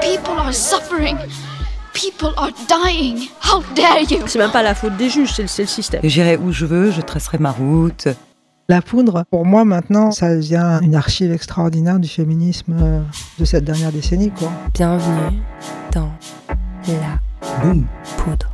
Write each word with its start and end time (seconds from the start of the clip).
People 0.00 0.38
are 0.38 0.52
suffering. 0.52 1.16
People 1.92 2.32
are 2.36 2.52
dying. 2.68 3.28
How 3.40 3.62
dare 3.74 4.02
you? 4.02 4.26
C'est 4.26 4.38
même 4.38 4.50
pas 4.50 4.62
la 4.62 4.74
faute 4.74 4.96
des 4.96 5.08
juges, 5.08 5.32
c'est 5.34 5.42
le, 5.42 5.48
c'est 5.48 5.62
le 5.62 5.68
système. 5.68 6.00
J'irai 6.04 6.36
où 6.36 6.52
je 6.52 6.66
veux, 6.66 6.90
je 6.90 7.00
tracerai 7.00 7.38
ma 7.38 7.50
route. 7.50 8.08
La 8.68 8.82
poudre, 8.82 9.24
pour 9.30 9.46
moi 9.46 9.64
maintenant, 9.64 10.10
ça 10.10 10.34
devient 10.34 10.80
une 10.82 10.96
archive 10.96 11.32
extraordinaire 11.32 12.00
du 12.00 12.08
féminisme 12.08 12.76
euh, 12.80 13.00
de 13.38 13.44
cette 13.44 13.64
dernière 13.64 13.92
décennie. 13.92 14.30
Quoi. 14.30 14.50
Bienvenue 14.74 15.38
dans 15.92 16.10
La 16.88 17.20
Boum. 17.62 17.86
Poudre. 18.18 18.50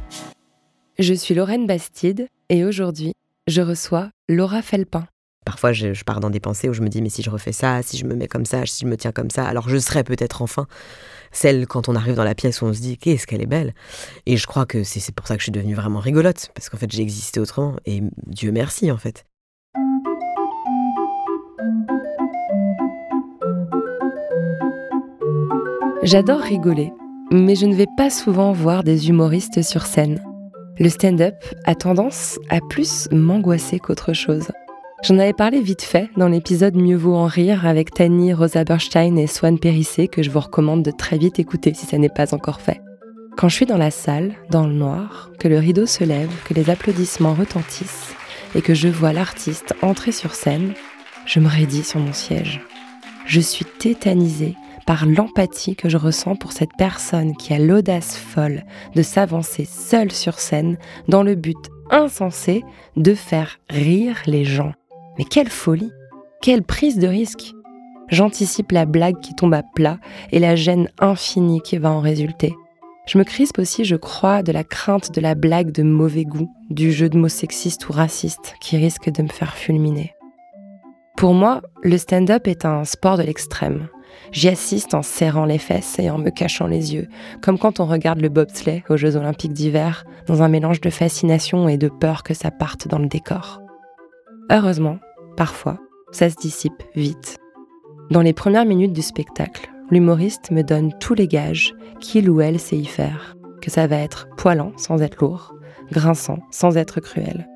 Je 0.98 1.14
suis 1.14 1.34
Lorraine 1.34 1.66
Bastide 1.66 2.28
et 2.50 2.64
aujourd'hui, 2.64 3.14
je 3.46 3.62
reçois 3.62 4.10
Laura 4.28 4.60
Felpin. 4.60 5.04
Parfois, 5.44 5.72
je, 5.72 6.02
pars 6.04 6.20
dans 6.20 6.30
des 6.30 6.40
pensées 6.40 6.68
où 6.68 6.72
je 6.72 6.82
me 6.82 6.88
dis, 6.88 7.02
mais 7.02 7.08
si 7.08 7.22
je 7.22 7.30
refais 7.30 7.52
ça, 7.52 7.82
si 7.82 7.96
je 7.96 8.06
me 8.06 8.14
mets 8.14 8.28
comme 8.28 8.44
ça, 8.44 8.64
si 8.64 8.84
je 8.84 8.86
me 8.86 8.96
tiens 8.96 9.12
comme 9.12 9.30
ça, 9.30 9.44
alors 9.44 9.68
je 9.68 9.76
serai 9.78 10.04
peut-être 10.04 10.42
enfin 10.42 10.66
celle 11.32 11.66
quand 11.66 11.88
on 11.88 11.96
arrive 11.96 12.14
dans 12.14 12.24
la 12.24 12.34
pièce 12.34 12.62
où 12.62 12.66
on 12.66 12.72
se 12.72 12.80
dit, 12.80 12.98
qu'est-ce 12.98 13.26
qu'elle 13.26 13.42
est 13.42 13.46
belle. 13.46 13.74
Et 14.26 14.36
je 14.36 14.46
crois 14.46 14.66
que 14.66 14.84
c'est 14.84 15.14
pour 15.14 15.26
ça 15.26 15.34
que 15.34 15.40
je 15.40 15.44
suis 15.44 15.52
devenue 15.52 15.74
vraiment 15.74 15.98
rigolote, 15.98 16.50
parce 16.54 16.68
qu'en 16.68 16.76
fait, 16.76 16.92
j'ai 16.92 17.02
existé 17.02 17.40
autrement. 17.40 17.76
Et 17.86 18.02
Dieu 18.26 18.52
merci, 18.52 18.90
en 18.90 18.98
fait. 18.98 19.24
J'adore 26.02 26.40
rigoler, 26.40 26.92
mais 27.30 27.54
je 27.54 27.66
ne 27.66 27.74
vais 27.74 27.86
pas 27.96 28.10
souvent 28.10 28.52
voir 28.52 28.82
des 28.82 29.08
humoristes 29.08 29.62
sur 29.62 29.86
scène. 29.86 30.20
Le 30.78 30.88
stand-up 30.88 31.36
a 31.64 31.74
tendance 31.74 32.38
à 32.48 32.60
plus 32.60 33.08
m'angoisser 33.12 33.78
qu'autre 33.78 34.12
chose. 34.12 34.48
J'en 35.02 35.18
avais 35.18 35.32
parlé 35.32 35.60
vite 35.60 35.82
fait 35.82 36.10
dans 36.16 36.28
l'épisode 36.28 36.76
Mieux 36.76 36.96
vaut 36.96 37.16
en 37.16 37.26
rire 37.26 37.66
avec 37.66 37.90
Tani, 37.90 38.32
Rosa 38.32 38.62
Berstein 38.62 39.16
et 39.16 39.26
Swan 39.26 39.58
Périssé 39.58 40.06
que 40.06 40.22
je 40.22 40.30
vous 40.30 40.38
recommande 40.38 40.84
de 40.84 40.92
très 40.92 41.18
vite 41.18 41.40
écouter 41.40 41.74
si 41.74 41.86
ça 41.86 41.98
n'est 41.98 42.08
pas 42.08 42.34
encore 42.34 42.60
fait. 42.60 42.80
Quand 43.36 43.48
je 43.48 43.56
suis 43.56 43.66
dans 43.66 43.78
la 43.78 43.90
salle, 43.90 44.34
dans 44.50 44.64
le 44.64 44.74
noir, 44.74 45.32
que 45.40 45.48
le 45.48 45.58
rideau 45.58 45.86
se 45.86 46.04
lève, 46.04 46.30
que 46.44 46.54
les 46.54 46.70
applaudissements 46.70 47.34
retentissent 47.34 48.14
et 48.54 48.62
que 48.62 48.74
je 48.74 48.86
vois 48.86 49.12
l'artiste 49.12 49.74
entrer 49.82 50.12
sur 50.12 50.34
scène, 50.34 50.72
je 51.26 51.40
me 51.40 51.48
raidis 51.48 51.82
sur 51.82 51.98
mon 51.98 52.12
siège. 52.12 52.60
Je 53.26 53.40
suis 53.40 53.64
tétanisée 53.64 54.54
par 54.86 55.04
l'empathie 55.06 55.74
que 55.74 55.88
je 55.88 55.96
ressens 55.96 56.36
pour 56.36 56.52
cette 56.52 56.76
personne 56.78 57.36
qui 57.36 57.52
a 57.52 57.58
l'audace 57.58 58.16
folle 58.16 58.62
de 58.94 59.02
s'avancer 59.02 59.64
seule 59.64 60.12
sur 60.12 60.38
scène 60.38 60.76
dans 61.08 61.24
le 61.24 61.34
but 61.34 61.58
insensé 61.90 62.62
de 62.96 63.14
faire 63.14 63.58
rire 63.68 64.22
les 64.26 64.44
gens. 64.44 64.74
Mais 65.22 65.28
quelle 65.28 65.50
folie 65.50 65.92
Quelle 66.40 66.64
prise 66.64 66.98
de 66.98 67.06
risque 67.06 67.52
J'anticipe 68.08 68.72
la 68.72 68.86
blague 68.86 69.20
qui 69.20 69.36
tombe 69.36 69.54
à 69.54 69.62
plat 69.62 69.98
et 70.32 70.40
la 70.40 70.56
gêne 70.56 70.88
infinie 70.98 71.60
qui 71.60 71.78
va 71.78 71.92
en 71.92 72.00
résulter. 72.00 72.52
Je 73.06 73.18
me 73.18 73.22
crispe 73.22 73.60
aussi, 73.60 73.84
je 73.84 73.94
crois, 73.94 74.42
de 74.42 74.50
la 74.50 74.64
crainte 74.64 75.14
de 75.14 75.20
la 75.20 75.36
blague 75.36 75.70
de 75.70 75.84
mauvais 75.84 76.24
goût, 76.24 76.50
du 76.70 76.90
jeu 76.90 77.08
de 77.08 77.16
mots 77.16 77.28
sexiste 77.28 77.88
ou 77.88 77.92
raciste 77.92 78.56
qui 78.60 78.76
risque 78.76 79.12
de 79.12 79.22
me 79.22 79.28
faire 79.28 79.54
fulminer. 79.54 80.12
Pour 81.16 81.34
moi, 81.34 81.62
le 81.84 81.98
stand-up 81.98 82.48
est 82.48 82.64
un 82.64 82.84
sport 82.84 83.16
de 83.16 83.22
l'extrême. 83.22 83.86
J'y 84.32 84.48
assiste 84.48 84.92
en 84.92 85.02
serrant 85.02 85.44
les 85.44 85.58
fesses 85.58 86.00
et 86.00 86.10
en 86.10 86.18
me 86.18 86.30
cachant 86.30 86.66
les 86.66 86.94
yeux, 86.94 87.06
comme 87.42 87.60
quand 87.60 87.78
on 87.78 87.86
regarde 87.86 88.20
le 88.20 88.28
bobsleigh 88.28 88.82
aux 88.88 88.96
Jeux 88.96 89.14
olympiques 89.14 89.52
d'hiver, 89.52 90.04
dans 90.26 90.42
un 90.42 90.48
mélange 90.48 90.80
de 90.80 90.90
fascination 90.90 91.68
et 91.68 91.76
de 91.76 91.88
peur 91.88 92.24
que 92.24 92.34
ça 92.34 92.50
parte 92.50 92.88
dans 92.88 92.98
le 92.98 93.06
décor. 93.06 93.62
Heureusement, 94.50 94.98
parfois, 95.36 95.78
ça 96.12 96.30
se 96.30 96.36
dissipe 96.36 96.82
vite. 96.94 97.36
Dans 98.10 98.20
les 98.20 98.32
premières 98.32 98.66
minutes 98.66 98.92
du 98.92 99.02
spectacle, 99.02 99.70
l'humoriste 99.90 100.50
me 100.50 100.62
donne 100.62 100.92
tous 100.98 101.14
les 101.14 101.28
gages 101.28 101.74
qu'il 102.00 102.28
ou 102.28 102.40
elle 102.40 102.60
sait 102.60 102.76
y 102.76 102.84
faire, 102.84 103.36
que 103.60 103.70
ça 103.70 103.86
va 103.86 103.96
être 103.96 104.28
poilant 104.36 104.72
sans 104.76 105.00
être 105.02 105.18
lourd, 105.20 105.54
grinçant 105.90 106.38
sans 106.50 106.76
être 106.76 107.00
cruel. 107.00 107.48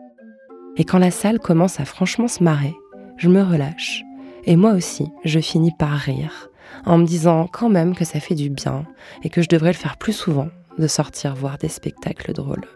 Et 0.76 0.84
quand 0.84 0.98
la 0.98 1.10
salle 1.10 1.38
commence 1.38 1.80
à 1.80 1.84
franchement 1.84 2.28
se 2.28 2.42
marrer, 2.42 2.74
je 3.16 3.28
me 3.28 3.42
relâche. 3.42 4.02
Et 4.44 4.56
moi 4.56 4.72
aussi, 4.72 5.08
je 5.24 5.40
finis 5.40 5.72
par 5.78 5.92
rire, 5.92 6.48
en 6.84 6.98
me 6.98 7.06
disant 7.06 7.48
quand 7.50 7.68
même 7.68 7.94
que 7.94 8.04
ça 8.04 8.20
fait 8.20 8.34
du 8.34 8.50
bien 8.50 8.84
et 9.22 9.30
que 9.30 9.42
je 9.42 9.48
devrais 9.48 9.72
le 9.72 9.78
faire 9.78 9.96
plus 9.96 10.12
souvent, 10.12 10.48
de 10.78 10.86
sortir 10.86 11.34
voir 11.34 11.58
des 11.58 11.68
spectacles 11.68 12.32
drôles. 12.32 12.66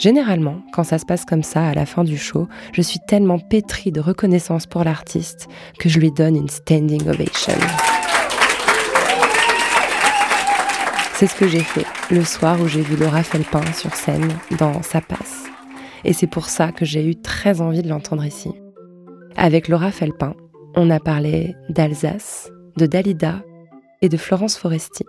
Généralement, 0.00 0.62
quand 0.72 0.82
ça 0.82 0.98
se 0.98 1.04
passe 1.04 1.26
comme 1.26 1.42
ça 1.42 1.68
à 1.68 1.74
la 1.74 1.84
fin 1.84 2.04
du 2.04 2.16
show, 2.16 2.48
je 2.72 2.80
suis 2.80 3.00
tellement 3.06 3.38
pétrie 3.38 3.92
de 3.92 4.00
reconnaissance 4.00 4.66
pour 4.66 4.82
l'artiste 4.82 5.46
que 5.78 5.90
je 5.90 6.00
lui 6.00 6.10
donne 6.10 6.36
une 6.36 6.48
standing 6.48 7.06
ovation. 7.06 7.52
C'est 11.12 11.26
ce 11.26 11.34
que 11.34 11.46
j'ai 11.46 11.60
fait 11.60 11.84
le 12.10 12.24
soir 12.24 12.58
où 12.62 12.66
j'ai 12.66 12.80
vu 12.80 12.96
Laura 12.96 13.22
Felpin 13.22 13.60
sur 13.74 13.94
scène 13.94 14.32
dans 14.58 14.82
Sa 14.82 15.02
passe. 15.02 15.44
Et 16.04 16.14
c'est 16.14 16.26
pour 16.26 16.46
ça 16.46 16.72
que 16.72 16.86
j'ai 16.86 17.06
eu 17.06 17.14
très 17.14 17.60
envie 17.60 17.82
de 17.82 17.90
l'entendre 17.90 18.24
ici. 18.24 18.52
Avec 19.36 19.68
Laura 19.68 19.90
Felpin, 19.90 20.34
on 20.76 20.88
a 20.88 20.98
parlé 20.98 21.54
d'Alsace, 21.68 22.50
de 22.78 22.86
Dalida 22.86 23.42
et 24.00 24.08
de 24.08 24.16
Florence 24.16 24.56
Foresti. 24.56 25.04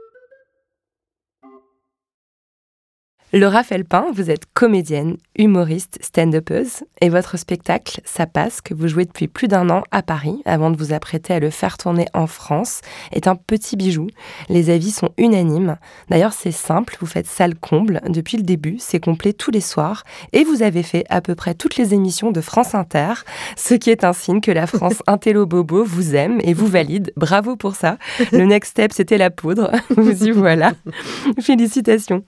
Laura 3.34 3.64
Felpin, 3.64 4.08
vous 4.14 4.30
êtes 4.30 4.44
comédienne, 4.54 5.16
humoriste, 5.38 6.00
stand-upeuse, 6.02 6.84
et 7.00 7.08
votre 7.08 7.38
spectacle, 7.38 8.02
Ça 8.04 8.26
passe, 8.26 8.60
que 8.60 8.74
vous 8.74 8.90
jouez 8.90 9.06
depuis 9.06 9.30
plus 9.30 9.48
d'un 9.48 9.70
an 9.70 9.84
à 9.92 10.02
Paris, 10.02 10.42
avant 10.44 10.70
de 10.70 10.76
vous 10.76 10.92
apprêter 10.92 11.34
à 11.34 11.40
le 11.40 11.50
faire 11.50 11.78
tourner 11.78 12.08
en 12.14 12.28
France, 12.28 12.82
est 13.14 13.28
un 13.28 13.38
petit 13.38 13.78
bijou. 13.78 14.08
Les 14.50 14.70
avis 14.70 14.92
sont 14.92 15.12
unanimes. 15.18 15.78
D'ailleurs, 16.10 16.34
c'est 16.34 16.52
simple, 16.52 16.98
vous 17.00 17.08
faites 17.08 17.26
salle 17.26 17.56
comble 17.56 18.02
depuis 18.10 18.36
le 18.36 18.44
début, 18.44 18.76
c'est 18.80 19.00
complet 19.00 19.32
tous 19.32 19.52
les 19.52 19.62
soirs, 19.62 20.04
et 20.34 20.44
vous 20.44 20.62
avez 20.62 20.84
fait 20.84 21.06
à 21.10 21.22
peu 21.22 21.34
près 21.34 21.54
toutes 21.54 21.78
les 21.78 21.94
émissions 21.94 22.32
de 22.32 22.42
France 22.42 22.76
Inter, 22.76 23.14
ce 23.56 23.76
qui 23.76 23.92
est 23.92 24.04
un 24.04 24.12
signe 24.12 24.42
que 24.42 24.52
la 24.52 24.68
France 24.68 25.02
Intello 25.08 25.46
Bobo 25.46 25.86
vous 25.86 26.16
aime 26.16 26.42
et 26.44 26.54
vous 26.54 26.68
valide. 26.68 27.14
Bravo 27.16 27.56
pour 27.56 27.76
ça. 27.76 27.98
Le 28.34 28.44
next 28.44 28.72
step, 28.72 28.92
c'était 28.92 29.18
la 29.18 29.30
poudre. 29.30 29.72
Vous 29.96 30.26
y 30.26 30.32
voilà. 30.32 30.74
Félicitations. 31.40 32.24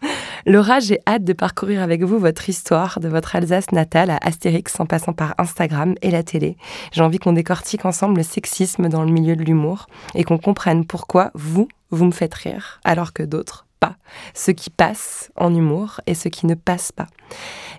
Laura, 0.45 0.79
j'ai 0.93 0.99
hâte 1.07 1.23
de 1.23 1.33
parcourir 1.33 1.81
avec 1.81 2.03
vous 2.03 2.19
votre 2.19 2.49
histoire 2.49 2.99
de 2.99 3.07
votre 3.07 3.35
Alsace 3.35 3.71
natale 3.71 4.11
à 4.11 4.19
Astérix 4.21 4.79
en 4.79 4.85
passant 4.85 5.11
par 5.11 5.33
Instagram 5.39 5.95
et 6.03 6.11
la 6.11 6.21
télé. 6.21 6.55
J'ai 6.91 7.01
envie 7.01 7.17
qu'on 7.17 7.33
décortique 7.33 7.85
ensemble 7.85 8.17
le 8.17 8.23
sexisme 8.23 8.89
dans 8.89 9.03
le 9.03 9.11
milieu 9.11 9.35
de 9.35 9.43
l'humour 9.43 9.87
et 10.13 10.23
qu'on 10.23 10.37
comprenne 10.37 10.85
pourquoi 10.85 11.31
vous, 11.33 11.67
vous 11.89 12.05
me 12.05 12.11
faites 12.11 12.35
rire 12.35 12.79
alors 12.83 13.11
que 13.11 13.23
d'autres 13.23 13.65
pas. 13.79 13.95
Ce 14.35 14.51
qui 14.51 14.69
passe 14.69 15.31
en 15.35 15.55
humour 15.55 15.99
et 16.05 16.13
ce 16.13 16.29
qui 16.29 16.45
ne 16.45 16.53
passe 16.53 16.91
pas. 16.91 17.07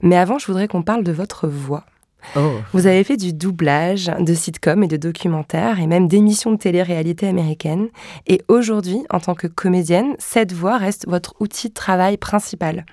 Mais 0.02 0.16
avant, 0.16 0.40
je 0.40 0.48
voudrais 0.48 0.66
qu'on 0.66 0.82
parle 0.82 1.04
de 1.04 1.12
votre 1.12 1.46
voix. 1.46 1.84
Oh. 2.36 2.52
Vous 2.72 2.86
avez 2.86 3.04
fait 3.04 3.16
du 3.16 3.32
doublage, 3.32 4.10
de 4.18 4.34
sitcoms 4.34 4.82
et 4.82 4.88
de 4.88 4.96
documentaires 4.96 5.80
et 5.80 5.86
même 5.86 6.08
d'émissions 6.08 6.52
de 6.52 6.56
télé-réalité 6.56 7.26
américaines. 7.28 7.88
Et 8.26 8.42
aujourd'hui, 8.48 9.04
en 9.10 9.20
tant 9.20 9.34
que 9.34 9.46
comédienne, 9.46 10.14
cette 10.18 10.52
voix 10.52 10.78
reste 10.78 11.08
votre 11.08 11.34
outil 11.40 11.68
de 11.68 11.74
travail 11.74 12.16
principal. 12.16 12.84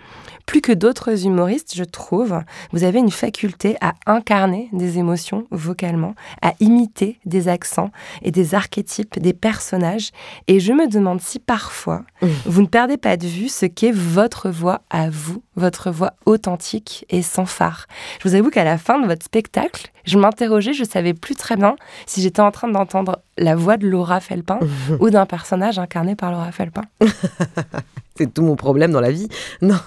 Plus 0.46 0.62
que 0.62 0.72
d'autres 0.72 1.26
humoristes, 1.26 1.74
je 1.76 1.84
trouve, 1.84 2.42
vous 2.72 2.84
avez 2.84 3.00
une 3.00 3.12
faculté 3.12 3.78
à 3.80 3.94
incarner 4.06 4.70
des 4.74 4.98
émotions 4.98 5.48
vocalement, 5.52 6.16
à 6.42 6.54
imiter 6.60 7.20
des 7.26 7.48
accents 7.48 7.92
et 8.22 8.32
des 8.32 8.56
archétypes 8.56 9.20
des 9.20 9.34
personnages. 9.34 10.12
Et 10.48 10.60
je 10.60 10.74
me 10.74 10.88
demande 10.88 11.22
si 11.22 11.40
parfois, 11.40 12.04
vous 12.46 12.62
ne 12.62 12.68
perdez 12.68 12.98
pas 12.98 13.18
de 13.18 13.28
vue 13.28 13.50
ce 13.50 13.66
qu'est 13.66 13.94
votre 13.94 14.50
voix 14.50 14.82
à 14.90 15.10
vous, 15.10 15.42
votre 15.62 15.92
voix 15.92 16.14
authentique 16.26 17.06
et 17.10 17.22
sans 17.22 17.46
phare. 17.46 17.88
Je 18.22 18.28
vous 18.28 18.36
avoue 18.36 18.50
qu'à 18.50 18.66
la 18.66 18.78
fin 18.78 19.00
de 19.00 19.08
votre 19.08 19.24
spectacle, 19.24 19.92
je 20.04 20.18
m'interrogeais, 20.18 20.74
je 20.74 20.84
savais 20.84 21.14
plus 21.14 21.36
très 21.36 21.56
bien 21.56 21.76
si 22.06 22.22
j'étais 22.22 22.42
en 22.42 22.52
train 22.52 22.68
d'entendre 22.68 23.22
la 23.38 23.56
voix 23.56 23.78
de 23.78 23.88
Laura 23.88 24.20
Felpin 24.20 24.60
ou 25.00 25.10
d'un 25.10 25.26
personnage 25.26 25.80
incarné 25.80 26.16
par 26.16 26.32
Laura 26.32 26.52
Felpin. 26.52 26.84
c'était 28.22 28.32
tout 28.32 28.44
mon 28.44 28.56
problème 28.56 28.92
dans 28.92 29.02
la 29.02 29.12
vie. 29.12 29.28
Non, 29.62 29.78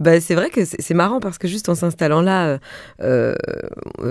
bah, 0.00 0.20
c'est 0.20 0.34
vrai 0.34 0.50
que 0.50 0.64
c'est 0.64 0.94
marrant 0.94 1.20
parce 1.20 1.38
que 1.38 1.46
juste 1.46 1.68
en 1.68 1.74
s'installant 1.74 2.22
là, 2.22 2.46
euh, 2.48 2.58
euh 3.00 3.34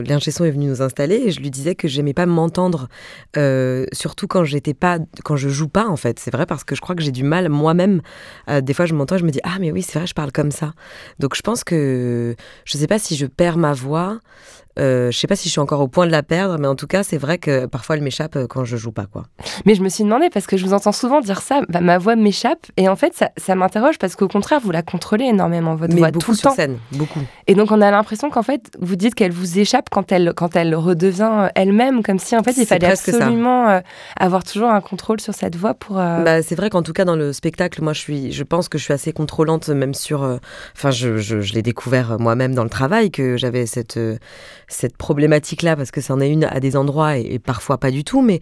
est 0.06 0.52
venu 0.52 0.68
nous 0.68 0.81
installer 0.81 1.16
et 1.16 1.31
je 1.31 1.42
lui 1.42 1.52
disais 1.52 1.75
que 1.75 1.88
j'aimais 1.88 2.13
pas 2.13 2.25
m'entendre, 2.25 2.88
euh, 3.36 3.86
surtout 3.92 4.28
quand 4.28 4.46
j'étais 4.46 4.74
pas, 4.74 5.00
quand 5.24 5.36
je 5.36 5.50
joue 5.50 5.68
pas 5.68 5.88
en 5.88 5.98
fait. 5.98 6.19
C'est 6.19 6.31
vrai 6.31 6.46
parce 6.46 6.63
que 6.63 6.75
je 6.75 6.81
crois 6.81 6.96
que 6.96 7.02
j'ai 7.02 7.12
du 7.12 7.24
mal 7.24 7.50
moi-même. 7.50 8.02
des 8.62 8.74
fois, 8.74 8.86
je 8.86 8.94
m'entends, 8.94 9.18
je 9.18 9.25
me 9.25 9.31
dis 9.31 9.42
ah 9.44 9.58
mais 9.60 9.72
oui, 9.72 9.81
c'est 9.81 10.00
vrai, 10.00 10.08
je 10.08 10.13
parle 10.13 10.31
comme 10.31 10.51
ça. 10.51 10.74
Donc 11.19 11.36
je 11.36 11.42
pense 11.42 11.63
que 11.63 12.36
je 12.63 12.78
sais 12.78 12.88
pas 12.88 13.00
si 13.00 13.16
je 13.16 13.25
perds 13.25 13.58
ma 13.58 13.74
voix. 13.74 14.19
Euh, 14.77 15.10
je 15.12 15.18
sais 15.18 15.27
pas 15.27 15.36
si 15.36 15.48
je 15.48 15.51
suis 15.51 15.62
encore 15.62 15.80
au 15.80 15.88
point 15.88 16.06
de 16.06 16.12
la 16.12 16.24
perdre, 16.24 16.57
mais 16.60 16.68
en 16.68 16.75
tout 16.75 16.88
cas, 16.88 17.04
c'est 17.04 17.18
vrai 17.18 17.38
que 17.38 17.66
parfois 17.66 17.95
elle 17.95 18.01
m'échappe 18.01 18.36
euh, 18.36 18.48
quand 18.48 18.66
je 18.66 18.75
joue 18.75 18.92
pas, 18.92 19.06
quoi. 19.06 19.24
Mais 19.66 19.74
je 19.74 19.81
me 19.81 19.89
suis 19.89 20.04
demandé 20.04 20.30
parce 20.30 20.48
que 20.48 20.57
je 20.57 20.66
vous 20.66 20.74
entends 20.74 20.92
souvent 20.92 21.22
dire 21.22 21.42
ça, 21.42 21.62
bah, 21.69 21.80
ma 21.80 21.98
voix 21.98 22.16
m'échappe, 22.16 22.68
et 22.75 22.89
en 22.89 22.95
fait, 22.95 23.13
ça, 23.13 23.30
ça 23.38 23.56
m'interroge 23.56 23.98
parce 24.00 24.16
qu'au 24.16 24.27
contraire, 24.27 24.60
vous 24.62 24.72
la 24.72 24.81
contrôlez 24.81 25.25
énormément 25.25 25.75
votre 25.75 25.95
voix 25.95 26.12
beaucoup 26.12 26.25
tout 26.25 26.31
le 26.31 26.38
sur 26.38 26.50
temps. 26.50 26.56
scène, 26.56 26.77
beaucoup. 26.92 27.22
Et 27.48 27.56
donc, 27.56 27.72
on 27.72 27.81
a 27.81 27.89
l'impression 27.89 28.30
qu'en 28.30 28.44
fait, 28.44 28.72
vous 28.80 28.95
dites 28.95 29.16
qu'elle 29.16 29.31
vous 29.31 29.60
échappe 29.60 29.89
quand 29.89 30.12
elle 30.12 30.33
quand 30.36 30.56
elle 30.56 30.75
redevient 30.75 31.50
elle-même, 31.56 32.04
comme 32.04 32.19
si 32.19 32.36
en 32.36 32.44
fait, 32.44 32.57
il 32.57 32.66
fallait 32.66 32.88
absolument 32.88 33.69
euh, 33.69 33.80
avoir 34.19 34.44
toujours 34.44 34.69
un 34.69 34.81
contrôle 34.81 35.22
sur 35.22 35.33
cette 35.33 35.56
voix 35.56 35.74
pour. 35.74 35.95
Bah, 35.95 36.42
c'est 36.42 36.56
vrai 36.56 36.69
qu'en 36.69 36.83
tout 36.83 36.94
cas 36.94 37.06
dans 37.06 37.16
le 37.16 37.31
spectacle, 37.31 37.81
moi, 37.81 37.94
je 37.94 38.00
suis, 38.00 38.31
je 38.33 38.44
pense 38.44 38.68
que 38.68 38.77
je 38.77 38.83
suis 38.83 38.94
assez 38.94 39.13
contrôlante, 39.13 39.69
même 39.69 39.94
sur. 39.94 40.39
Enfin, 40.75 40.92
je, 40.92 41.18
je, 41.18 41.39
je 41.39 41.54
l'ai 41.54 41.62
découvert 41.62 42.18
moi-même 42.19 42.54
dans 42.54 42.63
le 42.63 42.69
travail 42.69 43.10
que 43.12 43.38
j'avais 43.38 43.66
cette 43.66 43.98
cette 44.68 44.98
problématique-là, 44.98 45.76
parce 45.76 45.92
que 45.92 46.02
c'en 46.02 46.20
est 46.20 46.30
une 46.30 46.46
à 46.46 46.60
des 46.60 46.76
endroits 46.76 47.18
et, 47.18 47.40
parfois 47.40 47.78
pas 47.78 47.92
du 47.92 48.04
tout, 48.04 48.22
mais 48.22 48.40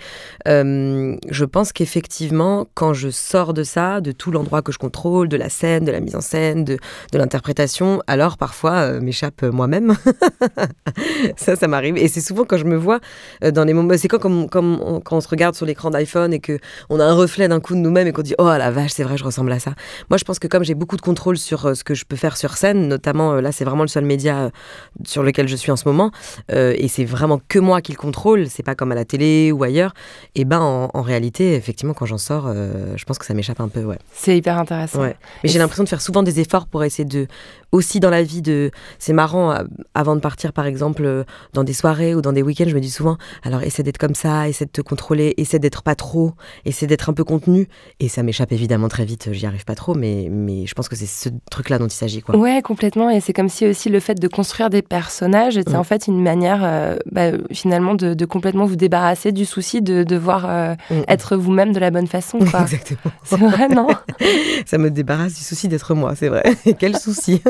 euh, 0.47 1.15
je 1.29 1.45
pense 1.45 1.73
qu'effectivement, 1.73 2.67
quand 2.73 2.93
je 2.93 3.09
sors 3.09 3.53
de 3.53 3.63
ça, 3.63 4.01
de 4.01 4.11
tout 4.11 4.31
l'endroit 4.31 4.61
que 4.61 4.71
je 4.71 4.77
contrôle, 4.77 5.27
de 5.27 5.37
la 5.37 5.49
scène, 5.49 5.85
de 5.85 5.91
la 5.91 5.99
mise 5.99 6.15
en 6.15 6.21
scène, 6.21 6.63
de, 6.63 6.77
l'interprétation, 7.13 8.01
alors 8.07 8.37
parfois 8.37 8.73
euh, 8.73 9.01
m'échappe 9.01 9.43
moi-même. 9.43 9.95
ça, 11.37 11.55
ça 11.55 11.67
m'arrive. 11.67 11.97
Et 11.97 12.07
c'est 12.07 12.21
souvent 12.21 12.43
quand 12.45 12.57
je 12.57 12.65
me 12.65 12.75
vois 12.75 12.99
euh, 13.43 13.51
dans 13.51 13.63
les 13.65 13.73
moments. 13.73 13.93
C'est 13.97 14.07
quand, 14.07 14.19
comme, 14.19 14.49
quand 14.49 15.01
on 15.11 15.21
se 15.21 15.27
regarde 15.27 15.55
sur 15.55 15.65
l'écran 15.65 15.89
d'iPhone 15.89 16.33
et 16.33 16.39
qu'on 16.39 16.99
a 16.99 17.05
un 17.05 17.13
reflet 17.13 17.47
d'un 17.47 17.59
coup 17.59 17.73
de 17.73 17.79
nous-mêmes 17.79 18.07
et 18.07 18.13
qu'on 18.13 18.21
dit 18.21 18.35
Oh 18.39 18.45
la 18.45 18.71
vache, 18.71 18.91
c'est 18.91 19.03
vrai, 19.03 19.17
je 19.17 19.23
ressemble 19.23 19.51
à 19.51 19.59
ça. 19.59 19.73
Moi, 20.09 20.17
je 20.17 20.23
pense 20.23 20.39
que 20.39 20.47
comme 20.47 20.63
j'ai 20.63 20.75
beaucoup 20.75 20.97
de 20.97 21.01
contrôle 21.01 21.37
sur 21.37 21.75
ce 21.75 21.83
que 21.83 21.93
je 21.93 22.05
peux 22.05 22.15
faire 22.15 22.37
sur 22.37 22.57
scène, 22.57 22.87
notamment 22.87 23.33
là, 23.35 23.51
c'est 23.51 23.65
vraiment 23.65 23.83
le 23.83 23.89
seul 23.89 24.05
média 24.05 24.51
sur 25.05 25.23
lequel 25.23 25.47
je 25.47 25.55
suis 25.55 25.71
en 25.71 25.75
ce 25.75 25.87
moment, 25.87 26.11
euh, 26.51 26.73
et 26.77 26.87
c'est 26.87 27.05
vraiment 27.05 27.39
que 27.47 27.59
moi 27.59 27.81
qui 27.81 27.91
le 27.91 27.97
contrôle, 27.97 28.47
c'est 28.47 28.63
pas 28.63 28.75
comme 28.75 28.91
à 28.91 28.95
la 28.95 29.05
télé 29.05 29.51
ou 29.51 29.63
ailleurs, 29.63 29.93
et 30.35 30.45
ben 30.45 30.59
en, 30.61 31.01
réalité, 31.01 31.55
effectivement, 31.55 31.93
quand 31.93 32.05
j'en 32.05 32.17
sors, 32.17 32.45
euh, 32.47 32.93
je 32.95 33.03
pense 33.05 33.17
que 33.17 33.25
ça 33.25 33.33
m'échappe 33.33 33.59
un 33.59 33.67
peu, 33.67 33.83
ouais. 33.83 33.99
C'est 34.13 34.37
hyper 34.37 34.57
intéressant. 34.57 35.01
Mais 35.01 35.15
j'ai 35.43 35.59
l'impression 35.59 35.83
de 35.83 35.89
faire 35.89 36.01
souvent 36.01 36.23
des 36.23 36.39
efforts 36.39 36.67
pour 36.67 36.83
essayer 36.83 37.05
de 37.05 37.27
aussi 37.71 37.99
dans 37.99 38.09
la 38.09 38.23
vie 38.23 38.41
de. 38.41 38.71
C'est 38.99 39.13
marrant, 39.13 39.51
euh, 39.51 39.63
avant 39.93 40.15
de 40.15 40.21
partir 40.21 40.53
par 40.53 40.65
exemple 40.65 41.25
dans 41.53 41.63
des 41.63 41.73
soirées 41.73 42.15
ou 42.15 42.21
dans 42.21 42.31
des 42.31 42.41
week-ends, 42.41 42.65
je 42.67 42.75
me 42.75 42.79
dis 42.79 42.91
souvent 42.91 43.17
alors 43.43 43.63
essaie 43.63 43.83
d'être 43.83 43.97
comme 43.97 44.15
ça, 44.15 44.47
essaie 44.47 44.65
de 44.65 44.71
te 44.71 44.81
contrôler, 44.81 45.33
essaie 45.37 45.59
d'être 45.59 45.81
pas 45.81 45.95
trop, 45.95 46.33
essaie 46.65 46.87
d'être 46.87 47.09
un 47.09 47.13
peu 47.13 47.23
contenu. 47.23 47.67
Et 47.99 48.07
ça 48.07 48.23
m'échappe 48.23 48.51
évidemment 48.51 48.87
très 48.87 49.05
vite, 49.05 49.29
j'y 49.31 49.45
arrive 49.45 49.65
pas 49.65 49.75
trop, 49.75 49.95
mais, 49.95 50.27
mais 50.29 50.65
je 50.65 50.73
pense 50.73 50.87
que 50.87 50.95
c'est 50.95 51.07
ce 51.07 51.29
truc-là 51.49 51.79
dont 51.79 51.87
il 51.87 51.93
s'agit. 51.93 52.21
Quoi. 52.21 52.35
Ouais, 52.37 52.61
complètement. 52.61 53.09
Et 53.09 53.19
c'est 53.19 53.33
comme 53.33 53.49
si 53.49 53.67
aussi 53.67 53.89
le 53.89 53.99
fait 53.99 54.19
de 54.19 54.27
construire 54.27 54.69
des 54.69 54.81
personnages 54.81 55.57
était 55.57 55.75
en 55.75 55.83
fait 55.83 56.02
une 56.07 56.21
manière 56.21 56.61
euh, 56.63 56.97
bah, 57.11 57.31
finalement 57.51 57.95
de, 57.95 58.25
complètement 58.25 58.65
vous 58.65 58.75
débarrasser 58.75 59.31
du 59.31 59.45
souci 59.45 59.81
de 59.81 60.03
devoir 60.03 60.47
mm, 60.47 60.75
mm. 60.93 61.03
être 61.07 61.35
vous-même 61.35 61.73
de 61.73 61.79
la 61.79 61.91
bonne 61.91 62.07
façon. 62.07 62.39
Quoi. 62.39 62.61
Exactement. 62.61 63.13
C'est 63.23 63.37
vrai, 63.37 63.67
non 63.67 63.87
Ça 64.65 64.77
me 64.77 64.89
débarrasse 64.89 65.35
du 65.35 65.43
souci 65.43 65.67
d'être 65.67 65.93
moi, 65.93 66.13
c'est 66.15 66.29
vrai. 66.29 66.43
Quel 66.79 66.97
souci 66.97 67.41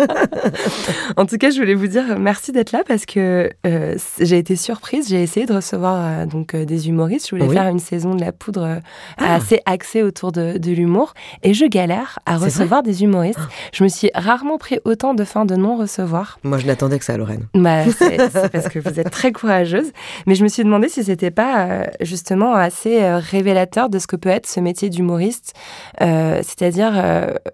en 1.18 1.26
tout 1.26 1.38
cas, 1.38 1.50
je 1.50 1.60
voulais 1.60 1.76
vous 1.76 1.88
dire 1.88 2.18
merci 2.20 2.52
d'être 2.52 2.72
là 2.72 2.84
parce 2.88 3.06
que 3.06 3.50
euh, 3.66 3.96
j'ai 4.20 4.38
été 4.38 4.56
surprise. 4.56 5.10
J'ai 5.10 5.22
essayé 5.22 5.46
de 5.46 5.54
recevoir 5.54 5.96
euh, 6.00 6.26
donc 6.26 6.54
euh, 6.54 6.66
des 6.66 6.90
humoristes. 6.90 7.30
Je 7.30 7.36
voulais 7.36 7.54
faire 7.54 7.68
une 7.68 7.80
saison 7.80 8.16
de 8.16 8.22
la 8.22 8.32
poudre 8.32 8.80
ah. 9.18 9.36
assez 9.36 9.60
axée 9.66 10.04
autour 10.04 10.32
de, 10.32 10.60
l'humour 10.74 11.14
et 11.44 11.54
je 11.54 11.66
galère 11.66 12.20
à 12.26 12.38
recevoir 12.38 12.84
des 12.84 13.04
humoristes. 13.04 13.40
Ah. 13.42 13.50
Je 13.74 13.84
me 13.84 13.90
suis 13.90 14.10
rarement 14.16 14.58
pris 14.58 14.80
autant 14.86 15.14
de 15.14 15.24
fins 15.24 15.46
de 15.46 15.56
non 15.56 15.78
recevoir. 15.78 16.40
Moi, 16.44 16.58
je 16.58 16.66
n'attendais 16.66 17.00
que 17.00 17.06
ça, 17.06 17.18
Lorraine. 17.18 17.48
Bah, 17.54 17.84
c'est 17.98 18.18
parce 18.52 18.70
que 18.70 18.80
vous 18.80 19.00
êtes 19.00 19.10
très 19.10 19.32
courageuse. 19.32 19.92
Mais 20.28 20.36
je 20.36 20.44
me 20.44 20.48
suis 20.48 20.64
demandé 20.64 20.90
si 20.90 21.04
c'était 21.04 21.32
pas 21.32 21.88
justement 22.02 22.54
assez 22.54 23.04
révélateur 23.16 23.90
de 23.90 24.00
ce 24.00 24.08
que 24.08 24.16
peut 24.16 24.30
être 24.30 24.48
ce 24.48 24.60
métier 24.60 24.90
d'humoriste, 24.90 25.54
c'est-à-dire 26.00 26.94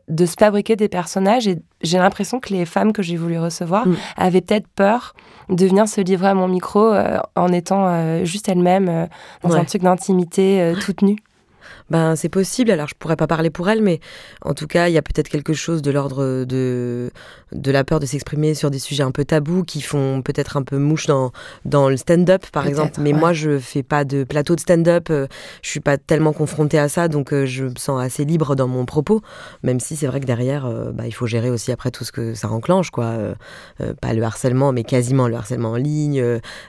de 0.07 0.25
se 0.25 0.36
fabriquer 0.38 0.75
des 0.75 0.89
personnages 0.89 1.47
et 1.47 1.59
j'ai 1.81 1.97
l'impression 1.97 2.39
que 2.39 2.53
les 2.53 2.65
femmes 2.65 2.94
que 2.94 3.01
j'ai 3.01 3.15
voulu 3.15 3.39
recevoir 3.39 3.88
mm. 3.88 3.95
avaient 4.18 4.41
peut-être 4.41 4.68
peur 4.68 5.13
de 5.50 5.65
venir 5.65 5.88
se 5.88 6.01
livrer 6.01 6.27
à 6.27 6.33
mon 6.33 6.47
micro 6.47 6.94
euh, 6.94 7.18
en 7.36 7.51
étant 7.51 7.88
euh, 7.88 8.24
juste 8.24 8.50
elles-mêmes 8.50 8.89
euh, 8.89 9.06
dans 9.44 9.56
un 9.56 9.63
truc 9.63 9.81
d'intimité 9.81 10.74
toute 10.81 11.01
nue. 11.01 11.18
Ben, 11.89 12.15
c'est 12.15 12.30
possible. 12.30 12.71
Alors, 12.71 12.88
je 12.88 12.95
pourrais 12.97 13.15
pas 13.15 13.27
parler 13.27 13.50
pour 13.50 13.69
elle, 13.69 13.81
mais 13.81 14.00
en 14.41 14.53
tout 14.53 14.68
cas, 14.68 14.88
il 14.88 14.94
y 14.94 14.97
a 14.97 15.01
peut-être 15.01 15.30
quelque 15.30 15.53
chose 15.53 15.81
de 15.81 15.91
l'ordre 15.91 16.45
de, 16.45 17.12
de 17.51 17.71
la 17.71 17.83
peur 17.83 18.00
de 18.00 18.06
s'exprimer 18.06 18.53
sur 18.53 18.69
des 18.69 18.80
sujets 18.80 19.03
un 19.03 19.12
peu 19.12 19.25
tabous 19.25 19.63
qui 19.63 19.81
font 19.81 20.21
peut-être 20.21 20.57
un 20.57 20.63
peu 20.63 20.77
mouche 20.77 21.07
dans, 21.07 21.31
dans 21.65 21.89
le 21.89 21.97
stand-up, 21.97 22.45
par 22.51 22.68
exemple. 22.68 23.00
Mais 23.01 23.13
moi, 23.13 23.33
je 23.33 23.57
fais 23.57 23.83
pas 23.83 24.03
de 24.06 24.24
plateau 24.24 24.56
de 24.56 24.59
stand-up. 24.59 25.07
Euh, 25.09 25.27
je 25.62 25.69
suis 25.69 25.80
pas 25.80 25.97
tellement 25.97 26.33
confrontée 26.33 26.80
à 26.80 26.89
ça, 26.89 27.07
donc 27.07 27.33
euh, 27.33 27.45
je 27.45 27.65
me 27.65 27.75
sens 27.77 28.01
assez 28.01 28.25
libre 28.25 28.56
dans 28.56 28.68
mon 28.68 28.86
propos. 28.86 29.21
Même 29.63 29.80
si 29.80 29.95
c'est 29.95 30.07
vrai 30.07 30.19
que 30.19 30.25
derrière, 30.25 30.65
euh, 30.65 30.91
bah, 30.91 31.03
il 31.07 31.13
faut 31.13 31.27
gérer 31.27 31.50
aussi 31.50 31.71
après 31.71 31.91
tout 31.91 32.03
ce 32.03 32.12
que 32.12 32.33
ça 32.33 32.50
enclenche, 32.50 32.91
quoi. 32.91 33.15
pas 34.01 34.13
le 34.13 34.24
harcèlement, 34.24 34.71
mais 34.71 34.83
quasiment 34.83 35.27
le 35.27 35.36
harcèlement 35.36 35.71
en 35.71 35.75
ligne. 35.75 36.24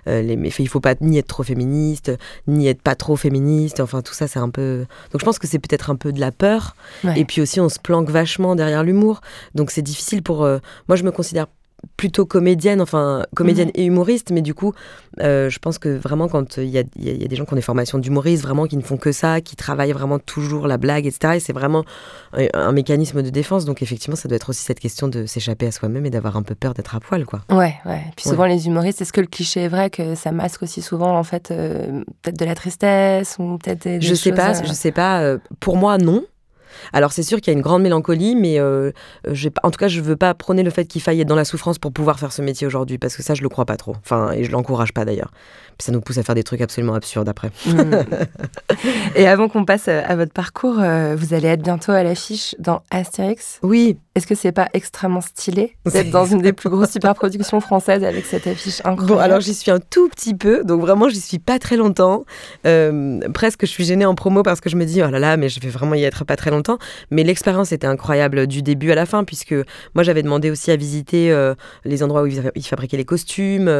les 0.07 0.37
méfaits, 0.37 0.61
il 0.61 0.69
faut 0.69 0.81
pas 0.81 0.95
ni 1.01 1.19
être 1.19 1.27
trop 1.27 1.43
féministe, 1.43 2.13
ni 2.47 2.69
être 2.69 2.83
pas 2.83 2.95
trop 2.95 3.17
féministe. 3.17 3.81
Enfin, 3.81 4.03
tout 4.03 4.15
ça, 4.15 4.27
c'est 4.27 4.39
un 4.39 4.51
peu 4.51 4.87
donc 5.11 5.21
je 5.21 5.25
pense 5.25 5.39
que 5.39 5.47
c'est 5.47 5.59
peut-être 5.59 5.91
un 5.91 5.97
peu 5.97 6.13
de 6.13 6.21
la 6.21 6.33
peur. 6.33 6.77
Et 7.17 7.25
puis 7.25 7.41
aussi, 7.41 7.61
on 7.61 7.69
se 7.69 7.79
planque 7.79 8.11
vachement 8.11 8.55
derrière 8.57 8.83
l'humour. 8.83 9.21
Donc 9.55 9.71
c'est 9.71 9.83
difficile 9.83 10.23
pour... 10.23 10.45
Euh, 10.45 10.59
moi, 10.89 10.97
je 10.97 11.05
me 11.05 11.11
considère 11.11 11.47
plutôt 11.97 12.27
comédienne, 12.27 12.81
enfin 12.81 13.25
comédienne 13.35 13.69
mhm. 13.69 13.75
et 13.83 13.85
humoriste, 13.85 14.31
mais 14.31 14.43
du 14.43 14.55
coup, 14.55 14.73
euh, 15.21 15.51
je 15.51 15.59
pense 15.59 15.79
que 15.79 15.89
vraiment 15.89 16.29
quand 16.29 16.57
il 16.57 16.69
y, 16.69 16.79
a, 16.79 16.83
des 16.83 17.37
gens 17.37 17.45
qui 17.45 17.53
ont 17.53 17.57
des 17.57 17.63
formations 17.63 17.99
d'humoriste, 17.99 18.43
vraiment 18.43 18.67
qui 18.67 18.77
ne 18.77 18.83
font 18.83 18.97
que 18.97 19.13
ça, 19.13 19.41
qui 19.41 19.57
travaillent 19.57 19.93
vraiment 19.93 20.19
toujours 20.19 20.67
la 20.67 20.79
blague, 20.79 21.07
etc. 21.07 21.35
Et 21.37 21.41
c'est 21.41 21.53
vraiment 21.53 21.85
un, 22.33 22.73
mécanisme 22.73 23.23
de 23.23 23.31
défense. 23.31 23.65
Donc 23.65 23.83
effectivement, 23.83 24.17
ça 24.17 24.29
doit 24.29 24.37
être 24.37 24.51
aussi 24.51 24.63
cette 24.63 24.81
question 24.81 25.09
de 25.09 25.27
s'échapper 25.27 25.67
à 25.67 25.73
soi-même 25.73 26.07
et 26.07 26.11
d'avoir 26.11 26.37
un 26.37 26.43
peu 26.43 26.55
peur 26.55 26.75
d'être 26.75 26.95
à 26.95 27.01
poil, 27.01 27.25
quoi. 27.25 27.41
Ouais, 27.51 27.75
ouais. 27.85 28.05
Puis 28.17 28.29
souvent 28.29 28.47
les 28.47 28.67
humoristes, 28.67 29.03
est-ce 29.03 29.13
que 29.13 29.21
le 29.21 29.27
cliché 29.27 29.63
est 29.65 29.69
vrai 29.69 29.91
que 29.91 30.15
ça 30.15 30.33
masque 30.33 30.63
aussi 30.63 30.83
souvent 30.83 31.19
en 31.19 31.25
fait 31.25 31.51
euh, 31.51 32.03
peut-être 32.23 32.39
de 32.39 32.45
la 32.45 32.55
tristesse 32.55 33.37
ou 33.39 33.59
peut-être 33.59 33.83
des, 33.85 34.01
je 34.01 34.15
sais 34.15 34.33
pas, 34.33 34.63
je 34.63 34.73
sais 34.73 34.93
pas. 34.93 35.37
pour 35.61 35.77
moi, 35.77 35.99
non. 35.99 36.25
Alors 36.93 37.13
c'est 37.13 37.23
sûr 37.23 37.41
qu'il 37.41 37.53
y 37.53 37.55
a 37.55 37.59
une 37.59 37.63
grande 37.63 37.83
mélancolie, 37.83 38.37
mais 38.37 38.59
euh, 38.59 38.93
en 39.63 39.71
tout 39.71 39.79
cas, 39.79 39.89
je 39.89 40.01
veux 40.01 40.17
pas 40.17 40.35
prôner 40.35 40.63
le 40.63 40.71
fait 40.71 40.85
qu'il 40.87 41.03
faille 41.03 41.21
être 41.21 41.29
dans 41.29 41.37
la 41.37 41.45
souffrance 41.45 41.79
pour 41.79 41.93
pouvoir 41.93 42.19
faire 42.19 42.33
ce 42.33 42.43
métier 42.43 42.67
aujourd'hui, 42.67 42.99
parce 42.99 43.17
que 43.17 43.23
ça, 43.23 43.35
je 43.35 43.43
le 43.43 43.49
crois 43.49 43.65
pas 43.65 43.77
trop. 43.77 43.95
Enfin, 44.05 44.33
et 44.33 44.45
je 44.45 44.51
l'encourage 44.51 44.93
pas 44.93 45.05
d'ailleurs 45.05 45.31
ça 45.83 45.93
nous 45.93 46.01
pousse 46.01 46.19
à 46.19 46.23
faire 46.23 46.35
des 46.35 46.43
trucs 46.43 46.61
absolument 46.61 46.95
absurdes 46.95 47.29
après. 47.29 47.51
Mm. 47.67 48.05
Et 49.17 49.27
avant 49.27 49.49
qu'on 49.49 49.65
passe 49.65 49.89
à 49.89 50.15
votre 50.17 50.33
parcours, 50.33 50.77
euh, 50.79 51.17
vous 51.17 51.35
allez 51.35 51.49
être 51.49 51.63
bientôt 51.63 51.93
à 51.93 52.03
l'affiche 52.03 52.55
dans 52.59 52.83
Astérix. 52.91 53.59
Oui. 53.63 53.99
Est-ce 54.15 54.27
que 54.27 54.35
c'est 54.35 54.53
pas 54.53 54.69
extrêmement 54.75 55.21
stylé 55.21 55.77
d'être 55.87 56.11
dans 56.11 56.27
une 56.27 56.43
des 56.43 56.53
plus 56.53 56.69
grosses 56.69 56.91
superproductions 56.91 57.61
françaises 57.61 58.05
avec 58.05 58.27
cette 58.27 58.47
affiche 58.47 58.81
incroyable? 58.81 59.07
Bon, 59.07 59.19
alors 59.19 59.41
j'y 59.41 59.55
suis 59.55 59.71
un 59.71 59.79
tout 59.79 60.09
petit 60.09 60.35
peu, 60.35 60.65
donc 60.65 60.81
vraiment 60.81 61.09
j'y 61.09 61.21
suis 61.21 61.39
pas 61.39 61.59
très 61.59 61.77
longtemps. 61.77 62.25
Euh, 62.67 63.21
presque 63.33 63.63
je 63.63 63.71
suis 63.71 63.85
gênée 63.85 64.05
en 64.05 64.15
promo 64.15 64.43
parce 64.43 64.61
que 64.61 64.69
je 64.69 64.77
me 64.77 64.85
dis 64.85 65.01
oh 65.03 65.11
là 65.11 65.19
là, 65.19 65.37
mais 65.37 65.49
je 65.49 65.61
vais 65.61 65.69
vraiment 65.69 65.95
y 65.95 66.05
être 66.05 66.25
pas 66.25 66.37
très 66.37 66.51
longtemps. 66.51 66.60
Mais 67.11 67.23
l'expérience 67.23 67.73
était 67.73 67.87
incroyable 67.87 68.47
du 68.47 68.63
début 68.63 68.91
à 68.91 68.95
la 68.95 69.07
fin 69.07 69.25
puisque 69.25 69.55
moi 69.95 70.03
j'avais 70.03 70.23
demandé 70.23 70.51
aussi 70.51 70.71
à 70.71 70.77
visiter 70.77 71.33
euh, 71.33 71.55
les 71.85 72.03
endroits 72.03 72.23
où 72.23 72.27
ils 72.27 72.67
fabriquaient 72.67 72.97
les 72.97 73.05
costumes. 73.05 73.71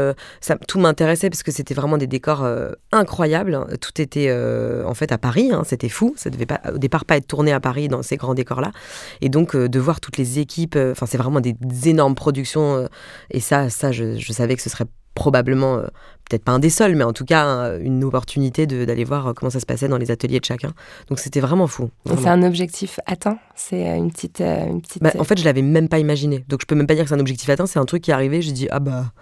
ça, 0.41 0.57
tout 0.57 0.79
m'intéressait 0.79 1.31
parce 1.31 1.43
que 1.43 1.53
c'était 1.53 1.75
vraiment 1.75 1.99
des 1.99 2.07
décors 2.07 2.45
euh, 2.45 2.73
incroyables. 2.93 3.67
Tout 3.81 4.01
était 4.01 4.27
euh, 4.29 4.85
en 4.85 4.95
fait 4.95 5.13
à 5.13 5.19
Paris, 5.19 5.51
hein, 5.53 5.63
c'était 5.65 5.89
fou. 5.89 6.15
Ça 6.17 6.31
devait 6.31 6.47
pas, 6.47 6.61
au 6.73 6.79
départ 6.79 7.05
pas 7.05 7.17
être 7.17 7.27
tourné 7.27 7.53
à 7.53 7.61
Paris 7.61 7.89
dans 7.89 8.03
ces 8.03 8.17
grands 8.17 8.35
décors-là. 8.35 8.73
Et 9.21 9.29
donc 9.29 9.55
euh, 9.55 9.69
de 9.69 9.79
voir 9.79 10.01
toutes 10.01 10.17
les 10.17 10.39
équipes, 10.39 10.77
enfin 10.77 11.07
c'est 11.07 11.19
vraiment 11.19 11.41
des, 11.41 11.55
énormes 11.85 12.15
productions. 12.15 12.89
et 13.31 13.41
ça, 13.41 13.71
ça 13.71 13.93
je, 13.93 14.33
savais 14.33 14.57
que 14.57 14.63
ce 14.63 14.69
serait 14.71 14.85
probablement, 15.15 15.83
peut-être 16.31 16.45
pas 16.45 16.53
un 16.53 16.61
des 16.61 16.71
seuls, 16.71 16.95
mais 16.95 17.05
en 17.05 17.13
tout 17.13 17.25
cas 17.25 17.77
une 17.79 18.05
opportunité 18.05 18.67
d'aller 18.67 19.05
voir 19.05 19.35
comment 19.35 19.51
ça 19.51 19.61
se 19.61 19.67
passait 19.67 19.89
dans 19.89 19.99
les 19.99 20.11
ateliers 20.11 20.41
de 20.41 20.45
chacun. 20.45 20.73
Donc 21.09 21.19
c'était 21.19 21.41
vraiment 21.41 21.67
fou. 21.67 21.91
C'est 22.07 22.29
un 22.29 22.43
objectif 22.43 23.01
atteint? 23.05 23.39
C'est 23.55 23.99
une 23.99 24.11
petite... 24.11 24.41
Une 24.41 24.81
petite... 24.81 25.03
Bah, 25.03 25.11
en 25.19 25.25
fait, 25.25 25.39
je 25.39 25.45
l'avais 25.45 25.63
même 25.63 25.89
pas 25.89 25.99
imaginé. 25.99 26.45
Donc 26.49 26.61
je 26.63 26.67
peux 26.67 26.75
même 26.75 26.87
pas 26.87 26.95
dire 26.95 27.05
que 27.05 27.09
c'est 27.11 27.17
un 27.17 27.21
objectif 27.21 27.49
atteint, 27.51 27.67
c'est 27.67 27.79
un 27.79 27.85
truc 27.85 28.03
qui 28.03 28.11
est 28.11 28.15
arrivé, 28.15 28.41
j'ai 28.41 28.53
dit, 28.53 28.69
ah 28.71 28.81
bah 28.81 29.13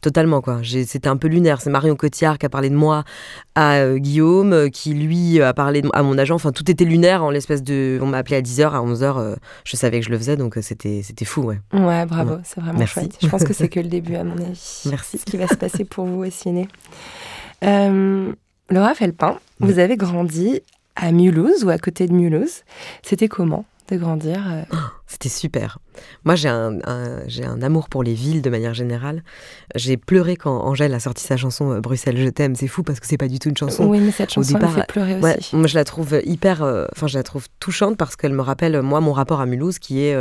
totalement 0.00 0.40
quoi. 0.40 0.60
C'était 0.64 1.08
un 1.08 1.16
peu 1.16 1.28
lunaire. 1.28 1.60
C'est 1.60 1.70
Marion 1.70 1.96
Cotillard 1.96 2.38
qui 2.38 2.46
a 2.46 2.48
parlé 2.48 2.70
de 2.70 2.74
moi 2.74 3.04
à 3.54 3.76
euh, 3.76 3.98
Guillaume, 3.98 4.52
euh, 4.52 4.68
qui 4.68 4.94
lui 4.94 5.40
a 5.40 5.52
parlé 5.54 5.82
à 5.92 6.02
mon 6.02 6.18
agent. 6.18 6.34
Enfin, 6.34 6.52
tout 6.52 6.70
était 6.70 6.84
lunaire 6.84 7.22
en 7.24 7.30
l'espèce 7.30 7.62
de. 7.62 7.98
On 8.02 8.06
m'a 8.06 8.18
appelé 8.18 8.36
à 8.36 8.42
10h, 8.42 8.70
à 8.70 8.80
11h, 8.80 9.36
je 9.64 9.76
savais 9.76 10.00
que 10.00 10.06
je 10.06 10.10
le 10.10 10.18
faisais, 10.18 10.36
donc 10.36 10.58
c'était 10.60 11.24
fou, 11.24 11.42
ouais. 11.42 11.60
Ouais, 11.72 12.06
bravo, 12.06 12.36
c'est 12.44 12.60
vraiment 12.60 12.84
chouette. 12.86 13.18
Je 13.20 13.28
pense 13.28 13.44
que 13.44 13.52
c'est 13.52 13.68
que 13.68 13.80
le 13.80 13.88
début, 13.88 14.16
à 14.16 14.24
mon 14.24 14.36
avis. 14.38 14.82
Merci. 14.86 15.18
Ce 15.18 15.24
qui 15.24 15.36
va 15.36 15.46
se 15.46 15.56
passer 15.56 15.84
pour 15.84 16.06
vous 16.06 16.24
au 16.24 16.30
ciné. 16.30 16.68
Laura 18.70 18.94
Felpin, 18.94 19.38
vous 19.60 19.78
avez 19.78 19.96
grandi 19.96 20.60
à 20.94 21.10
Mulhouse 21.12 21.64
ou 21.64 21.70
à 21.70 21.78
côté 21.78 22.06
de 22.06 22.12
Mulhouse. 22.12 22.64
C'était 23.02 23.28
comment 23.28 23.64
de 23.90 23.96
grandir 23.96 24.44
euh 24.46 24.62
oh, 24.72 24.97
C'était 25.10 25.30
super. 25.30 25.78
Moi, 26.24 26.34
j'ai 26.34 26.48
un, 26.48 26.78
j'ai 27.26 27.44
un 27.44 27.62
amour 27.62 27.88
pour 27.88 28.02
les 28.02 28.12
villes 28.12 28.42
de 28.42 28.50
manière 28.50 28.74
générale. 28.74 29.24
J'ai 29.74 29.96
pleuré 29.96 30.36
quand 30.36 30.60
Angèle 30.64 30.92
a 30.92 31.00
sorti 31.00 31.24
sa 31.24 31.38
chanson 31.38 31.72
euh, 31.72 31.80
Bruxelles, 31.80 32.18
je 32.18 32.28
t'aime. 32.28 32.54
C'est 32.54 32.68
fou 32.68 32.82
parce 32.82 33.00
que 33.00 33.06
c'est 33.06 33.16
pas 33.16 33.26
du 33.26 33.38
tout 33.38 33.48
une 33.48 33.56
chanson. 33.56 33.86
Oui, 33.86 34.00
mais 34.00 34.12
cette 34.12 34.30
chanson 34.30 34.58
me 34.58 34.66
fait 34.66 34.86
pleurer 34.86 35.18
aussi. 35.18 35.56
moi, 35.56 35.66
je 35.66 35.74
la 35.74 35.84
trouve 35.84 36.20
hyper. 36.24 36.62
Euh, 36.62 36.86
enfin, 36.94 37.06
je 37.06 37.16
la 37.16 37.22
trouve 37.22 37.46
touchante 37.58 37.96
parce 37.96 38.16
qu'elle 38.16 38.34
me 38.34 38.42
rappelle, 38.42 38.82
moi, 38.82 39.00
mon 39.00 39.12
rapport 39.12 39.40
à 39.40 39.46
Mulhouse 39.46 39.78
qui 39.78 40.02
est 40.02 40.14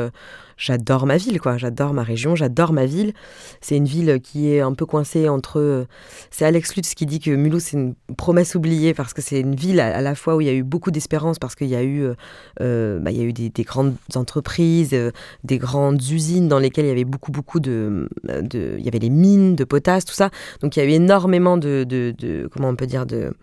j'adore 0.57 1.05
ma 1.05 1.17
ville, 1.17 1.39
quoi. 1.39 1.57
J'adore 1.57 1.93
ma 1.93 2.03
région, 2.03 2.35
j'adore 2.35 2.73
ma 2.73 2.85
ville. 2.85 3.13
C'est 3.61 3.77
une 3.77 3.85
ville 3.85 4.19
qui 4.21 4.51
est 4.51 4.59
un 4.59 4.73
peu 4.73 4.85
coincée 4.85 5.29
entre. 5.29 5.85
C'est 6.31 6.45
Alex 6.45 6.75
Lutz 6.75 6.93
qui 6.95 7.05
dit 7.05 7.19
que 7.19 7.31
Mulhouse, 7.31 7.63
c'est 7.63 7.77
une 7.77 7.93
promesse 8.17 8.55
oubliée 8.55 8.93
parce 8.93 9.13
que 9.13 9.21
c'est 9.21 9.39
une 9.39 9.55
ville 9.55 9.79
à, 9.79 10.01
la 10.01 10.15
fois 10.15 10.35
où 10.35 10.41
il 10.41 10.47
y 10.47 10.49
a 10.49 10.53
eu 10.53 10.63
beaucoup 10.63 10.91
d'espérance 10.91 11.39
parce 11.39 11.55
qu'il 11.55 11.67
y 11.67 11.75
a 11.75 11.83
eu, 11.83 12.01
euh, 12.01 12.15
euh, 12.61 12.99
bah, 12.99 13.11
il 13.11 13.17
y 13.17 13.21
a 13.21 13.23
eu 13.23 13.33
des, 13.33 13.63
grandes 13.63 13.95
entreprises, 14.15 14.76
euh, 14.93 15.11
des 15.43 15.57
grandes 15.57 16.01
usines 16.01 16.47
dans 16.47 16.59
lesquelles 16.59 16.85
il 16.85 16.89
y 16.89 16.91
avait 16.91 17.05
beaucoup, 17.05 17.31
beaucoup 17.31 17.59
de. 17.59 18.09
Il 18.27 18.83
y 18.83 18.87
avait 18.87 18.99
les 18.99 19.09
mines 19.09 19.55
de 19.55 19.63
potasse, 19.63 20.05
tout 20.05 20.13
ça. 20.13 20.29
Donc 20.61 20.75
il 20.75 20.79
y 20.79 20.83
a 20.83 20.85
eu 20.85 20.91
énormément 20.91 21.57
de. 21.57 21.83
de, 21.83 22.49
comment 22.51 22.69
on 22.69 22.75
peut 22.75 22.87
dire 22.87 23.05
de 23.05 23.33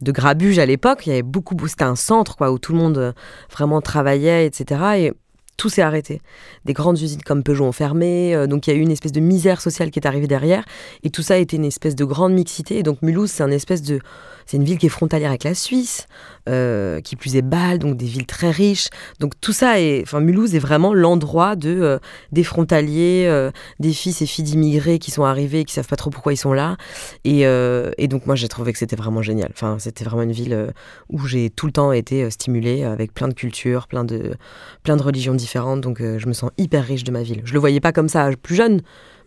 de 0.00 0.12
grabuge 0.12 0.58
à 0.58 0.66
l'époque. 0.66 1.06
Il 1.06 1.10
y 1.10 1.12
avait 1.12 1.22
beaucoup, 1.22 1.56
c'était 1.66 1.84
un 1.84 1.96
centre 1.96 2.36
quoi 2.36 2.50
où 2.50 2.58
tout 2.58 2.72
le 2.72 2.78
monde 2.78 3.14
vraiment 3.50 3.80
travaillait, 3.80 4.44
etc. 4.44 4.80
Et 4.98 5.12
tout 5.56 5.68
s'est 5.68 5.82
arrêté. 5.82 6.20
Des 6.64 6.72
grandes 6.72 7.00
usines 7.00 7.22
comme 7.22 7.42
Peugeot 7.42 7.64
ont 7.64 7.72
fermé, 7.72 8.34
euh, 8.34 8.46
donc 8.46 8.66
il 8.66 8.70
y 8.70 8.72
a 8.76 8.76
eu 8.76 8.82
une 8.82 8.90
espèce 8.90 9.12
de 9.12 9.20
misère 9.20 9.60
sociale 9.60 9.90
qui 9.90 9.98
est 9.98 10.06
arrivée 10.06 10.26
derrière, 10.26 10.64
et 11.02 11.10
tout 11.10 11.22
ça 11.22 11.34
a 11.34 11.36
été 11.36 11.56
une 11.56 11.64
espèce 11.64 11.94
de 11.94 12.04
grande 12.04 12.32
mixité. 12.32 12.78
Et 12.78 12.82
donc 12.82 13.02
Mulhouse, 13.02 13.30
c'est 13.30 13.42
un 13.42 13.50
espèce 13.50 13.82
de, 13.82 14.00
c'est 14.46 14.56
une 14.56 14.64
ville 14.64 14.78
qui 14.78 14.86
est 14.86 14.90
frontalière 14.90 15.30
avec 15.30 15.44
la 15.44 15.54
Suisse, 15.54 16.06
euh, 16.48 17.00
qui 17.00 17.16
plus 17.16 17.36
est 17.36 17.42
Bâle, 17.42 17.78
donc 17.78 17.96
des 17.96 18.06
villes 18.06 18.26
très 18.26 18.50
riches. 18.50 18.88
Donc 19.20 19.32
tout 19.40 19.52
ça 19.52 19.80
est, 19.80 20.02
enfin 20.02 20.20
Mulhouse 20.20 20.54
est 20.54 20.58
vraiment 20.58 20.92
l'endroit 20.92 21.56
de 21.56 21.70
euh, 21.70 21.98
des 22.32 22.44
frontaliers, 22.44 23.24
euh, 23.26 23.50
des 23.80 23.92
fils 23.92 24.20
et 24.22 24.26
filles 24.26 24.44
d'immigrés 24.44 24.98
qui 24.98 25.10
sont 25.10 25.24
arrivés 25.24 25.60
et 25.60 25.64
qui 25.64 25.72
savent 25.72 25.88
pas 25.88 25.96
trop 25.96 26.10
pourquoi 26.10 26.32
ils 26.32 26.38
sont 26.38 26.52
là. 26.52 26.76
Et, 27.24 27.44
donc 28.08 28.26
moi 28.26 28.36
j'ai 28.36 28.48
trouvé 28.48 28.72
que 28.72 28.78
c'était 28.78 28.96
vraiment 28.96 29.22
génial. 29.22 29.50
Enfin 29.52 29.78
c'était 29.78 30.04
vraiment 30.04 30.22
une 30.22 30.32
ville 30.32 30.72
où 31.08 31.26
j'ai 31.26 31.50
tout 31.50 31.66
le 31.66 31.72
temps 31.72 31.92
été 31.92 32.30
stimulée 32.30 32.84
avec 32.84 33.12
plein 33.12 33.28
de 33.28 33.34
cultures, 33.34 33.88
plein 33.88 34.04
de 34.04 34.34
plein 34.82 34.96
de 34.96 35.02
religions 35.02 35.34
différentes. 35.34 35.80
Donc 35.80 35.98
je 36.00 36.26
me 36.26 36.32
sens 36.32 36.50
hyper 36.58 36.84
riche 36.84 37.04
de 37.04 37.10
ma 37.10 37.22
ville. 37.22 37.40
Je 37.44 37.54
le 37.54 37.58
voyais 37.58 37.80
pas 37.80 37.92
comme 37.92 38.08
ça 38.08 38.28
plus 38.40 38.54
jeune 38.54 38.82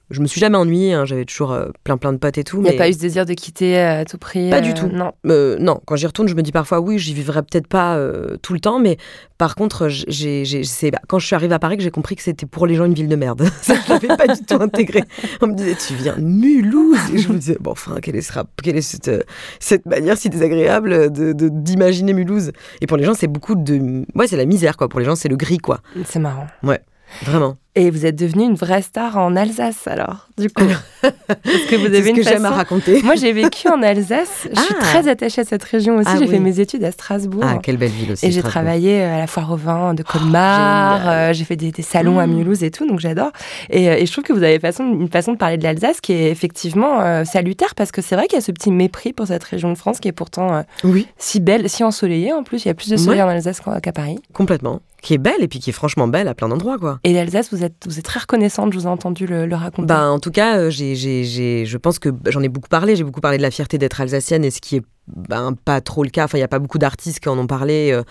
je 0.10 0.22
me 0.22 0.28
suis 0.28 0.40
jamais 0.40 0.58
ennuyée, 0.58 0.94
hein, 0.94 1.06
j'avais 1.06 1.26
toujours 1.26 1.52
euh, 1.52 1.68
plein 1.84 1.98
plein 1.98 2.14
de 2.14 2.18
potes 2.18 2.38
et 2.38 2.44
tout. 2.44 2.58
Il 2.58 2.64
n'y 2.64 2.70
a 2.70 2.74
pas 2.74 2.90
eu 2.90 2.94
ce 2.94 3.00
désir 3.00 3.26
de 3.26 3.34
quitter 3.34 3.78
euh, 3.78 4.02
à 4.02 4.06
tout 4.06 4.18
prix 4.18 4.50
Pas 4.50 4.62
du 4.62 4.72
euh, 4.72 4.74
tout. 4.74 4.88
Non. 4.88 5.12
non, 5.26 5.82
quand 5.86 5.96
j'y 5.98 6.06
retourne, 6.06 6.28
je 6.28 6.36
me 6.36 6.42
dis 6.42 6.54
parfois 6.54 6.80
oui, 6.80 6.98
j'y 6.98 7.14
vivrai 7.14 7.42
peut-être 7.42 7.68
pas 7.68 8.00
tout 8.42 8.54
le 8.54 8.60
temps, 8.60 8.80
mais 8.80 8.98
par 9.38 9.56
contre, 9.56 9.90
j'ai, 9.90 10.64
c'est 10.64 10.92
bah, 10.92 11.00
quand 11.08 11.20
je 11.20 11.26
suis 11.26 11.36
arrivée 11.36 11.54
à 11.54 11.60
Paris 11.60 11.78
que 11.78 11.84
j'ai 11.84 11.92
compris 11.92 12.16
que 12.16 12.24
c'était 12.24 12.46
pour 12.46 12.66
les 12.68 12.76
gens 12.76 12.86
une 12.86 12.94
ville 12.94 13.10
de 13.10 13.16
merde. 13.16 13.48
Ça, 13.62 13.76
je 13.76 13.90
l'avais 13.90 14.08
pas 14.08 14.28
du 14.28 14.42
tout 14.46 14.62
intégré. 14.62 15.04
On 15.42 15.48
me 15.48 15.54
disait, 15.54 15.76
tu 15.76 15.94
viens 15.94 16.16
de 16.16 16.22
Mulhouse 16.22 16.98
Et 17.14 17.18
je 17.18 17.30
me 17.30 17.38
disais, 17.38 17.58
bon, 17.60 17.72
enfin, 17.72 17.98
quelle 18.02 18.16
est, 18.16 18.40
quelle 18.64 18.78
est 18.78 18.82
cette, 18.82 19.12
cette 19.60 19.86
manière 19.86 20.18
si 20.18 20.30
désagréable 20.30 21.12
de, 21.12 21.34
d'imaginer 21.34 22.14
Mulhouse? 22.14 22.52
Et 22.82 22.88
pour 22.88 22.98
les 22.98 23.04
gens, 23.04 23.14
c'est 23.14 23.28
beaucoup 23.28 23.56
de. 23.56 24.06
Ouais, 24.16 24.28
c'est 24.28 24.38
la 24.38 24.46
misère, 24.46 24.78
quoi. 24.78 24.88
Pour 24.88 25.00
les 25.00 25.06
gens, 25.06 25.16
c'est 25.16 25.30
le 25.30 25.36
gris, 25.36 25.58
quoi. 25.58 25.82
C'est 26.06 26.20
marrant. 26.20 26.48
Ouais, 26.64 26.82
vraiment. 27.24 27.58
Et 27.80 27.92
vous 27.92 28.06
êtes 28.08 28.16
devenue 28.16 28.44
une 28.46 28.56
vraie 28.56 28.82
star 28.82 29.18
en 29.18 29.36
Alsace, 29.36 29.86
alors, 29.88 30.28
du 30.38 30.50
coup. 30.50 30.64
Parce 31.02 31.66
que 31.70 31.76
vous 31.76 31.86
avez 31.86 32.04
ce 32.04 32.10
une 32.10 32.16
que 32.16 32.24
j'aime 32.24 32.46
à 32.46 32.50
raconter. 32.50 33.02
Moi, 33.04 33.14
j'ai 33.16 33.32
vécu 33.34 33.68
en 33.70 33.82
Alsace. 33.84 34.48
Je 34.52 34.60
suis 34.60 34.74
Ah. 34.80 34.84
très 34.84 35.08
attachée 35.08 35.42
à 35.42 35.44
cette 35.44 35.64
région 35.64 35.98
aussi. 35.98 36.08
Ah 36.12 36.16
j'ai 36.18 36.26
oui. 36.26 36.32
fait 36.32 36.40
mes 36.40 36.60
études 36.60 36.84
à 36.84 36.92
Strasbourg. 36.92 37.44
Ah, 37.46 37.60
quelle 37.62 37.78
belle 37.78 37.92
ville 37.92 38.12
aussi. 38.14 38.26
Et 38.26 38.32
j'ai 38.32 38.42
travaillé 38.42 39.02
euh, 39.02 39.16
à 39.16 39.20
la 39.20 39.28
foire 39.28 39.52
au 39.52 39.56
vin 39.58 39.94
de 39.94 40.02
Colmar, 40.04 40.98
Génial. 41.02 41.30
euh, 41.30 41.34
j'ai 41.34 41.44
fait 41.46 41.56
des, 41.56 41.72
des 41.72 41.82
salons 41.84 42.20
à 42.20 42.26
Mm. 42.28 42.34
Mulhouse 42.34 42.64
et 42.64 42.72
tout, 42.72 42.88
donc 42.88 43.00
j'adore. 43.00 43.32
Et, 43.70 43.90
euh, 43.90 43.96
et 43.98 44.06
je 44.06 44.12
trouve 44.12 44.24
que 44.24 44.34
vous 44.34 44.44
avez 44.44 44.60
façon, 44.60 44.84
une 44.84 45.10
façon 45.10 45.34
de 45.34 45.38
parler 45.38 45.58
de 45.58 45.64
l'Alsace 45.64 46.02
qui 46.02 46.14
est 46.14 46.32
effectivement 46.32 47.00
euh, 47.02 47.24
salutaire, 47.26 47.76
parce 47.76 47.92
que 47.92 48.02
c'est 48.02 48.16
vrai 48.16 48.26
qu'il 48.28 48.38
y 48.38 48.42
a 48.42 48.46
ce 48.46 48.52
petit 48.52 48.72
mépris 48.72 49.14
pour 49.14 49.28
cette 49.28 49.44
région 49.44 49.72
de 49.72 49.78
France 49.78 50.00
qui 50.00 50.08
est 50.08 50.12
pourtant 50.14 50.56
euh, 50.56 50.62
Oui, 50.84 51.08
si 51.18 51.40
belle, 51.40 51.70
si 51.70 51.84
ensoleillée 51.84 52.34
en 52.34 52.44
plus. 52.44 52.66
Il 52.66 52.70
y 52.70 52.72
a 52.72 52.74
plus 52.74 52.90
de 52.90 52.98
soleil 52.98 53.22
en 53.22 53.28
Alsace 53.30 53.62
qu'à 53.84 53.92
Paris. 53.92 54.18
complètement. 54.34 54.82
Qui 55.04 55.14
est 55.14 55.20
belle 55.20 55.42
et 55.42 55.48
puis 55.48 55.60
qui 55.60 55.70
est 55.70 55.74
franchement 55.74 56.08
belle 56.08 56.28
à 56.28 56.34
plein 56.34 56.50
d'endroits, 56.50 56.80
quoi. 56.80 56.98
Et 57.04 57.14
l'Alsace, 57.14 57.54
vous 57.54 57.64
êtes, 57.68 57.86
vous 57.86 58.00
êtes 58.00 58.06
très 58.06 58.20
reconnaissante, 58.20 58.74
je 58.74 58.80
vous 58.80 58.86
ai 58.86 58.90
entendu 58.90 59.28
le, 59.28 59.48
raconter. 59.56 59.88
Bah, 59.88 60.10
en 60.10 60.20
tout 60.20 60.32
cas, 60.32 60.58
euh, 60.58 60.70
j'ai, 60.70 60.96
j'ai, 60.96 61.24
j'ai- 61.24 61.66
je 61.66 61.78
pense 61.78 62.00
que 62.00 62.10
j'en 62.28 62.42
ai 62.42 62.50
beaucoup 62.50 62.70
parlé. 62.70 62.96
J'ai 62.96 63.04
beaucoup 63.04 63.22
parlé 63.22 63.38
de 63.38 63.44
la 63.44 63.52
fierté 63.52 63.78
d'être 63.78 64.02
alsacienne 64.02 64.44
et 64.44 64.50
ce 64.52 64.60
qui 64.62 64.78
est 64.78 64.82
ben, 65.08 65.54
pas 65.54 65.80
trop 65.82 66.04
le 66.04 66.10
cas. 66.10 66.26
Enfin, 66.26 66.38
il 66.38 66.42
n'y 66.42 66.46
a 66.46 66.48
pas 66.50 66.60
beaucoup 66.60 66.80
d'artistes 66.80 67.20
qui 67.20 67.30
en 67.30 67.38
ont 67.38 67.48
parlé. 67.48 67.92
euh, 67.92 68.04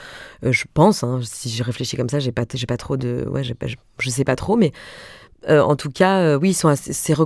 euh, 0.45 0.53
je 0.53 0.65
pense. 0.73 1.03
hein. 1.03 1.21
si 1.23 1.51
je 1.51 1.63
réfléchis 1.63 1.97
comme 1.97 2.09
ça, 2.09 2.19
j'ai 2.21 2.33
pas, 2.33 2.45
pas 2.47 2.77
trop 2.77 2.97
de. 2.97 3.27
Ouais, 3.31 3.43
je, 3.45 3.53
je 3.99 4.11
sais 4.11 4.25
pas 4.25 4.37
trop, 4.37 4.57
mais 4.57 4.73
en 5.49 5.77
tout 5.77 5.91
cas, 5.91 6.37
oui, 6.39 6.51
ils 6.51 6.55
sont, 6.55 6.75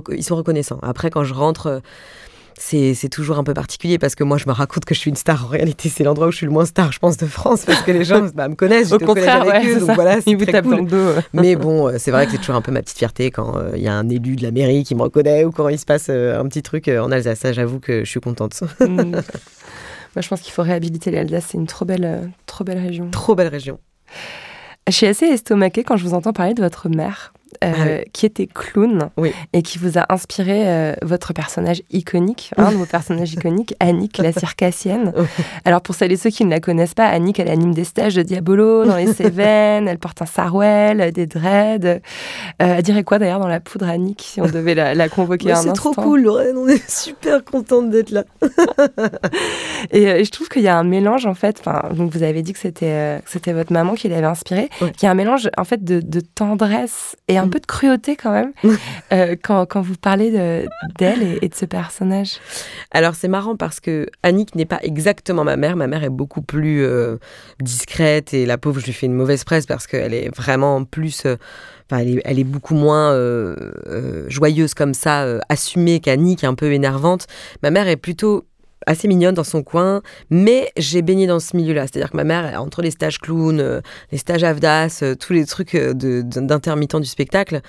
ils 0.09 0.23
sont 0.23 0.35
reconnaissants. 0.35 0.79
Après, 0.81 1.09
quand 1.09 1.23
je 1.23 1.33
rentre. 1.33 1.81
C'est, 2.57 3.09
toujours 3.09 3.37
un 3.37 3.43
peu 3.43 3.53
particulier 3.53 3.97
parce 3.97 4.15
que 4.15 4.23
moi 4.23 4.37
je 4.37 4.47
me 4.47 4.53
raconte 4.53 4.85
que 4.85 4.93
je 4.93 4.99
suis 4.99 5.09
une 5.09 5.15
star. 5.15 5.45
En 5.45 5.47
réalité, 5.47 5.89
c'est 5.89 6.03
l'endroit 6.03 6.27
où 6.27 6.31
je 6.31 6.37
suis 6.37 6.45
le 6.45 6.51
moins 6.51 6.65
star, 6.65 6.91
je 6.91 6.99
pense, 6.99 7.17
de 7.17 7.25
France 7.25 7.65
parce 7.65 7.81
que 7.81 7.91
les 7.91 8.03
gens 8.03 8.27
bah, 8.35 8.47
me 8.47 8.55
connaissent. 8.55 8.91
Au 8.91 8.99
collège 8.99 9.25
contraire, 9.25 9.41
avec 9.41 9.53
ouais, 9.53 9.73
eux, 9.73 9.79
donc 9.79 9.87
ça. 9.87 9.93
voilà, 9.93 10.21
c'est 10.21 10.29
Ils 10.29 10.37
vous 10.37 10.45
tapent 10.45 10.65
cool. 10.65 10.75
dans 10.75 10.81
le 10.81 11.13
dos. 11.15 11.21
Mais 11.33 11.55
bon, 11.55 11.87
euh, 11.87 11.95
c'est 11.97 12.11
vrai 12.11 12.25
que 12.25 12.33
c'est 12.33 12.37
toujours 12.37 12.55
un 12.55 12.61
peu 12.61 12.71
ma 12.71 12.81
petite 12.81 12.97
fierté 12.97 13.31
quand 13.31 13.57
euh, 13.57 13.71
il 13.75 13.81
y 13.81 13.87
a 13.87 13.93
un 13.93 14.07
élu 14.09 14.35
de 14.35 14.43
la 14.43 14.51
mairie 14.51 14.83
qui 14.83 14.95
me 14.95 15.01
reconnaît 15.01 15.45
ou 15.45 15.51
quand 15.51 15.69
il 15.69 15.79
se 15.79 15.85
passe 15.85 16.07
euh, 16.09 16.39
un 16.39 16.47
petit 16.47 16.61
truc 16.61 16.87
en 16.87 17.11
Alsace. 17.11 17.45
J'avoue 17.51 17.79
que 17.79 18.03
je 18.03 18.09
suis 18.09 18.21
contente. 18.21 18.63
Mm. 18.81 19.11
Moi, 19.11 20.21
je 20.21 20.27
pense 20.27 20.41
qu'il 20.41 20.51
faut 20.51 20.63
réhabiliter 20.63 21.11
l'Alsace. 21.11 21.45
C'est 21.51 21.57
une 21.57 21.67
trop 21.67 21.85
belle, 21.85 22.29
trop 22.45 22.65
belle 22.65 22.79
région. 22.79 23.09
Trop 23.11 23.35
belle 23.35 23.47
région. 23.47 23.79
Je 24.87 24.93
suis 24.93 25.05
assez 25.05 25.25
estomaquée 25.27 25.83
quand 25.83 25.95
je 25.95 26.03
vous 26.03 26.13
entends 26.13 26.33
parler 26.33 26.53
de 26.53 26.61
votre 26.61 26.89
mère, 26.89 27.31
euh, 27.63 27.71
Ah 27.73 27.83
oui. 27.85 28.09
qui 28.13 28.25
était 28.25 28.47
clown 28.47 29.09
Oui. 29.17 29.31
et 29.53 29.61
qui 29.61 29.77
vous 29.77 29.97
a 29.97 30.05
inspiré 30.11 30.67
euh, 30.67 30.93
votre 31.01 31.33
personnage 31.33 31.81
iconique, 31.91 32.51
un 32.57 32.71
de 32.71 32.75
vos 32.77 32.85
personnages 32.85 33.33
iconiques, 33.33 33.75
Annick, 33.79 34.17
la 34.17 34.31
circassienne. 34.31 35.13
Alors, 35.65 35.81
pour 35.81 35.95
celles 35.95 36.11
et 36.11 36.17
ceux 36.17 36.29
qui 36.31 36.43
ne 36.45 36.49
la 36.49 36.59
connaissent 36.59 36.93
pas, 36.93 37.07
Annick, 37.07 37.39
elle 37.39 37.49
anime 37.49 37.73
des 37.73 37.83
stages 37.83 38.15
de 38.15 38.23
Diabolo 38.23 38.85
dans 38.85 38.95
les 38.97 39.13
Cévennes, 39.13 39.87
elle 39.87 39.99
porte 39.99 40.21
un 40.21 40.25
sarouel, 40.25 41.11
des 41.11 41.27
dreads. 41.27 41.85
Euh, 41.85 41.99
elle 42.59 42.81
dirait 42.83 43.03
quoi 43.03 43.19
d'ailleurs 43.19 43.39
dans 43.39 43.47
la 43.47 43.59
poudre, 43.59 43.87
Annick, 43.87 44.21
si 44.25 44.41
on 44.41 44.45
devait 44.47 44.75
la, 44.75 44.93
la 44.95 45.09
convoquer 45.09 45.47
Ouais, 45.47 45.51
un 45.53 45.55
c'est 45.61 45.73
trop 45.73 45.91
cool, 45.93 46.21
Lorraine. 46.23 46.57
On 46.57 46.67
est 46.67 46.89
super 46.89 47.43
contente 47.43 47.89
d'être 47.89 48.11
là. 48.11 48.23
Et, 49.91 50.23
je 50.23 50.31
trouve 50.31 50.49
qu'il 50.49 50.61
y 50.61 50.67
a 50.67 50.77
un 50.77 50.83
mélange, 50.83 51.25
en 51.25 51.33
fait, 51.33 51.61
donc 51.93 52.11
vous 52.13 52.23
avez 52.23 52.41
dit 52.41 52.53
que 52.53 52.59
c'était 52.59 53.21
votre 53.53 53.73
maman 53.73 53.93
qui 53.95 54.07
l'avait 54.09 54.25
inspiré, 54.25 54.69
Ouais. 54.81 54.91
qu'il 54.91 55.03
y 55.03 55.07
a 55.07 55.11
un 55.11 55.15
mélange, 55.15 55.49
en 55.57 55.63
fait, 55.63 55.83
de, 55.83 55.99
de 55.99 56.19
tendresse 56.21 57.15
et 57.27 57.37
un. 57.37 57.47
Peu 57.51 57.59
de 57.59 57.65
cruauté 57.67 58.15
quand 58.15 58.31
même, 58.31 58.51
euh, 59.13 59.35
quand, 59.43 59.65
quand 59.67 59.81
vous 59.81 59.95
parlez 59.95 60.31
de- 60.31 60.67
d'elle 60.97 61.21
et, 61.21 61.39
et 61.43 61.49
de 61.49 61.53
ce 61.55 61.65
personnage. 61.65 62.39
Alors 62.91 63.13
c'est 63.15 63.27
marrant 63.27 63.55
parce 63.55 63.79
que 63.79 64.07
Annick 64.23 64.55
n'est 64.55 64.65
pas 64.65 64.79
exactement 64.81 65.43
ma 65.43 65.57
mère. 65.57 65.75
Ma 65.75 65.87
mère 65.87 66.03
est 66.03 66.09
beaucoup 66.09 66.41
plus 66.41 66.83
euh, 66.83 67.17
discrète 67.59 68.33
et 68.33 68.45
la 68.45 68.57
pauvre, 68.57 68.79
je 68.79 68.85
lui 68.85 68.93
fais 68.93 69.05
une 69.05 69.13
mauvaise 69.13 69.43
presse 69.43 69.65
parce 69.65 69.87
qu'elle 69.87 70.13
est 70.13 70.35
vraiment 70.35 70.83
plus. 70.83 71.25
euh, 71.25 71.35
Enfin, 71.93 72.03
elle, 72.03 72.19
est, 72.19 72.21
elle 72.23 72.39
est 72.39 72.45
beaucoup 72.45 72.73
moins 72.75 73.11
euh, 73.11 73.53
euh, 73.87 74.23
joyeuse 74.29 74.73
comme 74.73 74.93
ça, 74.93 75.23
euh, 75.23 75.39
assumée 75.49 75.99
qu'Annick, 75.99 76.45
un 76.45 76.53
peu 76.53 76.71
énervante. 76.71 77.27
Ma 77.63 77.69
mère 77.69 77.89
est 77.89 77.97
plutôt 77.97 78.45
assez 78.87 79.07
mignonne 79.07 79.35
dans 79.35 79.43
son 79.43 79.63
coin, 79.63 80.01
mais 80.29 80.71
j'ai 80.77 81.01
baigné 81.01 81.27
dans 81.27 81.39
ce 81.39 81.55
milieu-là. 81.55 81.83
C'est-à-dire 81.83 82.11
que 82.11 82.17
ma 82.17 82.23
mère, 82.23 82.61
entre 82.61 82.81
les 82.81 82.91
stages 82.91 83.19
clown, 83.19 83.59
euh, 83.59 83.81
les 84.11 84.17
stages 84.17 84.43
avdas, 84.43 84.99
euh, 85.03 85.15
tous 85.15 85.33
les 85.33 85.45
trucs 85.45 85.75
euh, 85.75 85.93
de- 85.93 86.21
d'intermittent 86.23 86.95
du 86.95 87.07
spectacle, 87.07 87.61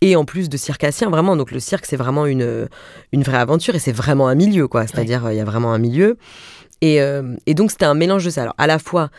et 0.00 0.16
en 0.16 0.24
plus 0.24 0.48
de 0.48 0.56
circassien, 0.56 1.10
vraiment. 1.10 1.36
Donc 1.36 1.50
le 1.50 1.60
cirque, 1.60 1.86
c'est 1.86 1.96
vraiment 1.96 2.26
une, 2.26 2.68
une 3.12 3.22
vraie 3.22 3.38
aventure 3.38 3.74
et 3.74 3.78
c'est 3.78 3.92
vraiment 3.92 4.28
un 4.28 4.34
milieu, 4.34 4.68
quoi. 4.68 4.86
C'est-à-dire, 4.86 5.30
il 5.30 5.36
y 5.36 5.40
a 5.40 5.44
vraiment 5.44 5.72
un 5.72 5.78
milieu. 5.78 6.16
Et, 6.80 7.02
euh, 7.02 7.36
et 7.46 7.54
donc, 7.54 7.70
c'était 7.70 7.84
un 7.84 7.94
mélange 7.94 8.24
de 8.24 8.30
ça. 8.30 8.42
Alors, 8.42 8.54
à 8.56 8.66
la 8.66 8.78
fois, 8.78 9.10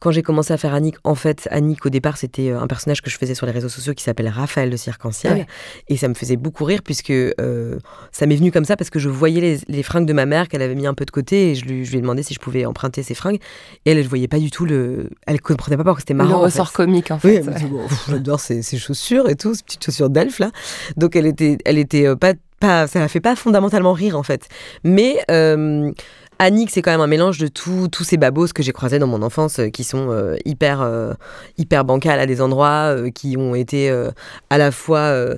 quand 0.00 0.10
j'ai 0.12 0.22
commencé 0.22 0.52
à 0.52 0.56
faire 0.56 0.74
Annick, 0.74 0.96
en 1.04 1.14
fait, 1.14 1.48
Annick, 1.50 1.84
au 1.84 1.88
départ, 1.88 2.16
c'était 2.16 2.50
euh, 2.50 2.60
un 2.60 2.66
personnage 2.68 3.02
que 3.02 3.10
je 3.10 3.18
faisais 3.18 3.34
sur 3.34 3.46
les 3.46 3.52
réseaux 3.52 3.68
sociaux 3.68 3.94
qui 3.94 4.04
s'appelle 4.04 4.28
Raphaël 4.28 4.70
de 4.70 4.76
Cirque-en-Ciel. 4.76 5.32
Ouais. 5.32 5.46
Et 5.88 5.96
ça 5.96 6.06
me 6.08 6.14
faisait 6.14 6.36
beaucoup 6.36 6.64
rire 6.64 6.80
puisque 6.84 7.10
euh, 7.10 7.78
ça 8.12 8.26
m'est 8.26 8.36
venu 8.36 8.52
comme 8.52 8.64
ça 8.64 8.76
parce 8.76 8.90
que 8.90 8.98
je 8.98 9.08
voyais 9.08 9.40
les, 9.40 9.58
les 9.68 9.82
fringues 9.82 10.06
de 10.06 10.12
ma 10.12 10.24
mère 10.26 10.48
qu'elle 10.48 10.62
avait 10.62 10.74
mis 10.76 10.86
un 10.86 10.94
peu 10.94 11.04
de 11.04 11.10
côté 11.10 11.50
et 11.50 11.54
je 11.56 11.64
lui, 11.64 11.84
je 11.84 11.90
lui 11.90 11.98
ai 11.98 12.00
demandé 12.00 12.22
si 12.22 12.32
je 12.34 12.38
pouvais 12.38 12.64
emprunter 12.64 13.02
ses 13.02 13.14
fringues. 13.14 13.40
Et 13.86 13.90
elle, 13.90 14.02
je 14.02 14.08
voyais 14.08 14.28
pas 14.28 14.38
du 14.38 14.50
tout 14.50 14.64
le. 14.66 15.10
Elle 15.26 15.40
comprenait 15.40 15.76
pas 15.76 15.84
pourquoi 15.84 16.00
c'était 16.00 16.14
marrant. 16.14 16.30
le 16.30 16.36
en 16.36 16.40
ressort 16.40 16.68
fait. 16.70 16.76
comique, 16.76 17.10
en 17.10 17.16
Oui, 17.16 17.20
fait. 17.20 17.34
elle 17.36 17.44
me 17.46 17.52
disait, 17.54 17.66
Bon, 17.66 17.86
j'adore 18.08 18.40
ces, 18.40 18.62
ces 18.62 18.78
chaussures 18.78 19.28
et 19.28 19.34
tout, 19.34 19.54
ces 19.54 19.62
petites 19.64 19.84
chaussures 19.84 20.10
d'elfe 20.10 20.38
là. 20.38 20.50
Donc 20.96 21.16
elle 21.16 21.26
était, 21.26 21.58
elle 21.64 21.78
était 21.78 22.06
euh, 22.06 22.14
pas, 22.14 22.34
pas, 22.60 22.86
ça 22.86 23.00
la 23.00 23.08
fait 23.08 23.20
pas 23.20 23.34
fondamentalement 23.34 23.92
rire 23.92 24.16
en 24.16 24.22
fait. 24.22 24.48
Mais 24.84 25.16
euh, 25.30 25.90
Annick, 26.40 26.70
c'est 26.70 26.82
quand 26.82 26.92
même 26.92 27.00
un 27.00 27.08
mélange 27.08 27.38
de 27.38 27.48
tous 27.48 28.04
ces 28.04 28.16
babos 28.16 28.52
que 28.54 28.62
j'ai 28.62 28.72
croisés 28.72 29.00
dans 29.00 29.08
mon 29.08 29.22
enfance, 29.22 29.58
euh, 29.58 29.70
qui 29.70 29.82
sont 29.82 30.10
euh, 30.10 30.36
hyper, 30.44 30.82
euh, 30.82 31.12
hyper 31.56 31.84
bancales 31.84 32.20
à 32.20 32.26
des 32.26 32.40
endroits, 32.40 32.94
euh, 32.94 33.10
qui 33.10 33.36
ont 33.36 33.56
été 33.56 33.90
euh, 33.90 34.10
à 34.48 34.56
la 34.56 34.70
fois 34.70 35.00
euh, 35.00 35.34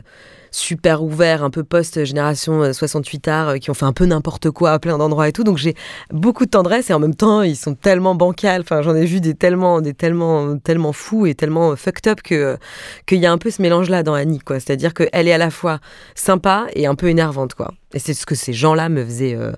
super 0.51 1.03
ouverts, 1.03 1.43
un 1.43 1.49
peu 1.49 1.65
post-génération 1.65 2.63
euh, 2.63 2.73
68 2.75 3.29
art, 3.29 3.55
qui 3.61 3.71
ont 3.71 3.75
fait 3.75 3.87
un 3.87 3.95
peu 3.95 4.05
n'importe 4.05 4.51
quoi 4.51 4.73
à 4.73 4.79
plein 4.79 4.99
d'endroits 4.99 5.27
et 5.27 5.33
tout. 5.33 5.43
Donc 5.43 5.57
j'ai 5.57 5.75
beaucoup 6.13 6.45
de 6.45 6.51
tendresse 6.51 6.91
et 6.91 6.93
en 6.93 6.99
même 6.99 7.15
temps, 7.15 7.41
ils 7.41 7.57
sont 7.57 7.75
tellement 7.75 8.15
bancals. 8.15 8.61
Enfin, 8.61 8.83
j'en 8.83 8.95
ai 8.95 9.07
vu 9.07 9.23
des 9.23 9.35
tellement, 9.35 9.81
des 9.81 9.95
tellement, 9.95 10.59
tellement 10.59 10.93
fous 10.93 11.25
et 11.25 11.35
tellement 11.35 11.77
fucked 11.77 12.09
up 12.09 12.21
que 12.23 12.59
qu'il 13.07 13.21
y 13.21 13.27
a 13.27 13.33
un 13.33 13.39
peu 13.39 13.51
ce 13.51 13.63
mélange-là 13.63 14.03
dans 14.03 14.13
Annick, 14.13 14.45
quoi. 14.45 14.61
C'est-à-dire 14.61 14.93
qu'elle 14.93 15.29
est 15.29 15.33
à 15.33 15.39
la 15.39 15.51
fois 15.51 15.79
sympa 16.15 16.67
et 16.75 16.87
un 16.87 16.95
peu 16.95 17.09
énervante, 17.09 17.55
quoi. 17.55 17.73
Et 17.95 17.99
c'est 17.99 18.15
ce 18.15 18.25
que 18.27 18.35
ces 18.35 18.53
gens-là 18.53 18.89
me 18.89 19.05
faisaient, 19.05 19.35
euh, 19.35 19.53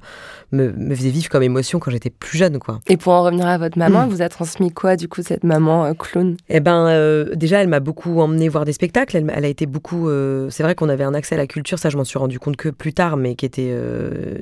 me, 0.53 0.73
me 0.73 0.95
faisaient 0.95 1.11
vivre 1.11 1.29
comme 1.29 1.43
émotion 1.43 1.79
quand 1.79 1.91
j'étais 1.91 2.11
plus 2.11 2.39
jeune, 2.39 2.59
quoi. 2.59 2.81
Et 2.89 2.97
pour 2.97 3.13
en 3.13 3.23
revenir 3.23 3.47
à 3.47 3.59
votre 3.59 3.79
maman, 3.79 4.07
vous 4.07 4.23
a 4.23 4.29
transmis 4.29 4.71
quoi, 4.71 4.97
du 4.97 5.09
coup, 5.09 5.23
cette 5.23 5.45
maman 5.45 5.87
euh, 5.87 5.93
clown? 5.95 6.37
Eh 6.49 6.61
ben, 6.61 6.87
euh, 6.87 7.35
déjà, 7.35 7.63
elle 7.63 7.69
m'a 7.69 7.81
beaucoup 7.81 8.21
emmené 8.21 8.49
voir 8.49 8.65
des 8.65 8.73
spectacles. 8.73 9.17
Elle, 9.17 9.45
a 9.45 9.49
été 9.49 9.67
beaucoup. 9.67 10.09
euh, 10.09 10.49
c'est 10.51 10.63
vrai 10.63 10.75
qu'on 10.75 10.89
avait 10.89 11.05
un 11.05 11.15
accès 11.15 11.35
à 11.35 11.39
la 11.39 11.47
culture, 11.47 11.79
ça, 11.79 11.91
je 11.91 11.97
m'en 11.97 12.05
suis 12.05 12.19
rendu 12.19 12.39
compte 12.39 12.57
que 12.57 12.69
plus 12.69 12.93
tard, 12.93 13.17
mais 13.17 13.35
qui 13.35 13.47
était 13.47 13.75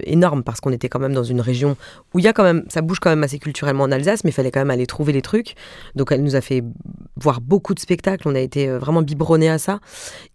énorme 0.05 0.43
parce 0.43 0.61
qu'on 0.61 0.73
était 0.73 0.89
quand 0.89 0.99
même 0.99 1.13
dans 1.13 1.25
une 1.25 1.41
région 1.41 1.77
où 2.15 2.19
il 2.19 2.25
y 2.25 2.29
a 2.29 2.33
quand 2.33 2.43
même, 2.43 2.65
ça 2.69 2.83
bouge 2.83 2.99
quand 3.01 3.11
même 3.11 3.23
assez 3.23 3.39
culturellement 3.39 3.85
en 3.85 3.93
Alsace, 3.93 4.25
mais 4.25 4.31
il 4.31 4.35
fallait 4.35 4.51
quand 4.51 4.61
même 4.61 4.71
aller 4.71 4.87
trouver 4.87 5.13
les 5.13 5.23
trucs. 5.23 5.55
Donc, 5.95 6.13
elle 6.13 6.23
nous 6.23 6.37
a 6.37 6.41
fait 6.41 6.63
voir 7.17 7.41
beaucoup 7.41 7.75
de 7.75 7.81
spectacles. 7.81 8.27
On 8.29 8.35
a 8.35 8.41
été 8.41 8.69
vraiment 8.69 9.03
biberonnés 9.03 9.51
à 9.51 9.59
ça, 9.59 9.81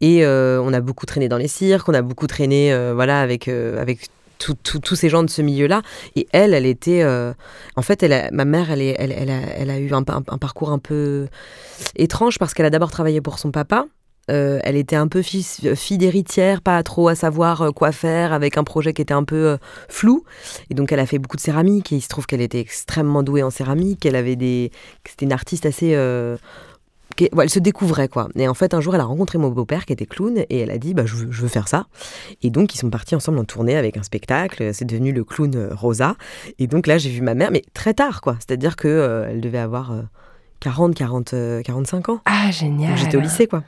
et 0.02 0.26
on 0.26 0.74
a 0.74 0.82
beaucoup 0.82 1.06
traîné 1.06 1.30
dans 1.30 1.38
les 1.38 1.48
cirques, 1.48 1.88
on 1.90 1.94
a 1.94 2.02
beaucoup 2.02 2.28
traîné, 2.28 2.76
voilà, 2.94 3.22
avec 3.22 3.45
euh, 3.48 3.82
avec 3.82 4.10
tout- 4.38 4.80
tous 4.80 4.96
ces 4.96 5.10
gens 5.10 5.24
de 5.24 5.30
ce 5.30 5.42
milieu-là. 5.42 5.82
Et 6.16 6.28
elle, 6.32 6.54
elle 6.54 6.66
était. 6.66 7.02
euh, 7.04 7.34
en 7.76 7.82
fait, 7.82 8.06
ma 8.32 8.46
mère, 8.46 8.72
elle, 8.72 8.82
a, 9.70 9.80
eu 9.80 9.94
un, 9.94 10.04
parcours 10.04 10.72
un 10.72 10.80
peu 10.80 11.28
étrange 11.96 12.38
parce 12.40 12.54
qu'elle 12.54 12.66
a 12.66 12.70
d'abord 12.70 12.92
travaillé 12.92 13.22
pour 13.22 13.40
son 13.40 13.52
papa. 13.52 13.86
Euh, 14.32 14.60
elle 14.64 14.76
était 14.76 14.96
un 14.96 15.08
peu 15.08 15.22
fille, 15.22 15.46
fille 15.76 16.00
d'héritière, 16.00 16.62
pas 16.62 16.82
trop 16.82 17.10
à 17.10 17.16
savoir 17.16 17.62
euh, 17.62 17.72
quoi 17.72 17.92
faire, 17.92 18.34
avec 18.34 18.58
un 18.58 18.64
projet 18.64 18.92
qui 18.92 19.04
était 19.04 19.14
un 19.14 19.24
peu 19.24 19.50
euh, 19.50 19.58
flou. 19.88 20.24
Et 20.72 20.74
donc, 20.74 20.92
elle 20.92 21.00
a 21.00 21.06
fait 21.06 21.20
beaucoup 21.20 21.38
de 21.38 21.42
céramique. 21.42 21.92
Et 21.92 21.98
il 21.98 22.02
se 22.02 22.08
trouve 22.08 22.26
qu'elle 22.26 22.42
était 22.42 22.60
extrêmement 22.60 23.22
douée 23.22 23.44
en 23.44 23.52
céramique. 23.52 24.06
Elle 24.06 24.16
avait 24.16 24.36
des. 24.36 24.72
C'était 25.08 25.26
une 25.26 25.34
artiste 25.34 25.66
assez. 25.66 25.96
Qui- 27.16 27.30
ouais, 27.34 27.44
elle 27.46 27.50
se 27.50 27.60
découvrait 27.60 28.08
quoi. 28.08 28.28
Et 28.36 28.48
en 28.48 28.54
fait, 28.54 28.74
un 28.74 28.82
jour, 28.82 28.96
elle 28.96 29.02
a 29.02 29.06
rencontré 29.06 29.38
mon 29.38 29.50
beau-père 29.50 29.86
qui 29.86 29.94
était 29.94 30.06
clown 30.06 30.38
et 30.38 30.60
elle 30.60 30.72
a 30.72 30.78
dit 30.78 30.94
bah, 30.94 31.06
je, 31.06 31.16
veux, 31.16 31.32
je 31.32 31.42
veux 31.42 31.48
faire 31.48 31.68
ça. 31.68 31.86
Et 32.44 32.50
donc, 32.50 32.74
ils 32.76 32.78
sont 32.78 32.90
partis 32.90 33.16
ensemble 33.16 33.40
en 33.40 33.44
tournée 33.46 33.76
avec 33.78 33.98
un 33.98 34.04
spectacle. 34.04 34.74
C'est 34.74 34.86
devenu 34.86 35.12
le 35.12 35.24
clown 35.24 35.56
euh, 35.56 35.70
Rosa. 35.74 36.16
Et 36.60 36.68
donc 36.68 36.88
là, 36.88 36.98
j'ai 36.98 37.10
vu 37.10 37.22
ma 37.22 37.34
mère, 37.34 37.52
mais 37.52 37.64
très 37.74 37.94
tard 37.94 38.22
quoi. 38.22 38.36
C'est-à-dire 38.40 38.76
que 38.76 38.88
euh, 38.88 39.28
elle 39.30 39.42
devait 39.42 39.58
avoir 39.60 39.92
euh, 39.92 40.02
40, 40.62 40.96
40, 40.96 41.34
euh, 41.34 41.62
45 41.62 42.10
ans. 42.10 42.22
Ah, 42.26 42.50
génial. 42.52 42.98
J'étais 42.98 43.18
au 43.18 43.22
lycée 43.22 43.48
quoi. 43.48 43.64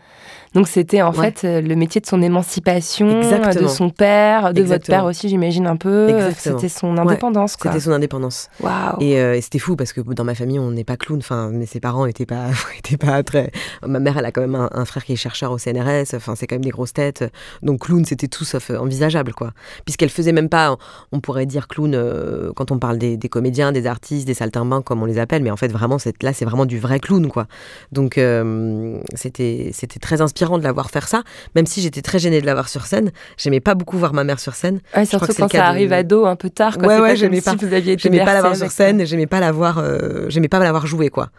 Donc 0.58 0.68
c'était 0.68 1.04
en 1.04 1.12
Ouais. 1.14 1.32
fait 1.32 1.46
euh, 1.48 1.62
le 1.62 1.76
métier 1.76 2.02
de 2.02 2.08
son 2.08 2.20
émancipation, 2.20 3.22
Exactement. 3.22 3.62
de 3.62 3.68
son 3.68 3.90
père, 3.92 4.54
de 4.56 4.64
votre 4.64 4.88
père 4.88 5.06
aussi, 5.06 5.30
j'imagine 5.30 5.68
un 5.68 5.76
peu. 5.78 6.10
C'était 6.36 6.68
son 6.68 6.98
indépendance. 6.98 7.58
C'était 7.62 7.80
son 7.80 7.92
indépendance. 7.92 8.50
Waouh. 8.60 9.00
Et, 9.00 9.20
euh, 9.22 9.36
et 9.36 9.42
c'était 9.42 9.60
fou 9.60 9.76
parce 9.76 9.94
que 9.94 10.02
dans 10.02 10.24
ma 10.24 10.34
famille, 10.34 10.58
on 10.58 10.72
n'est 10.72 10.84
pas 10.84 10.98
clown. 10.98 11.20
Enfin, 11.20 11.52
mais 11.54 11.68
ses 11.68 11.80
parents 11.80 12.08
étaient 12.08 12.26
pas, 12.26 12.46
étaient 12.80 12.98
pas 12.98 13.22
très. 13.22 13.52
Ma 13.86 14.00
mère, 14.00 14.18
elle 14.18 14.26
a 14.26 14.32
quand 14.32 14.42
même 14.42 14.56
un, 14.56 14.68
un 14.74 14.86
frère 14.86 15.06
qui 15.06 15.14
est 15.14 15.18
chercheur 15.18 15.52
au 15.52 15.60
CNRS. 15.60 16.16
Enfin, 16.16 16.34
c'est 16.36 16.48
quand 16.48 16.56
même 16.56 16.64
des 16.66 16.72
grosses 16.72 16.94
têtes. 16.94 17.24
Donc 17.62 17.82
clown, 17.82 18.04
c'était 18.06 18.28
tout 18.28 18.44
sauf 18.44 18.72
euh, 18.72 18.78
envisageable, 18.80 19.34
quoi. 19.36 19.52
Puisqu'elle 19.86 20.10
faisait 20.10 20.32
même 20.32 20.50
pas. 20.50 20.76
On 21.12 21.20
pourrait 21.20 21.46
dire 21.46 21.68
clown 21.68 21.94
euh, 21.94 22.52
quand 22.56 22.72
on 22.72 22.80
parle 22.80 22.98
des, 22.98 23.16
des 23.16 23.30
comédiens, 23.30 23.72
des 23.72 23.86
artistes, 23.86 24.26
des 24.26 24.34
saltimbanques, 24.34 24.86
comme 24.86 25.04
on 25.04 25.06
les 25.06 25.20
appelle. 25.20 25.44
Mais 25.44 25.52
en 25.52 25.58
fait, 25.58 25.68
vraiment, 25.72 25.98
là, 26.24 26.34
c'est 26.34 26.46
vraiment 26.46 26.66
du 26.66 26.80
vrai 26.80 27.00
clown, 27.00 27.28
quoi. 27.28 27.46
Donc 27.92 28.18
euh, 28.18 28.98
c'était, 29.14 29.70
c'était 29.72 30.00
très 30.00 30.20
inspirant 30.22 30.47
de 30.58 30.64
la 30.64 30.72
voir 30.72 30.90
faire 30.90 31.08
ça. 31.08 31.24
Même 31.56 31.66
si 31.66 31.82
j'étais 31.82 32.02
très 32.02 32.20
gênée 32.20 32.40
de 32.40 32.46
la 32.46 32.54
voir 32.54 32.70
sur 32.70 32.86
scène, 32.86 33.12
j'aimais 33.38 33.60
pas 33.60 33.76
beaucoup 33.76 33.98
voir 33.98 34.14
ma 34.14 34.24
mère 34.24 34.40
sur 34.40 34.56
scène. 34.56 34.80
Ouais, 34.96 35.06
surtout 35.06 35.34
quand 35.38 35.50
ça 35.52 35.58
de- 35.58 35.64
arrive 35.64 35.92
à 35.92 36.04
dos 36.04 36.26
un 36.26 36.38
peu 36.38 36.50
tard. 36.50 36.78
Quoi. 36.78 36.88
Ouais, 36.88 37.00
ouais, 37.02 37.10
pas 37.10 37.16
j'aimais 37.16 37.42
pas. 37.42 37.52
si 37.58 37.66
vous 37.66 37.74
aviez 37.74 37.94
été 37.94 38.04
J'aimais 38.04 38.24
pas 38.24 38.34
la 38.34 38.40
voir 38.42 38.56
sur 38.56 38.72
scène, 38.72 39.06
j'aimais 39.06 39.28
pas 39.28 39.42
la 39.42 39.52
voir, 39.52 39.80
euh, 39.80 40.26
j'aimais 40.30 40.48
pas 40.48 40.60
la 40.60 40.72
voir 40.72 40.88
jouer 40.88 41.10
quoi. 41.10 41.30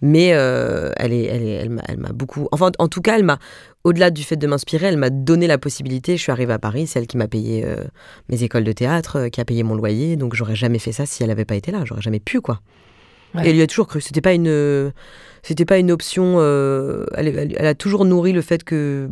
Mais 0.00 0.30
euh, 0.34 0.90
elle 0.96 1.12
est, 1.12 1.24
elle 1.24 1.42
est, 1.42 1.52
elle 1.54 1.70
m'a, 1.70 1.82
elle 1.88 1.98
m'a 1.98 2.12
beaucoup. 2.12 2.46
Enfin, 2.52 2.70
en 2.78 2.88
tout 2.88 3.00
cas, 3.00 3.16
elle 3.16 3.24
m'a, 3.24 3.38
au-delà 3.84 4.10
du 4.10 4.22
fait 4.22 4.36
de 4.36 4.46
m'inspirer, 4.46 4.86
elle 4.86 4.96
m'a 4.96 5.10
donné 5.10 5.46
la 5.46 5.58
possibilité. 5.58 6.16
Je 6.16 6.22
suis 6.22 6.32
arrivée 6.32 6.52
à 6.52 6.58
Paris, 6.58 6.86
c'est 6.86 6.98
elle 6.98 7.06
qui 7.06 7.16
m'a 7.16 7.28
payé 7.28 7.64
euh, 7.64 7.76
mes 8.28 8.42
écoles 8.42 8.64
de 8.64 8.72
théâtre, 8.72 9.16
euh, 9.18 9.28
qui 9.28 9.40
a 9.40 9.44
payé 9.44 9.62
mon 9.62 9.74
loyer. 9.74 10.16
Donc 10.16 10.34
j'aurais 10.34 10.56
jamais 10.56 10.78
fait 10.78 10.92
ça 10.92 11.06
si 11.06 11.22
elle 11.22 11.30
avait 11.30 11.44
pas 11.44 11.54
été 11.56 11.72
là. 11.72 11.80
J'aurais 11.84 12.02
jamais 12.02 12.20
pu 12.20 12.40
quoi. 12.40 12.60
Ouais. 13.34 13.46
Et 13.46 13.50
elle 13.50 13.56
lui 13.56 13.62
a 13.62 13.66
toujours 13.66 13.86
cru. 13.88 14.00
C'était 14.00 14.20
pas 14.20 14.32
une, 14.34 14.46
euh, 14.48 14.90
c'était 15.42 15.64
pas 15.64 15.78
une 15.78 15.90
option. 15.90 16.34
euh, 16.38 17.06
elle, 17.14 17.28
elle- 17.28 17.54
elle 17.58 17.66
a 17.66 17.74
toujours 17.74 18.04
nourri 18.04 18.32
le 18.32 18.42
fait 18.42 18.62
que 18.62 19.08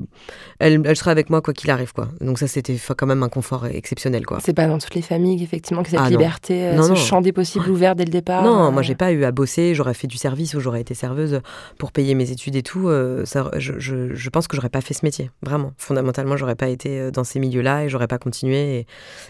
elle, 0.58 0.82
elle 0.84 0.96
serait 0.96 1.10
avec 1.10 1.30
moi 1.30 1.40
quoi 1.40 1.54
qu'il 1.54 1.70
arrive 1.70 1.92
quoi. 1.94 2.08
Donc 2.20 2.38
ça 2.38 2.46
c'était 2.46 2.76
quand 2.96 3.06
même 3.06 3.22
un 3.22 3.28
confort 3.30 3.66
exceptionnel 3.66 4.26
quoi. 4.26 4.38
C'est 4.44 4.52
pas 4.52 4.66
dans 4.66 4.78
toutes 4.78 4.94
les 4.94 5.02
familles, 5.02 5.42
effectivement, 5.42 5.82
que 5.82 5.88
cette 5.90 6.00
Ah, 6.02 6.10
liberté, 6.10 6.68
euh, 6.68 6.74
Non, 6.76 6.82
ce 6.82 6.88
non. 6.90 6.94
champ 6.96 7.20
des 7.22 7.32
possibles 7.32 7.68
ouvert 7.70 7.96
dès 7.96 8.04
le 8.04 8.10
départ. 8.10 8.44
Non, 8.44 8.66
euh, 8.66 8.70
moi 8.70 8.82
j'ai 8.82 8.94
pas 8.94 9.10
eu 9.12 9.24
à 9.24 9.32
bosser, 9.32 9.74
j'aurais 9.74 9.94
fait 9.94 10.06
du 10.06 10.18
service 10.18 10.54
ou 10.54 10.60
j'aurais 10.60 10.82
été 10.82 10.94
serveuse 10.94 11.40
pour 11.78 11.90
payer 11.92 12.14
mes 12.14 12.30
études 12.30 12.56
et 12.56 12.62
tout. 12.62 12.90
ça, 13.24 13.50
je, 13.56 13.72
je- 13.78 14.14
je 14.14 14.30
pense 14.30 14.46
que 14.48 14.54
j'aurais 14.56 14.68
pas 14.68 14.80
fait 14.82 14.94
ce 14.94 15.04
métier, 15.04 15.30
vraiment. 15.42 15.72
Fondamentalement, 15.78 16.36
j'aurais 16.36 16.54
pas 16.56 16.68
été 16.68 17.10
dans 17.10 17.24
ces 17.24 17.38
milieux-là 17.40 17.84
et 17.84 17.88
j'aurais 17.88 18.06
pas 18.08 18.18
continué. 18.18 18.80
Et, 18.80 18.86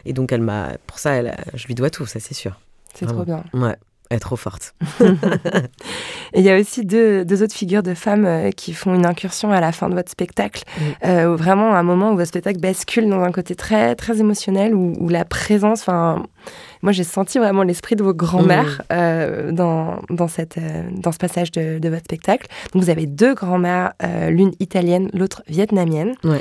et 0.06 0.12
donc 0.12 0.32
elle 0.32 0.42
m'a, 0.42 0.70
pour 0.88 0.98
ça, 0.98 1.22
je 1.54 1.66
lui 1.68 1.74
dois 1.76 1.90
tout, 1.90 2.06
ça 2.06 2.18
c'est 2.20 2.34
sûr. 2.34 2.58
C'est 2.94 3.06
trop 3.06 3.24
bien. 3.24 3.44
Ouais, 3.54 3.76
est 4.10 4.18
trop 4.18 4.36
forte. 4.36 4.74
Il 6.34 6.42
y 6.42 6.50
a 6.50 6.58
aussi 6.58 6.84
deux, 6.84 7.24
deux 7.24 7.42
autres 7.42 7.54
figures 7.54 7.82
de 7.82 7.94
femmes 7.94 8.26
euh, 8.26 8.50
qui 8.50 8.72
font 8.72 8.94
une 8.94 9.06
incursion 9.06 9.52
à 9.52 9.60
la 9.60 9.72
fin 9.72 9.88
de 9.88 9.94
votre 9.94 10.10
spectacle. 10.10 10.64
Euh, 11.04 11.34
vraiment, 11.36 11.74
un 11.74 11.82
moment 11.82 12.12
où 12.12 12.16
votre 12.16 12.28
spectacle 12.28 12.60
bascule 12.60 13.08
dans 13.08 13.22
un 13.22 13.32
côté 13.32 13.54
très, 13.54 13.94
très 13.94 14.18
émotionnel, 14.18 14.74
où, 14.74 14.94
où 14.98 15.08
la 15.08 15.24
présence, 15.24 15.80
enfin, 15.80 16.24
moi 16.82 16.92
j'ai 16.92 17.04
senti 17.04 17.38
vraiment 17.38 17.62
l'esprit 17.62 17.96
de 17.96 18.02
vos 18.02 18.14
grands-mères 18.14 18.82
euh, 18.92 19.52
dans, 19.52 20.00
dans, 20.10 20.28
cette, 20.28 20.58
euh, 20.58 20.82
dans 20.92 21.12
ce 21.12 21.18
passage 21.18 21.52
de, 21.52 21.78
de 21.78 21.88
votre 21.88 22.04
spectacle. 22.04 22.48
Donc 22.72 22.82
vous 22.82 22.90
avez 22.90 23.06
deux 23.06 23.34
grands-mères, 23.34 23.92
l'une 24.28 24.52
italienne, 24.60 25.08
l'autre 25.14 25.42
vietnamienne. 25.48 26.14
Ouais. 26.24 26.40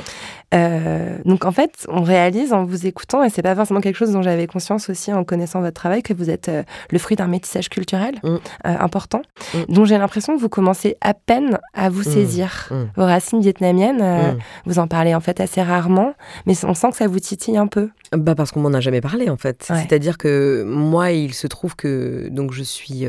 Euh, 0.52 1.16
donc 1.24 1.44
en 1.44 1.52
fait, 1.52 1.86
on 1.88 2.02
réalise 2.02 2.52
en 2.52 2.64
vous 2.64 2.86
écoutant, 2.86 3.22
et 3.22 3.30
c'est 3.30 3.42
pas 3.42 3.54
forcément 3.54 3.80
quelque 3.80 3.94
chose 3.96 4.10
dont 4.12 4.22
j'avais 4.22 4.46
conscience 4.48 4.90
aussi 4.90 5.12
en 5.12 5.22
connaissant 5.22 5.60
votre 5.60 5.74
travail, 5.80 6.02
que 6.02 6.12
vous 6.12 6.28
êtes 6.28 6.48
euh, 6.48 6.62
le 6.90 6.98
fruit 6.98 7.16
d'un 7.16 7.28
métissage 7.28 7.68
culturel 7.68 8.16
Mm. 8.24 8.28
euh, 8.28 8.38
important, 8.64 9.22
Mm. 9.54 9.72
dont 9.72 9.84
j'ai 9.84 9.96
l'impression 9.98 10.34
que 10.36 10.40
vous 10.40 10.48
commencez 10.48 10.96
à 11.00 11.14
peine 11.14 11.58
à 11.74 11.88
vous 11.88 12.02
saisir. 12.02 12.68
Mm. 12.70 12.74
Vos 12.96 13.04
racines 13.04 13.40
vietnamiennes, 13.40 14.02
Mm. 14.02 14.38
vous 14.66 14.78
en 14.80 14.88
parlez 14.88 15.14
en 15.14 15.20
fait 15.20 15.40
assez 15.40 15.62
rarement, 15.62 16.14
mais 16.46 16.54
on 16.64 16.74
sent 16.74 16.90
que 16.90 16.96
ça 16.96 17.06
vous 17.06 17.20
titille 17.20 17.56
un 17.56 17.66
peu. 17.68 17.90
Bah 18.12 18.34
parce 18.34 18.50
qu'on 18.50 18.60
m'en 18.60 18.72
a 18.74 18.80
jamais 18.80 19.00
parlé 19.00 19.30
en 19.30 19.36
fait. 19.36 19.64
Ouais. 19.70 19.76
C'est-à-dire 19.78 20.18
que 20.18 20.64
moi, 20.66 21.12
il 21.12 21.32
se 21.32 21.46
trouve 21.46 21.76
que 21.76 22.28
donc 22.30 22.52
je 22.52 22.62
suis 22.64 23.04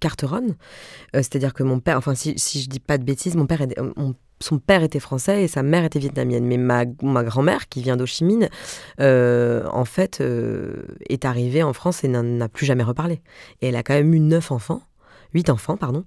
carteronne. 0.00 0.54
C'est-à-dire 1.12 1.52
que 1.52 1.62
mon 1.62 1.78
père, 1.80 1.98
enfin 1.98 2.14
si, 2.14 2.34
si 2.38 2.62
je 2.62 2.68
dis 2.68 2.80
pas 2.80 2.96
de 2.96 3.04
bêtises, 3.04 3.36
mon 3.36 3.46
père, 3.46 3.60
est- 3.60 3.78
mon- 3.96 4.14
son 4.42 4.58
père 4.58 4.82
était 4.82 5.00
français 5.00 5.44
et 5.44 5.48
sa 5.48 5.62
mère 5.62 5.84
était 5.84 5.98
vietnamienne. 5.98 6.44
Mais 6.44 6.56
ma, 6.56 6.84
grand-mère, 6.84 7.68
qui 7.68 7.82
vient 7.82 7.96
d'Ho 7.96 8.06
Chi 8.06 8.24
Minh, 8.24 8.48
euh, 9.00 9.64
en 9.72 9.84
fait, 9.84 10.20
euh, 10.20 10.86
est 11.08 11.24
arrivée 11.24 11.62
en 11.62 11.72
France 11.72 12.04
et 12.04 12.08
n'en 12.08 12.22
n'a 12.22 12.48
plus 12.48 12.66
jamais 12.66 12.84
reparlé. 12.84 13.22
Et 13.60 13.68
elle 13.68 13.76
a 13.76 13.82
quand 13.82 13.94
même 13.94 14.14
eu 14.14 14.20
neuf 14.20 14.50
enfants. 14.50 14.82
Huit 15.34 15.50
enfants, 15.50 15.76
pardon. 15.76 16.04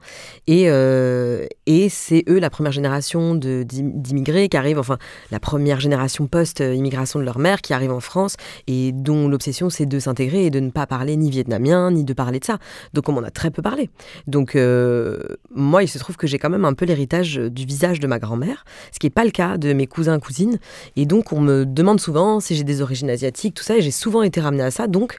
Et, 0.47 0.65
euh, 0.67 1.47
et 1.65 1.89
c'est 1.89 2.23
eux, 2.27 2.39
la 2.39 2.49
première 2.49 2.71
génération 2.71 3.35
d'immigrés 3.35 4.49
qui 4.49 4.57
arrivent, 4.57 4.79
enfin, 4.79 4.97
la 5.31 5.39
première 5.39 5.79
génération 5.79 6.27
post-immigration 6.27 7.19
de 7.19 7.25
leur 7.25 7.39
mère 7.39 7.61
qui 7.61 7.73
arrive 7.73 7.91
en 7.91 7.99
France 7.99 8.35
et 8.67 8.91
dont 8.91 9.27
l'obsession 9.27 9.69
c'est 9.69 9.85
de 9.85 9.99
s'intégrer 9.99 10.45
et 10.45 10.49
de 10.49 10.59
ne 10.59 10.69
pas 10.69 10.87
parler 10.87 11.15
ni 11.15 11.29
vietnamien 11.29 11.91
ni 11.91 12.03
de 12.03 12.13
parler 12.13 12.39
de 12.39 12.45
ça. 12.45 12.57
Donc 12.93 13.09
on 13.09 13.13
m'en 13.13 13.23
a 13.23 13.31
très 13.31 13.51
peu 13.51 13.61
parlé. 13.61 13.89
Donc 14.27 14.55
euh, 14.55 15.19
moi 15.53 15.83
il 15.83 15.87
se 15.87 15.99
trouve 15.99 16.17
que 16.17 16.27
j'ai 16.27 16.39
quand 16.39 16.49
même 16.49 16.65
un 16.65 16.73
peu 16.73 16.85
l'héritage 16.85 17.35
du 17.35 17.65
visage 17.65 17.99
de 17.99 18.07
ma 18.07 18.19
grand-mère, 18.19 18.65
ce 18.91 18.99
qui 18.99 19.05
n'est 19.05 19.11
pas 19.11 19.25
le 19.25 19.31
cas 19.31 19.57
de 19.57 19.73
mes 19.73 19.87
cousins 19.87 20.19
cousines. 20.19 20.59
Et 20.95 21.05
donc 21.05 21.33
on 21.33 21.41
me 21.41 21.65
demande 21.65 21.99
souvent 21.99 22.39
si 22.39 22.55
j'ai 22.55 22.63
des 22.63 22.81
origines 22.81 23.09
asiatiques, 23.09 23.55
tout 23.55 23.63
ça, 23.63 23.77
et 23.77 23.81
j'ai 23.81 23.91
souvent 23.91 24.23
été 24.23 24.41
ramenée 24.41 24.63
à 24.63 24.71
ça. 24.71 24.87
Donc 24.87 25.17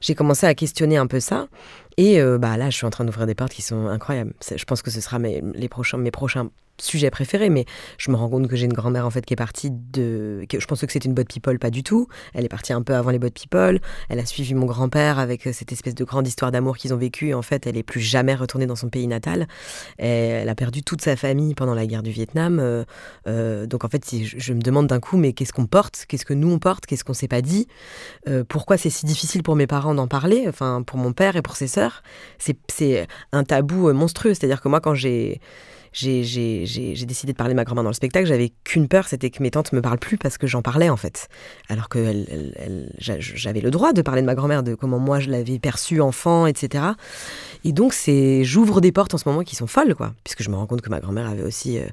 j'ai 0.00 0.14
commencé 0.14 0.46
à 0.46 0.54
questionner 0.54 0.96
un 0.96 1.06
peu 1.06 1.20
ça. 1.20 1.46
Et 1.96 2.20
euh, 2.20 2.38
bah 2.38 2.56
là, 2.56 2.70
je 2.70 2.76
suis 2.76 2.86
en 2.86 2.90
train 2.90 3.04
d'ouvrir 3.04 3.26
des 3.26 3.34
portes 3.34 3.52
qui 3.52 3.62
sont 3.62 3.86
incroyables. 3.86 4.32
Je 4.54 4.64
pense 4.64 4.82
que 4.82 4.90
ce 4.90 5.00
sera 5.00 5.18
mes, 5.18 5.42
les 5.54 5.68
prochains, 5.68 5.98
mes 5.98 6.10
prochains 6.10 6.50
sujets 6.82 7.10
préférés, 7.10 7.48
mais 7.48 7.64
je 7.98 8.10
me 8.10 8.16
rends 8.16 8.28
compte 8.28 8.48
que 8.48 8.56
j'ai 8.56 8.66
une 8.66 8.72
grand-mère 8.72 9.06
en 9.06 9.10
fait 9.10 9.24
qui 9.24 9.34
est 9.34 9.36
partie 9.36 9.70
de. 9.70 10.44
je 10.50 10.66
pense 10.66 10.80
que 10.80 10.92
c'est 10.92 11.04
une 11.04 11.14
botte 11.14 11.28
people, 11.28 11.58
pas 11.58 11.70
du 11.70 11.82
tout. 11.82 12.08
Elle 12.34 12.44
est 12.44 12.48
partie 12.48 12.72
un 12.72 12.82
peu 12.82 12.94
avant 12.94 13.10
les 13.10 13.18
bottes 13.18 13.34
people. 13.34 13.80
Elle 14.08 14.18
a 14.18 14.26
suivi 14.26 14.54
mon 14.54 14.66
grand-père 14.66 15.18
avec 15.18 15.46
euh, 15.46 15.52
cette 15.52 15.72
espèce 15.72 15.94
de 15.94 16.04
grande 16.04 16.26
histoire 16.26 16.50
d'amour 16.50 16.76
qu'ils 16.76 16.92
ont 16.94 16.98
vécue. 16.98 17.28
Et 17.28 17.34
en 17.34 17.42
fait, 17.42 17.66
elle 17.66 17.76
est 17.76 17.82
plus 17.82 18.00
jamais 18.00 18.34
retournée 18.34 18.66
dans 18.66 18.76
son 18.76 18.88
pays 18.88 19.06
natal. 19.06 19.46
Elle 19.98 20.48
a 20.48 20.54
perdu 20.54 20.82
toute 20.82 21.02
sa 21.02 21.16
famille 21.16 21.54
pendant 21.54 21.74
la 21.74 21.86
guerre 21.86 22.02
du 22.02 22.10
Vietnam. 22.10 22.58
Euh, 23.26 23.66
donc 23.66 23.84
en 23.84 23.88
fait, 23.88 24.04
si 24.04 24.24
je, 24.26 24.52
me 24.52 24.60
demande 24.60 24.86
d'un 24.86 25.00
coup, 25.00 25.16
mais 25.16 25.32
qu'est-ce 25.32 25.52
qu'on 25.52 25.66
porte? 25.66 26.04
Qu'est-ce 26.08 26.24
que 26.24 26.34
nous 26.34 26.50
on 26.50 26.58
porte? 26.58 26.86
Qu'est-ce 26.86 27.04
qu'on 27.04 27.14
s'est 27.14 27.28
pas 27.28 27.42
dit? 27.42 27.66
Pourquoi 28.48 28.76
c'est 28.76 28.90
si 28.90 29.06
difficile 29.06 29.42
pour 29.42 29.56
mes 29.56 29.66
parents 29.66 29.94
d'en 29.94 30.08
parler? 30.08 30.44
Enfin, 30.48 30.82
pour 30.82 30.98
mon 30.98 31.12
père 31.12 31.36
et 31.36 31.42
pour 31.42 31.56
ses 31.56 31.66
sœurs 31.66 32.02
c'est 32.68 33.06
un 33.32 33.44
tabou 33.44 33.88
euh, 33.88 33.92
monstrueux. 33.92 34.34
C'est-à-dire 34.34 34.60
que 34.60 34.68
moi, 34.68 34.80
quand 34.80 34.94
j'ai 34.94 35.40
j'ai 35.92 37.04
décidé 37.06 37.32
de 37.32 37.36
parler 37.36 37.54
ma 37.54 37.64
grand-mère 37.64 37.84
dans 37.84 37.90
le 37.90 37.94
spectacle, 37.94 38.26
j'avais 38.26 38.52
qu'une 38.64 38.88
peur, 38.88 39.06
c'était 39.08 39.30
que 39.30 39.42
mes 39.42 39.50
tantes 39.50 39.72
me 39.72 39.80
parlent 39.80 39.98
plus 39.98 40.18
parce 40.18 40.38
que 40.38 40.46
j'en 40.46 40.62
parlais 40.62 40.88
en 40.88 40.96
fait. 40.96 41.28
Alors 41.68 41.88
que 41.88 42.12
j'avais 43.08 43.60
le 43.60 43.70
droit 43.70 43.92
de 43.92 44.02
parler 44.02 44.22
de 44.22 44.26
ma 44.26 44.34
grand-mère, 44.34 44.62
de 44.62 44.74
comment 44.74 44.98
moi 44.98 45.20
je 45.20 45.30
l'avais 45.30 45.58
perçue 45.58 46.00
enfant, 46.00 46.46
etc. 46.46 46.84
Et 47.64 47.72
donc 47.72 47.92
c'est, 47.92 48.44
j'ouvre 48.44 48.80
des 48.80 48.92
portes 48.92 49.14
en 49.14 49.18
ce 49.18 49.28
moment 49.28 49.42
qui 49.42 49.56
sont 49.56 49.66
folles, 49.66 49.94
quoi, 49.94 50.14
puisque 50.24 50.42
je 50.42 50.50
me 50.50 50.56
rends 50.56 50.66
compte 50.66 50.80
que 50.80 50.90
ma 50.90 51.00
grand-mère 51.00 51.28
avait 51.28 51.42
aussi 51.42 51.78
euh, 51.78 51.86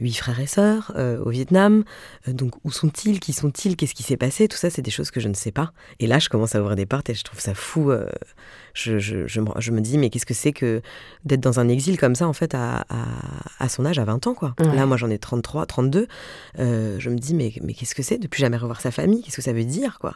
huit 0.00 0.14
frères 0.14 0.40
et 0.40 0.46
sœurs 0.46 0.92
euh, 0.96 1.22
au 1.22 1.30
Vietnam. 1.30 1.84
Euh, 2.28 2.32
donc 2.32 2.54
où 2.64 2.70
sont-ils? 2.70 3.20
Qui 3.20 3.32
sont-ils? 3.32 3.76
Qu'est-ce 3.76 3.94
qui 3.94 4.02
s'est 4.02 4.16
passé? 4.16 4.48
Tout 4.48 4.56
ça, 4.56 4.70
c'est 4.70 4.82
des 4.82 4.90
choses 4.90 5.10
que 5.10 5.20
je 5.20 5.28
ne 5.28 5.34
sais 5.34 5.52
pas. 5.52 5.72
Et 5.98 6.06
là, 6.06 6.18
je 6.18 6.28
commence 6.28 6.54
à 6.54 6.60
ouvrir 6.60 6.76
des 6.76 6.86
portes 6.86 7.10
et 7.10 7.14
je 7.14 7.22
trouve 7.22 7.40
ça 7.40 7.54
fou. 7.54 7.90
Euh, 7.90 8.08
je, 8.74 8.98
je, 8.98 9.26
je, 9.26 9.40
me 9.40 9.80
dis, 9.80 9.98
mais 9.98 10.10
qu'est-ce 10.10 10.26
que 10.26 10.34
c'est 10.34 10.52
que 10.52 10.80
d'être 11.24 11.40
dans 11.40 11.60
un 11.60 11.68
exil 11.68 11.98
comme 11.98 12.14
ça, 12.14 12.28
en 12.28 12.32
fait, 12.32 12.54
à, 12.54 12.86
à, 13.58 13.68
son 13.68 13.84
âge, 13.84 13.98
à 13.98 14.04
20 14.04 14.28
ans, 14.28 14.34
quoi? 14.34 14.54
Là, 14.58 14.86
moi, 14.86 14.96
j'en 14.96 15.10
ai 15.10 15.18
33, 15.18 15.66
32. 15.66 16.06
je 16.56 17.08
me 17.10 17.18
dis, 17.18 17.34
mais, 17.34 17.52
mais 17.62 17.74
qu'est-ce 17.74 17.94
que 17.94 18.02
c'est 18.02 18.18
de 18.18 18.28
plus 18.28 18.40
jamais 18.40 18.56
revoir 18.56 18.80
sa 18.80 18.92
famille? 18.92 19.22
Qu'est-ce 19.22 19.36
que 19.36 19.42
ça 19.42 19.52
veut 19.52 19.64
dire, 19.64 19.98
quoi? 19.98 20.14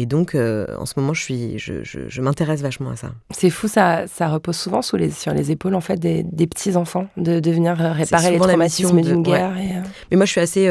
Et 0.00 0.06
donc, 0.06 0.36
euh, 0.36 0.64
en 0.78 0.86
ce 0.86 0.94
moment, 0.96 1.12
je, 1.12 1.20
suis, 1.20 1.58
je, 1.58 1.82
je, 1.82 2.22
m'intéresse 2.22 2.62
vachement 2.62 2.90
à 2.90 2.96
ça. 2.96 3.10
C'est 3.32 3.50
fou, 3.50 3.66
ça, 3.66 4.06
ça 4.06 4.28
repose 4.28 4.56
souvent 4.56 4.80
sous 4.80 4.96
les, 4.96 5.10
sur 5.10 5.34
les 5.34 5.50
épaules 5.50 5.74
en 5.74 5.80
fait 5.80 5.96
des, 5.96 6.22
des 6.22 6.46
petits 6.46 6.76
enfants 6.76 7.08
de, 7.16 7.40
de 7.40 7.50
venir 7.50 7.76
réparer 7.76 8.30
les 8.30 8.38
traumatismes 8.38 9.00
d'une 9.00 9.24
guerre. 9.24 9.50
Euh. 9.56 9.82
Mais 10.12 10.16
moi, 10.16 10.24
je 10.24 10.30
suis 10.30 10.40
assez 10.40 10.68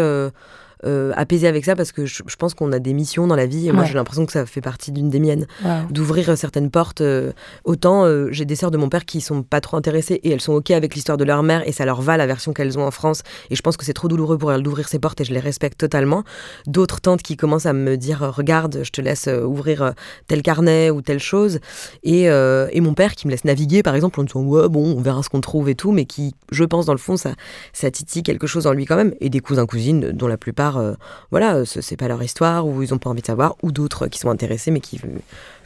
euh, 0.86 0.98
euh, 0.98 1.13
apaisé 1.16 1.48
avec 1.48 1.66
ça 1.66 1.76
parce 1.76 1.92
que 1.92 2.06
je, 2.06 2.24
pense 2.38 2.54
qu'on 2.54 2.72
a 2.72 2.80
des 2.80 2.94
missions 2.94 3.28
dans 3.28 3.36
la 3.36 3.46
vie 3.46 3.68
et 3.68 3.72
moi 3.72 3.86
j'ai 3.86 3.94
l'impression 3.94 4.26
que 4.26 4.32
ça 4.32 4.46
fait 4.46 4.62
partie 4.62 4.92
d'une 4.92 5.10
des 5.10 5.20
miennes. 5.20 5.46
D'ouvrir 5.90 6.30
euh, 6.30 6.36
certaines 6.36 6.70
portes 6.70 7.02
euh, 7.02 7.32
autant 7.63 8.06
j'ai 8.32 8.46
des 8.46 8.56
sœurs 8.56 8.72
de 8.72 8.78
mon 8.78 8.90
père 8.90 9.06
qui 9.06 9.22
sont 9.22 9.44
pas 9.44 9.62
trop 9.62 9.78
intéressées 9.78 10.20
et 10.24 10.32
elles 10.32 10.42
sont 10.42 10.54
ok 10.54 10.72
avec 10.72 10.96
l'histoire 10.96 11.18
de 11.18 11.24
leur 11.24 11.44
mère 11.44 11.68
et 11.68 11.72
ça 11.72 11.86
leur 11.86 12.02
va 12.02 12.18
la 12.18 12.26
version 12.26 12.54
qu'elles 12.54 12.78
ont 12.78 12.86
en 12.86 12.92
France 12.92 13.24
et 13.50 13.56
je 13.56 13.62
pense 13.62 13.78
que 13.78 13.86
c'est 13.86 13.94
trop 13.94 14.08
douloureux 14.08 14.38
pour 14.38 14.52
elles 14.52 14.63
d'ouvrir 14.63 14.88
ces 14.88 15.00
portes 15.00 15.22
et 15.22 15.24
je 15.24 15.34
les 15.34 15.40
respecte 15.40 15.78
totalement. 15.78 16.24
D'autres 16.66 17.02
tantes 17.02 17.22
qui 17.22 17.38
commencent 17.38 17.66
à 17.66 17.74
me 17.74 17.96
dire 17.98 18.20
regarde 18.36 18.80
je 18.84 18.92
te 18.92 19.02
laisse 19.02 19.28
ouvrir 19.28 19.94
tel 20.28 20.42
carnet 20.42 20.90
ou 20.90 21.02
telle 21.02 21.20
chose 21.20 21.60
et, 22.04 22.24
et, 22.24 22.82
mon 22.82 22.94
père 22.94 23.16
qui 23.16 23.28
me 23.28 23.32
laisse 23.32 23.46
naviguer 23.46 23.84
par 23.84 23.96
exemple 23.96 24.20
en 24.20 24.24
disant 24.24 24.42
ouais 24.42 24.70
bon 24.70 24.96
on 24.98 25.02
verra 25.02 25.24
ce 25.24 25.30
qu'on 25.30 25.42
trouve 25.42 25.70
et 25.70 25.76
tout 25.76 25.92
mais 25.92 26.06
qui 26.06 26.34
je 26.52 26.63
pense 26.63 26.86
dans 26.86 26.94
le 26.94 27.00
fond 27.00 27.18
ça, 27.18 27.32
ça 27.74 27.92
titille 27.92 28.24
quelque 28.24 28.48
chose 28.48 28.68
en 28.68 28.74
lui 28.74 28.86
quand 28.86 28.96
même 28.96 29.13
et 29.20 29.30
des 29.30 29.40
cousins 29.40 29.66
cousines 29.66 30.12
dont 30.12 30.28
la 30.28 30.38
plupart 30.38 30.66
euh, 30.75 30.95
voilà, 31.32 31.63
c'est 31.65 31.95
pas 31.95 32.10
leur 32.10 32.21
histoire, 32.21 32.67
ou 32.67 32.84
ils 32.84 32.93
ont 32.93 32.97
pas 32.97 33.10
envie 33.10 33.21
de 33.21 33.27
savoir, 33.27 33.56
ou 33.63 33.71
d'autres 33.71 34.08
qui 34.08 34.19
sont 34.19 34.30
intéressés, 34.30 34.71
mais 34.71 34.82
qui 34.82 34.99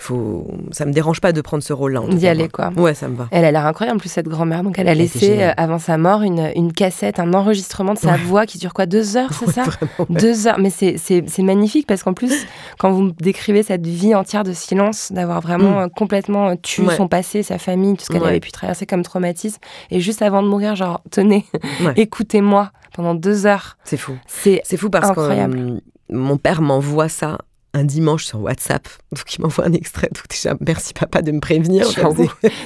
faut. 0.02 0.48
Ça 0.72 0.86
me 0.86 0.92
dérange 0.92 1.22
pas 1.22 1.32
de 1.32 1.42
prendre 1.42 1.64
ce 1.64 1.74
rôle-là. 1.74 2.02
D'y 2.10 2.28
aller, 2.28 2.50
quoi. 2.50 2.72
Ouais, 2.76 2.94
ça 2.94 3.08
me 3.08 3.16
va. 3.16 3.28
Elle 3.32 3.46
a 3.46 3.52
l'air 3.52 3.66
incroyable, 3.66 3.98
en 3.98 4.00
plus, 4.00 4.10
cette 4.10 4.28
grand-mère. 4.28 4.64
Donc, 4.64 4.78
elle 4.78 4.88
a 4.88 4.94
laissé, 4.94 5.44
euh, 5.44 5.52
avant 5.58 5.80
sa 5.80 5.98
mort, 5.98 6.22
une, 6.22 6.52
une, 6.56 6.74
cassette, 6.74 7.20
un 7.20 7.34
enregistrement 7.34 7.94
de 7.94 8.00
sa 8.00 8.18
voix 8.18 8.46
qui 8.46 8.58
dure 8.58 8.74
quoi 8.74 8.86
Deux 8.86 9.18
heures, 9.18 9.32
c'est 9.34 9.52
ça 9.52 9.64
Deux 10.10 10.48
heures. 10.48 10.60
Mais 10.60 10.70
c'est 10.70 11.40
magnifique 11.40 11.88
parce 11.88 12.04
qu'en 12.04 12.14
plus, 12.14 12.46
quand 12.78 12.92
vous 12.92 13.12
décrivez 13.12 13.64
cette 13.64 13.86
vie 13.86 14.16
entière 14.16 14.44
de 14.44 14.54
silence, 14.54 15.12
d'avoir 15.12 15.42
vraiment 15.42 15.86
mm. 15.86 15.90
complètement 15.92 16.56
tué 16.56 16.88
son 16.96 17.08
passé, 17.08 17.44
sa 17.44 17.58
famille, 17.58 17.96
tout 17.96 18.06
ce 18.06 18.10
qu'elle 18.10 18.24
avait 18.24 18.40
pu 18.40 18.52
traverser 18.52 18.86
comme 18.86 19.04
traumatisme, 19.04 19.60
et 19.90 20.00
juste 20.00 20.22
avant 20.22 20.44
de 20.44 20.48
mourir, 20.48 20.76
genre, 20.76 21.02
tenez, 21.12 21.46
écoutez-moi 21.96 22.72
pendant 22.94 23.16
deux 23.16 23.46
heures. 23.46 23.78
C'est 23.84 23.98
fou. 23.98 24.18
C'est 24.28 24.78
fou 24.78 24.90
parce 24.90 25.12
que 25.12 25.20
euh, 25.20 25.80
mon 26.10 26.38
père 26.38 26.62
m'envoie 26.62 27.10
ça 27.10 27.38
un 27.74 27.84
dimanche 27.84 28.26
sur 28.26 28.42
WhatsApp. 28.42 28.88
Donc 29.12 29.34
il 29.34 29.42
m'envoie 29.42 29.66
un 29.66 29.74
extrait. 29.74 30.10
Donc 30.14 30.28
déjà, 30.30 30.56
merci 30.66 30.94
papa 30.94 31.22
de 31.22 31.32
me 31.32 31.40
prévenir. 31.40 31.88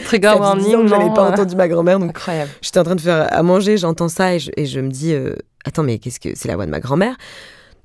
Trigger 0.06 0.36
warning. 0.40 0.88
Je 0.88 0.94
n'avais 0.94 1.14
pas 1.14 1.32
entendu 1.32 1.56
ma 1.56 1.68
grand-mère. 1.68 2.00
Donc 2.00 2.10
Incroyable. 2.10 2.52
J'étais 2.62 2.80
en 2.80 2.84
train 2.84 2.96
de 2.96 3.02
faire 3.02 3.32
à 3.32 3.44
manger, 3.44 3.78
j'entends 3.78 4.10
ça 4.10 4.36
et 4.36 4.40
je, 4.40 4.80
me 4.80 4.90
dis, 4.90 5.14
euh, 5.14 5.36
attends, 5.66 5.84
mais 5.84 6.00
qu'est-ce 6.00 6.20
que 6.20 6.30
c'est 6.36 6.48
la 6.48 6.56
voix 6.56 6.66
de 6.66 6.72
ma 6.72 6.80
grand-mère? 6.80 7.16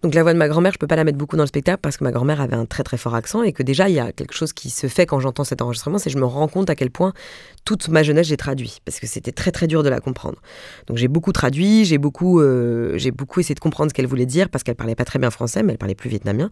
Donc 0.03 0.15
la 0.15 0.23
voix 0.23 0.33
de 0.33 0.39
ma 0.39 0.49
grand-mère, 0.49 0.73
je 0.73 0.79
peux 0.79 0.87
pas 0.87 0.97
la 0.97 1.05
mettre 1.05 1.19
beaucoup 1.19 1.37
dans 1.37 1.43
le 1.43 1.49
spectacle 1.49 1.81
parce 1.83 1.99
que 1.99 2.05
ma 2.05 2.11
grand-mère 2.11 2.41
avait 2.41 2.57
un 2.57 2.65
très 2.65 2.83
très 2.83 2.97
fort 2.97 3.15
accent 3.15 3.43
et 3.43 3.53
que 3.53 3.63
déjà 3.63 3.91
il 3.91 3.95
y 3.95 4.01
a 4.01 4.13
quelque 4.13 4.33
chose 4.33 4.55
qui 4.55 4.71
se 4.71 4.87
fait 4.87 5.05
quand 5.05 5.21
j'entends 5.21 5.45
cet 5.45 5.61
enregistrement, 5.61 5.99
c'est 5.99 6.09
que 6.09 6.15
je 6.15 6.19
me 6.19 6.25
rends 6.25 6.49
compte 6.49 6.71
à 6.71 6.75
quel 6.75 6.91
point 6.91 7.13
toute 7.67 7.89
ma 7.89 8.03
jeunesse 8.03 8.27
j'ai 8.27 8.39
traduit 8.39 8.79
parce 8.87 8.99
que 8.99 9.07
c'était 9.07 9.33
très 9.33 9.53
très 9.53 9.67
dur 9.67 9.83
de 9.83 9.91
la 9.91 10.01
comprendre. 10.01 10.39
Donc 10.87 10.97
j'ai 10.97 11.09
beaucoup 11.09 11.33
traduit, 11.33 11.85
j'ai 11.85 11.99
beaucoup 11.99 12.41
euh, 12.41 12.97
j'ai 12.97 13.11
beaucoup 13.11 13.41
essayé 13.41 13.55
de 13.55 13.61
comprendre 13.61 13.91
ce 13.91 13.95
qu'elle 13.95 14.07
voulait 14.07 14.25
dire 14.25 14.49
parce 14.49 14.65
qu'elle 14.65 14.75
parlait 14.75 14.95
pas 14.95 15.05
très 15.05 15.19
bien 15.19 15.31
français, 15.31 15.63
mais 15.63 15.73
elle 15.73 15.79
parlait 15.79 15.95
plus 15.95 16.09
vietnamien. 16.09 16.49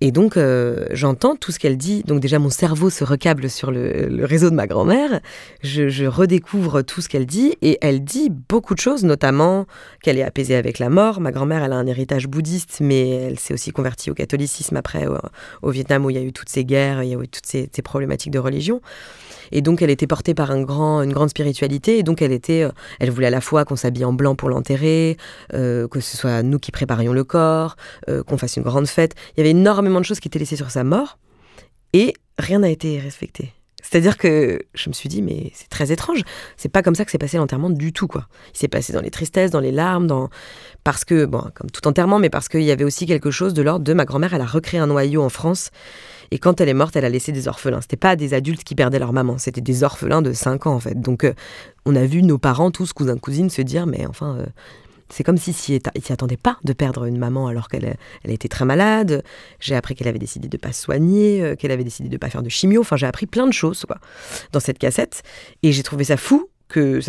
Et 0.00 0.12
donc, 0.12 0.36
euh, 0.36 0.86
j'entends 0.92 1.34
tout 1.34 1.50
ce 1.50 1.58
qu'elle 1.58 1.76
dit. 1.76 2.02
Donc 2.04 2.20
déjà, 2.20 2.38
mon 2.38 2.50
cerveau 2.50 2.88
se 2.88 3.02
recable 3.02 3.50
sur 3.50 3.70
le, 3.72 4.24
réseau 4.24 4.50
de 4.50 4.54
ma 4.54 4.66
grand-mère. 4.66 5.20
Je, 5.62 6.06
redécouvre 6.06 6.82
tout 6.82 7.00
ce 7.00 7.08
qu'elle 7.08 7.26
dit. 7.26 7.56
Et 7.62 7.78
elle 7.80 8.04
dit 8.04 8.30
beaucoup 8.30 8.74
de 8.74 8.80
choses, 8.80 9.04
notamment 9.04 9.66
qu'elle 10.02 10.18
est 10.18 10.22
apaisée 10.22 10.54
avec 10.54 10.78
la 10.78 10.88
mort. 10.88 11.20
Ma 11.20 11.32
grand-mère, 11.32 11.64
elle 11.64 11.72
a 11.72 11.76
un 11.76 11.86
héritage 11.86 12.28
bouddhiste, 12.28 12.78
mais 12.80 13.10
elle 13.10 13.38
s'est 13.38 13.54
aussi 13.54 13.72
convertie 13.72 14.10
au 14.10 14.14
catholicisme 14.14 14.76
après, 14.76 15.06
au, 15.62 15.70
Vietnam, 15.70 16.04
où 16.04 16.10
il 16.10 16.16
y 16.16 16.20
a 16.20 16.22
eu 16.22 16.32
toutes 16.32 16.48
ces 16.48 16.64
guerres, 16.64 17.02
il 17.02 17.10
y 17.10 17.14
a 17.14 17.18
eu 17.18 17.28
toutes 17.28 17.46
ces 17.46 17.82
problématiques 17.82 18.32
de 18.32 18.38
religion. 18.38 18.80
Et 19.52 19.62
donc, 19.62 19.82
elle 19.82 19.90
était 19.90 20.06
portée 20.06 20.34
par 20.34 20.50
un 20.50 20.62
grand, 20.62 21.02
une 21.02 21.12
grande 21.12 21.30
spiritualité. 21.30 21.98
Et 21.98 22.02
donc, 22.02 22.22
elle 22.22 22.32
était, 22.32 22.62
euh, 22.62 22.70
elle 23.00 23.10
voulait 23.10 23.26
à 23.28 23.30
la 23.30 23.40
fois 23.40 23.64
qu'on 23.64 23.76
s'habille 23.76 24.04
en 24.04 24.12
blanc 24.12 24.34
pour 24.34 24.48
l'enterrer, 24.48 25.16
euh, 25.54 25.88
que 25.88 26.00
ce 26.00 26.16
soit 26.16 26.42
nous 26.42 26.58
qui 26.58 26.70
préparions 26.70 27.12
le 27.12 27.24
corps, 27.24 27.76
euh, 28.08 28.22
qu'on 28.22 28.38
fasse 28.38 28.56
une 28.56 28.62
grande 28.62 28.86
fête. 28.86 29.14
Il 29.36 29.40
y 29.40 29.42
avait 29.42 29.50
énormément 29.50 30.00
de 30.00 30.04
choses 30.04 30.20
qui 30.20 30.28
étaient 30.28 30.38
laissées 30.38 30.56
sur 30.56 30.70
sa 30.70 30.84
mort. 30.84 31.18
Et 31.92 32.14
rien 32.38 32.60
n'a 32.60 32.70
été 32.70 32.98
respecté. 32.98 33.52
C'est-à-dire 33.82 34.18
que 34.18 34.60
je 34.74 34.90
me 34.90 34.92
suis 34.92 35.08
dit, 35.08 35.22
mais 35.22 35.50
c'est 35.54 35.70
très 35.70 35.92
étrange. 35.92 36.22
C'est 36.58 36.68
pas 36.68 36.82
comme 36.82 36.94
ça 36.94 37.06
que 37.06 37.10
s'est 37.10 37.18
passé 37.18 37.38
l'enterrement 37.38 37.70
du 37.70 37.92
tout, 37.92 38.06
quoi. 38.06 38.26
Il 38.54 38.58
s'est 38.58 38.68
passé 38.68 38.92
dans 38.92 39.00
les 39.00 39.10
tristesses, 39.10 39.50
dans 39.50 39.60
les 39.60 39.72
larmes, 39.72 40.28
parce 40.84 41.04
que 41.04 41.24
comme 41.24 41.70
tout 41.72 41.86
enterrement, 41.88 42.18
mais 42.18 42.28
parce 42.28 42.48
qu'il 42.48 42.62
y 42.62 42.70
avait 42.70 42.84
aussi 42.84 43.06
quelque 43.06 43.30
chose 43.30 43.54
de 43.54 43.62
l'ordre 43.62 43.84
de 43.84 43.94
ma 43.94 44.04
grand-mère. 44.04 44.34
Elle 44.34 44.42
a 44.42 44.46
recréé 44.46 44.80
un 44.80 44.88
noyau 44.88 45.22
en 45.22 45.30
France 45.30 45.70
et 46.30 46.38
quand 46.38 46.60
elle 46.60 46.68
est 46.68 46.74
morte, 46.74 46.96
elle 46.96 47.04
a 47.04 47.08
laissé 47.08 47.32
des 47.32 47.48
orphelins. 47.48 47.80
C'était 47.80 47.96
pas 47.96 48.16
des 48.16 48.34
adultes 48.34 48.64
qui 48.64 48.74
perdaient 48.74 48.98
leur 48.98 49.12
maman, 49.12 49.38
c'était 49.38 49.60
des 49.60 49.82
orphelins 49.82 50.22
de 50.22 50.32
5 50.32 50.66
ans 50.66 50.74
en 50.74 50.80
fait. 50.80 51.00
Donc 51.00 51.24
euh, 51.24 51.32
on 51.86 51.96
a 51.96 52.04
vu 52.04 52.22
nos 52.22 52.38
parents, 52.38 52.70
tous 52.70 52.92
cousins, 52.92 53.16
cousines, 53.18 53.50
se 53.50 53.62
dire 53.62 53.86
mais 53.86 54.06
enfin. 54.06 54.36
Euh, 54.38 54.46
c'est 55.10 55.24
comme 55.24 55.38
si 55.38 55.54
s'y 55.54 55.80
attendaient 56.10 56.36
pas 56.36 56.58
de 56.64 56.74
perdre 56.74 57.06
une 57.06 57.16
maman 57.16 57.48
alors 57.48 57.68
qu'elle 57.68 57.96
elle 58.24 58.30
était 58.30 58.48
très 58.48 58.66
malade. 58.66 59.22
J'ai 59.58 59.74
appris 59.74 59.94
qu'elle 59.94 60.08
avait 60.08 60.18
décidé 60.18 60.48
de 60.48 60.56
pas 60.58 60.70
se 60.74 60.82
soigner, 60.82 61.42
euh, 61.42 61.56
qu'elle 61.56 61.70
avait 61.70 61.82
décidé 61.82 62.10
de 62.10 62.16
pas 62.18 62.28
faire 62.28 62.42
de 62.42 62.50
chimio. 62.50 62.82
Enfin, 62.82 62.96
j'ai 62.96 63.06
appris 63.06 63.24
plein 63.24 63.46
de 63.46 63.52
choses 63.54 63.86
quoi, 63.86 63.96
dans 64.52 64.60
cette 64.60 64.76
cassette. 64.76 65.22
Et 65.62 65.72
j'ai 65.72 65.82
trouvé 65.82 66.04
ça 66.04 66.18
fou 66.18 66.50
que, 66.68 67.00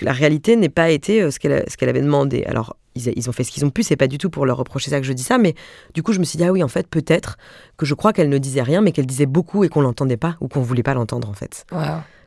la 0.00 0.12
réalité 0.12 0.54
n'ait 0.54 0.68
pas 0.68 0.90
été 0.90 1.28
ce 1.32 1.40
qu'elle 1.40 1.64
ce 1.68 1.76
qu'elle 1.76 1.88
avait 1.88 2.00
demandé. 2.00 2.44
Alors, 2.44 2.76
ils, 2.94 3.28
ont 3.28 3.32
fait 3.32 3.44
ce 3.44 3.50
qu'ils 3.50 3.64
ont 3.64 3.70
pu, 3.70 3.82
c'est 3.82 3.96
pas 3.96 4.06
du 4.06 4.18
tout 4.18 4.30
pour 4.30 4.46
leur 4.46 4.56
reprocher 4.56 4.90
ça 4.90 5.00
que 5.00 5.06
je 5.06 5.12
dis 5.12 5.22
ça, 5.22 5.38
mais 5.38 5.54
du 5.94 6.02
coup 6.02 6.12
je 6.12 6.18
me 6.18 6.24
suis 6.24 6.36
dit, 6.36 6.44
ah 6.44 6.52
oui, 6.52 6.62
en 6.62 6.68
fait, 6.68 6.86
peut-être 6.88 7.38
que 7.76 7.86
je 7.86 7.94
crois 7.94 8.12
qu'elle 8.12 8.28
ne 8.28 8.38
disait 8.38 8.62
rien, 8.62 8.80
mais 8.80 8.92
qu'elle 8.92 9.06
disait 9.06 9.26
beaucoup 9.26 9.64
et 9.64 9.68
qu'on 9.68 9.80
l'entendait 9.80 10.16
pas, 10.16 10.36
ou 10.40 10.48
qu'on 10.48 10.62
voulait 10.62 10.82
pas 10.82 10.94
l'entendre 10.94 11.28
en 11.28 11.34
fait. 11.34 11.66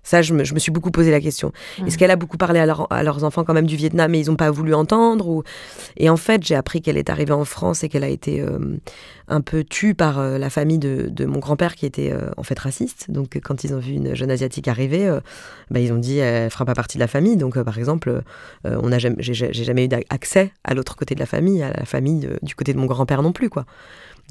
Ça, 0.04 0.22
je 0.22 0.34
me, 0.34 0.44
suis 0.44 0.72
beaucoup 0.72 0.92
posé 0.92 1.12
la 1.12 1.22
question. 1.22 1.54
Est-ce 1.86 1.98
qu'elle 1.98 2.12
a 2.12 2.18
beaucoup 2.18 2.38
parlé 2.38 2.60
à, 2.60 2.66
leurs 2.66 3.24
enfants 3.24 3.46
quand 3.46 3.54
même 3.54 3.66
du 3.66 3.78
Vietnam 3.78 4.14
et 4.14 4.20
ils 4.20 4.28
n'ont 4.28 4.36
pas 4.36 4.52
voulu 4.52 4.74
entendre 4.74 5.28
ou... 5.28 5.44
Et 5.96 6.10
en 6.10 6.18
fait, 6.18 6.44
j'ai 6.44 6.56
appris 6.56 6.82
qu'elle 6.82 6.98
est 6.98 7.10
arrivée 7.10 7.32
en 7.32 7.46
France 7.46 7.84
et 7.84 7.90
qu'elle 7.90 8.04
a 8.04 8.10
été 8.10 8.42
euh, 8.42 8.60
un 9.30 9.40
peu 9.40 9.64
tue 9.64 9.96
par 9.96 10.20
euh, 10.20 10.38
la 10.38 10.50
famille 10.50 10.78
de, 10.80 11.26
mon 11.26 11.40
grand-père 11.40 11.76
qui 11.76 11.86
était 11.86 12.12
euh, 12.12 12.30
en 12.36 12.44
fait 12.44 12.60
raciste. 12.60 13.10
Donc 13.10 13.40
quand 13.42 13.64
ils 13.64 13.74
ont 13.74 13.80
vu 13.80 13.94
une 13.94 14.14
jeune 14.14 14.30
asiatique 14.30 14.68
arriver, 14.68 15.10
bah, 15.72 15.80
ils 15.80 15.94
ont 15.94 15.98
dit 15.98 16.18
elle 16.18 16.50
fera 16.50 16.66
pas 16.66 16.76
partie 16.76 16.98
de 16.98 17.04
la 17.04 17.08
famille. 17.08 17.38
Donc 17.38 17.58
par 17.64 17.78
exemple, 17.78 18.22
on 18.66 18.90
n'a 18.90 19.00
jamais, 19.00 19.16
j'ai, 19.20 19.54
jamais 19.54 19.86
eu 19.86 19.90
accès 20.10 20.52
à 20.66 20.74
l'autre 20.74 20.98
côté 20.98 21.16
de 21.16 21.20
la 21.22 21.26
famille, 21.26 21.64
à 21.64 21.72
la 21.72 21.86
famille 21.86 22.28
du 22.42 22.56
côté 22.56 22.74
de 22.74 22.78
mon 22.78 22.88
grand-père 22.88 23.22
non 23.22 23.32
plus, 23.32 23.50
quoi. 23.50 23.66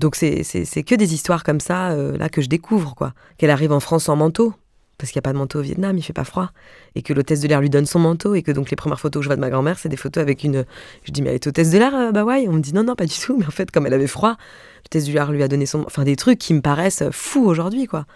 Donc 0.00 0.16
c'est, 0.16 0.42
que 0.42 0.94
des 0.94 1.14
histoires 1.14 1.44
comme 1.44 1.60
ça 1.60 1.96
là 1.96 2.28
que 2.28 2.42
je 2.42 2.48
découvre, 2.48 2.94
quoi. 2.94 3.14
Qu'elle 3.38 3.50
arrive 3.50 3.72
en 3.72 3.80
France 3.80 4.08
en 4.08 4.16
manteau, 4.16 4.54
parce 5.02 5.10
qu'il 5.10 5.18
n'y 5.18 5.22
a 5.22 5.28
pas 5.28 5.32
de 5.32 5.38
manteau 5.38 5.58
au 5.58 5.62
Vietnam, 5.62 5.98
il 5.98 6.02
fait 6.02 6.12
pas 6.12 6.22
froid, 6.22 6.52
et 6.94 7.02
que 7.02 7.12
l'hôtesse 7.12 7.40
de 7.40 7.48
l'air 7.48 7.60
lui 7.60 7.70
donne 7.70 7.86
son 7.86 7.98
manteau, 7.98 8.36
et 8.36 8.42
que 8.42 8.52
donc 8.52 8.70
les 8.70 8.76
premières 8.76 9.00
photos 9.00 9.18
que 9.18 9.24
je 9.24 9.28
vois 9.28 9.34
de 9.34 9.40
ma 9.40 9.50
grand-mère, 9.50 9.76
c'est 9.76 9.88
des 9.88 9.96
photos 9.96 10.22
avec 10.22 10.44
une. 10.44 10.64
Je 11.02 11.10
dis, 11.10 11.22
mais 11.22 11.30
elle 11.30 11.34
est 11.34 11.46
hôtesse 11.48 11.72
de 11.72 11.78
l'air, 11.78 11.92
euh, 11.92 12.12
bah 12.12 12.22
ouais. 12.22 12.46
On 12.48 12.52
me 12.52 12.60
dit, 12.60 12.72
non, 12.72 12.84
non, 12.84 12.94
pas 12.94 13.06
du 13.06 13.18
tout. 13.18 13.36
Mais 13.36 13.44
en 13.44 13.50
fait, 13.50 13.72
comme 13.72 13.84
elle 13.84 13.94
avait 13.94 14.06
froid, 14.06 14.36
l'hôtesse 14.84 15.06
de 15.08 15.12
l'air 15.12 15.32
lui 15.32 15.42
a 15.42 15.48
donné 15.48 15.66
son. 15.66 15.82
Enfin, 15.86 16.04
des 16.04 16.14
trucs 16.14 16.38
qui 16.38 16.54
me 16.54 16.60
paraissent 16.60 17.02
fous 17.10 17.44
aujourd'hui, 17.44 17.86
quoi. 17.86 18.06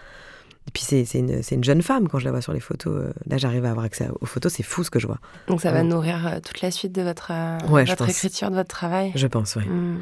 Et 0.69 0.71
puis 0.73 0.83
c'est 0.85 1.03
une, 1.19 1.41
une 1.51 1.65
jeune 1.65 1.83
femme 1.83 2.07
quand 2.09 2.21
je 2.21 2.25
la 2.25 2.31
vois 2.31 2.41
sur 2.41 2.53
les 2.53 2.61
photos. 2.61 2.95
euh, 2.97 3.13
Là, 3.29 3.37
j'arrive 3.37 3.65
à 3.65 3.71
avoir 3.71 3.85
accès 3.85 4.09
aux 4.21 4.27
photos. 4.27 4.53
C'est 4.53 4.63
fou 4.63 4.85
ce 4.85 4.91
que 4.91 5.01
je 5.01 5.09
vois. 5.09 5.19
Donc 5.49 5.61
ça 5.61 5.73
va 5.73 5.83
nourrir 5.83 6.25
euh, 6.27 6.39
toute 6.41 6.61
la 6.61 6.71
suite 6.71 6.93
de 6.93 7.03
votre, 7.03 7.33
euh, 7.33 7.59
Ouais, 7.69 7.85
votre 7.85 8.09
écriture, 8.09 8.51
de 8.51 8.55
votre 8.57 8.69
travail. 8.69 9.11
Je 9.17 9.27
pense, 9.27 9.57
oui. 9.57 9.65
Mm. 9.67 9.99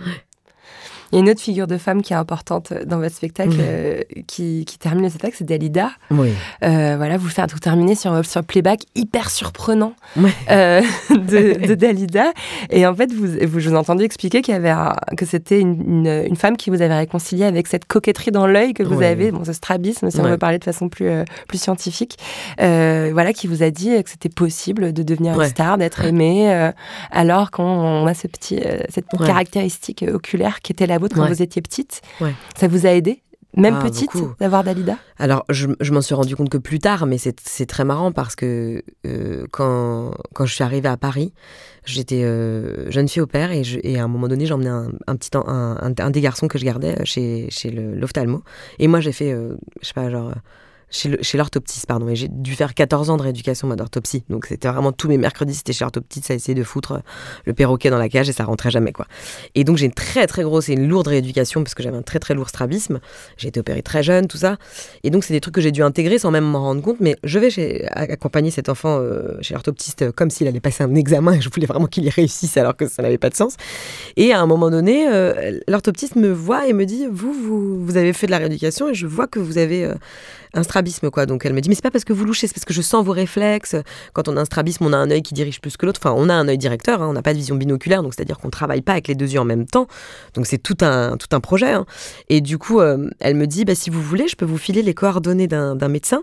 Il 1.15 1.19
y 1.19 1.21
a 1.21 1.21
une 1.21 1.31
autre 1.31 1.41
figure 1.41 1.69
de 1.69 1.79
femme 1.79 2.03
qui 2.03 2.13
est 2.13 2.17
importante 2.17 2.73
dans 2.87 2.99
votre 2.99 3.15
spectacle, 3.15 3.55
euh, 3.61 4.01
qui, 4.27 4.65
qui 4.65 4.79
termine 4.79 5.05
le 5.05 5.11
spectacle, 5.11 5.37
c'est 5.39 5.45
Dalida. 5.45 5.91
Oui. 6.11 6.31
Euh, 6.65 6.95
voilà, 6.97 7.17
vous 7.19 7.29
faites 7.29 7.53
vous 7.53 7.61
terminez 7.61 7.95
sur, 7.95 8.25
sur 8.25 8.43
playback 8.43 8.81
hyper 8.97 9.31
surprenant 9.31 9.93
Ouais. 10.17 10.33
euh, 10.51 10.81
de, 11.11 11.65
de 11.67 11.75
Dalida. 11.77 12.33
Et 12.71 12.85
en 12.85 12.95
fait, 12.97 13.13
vous, 13.13 13.29
vous, 13.47 13.61
je 13.61 13.69
vous 13.69 13.75
ai 13.77 13.79
entendu 13.79 14.03
expliquer 14.03 14.43
qu'il 14.43 14.55
y 14.55 14.57
avait 14.57 14.71
un- 14.71 14.97
que 15.17 15.25
c'était 15.25 15.61
une, 15.61 15.81
une, 16.07 16.25
une 16.27 16.37
femme 16.37 16.57
qui 16.57 16.71
vous 16.71 16.83
avait 16.83 16.97
réconcilié 16.97 17.45
avec 17.45 17.69
cette 17.69 17.85
coquetterie 17.85 18.33
dans 18.33 18.49
l'œil 18.49 18.75
que 18.75 18.83
vous 18.83 18.97
Ouais. 18.97 19.07
avez, 19.07 19.31
bon, 19.31 19.45
ce 19.45 19.53
strabisme, 19.53 20.11
si 20.11 20.19
on 20.19 20.25
Ouais. 20.25 20.31
veut 20.31 20.39
parler 20.39 20.59
de 20.59 20.65
façon 20.65 20.89
plus, 20.89 21.07
euh, 21.09 21.23
plus 21.47 21.59
scientifique. 21.59 22.19
Euh, 22.61 23.11
voilà, 23.13 23.33
qui 23.33 23.47
vous 23.47 23.63
a 23.63 23.71
dit 23.71 24.03
que 24.03 24.11
c'était 24.11 24.29
possible 24.29 24.93
de 24.93 25.03
devenir 25.05 25.37
Ouais. 25.37 25.45
une 25.45 25.51
star, 25.51 25.79
d'être 25.79 26.05
aimé, 26.05 26.53
euh, 26.53 26.73
alors 27.13 27.53
qu'on 27.53 28.05
a 28.07 28.15
ce 28.15 28.27
petit, 28.27 28.59
euh, 28.65 28.79
cette 28.89 29.05
Ouais. 29.19 29.27
caractéristique 29.27 30.03
euh, 30.03 30.15
oculaire 30.15 30.61
qui 30.61 30.73
était 30.73 30.87
la 30.87 30.99
vôtre 31.05 31.15
quand 31.17 31.23
Ouais. 31.23 31.29
vous 31.33 31.43
étiez 31.43 31.63
petite. 31.63 32.01
Ouais. 32.21 32.35
Ça 32.57 32.67
vous 32.69 32.87
a 32.87 32.91
aidé, 32.91 33.23
même 33.57 33.77
Ah, 33.81 33.85
petite, 33.85 34.11
d'avoir 34.41 34.65
Dalida? 34.65 34.97
Alors, 35.19 35.45
je, 35.49 35.69
je 35.81 35.93
m'en 35.93 36.01
suis 36.01 36.15
rendu 36.15 36.35
compte 36.35 36.49
que 36.49 36.59
plus 36.59 36.81
tard, 36.81 37.07
mais 37.07 37.19
c'est 37.19 37.39
c'est 37.41 37.67
très 37.67 37.85
marrant 37.85 38.11
parce 38.11 38.35
que 38.35 38.83
euh, 39.07 39.47
quand, 39.53 40.13
quand 40.35 40.45
je 40.47 40.55
suis 40.55 40.65
arrivée 40.65 40.89
à 40.89 40.97
Paris, 40.97 41.33
j'étais 41.85 42.23
euh, 42.25 42.91
jeune 42.91 43.09
fille 43.09 43.23
au 43.23 43.27
père 43.29 43.53
et, 43.53 43.63
je- 43.63 43.79
et 43.85 43.99
à 44.01 44.05
un 44.05 44.09
moment 44.09 44.27
donné, 44.27 44.47
j'emmenais 44.47 44.71
un, 44.71 44.89
un 45.07 45.15
petit 45.17 45.31
un, 45.37 45.77
un, 45.81 45.93
un 45.97 46.11
des 46.11 46.21
garçons 46.21 46.49
que 46.49 46.59
je 46.59 46.65
gardais 46.65 46.97
chez, 47.05 47.47
chez 47.51 47.71
le- 47.71 47.95
l'ophtalmo. 47.95 48.43
Et 48.81 48.89
moi, 48.89 48.99
j'ai 49.01 49.13
fait, 49.13 49.33
euh, 49.33 49.55
je 49.83 49.87
sais 49.89 49.95
pas, 49.95 50.11
genre. 50.11 50.33
Chez 50.95 51.37
l'orthoptiste, 51.39 51.87
pardon. 51.87 52.09
Et 52.09 52.15
j'ai 52.15 52.29
dû 52.29 52.55
faire 52.55 52.73
14 52.73 53.11
ans 53.11 53.17
de 53.17 53.23
rééducation 53.23 53.67
moi, 53.67 53.75
d'orthopsie. 53.75 54.23
Donc 54.31 54.47
c'était 54.47 54.69
vraiment 54.69 54.93
tous 54.93 55.09
mes 55.09 55.19
mercredis, 55.19 55.55
c'était 55.55 55.73
chez 55.73 55.85
l'orthoptiste, 55.85 56.27
ça 56.27 56.35
essayait 56.35 56.55
de 56.55 56.63
foutre 56.63 56.93
euh, 56.93 56.99
le 57.47 57.53
perroquet 57.53 57.91
dans 57.91 57.99
la 57.99 58.09
cage 58.09 58.29
et 58.29 58.33
ça 58.33 58.45
rentrait 58.45 58.71
jamais. 58.71 58.93
quoi. 58.93 59.07
Et 59.57 59.65
donc 59.65 59.77
j'ai 59.77 59.87
une 59.87 59.93
très 59.93 60.29
très 60.29 60.45
grosse 60.45 60.69
et 60.69 60.75
une 60.75 60.87
lourde 60.87 61.09
rééducation 61.09 61.65
parce 61.65 61.75
que 61.75 61.83
j'avais 61.83 61.97
un 61.97 62.03
très 62.03 62.21
très 62.21 62.35
lourd 62.35 62.49
strabisme. 62.49 63.01
J'ai 63.37 63.49
été 63.49 63.59
opérée 63.59 63.83
très 63.83 64.05
jeune, 64.05 64.29
tout 64.29 64.37
ça. 64.37 64.57
Et 65.03 65.11
donc, 65.11 65.25
c'est 65.25 65.35
des 65.35 65.41
trucs 65.41 65.57
que 65.57 65.61
j'ai 65.61 65.73
dû 65.73 65.83
intégrer 65.83 66.19
sans 66.19 66.31
même 66.31 66.45
m'en 66.45 66.61
rendre 66.61 66.81
compte. 66.81 67.01
Mais 67.01 67.17
je 67.25 67.41
vais 67.41 67.85
accompagner 67.91 68.53
cet 68.53 68.69
enfant 68.69 68.99
euh, 69.01 69.37
chez 69.41 69.55
l'orthoptiste 69.55 70.03
euh, 70.03 70.13
comme 70.13 70.31
s'il 70.31 70.47
allait 70.47 70.61
passer 70.61 70.85
un 70.85 70.95
examen 70.95 71.33
et 71.33 71.41
je 71.41 71.51
voulais 71.51 71.67
vraiment 71.67 71.87
qu'il 71.87 72.05
y 72.05 72.11
réussisse 72.11 72.57
alors 72.57 72.77
que 72.77 72.87
ça 72.87 73.03
n'avait 73.03 73.19
pas 73.19 73.31
de 73.31 73.35
sens. 73.35 73.57
Et 74.17 74.33
à 74.33 74.41
un 74.41 74.47
moment 74.47 74.71
donné, 74.71 75.07
l'orthoptiste 75.67 76.15
me 76.15 76.31
voit 76.31 76.69
et 76.69 76.73
me 76.73 76.87
dit 76.87 77.07
vous, 77.11 77.33
vous, 77.33 77.85
vous 77.85 77.97
avez 77.97 78.13
fait 78.13 78.27
de 78.27 78.31
la 78.31 78.39
rééducation 78.39 78.89
et 78.91 78.95
je 78.95 79.07
vois 79.07 79.27
que 79.27 79.41
vous 79.41 79.59
avez 79.59 79.91
un 80.55 80.63
strabisme. 80.63 81.11
quoi. 81.11 81.27
Donc, 81.27 81.45
elle 81.45 81.53
me 81.53 81.61
dit 81.61 81.69
mais 81.69 81.75
c'est 81.75 81.83
pas 81.83 81.91
parce 81.91 82.05
que 82.05 82.13
vous 82.13 82.25
louchez, 82.25 82.47
c'est 82.47 82.55
parce 82.55 82.65
que 82.65 82.73
je 82.75 82.83
sens 82.83 83.05
vos 83.05 83.13
réflexes. 83.13 83.77
Quand 84.13 84.29
on 84.29 84.37
a 84.37 84.41
un 84.41 84.45
strabisme, 84.45 84.85
on 84.87 84.93
a 84.93 84.97
un 84.97 85.11
œil 85.11 85.23
qui 85.23 85.35
dirige 85.35 85.61
plus 85.61 85.77
que 85.77 85.87
l'autre. 85.87 86.01
Enfin, 86.03 86.15
on 86.17 86.29
a 86.29 86.35
un 86.35 86.49
œil 86.49 86.59
directeur, 86.59 87.03
hein, 87.03 87.09
on 87.09 87.13
n'a 87.13 87.23
pas 87.23 87.33
de 87.33 87.39
vision 87.39 87.57
binoculaire, 87.57 88.03
donc 88.03 88.15
c'est-à-dire 88.15 88.39
qu'on 88.39 88.51
travaille 88.51 88.83
pas 88.83 88.93
avec 88.93 89.09
les 89.09 89.15
deux 89.15 89.31
yeux 89.33 89.41
en 89.41 89.45
même 89.45 89.67
temps. 89.67 89.87
Donc, 90.35 90.47
c'est 90.47 90.59
tout 90.59 90.77
un, 90.81 91.17
tout 91.17 91.29
un 91.33 91.41
projet. 91.41 91.73
hein. 91.73 91.87
Et 92.29 92.41
du 92.41 92.59
coup, 92.59 92.81
euh, 92.81 93.11
elle 93.21 93.35
me 93.35 93.47
dit, 93.47 93.65
bah, 93.65 93.75
si 93.75 93.91
vous 93.91 94.03
voulez, 94.03 94.29
je 94.29 94.37
peux 94.37 94.45
vous 94.45 94.59
filer 94.59 94.83
les 94.83 94.95
coordonnées 94.95 95.47
d'un 95.49 95.89
médecin 95.89 96.23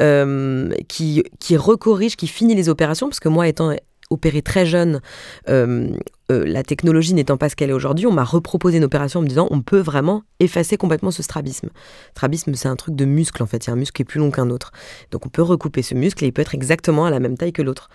euh, 0.00 0.70
qui, 0.88 1.22
qui 1.40 1.56
recorrige, 1.56 2.16
qui 2.16 2.26
finit 2.26 2.54
les 2.54 2.68
opérations, 2.68 3.08
parce 3.08 3.20
que 3.20 3.28
moi, 3.28 3.48
étant 3.48 3.72
opérée 4.10 4.42
très 4.42 4.66
jeune, 4.66 5.00
euh, 5.48 5.88
euh, 6.32 6.44
la 6.46 6.62
technologie 6.62 7.14
n'étant 7.14 7.36
pas 7.36 7.48
ce 7.48 7.56
qu'elle 7.56 7.70
est 7.70 7.74
aujourd'hui, 7.74 8.06
on 8.06 8.12
m'a 8.12 8.24
reproposé 8.24 8.78
une 8.78 8.84
opération 8.84 9.20
en 9.20 9.22
me 9.22 9.28
disant, 9.28 9.46
on 9.50 9.60
peut 9.60 9.78
vraiment 9.78 10.22
effacer 10.40 10.76
complètement 10.76 11.10
ce 11.10 11.22
strabisme. 11.22 11.68
Strabisme, 12.12 12.54
c'est 12.54 12.68
un 12.68 12.76
truc 12.76 12.94
de 12.94 13.04
muscle, 13.04 13.42
en 13.42 13.46
fait. 13.46 13.66
Il 13.66 13.68
y 13.68 13.70
a 13.70 13.72
un 13.74 13.76
muscle 13.76 13.94
qui 13.94 14.02
est 14.02 14.06
plus 14.06 14.20
long 14.20 14.30
qu'un 14.30 14.50
autre. 14.50 14.72
Donc, 15.10 15.26
on 15.26 15.28
peut 15.28 15.42
recouper 15.42 15.82
ce 15.82 15.94
muscle 15.94 16.24
et 16.24 16.28
il 16.28 16.32
peut 16.32 16.42
être 16.42 16.54
exactement 16.54 17.04
à 17.04 17.10
la 17.10 17.20
même 17.20 17.36
taille 17.36 17.52
que 17.52 17.62
l'autre. 17.62 17.90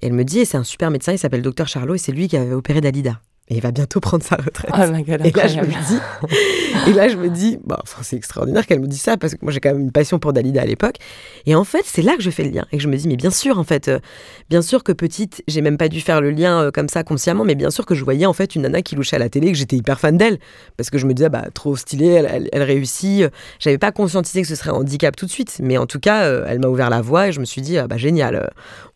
Et 0.00 0.06
elle 0.06 0.12
me 0.12 0.24
dit, 0.24 0.40
et 0.40 0.44
c'est 0.44 0.56
un 0.56 0.64
super 0.64 0.90
médecin, 0.90 1.12
il 1.12 1.18
s'appelle 1.18 1.42
Docteur 1.42 1.66
Charlot, 1.66 1.96
et 1.96 1.98
c'est 1.98 2.12
lui 2.12 2.28
qui 2.28 2.36
avait 2.36 2.54
opéré 2.54 2.80
Dalida. 2.80 3.20
Et 3.52 3.56
il 3.56 3.60
va 3.60 3.70
bientôt 3.70 4.00
prendre 4.00 4.24
sa 4.24 4.36
retraite. 4.36 4.70
Oh 4.74 4.90
my 4.90 5.02
God, 5.02 5.26
Et 5.26 5.30
là, 5.30 5.46
je 5.46 5.60
me 5.60 5.66
dis, 5.66 6.00
et 6.88 6.92
là, 6.94 7.08
je 7.08 7.16
me 7.18 7.28
dis, 7.28 7.58
bah, 7.66 7.78
enfin, 7.82 8.00
c'est 8.02 8.16
extraordinaire 8.16 8.66
qu'elle 8.66 8.80
me 8.80 8.86
dise 8.86 9.02
ça 9.02 9.18
parce 9.18 9.34
que 9.34 9.40
moi, 9.42 9.52
j'ai 9.52 9.60
quand 9.60 9.72
même 9.72 9.82
une 9.82 9.92
passion 9.92 10.18
pour 10.18 10.32
Dalida 10.32 10.62
à 10.62 10.64
l'époque. 10.64 10.96
Et 11.44 11.54
en 11.54 11.64
fait, 11.64 11.82
c'est 11.84 12.00
là 12.00 12.16
que 12.16 12.22
je 12.22 12.30
fais 12.30 12.44
le 12.44 12.50
lien 12.50 12.64
et 12.72 12.78
que 12.78 12.82
je 12.82 12.88
me 12.88 12.96
dis, 12.96 13.06
mais 13.06 13.16
bien 13.16 13.30
sûr, 13.30 13.58
en 13.58 13.64
fait, 13.64 13.88
euh, 13.88 13.98
bien 14.48 14.62
sûr 14.62 14.82
que 14.82 14.92
petite, 14.92 15.42
j'ai 15.48 15.60
même 15.60 15.76
pas 15.76 15.88
dû 15.88 16.00
faire 16.00 16.22
le 16.22 16.30
lien 16.30 16.62
euh, 16.62 16.70
comme 16.70 16.88
ça 16.88 17.04
consciemment, 17.04 17.44
mais 17.44 17.54
bien 17.54 17.68
sûr 17.68 17.84
que 17.84 17.94
je 17.94 18.02
voyais 18.04 18.24
en 18.24 18.32
fait 18.32 18.54
une 18.54 18.62
nana 18.62 18.80
qui 18.80 18.94
louchait 18.94 19.16
à 19.16 19.18
la 19.18 19.28
télé, 19.28 19.52
que 19.52 19.58
j'étais 19.58 19.76
hyper 19.76 20.00
fan 20.00 20.16
d'elle 20.16 20.38
parce 20.78 20.88
que 20.88 20.96
je 20.96 21.06
me 21.06 21.12
disais, 21.12 21.28
bah, 21.28 21.44
trop 21.52 21.76
stylée, 21.76 22.06
elle, 22.06 22.28
elle, 22.32 22.48
elle 22.52 22.62
réussit. 22.62 23.26
J'avais 23.58 23.76
pas 23.76 23.92
conscientisé 23.92 24.40
que 24.40 24.48
ce 24.48 24.54
serait 24.54 24.70
un 24.70 24.76
handicap 24.76 25.14
tout 25.14 25.26
de 25.26 25.30
suite, 25.30 25.58
mais 25.62 25.76
en 25.76 25.84
tout 25.84 26.00
cas, 26.00 26.22
euh, 26.22 26.46
elle 26.48 26.60
m'a 26.60 26.68
ouvert 26.68 26.88
la 26.88 27.02
voie 27.02 27.28
et 27.28 27.32
je 27.32 27.40
me 27.40 27.44
suis 27.44 27.60
dit, 27.60 27.76
ah, 27.76 27.86
bah, 27.86 27.98
génial, 27.98 28.36
euh, 28.36 28.46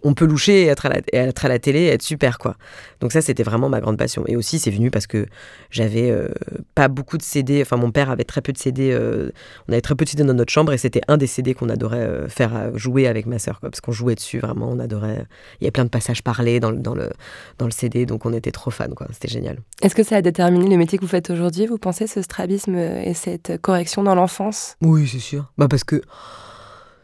on 0.03 0.15
peut 0.15 0.25
loucher 0.25 0.63
et 0.63 0.67
être 0.67 0.87
à 0.87 0.89
la, 0.89 0.99
et 1.13 1.17
être 1.17 1.45
à 1.45 1.49
la 1.49 1.59
télé 1.59 1.81
et 1.81 1.89
être 1.89 2.03
super, 2.03 2.39
quoi. 2.39 2.57
Donc 3.01 3.13
ça, 3.13 3.21
c'était 3.21 3.43
vraiment 3.43 3.69
ma 3.69 3.81
grande 3.81 3.99
passion. 3.99 4.25
Et 4.27 4.37
aussi, 4.37 4.46
c'est 4.47 4.71
venu 4.71 4.91
parce 4.91 5.07
que 5.07 5.27
j'avais 5.71 6.11
euh, 6.11 6.29
pas 6.75 6.89
beaucoup 6.89 7.19
de 7.19 7.23
CD. 7.23 7.61
Enfin, 7.63 7.77
mon 7.77 7.91
père 7.91 8.11
avait 8.11 8.25
très 8.25 8.41
peu 8.41 8.53
de 8.53 8.59
CD. 8.59 8.93
euh, 8.93 9.31
on 9.69 9.73
avait 9.73 9.81
très 9.81 9.95
peu 9.95 10.05
de 10.05 10.11
CD 10.11 10.25
dans 10.25 10.35
notre 10.35 10.53
chambre 10.53 10.73
et 10.73 10.79
c'était 10.79 11.03
un 11.09 11.17
des 11.17 11.27
CD 11.27 11.55
qu'on 11.55 11.69
adorait 11.69 11.99
euh, 11.99 12.29
faire 12.29 12.77
jouer 12.77 13.07
avec 13.07 13.27
ma 13.27 13.39
sœur, 13.39 13.61
quoi, 13.61 13.71
parce 13.71 13.81
qu'on 13.81 13.93
jouait 13.93 14.15
dessus 14.15 14.39
vraiment. 14.39 14.69
On 14.71 14.79
adorait. 14.79 15.27
Il 15.61 15.65
y 15.65 15.69
a 15.69 15.73
plein 15.73 15.85
de 15.85 15.91
passages 15.91 16.23
parlés 16.23 16.61
dans 16.61 16.71
le, 16.71 16.79
dans 16.79 16.95
le, 16.95 17.11
dans 17.59 17.67
le 17.67 17.73
CD, 17.73 18.07
donc 18.07 18.25
on 18.25 18.33
était 18.33 18.53
trop 18.53 18.71
fans, 18.71 18.89
quoi. 18.95 19.09
C'était 19.13 19.29
génial. 19.29 19.59
Est-ce 19.83 19.95
que 19.95 20.03
ça 20.03 20.17
a 20.17 20.23
déterminé 20.23 20.69
le 20.69 20.77
métier 20.77 20.99
que 20.99 21.03
vous 21.05 21.11
faites 21.11 21.31
aujourd'hui, 21.31 21.67
vous 21.67 21.79
pensez, 21.79 22.07
ce 22.07 22.23
strabisme 22.23 22.77
et 22.77 23.15
cette 23.15 23.61
correction 23.61 24.03
dans 24.03 24.15
l'enfance? 24.15 24.77
Oui, 24.83 25.07
c'est 25.07 25.19
sûr. 25.19 25.53
Bah 25.59 25.69
parce 25.69 25.85
que 25.85 26.01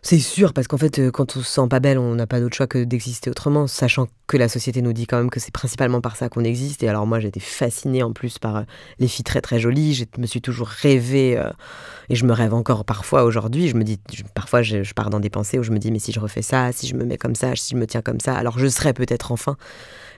c'est 0.04 0.18
sûr, 0.18 0.52
parce 0.52 0.66
qu'en 0.66 0.78
fait, 0.78 0.98
euh, 0.98 1.12
quand 1.12 1.36
on 1.36 1.40
se 1.42 1.48
sent 1.48 1.68
pas 1.70 1.78
belle, 1.78 1.96
on 1.96 2.16
n'a 2.16 2.26
pas 2.26 2.40
d'autre 2.40 2.56
choix 2.56 2.66
que 2.66 2.82
d'exister 2.82 3.30
autrement, 3.30 3.68
sachant 3.68 4.08
que 4.26 4.36
la 4.36 4.48
société 4.48 4.82
nous 4.82 4.92
dit 4.92 5.06
quand 5.06 5.16
même 5.16 5.30
que 5.30 5.38
c'est 5.38 5.52
principalement 5.52 6.00
par 6.00 6.16
ça 6.16 6.28
qu'on 6.28 6.42
existe. 6.42 6.82
Et 6.82 6.88
alors 6.88 7.06
moi, 7.06 7.20
j'étais 7.20 7.38
fascinée 7.38 8.02
en 8.02 8.12
plus 8.12 8.40
par 8.40 8.56
euh, 8.56 8.62
les 8.98 9.06
filles 9.06 9.22
très 9.22 9.40
très 9.40 9.60
jolies. 9.60 9.94
Je 9.94 10.04
me 10.18 10.26
suis 10.26 10.40
toujours 10.40 10.66
rêvée, 10.66 11.38
euh, 11.38 11.50
et 12.12 12.14
je 12.14 12.25
me 12.27 12.33
rêve 12.33 12.53
encore 12.55 12.85
parfois 12.85 13.25
aujourd'hui. 13.25 13.68
Je 13.68 13.75
me 13.75 13.83
dis, 13.85 13.98
je- 14.12 14.22
parfois, 14.35 14.61
je, 14.62 14.83
je 14.83 14.92
pars 14.94 15.09
dans 15.11 15.18
des 15.18 15.31
pensées 15.31 15.59
où 15.59 15.62
je 15.62 15.70
me 15.72 15.79
dis, 15.79 15.90
mais 15.90 15.98
si 15.98 16.12
je 16.12 16.20
refais 16.20 16.42
ça, 16.42 16.70
si 16.72 16.87
je 16.87 16.94
me 16.94 17.05
mets 17.05 17.16
comme 17.16 17.35
ça, 17.35 17.57
si 17.57 17.70
je 17.75 17.77
me 17.79 17.87
tiens 17.87 18.03
comme 18.03 18.20
ça, 18.20 18.35
alors 18.35 18.59
je 18.59 18.66
serai 18.68 18.92
peut-être 18.92 19.33
enfin 19.33 19.57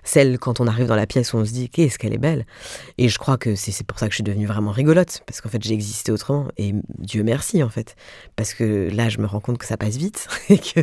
celle 0.07 0.39
quand 0.39 0.61
on 0.61 0.67
arrive 0.67 0.85
dans 0.87 0.97
la 0.97 1.07
pièce 1.07 1.33
où 1.33 1.39
on 1.39 1.47
se 1.47 1.53
dit 1.53 1.71
qu'est-ce 1.71 1.99
qu'elle 1.99 2.13
est 2.13 2.19
belle 2.19 2.45
et 2.99 3.09
je 3.09 3.17
crois 3.19 3.39
que 3.39 3.55
c'est 3.55 3.87
pour 3.87 3.99
ça 3.99 4.05
que 4.05 4.11
je 4.13 4.17
suis 4.17 4.23
devenue 4.23 4.45
vraiment 4.45 4.71
rigolote 4.71 5.23
parce 5.27 5.41
qu'en 5.41 5.49
fait 5.49 5.63
j'ai 5.65 5.73
existé 5.73 6.13
autrement 6.13 6.47
et 6.59 6.75
Dieu 6.99 7.23
merci 7.23 7.63
en 7.63 7.71
fait 7.71 7.97
parce 8.37 8.53
que 8.53 8.91
là 8.93 9.09
je 9.09 9.17
me 9.19 9.25
rends 9.27 9.41
compte 9.41 9.57
que 9.57 9.65
ça 9.65 9.79
passe 9.79 9.97
vite 9.97 10.29
et 10.51 10.59
que 10.59 10.81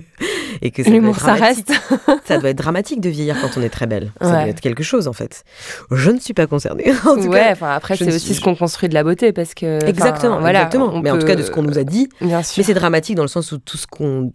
et 0.63 0.71
que 0.71 0.82
ça 0.84 0.89
doit 0.89 1.10
être 1.12 1.19
ça 1.19 1.34
reste. 1.36 1.71
ça 2.26 2.39
doit 2.39 2.50
être 2.50 2.58
dramatique 2.58 3.00
de 3.00 3.10
vieillir 3.10 3.39
quand 3.39 3.60
on 3.60 3.62
est 3.62 3.69
très 3.69 3.86
belle 3.86 4.12
ça 4.19 4.26
Ouais. 4.26 4.32
doit 4.34 4.47
être 4.47 4.60
quelque 4.62 4.82
chose 4.82 5.08
en 5.08 5.13
fait 5.13 5.43
je 5.91 6.10
ne 6.10 6.19
suis 6.19 6.34
pas 6.34 6.47
concernée 6.47 6.91
en 7.06 7.13
tout 7.15 7.28
ouais, 7.28 7.54
cas 7.60 7.76
après 7.76 7.97
c'est 7.97 8.08
aussi 8.08 8.19
suis- 8.26 8.34
ce 8.34 8.41
qu'on 8.41 8.56
construit 8.56 8.89
de 8.89 8.95
la 8.95 9.04
beauté 9.04 9.34
parce 9.34 9.54
que 9.54 9.86
Exactement, 9.86 10.39
voilà, 10.39 10.62
exactement. 10.63 10.89
on 10.95 11.00
Mais 11.01 11.11
en 11.11 11.19
tout 11.19 11.27
cas, 11.27 11.35
de 11.35 11.43
ce 11.43 11.51
qu'on 11.51 11.63
nous 11.63 11.77
a 11.77 11.83
dit. 11.83 12.09
Bien 12.21 12.43
sûr. 12.43 12.61
Mais 12.61 12.63
c'est 12.63 12.73
dramatique 12.73 13.15
dans 13.15 13.23
le 13.23 13.27
sens 13.27 13.51
où 13.51 13.57
tout 13.57 13.77
ce 13.77 13.87
qu'on. 13.87 14.31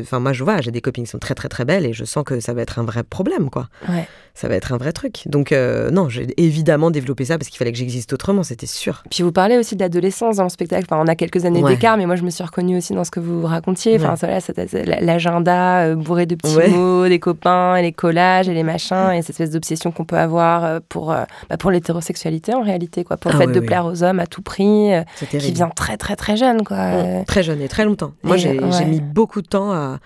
Enfin, 0.00 0.20
moi, 0.20 0.32
je 0.32 0.44
vois, 0.44 0.60
j'ai 0.60 0.70
des 0.70 0.80
copines 0.80 1.04
qui 1.04 1.10
sont 1.10 1.18
très, 1.18 1.34
très, 1.34 1.48
très 1.48 1.64
belles 1.64 1.86
et 1.86 1.92
je 1.92 2.04
sens 2.04 2.24
que 2.24 2.40
ça 2.40 2.54
va 2.54 2.62
être 2.62 2.78
un 2.78 2.84
vrai 2.84 3.02
problème, 3.02 3.50
quoi. 3.50 3.68
Ouais. 3.88 4.08
Ça 4.38 4.48
va 4.48 4.54
être 4.54 4.74
un 4.74 4.76
vrai 4.76 4.92
truc. 4.92 5.22
Donc, 5.24 5.50
euh, 5.50 5.90
non, 5.90 6.10
j'ai 6.10 6.26
évidemment 6.36 6.90
développé 6.90 7.24
ça 7.24 7.38
parce 7.38 7.48
qu'il 7.48 7.56
fallait 7.56 7.72
que 7.72 7.78
j'existe 7.78 8.12
autrement, 8.12 8.42
c'était 8.42 8.66
sûr. 8.66 9.02
Puis 9.10 9.22
vous 9.22 9.32
parlez 9.32 9.56
aussi 9.56 9.76
de 9.76 9.80
l'adolescence 9.80 10.36
dans 10.36 10.42
le 10.42 10.50
spectacle. 10.50 10.84
Enfin, 10.90 11.02
on 11.02 11.06
a 11.08 11.14
quelques 11.14 11.46
années 11.46 11.62
Ouais. 11.62 11.72
d'écart, 11.72 11.96
mais 11.96 12.04
moi 12.04 12.16
je 12.16 12.22
me 12.22 12.28
suis 12.28 12.44
reconnue 12.44 12.76
aussi 12.76 12.92
dans 12.92 13.04
ce 13.04 13.10
que 13.10 13.18
vous 13.18 13.46
racontiez. 13.46 13.96
Enfin, 13.96 14.12
Ouais. 14.22 14.40
voilà, 14.60 15.00
l'agenda 15.00 15.86
euh, 15.86 15.94
bourré 15.94 16.26
de 16.26 16.34
petits 16.34 16.54
Ouais. 16.54 16.68
mots, 16.68 17.08
des 17.08 17.18
copains, 17.18 17.76
et 17.76 17.82
les 17.82 17.92
collages 17.92 18.46
et 18.50 18.52
les 18.52 18.62
machins, 18.62 19.10
et 19.14 19.22
cette 19.22 19.30
espèce 19.30 19.50
d'obsession 19.52 19.90
qu'on 19.90 20.04
peut 20.04 20.18
avoir 20.18 20.64
euh, 20.66 20.80
pour, 20.86 21.06
bah, 21.06 21.56
pour 21.58 21.70
l'hétérosexualité 21.70 22.52
en 22.52 22.60
réalité, 22.62 23.04
quoi, 23.04 23.16
pour 23.16 23.30
le 23.30 23.36
Ah 23.36 23.40
fait 23.40 23.46
oui, 23.46 23.54
de 23.54 23.60
oui. 23.60 23.66
plaire 23.66 23.86
aux 23.86 24.02
hommes 24.02 24.20
à 24.20 24.26
tout 24.26 24.42
prix, 24.42 24.90
qui 25.30 25.52
vient 25.52 25.70
très 25.70 25.96
très 25.96 26.14
très 26.14 26.36
jeune, 26.36 26.62
quoi. 26.62 26.76
Euh, 26.76 27.22
Très 27.26 27.42
jeune 27.42 27.62
et 27.62 27.68
très 27.68 27.86
longtemps. 27.86 28.12
Moi, 28.22 28.36
j'ai 28.36 28.58
mis 28.84 29.00
beaucoup 29.00 29.40
de 29.40 29.48
temps 29.48 29.72
à. 29.72 29.98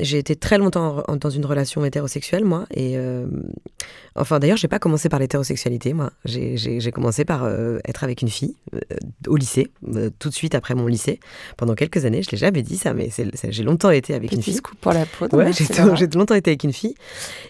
J'ai 0.00 0.18
été 0.18 0.36
très 0.36 0.58
longtemps 0.58 1.02
en- 1.08 1.16
dans 1.16 1.30
une 1.30 1.44
relation 1.44 1.84
hétérosexuelle, 1.84 2.44
moi. 2.44 2.66
Et 2.72 2.96
euh, 2.96 3.26
enfin, 4.14 4.38
d'ailleurs, 4.38 4.56
j'ai 4.56 4.68
pas 4.68 4.78
commencé 4.78 5.08
par 5.08 5.18
l'hétérosexualité, 5.18 5.92
moi. 5.92 6.12
J'ai- 6.24 6.56
commencé 6.92 7.24
par 7.24 7.44
euh, 7.44 7.78
être 7.86 8.04
avec 8.04 8.22
une 8.22 8.28
fille 8.28 8.54
euh, 8.74 8.78
au 9.26 9.36
lycée, 9.36 9.70
tout 10.18 10.28
de 10.28 10.34
suite 10.34 10.54
après 10.54 10.74
mon 10.74 10.86
lycée. 10.86 11.18
Pendant 11.56 11.74
quelques 11.74 12.04
années, 12.04 12.22
je 12.22 12.30
l'ai 12.30 12.38
jamais 12.38 12.62
dit 12.62 12.76
ça, 12.76 12.94
mais 12.94 13.10
j'ai 13.48 13.62
longtemps 13.62 13.90
été 13.90 14.14
avec 14.14 14.32
une 14.32 14.38
Petit 14.38 14.50
fille. 14.50 14.54
scoop 14.54 14.78
pour 14.80 14.92
la 14.92 15.04
peau. 15.04 15.26
Ouais, 15.36 15.50
j'ai 15.96 16.06
longtemps 16.08 16.34
été 16.34 16.50
avec 16.50 16.64
une 16.64 16.72
fille. 16.72 16.94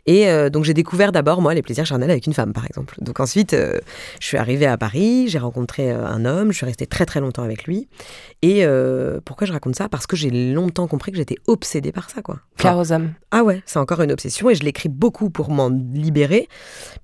Et 0.07 0.27
donc, 0.51 0.65
j'ai 0.65 0.75
découvert 0.75 1.13
d'abord, 1.13 1.41
moi, 1.43 1.55
les 1.55 1.63
plaisirs 1.63 1.87
charnels 1.87 2.11
avec 2.11 2.27
une 2.27 2.33
femme, 2.35 2.53
par 2.53 2.65
exemple. 2.67 2.95
Donc, 3.01 3.21
ensuite, 3.21 3.55
je 3.55 4.27
suis 4.27 4.37
arrivée 4.39 4.67
à 4.67 4.77
Paris, 4.79 5.29
j'ai 5.29 5.39
rencontré 5.39 5.91
un 5.91 6.25
homme, 6.25 6.51
je 6.53 6.57
suis 6.57 6.67
restée 6.67 6.87
très, 6.87 7.05
très 7.07 7.21
longtemps 7.21 7.43
avec 7.43 7.65
lui. 7.65 7.89
Et 8.43 8.65
pourquoi 9.25 9.47
je 9.47 9.53
raconte 9.53 9.77
ça? 9.77 9.89
Parce 9.89 10.07
que 10.07 10.17
j'ai 10.17 10.31
longtemps 10.31 10.87
compris 10.89 11.13
que 11.13 11.19
j'étais 11.19 11.37
obsédée 11.47 11.93
par 11.93 12.11
ça, 12.11 12.23
quoi. 12.23 12.38
Aux 12.67 12.93
hommes. 12.93 13.13
Ah 13.31 13.45
ouais, 13.45 13.63
c'est 13.67 13.79
encore 13.79 14.01
une 14.01 14.11
obsession 14.11 14.49
et 14.51 14.55
je 14.55 14.63
l'écris 14.63 14.89
beaucoup 14.89 15.31
pour 15.31 15.51
m'en 15.51 15.69
libérer 15.69 16.49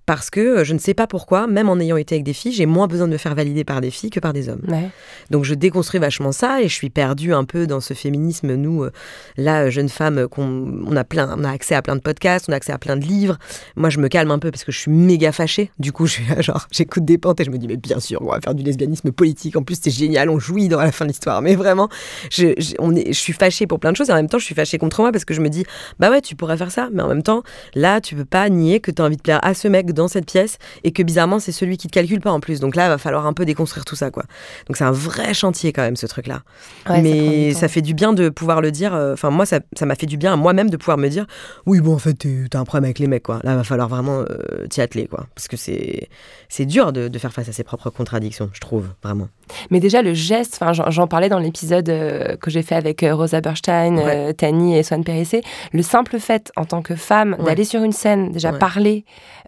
parce 0.06 0.30
que 0.30 0.40
euh, 0.40 0.64
je 0.64 0.72
ne 0.72 0.78
sais 0.78 0.94
pas 0.94 1.06
pourquoi, 1.06 1.46
même 1.46 1.68
en 1.68 1.78
ayant 1.78 1.96
été 1.96 2.14
avec 2.14 2.24
des 2.24 2.32
filles, 2.32 2.52
j'ai 2.52 2.66
moins 2.66 2.86
besoin 2.86 3.06
de 3.06 3.12
me 3.12 3.18
faire 3.18 3.34
valider 3.34 3.64
par 3.64 3.80
des 3.80 3.90
filles 3.90 4.10
que 4.10 4.20
par 4.20 4.32
des 4.32 4.48
hommes. 4.48 4.62
Ouais. 4.68 4.88
Donc 5.30 5.44
je 5.44 5.54
déconstruis 5.54 6.00
vachement 6.00 6.32
ça 6.32 6.62
et 6.62 6.68
je 6.68 6.74
suis 6.74 6.90
perdue 6.90 7.32
un 7.32 7.44
peu 7.44 7.66
dans 7.66 7.80
ce 7.80 7.94
féminisme. 7.94 8.54
Nous, 8.54 8.84
euh, 8.84 8.92
là, 9.36 9.70
jeunes 9.70 9.88
femmes, 9.88 10.26
qu'on, 10.28 10.82
on 10.86 10.96
a 10.96 11.04
plein, 11.04 11.34
on 11.38 11.44
a 11.44 11.50
accès 11.50 11.74
à 11.74 11.82
plein 11.82 11.96
de 11.96 12.00
podcasts, 12.00 12.46
on 12.48 12.52
a 12.52 12.56
accès 12.56 12.72
à 12.72 12.78
plein 12.78 12.96
de 12.96 13.04
livres. 13.04 13.38
Moi, 13.76 13.90
je 13.90 13.98
me 13.98 14.08
calme 14.08 14.30
un 14.30 14.38
peu 14.38 14.50
parce 14.50 14.64
que 14.64 14.72
je 14.72 14.78
suis 14.78 14.90
méga 14.90 15.30
fâchée. 15.32 15.70
Du 15.78 15.92
coup, 15.92 16.06
je 16.06 16.12
suis 16.12 16.26
là, 16.26 16.40
genre, 16.40 16.66
j'écoute 16.70 17.04
des 17.04 17.18
pentes 17.18 17.40
et 17.40 17.44
je 17.44 17.50
me 17.50 17.58
dis, 17.58 17.68
mais 17.68 17.76
bien 17.76 18.00
sûr, 18.00 18.22
on 18.22 18.30
va 18.30 18.40
faire 18.40 18.54
du 18.54 18.62
lesbianisme 18.62 19.12
politique. 19.12 19.56
En 19.56 19.62
plus, 19.62 19.78
c'est 19.80 19.90
génial, 19.90 20.30
on 20.30 20.38
jouit 20.38 20.68
dans 20.68 20.80
la 20.80 20.92
fin 20.92 21.04
de 21.04 21.10
l'histoire. 21.10 21.42
Mais 21.42 21.54
vraiment, 21.54 21.88
je, 22.30 22.54
je, 22.58 22.74
on 22.78 22.94
est, 22.94 23.08
je 23.08 23.18
suis 23.18 23.32
fâchée 23.32 23.66
pour 23.66 23.78
plein 23.78 23.92
de 23.92 23.96
choses 23.96 24.08
et 24.08 24.12
en 24.12 24.16
même 24.16 24.28
temps, 24.28 24.38
je 24.38 24.44
suis 24.44 24.54
fâchée 24.54 24.78
contre 24.78 25.00
moi 25.00 25.12
parce 25.12 25.23
que 25.24 25.34
je 25.34 25.40
me 25.40 25.48
dis, 25.48 25.64
bah 25.98 26.10
ouais, 26.10 26.20
tu 26.20 26.36
pourrais 26.36 26.56
faire 26.56 26.70
ça. 26.70 26.88
Mais 26.92 27.02
en 27.02 27.08
même 27.08 27.22
temps, 27.22 27.42
là, 27.74 28.00
tu 28.00 28.14
peux 28.14 28.24
pas 28.24 28.48
nier 28.48 28.80
que 28.80 28.90
tu 28.90 29.00
as 29.02 29.04
envie 29.04 29.16
de 29.16 29.22
plaire 29.22 29.40
à 29.42 29.54
ce 29.54 29.68
mec 29.68 29.92
dans 29.92 30.08
cette 30.08 30.26
pièce 30.26 30.58
et 30.84 30.92
que 30.92 31.02
bizarrement, 31.02 31.38
c'est 31.38 31.52
celui 31.52 31.76
qui 31.76 31.88
te 31.88 31.92
calcule 31.92 32.20
pas 32.20 32.30
en 32.32 32.40
plus. 32.40 32.60
Donc 32.60 32.76
là, 32.76 32.86
il 32.86 32.88
va 32.88 32.98
falloir 32.98 33.26
un 33.26 33.32
peu 33.32 33.44
déconstruire 33.44 33.84
tout 33.84 33.96
ça, 33.96 34.10
quoi. 34.10 34.24
Donc 34.66 34.76
c'est 34.76 34.84
un 34.84 34.92
vrai 34.92 35.34
chantier 35.34 35.72
quand 35.72 35.82
même, 35.82 35.96
ce 35.96 36.06
truc-là. 36.06 36.42
Ouais, 36.88 37.00
Mais 37.02 37.52
ça, 37.52 37.60
ça, 37.60 37.68
fait 37.68 37.82
du 37.82 37.94
bien 37.94 38.12
de 38.12 38.28
pouvoir 38.28 38.60
le 38.60 38.70
dire. 38.70 38.94
euh, 38.94 39.12
Enfin, 39.14 39.30
moi, 39.30 39.46
ça 39.46 39.60
m'a 39.82 39.94
fait 39.94 40.06
du 40.06 40.16
bien 40.16 40.32
à 40.32 40.36
moi-même 40.36 40.70
de 40.70 40.76
pouvoir 40.76 40.98
me 40.98 41.08
dire, 41.08 41.26
oui, 41.66 41.80
bon, 41.80 41.94
en 41.94 41.98
fait, 41.98 42.26
t'as 42.50 42.58
un 42.58 42.64
problème 42.64 42.84
avec 42.84 42.98
les 42.98 43.06
mecs, 43.06 43.22
quoi. 43.22 43.40
Là, 43.44 43.52
il 43.52 43.56
va 43.56 43.64
falloir 43.64 43.88
vraiment 43.88 44.20
euh, 44.20 44.66
t'y 44.68 44.80
atteler, 44.80 45.06
quoi. 45.06 45.26
Parce 45.34 45.48
que 45.48 45.56
c'est 45.56 46.08
c'est 46.48 46.66
dur 46.66 46.92
de, 46.92 47.08
de 47.08 47.18
faire 47.18 47.32
face 47.32 47.48
à 47.48 47.52
ses 47.52 47.64
propres 47.64 47.90
contradictions, 47.90 48.48
je 48.52 48.60
trouve, 48.60 48.86
vraiment. 49.02 49.28
Mais 49.70 49.80
déjà, 49.80 50.02
le 50.02 50.14
geste, 50.14 50.58
enfin, 50.60 50.72
j'en 50.90 51.06
parlais 51.06 51.28
dans 51.28 51.38
l'épisode 51.38 51.88
euh, 51.88 52.36
que 52.36 52.50
j'ai 52.50 52.62
fait 52.62 52.74
avec 52.76 53.02
euh, 53.02 53.14
Rosa 53.14 53.40
Berstein, 53.40 53.96
Ouais. 53.96 54.34
Tani 54.34 54.76
et 54.76 54.82
Swan 54.82 55.02
Périssé. 55.14 55.42
Le 55.72 55.82
simple 55.82 56.18
fait, 56.18 56.50
en 56.56 56.64
tant 56.64 56.82
que 56.82 56.96
femme, 56.96 57.36
Ouais. 57.38 57.44
d'aller 57.46 57.64
sur 57.64 57.84
une 57.84 57.92
scène, 57.92 58.32
déjà 58.32 58.50
Ouais. 58.50 58.58
parler, 58.58 59.04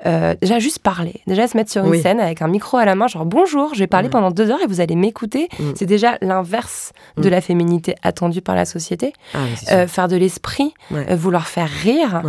euh, 0.06 0.34
déjà 0.40 0.60
juste 0.60 0.78
parler, 0.78 1.14
déjà 1.26 1.48
se 1.48 1.56
mettre 1.56 1.72
sur 1.72 1.84
une 1.84 2.00
scène 2.00 2.20
avec 2.20 2.40
un 2.40 2.46
micro 2.46 2.76
à 2.76 2.84
la 2.84 2.94
main, 2.94 3.08
genre 3.08 3.24
bonjour, 3.26 3.74
je 3.74 3.80
vais 3.80 3.88
parler 3.88 4.06
Mm. 4.06 4.12
pendant 4.12 4.30
deux 4.30 4.48
heures 4.50 4.62
et 4.62 4.66
vous 4.68 4.80
allez 4.80 4.94
m'écouter. 4.94 5.48
Mm. 5.58 5.72
C'est 5.74 5.86
déjà 5.86 6.18
l'inverse 6.20 6.92
de 7.16 7.26
Mm. 7.28 7.30
la 7.32 7.40
féminité 7.40 7.94
attendue 8.04 8.42
par 8.42 8.54
la 8.54 8.64
société. 8.64 9.12
Ah. 9.34 9.38
Euh, 9.72 9.86
faire 9.88 10.06
de 10.06 10.14
l'esprit, 10.16 10.72
Ouais. 10.92 11.04
euh, 11.10 11.16
vouloir 11.16 11.48
faire 11.48 11.68
rire, 11.68 12.22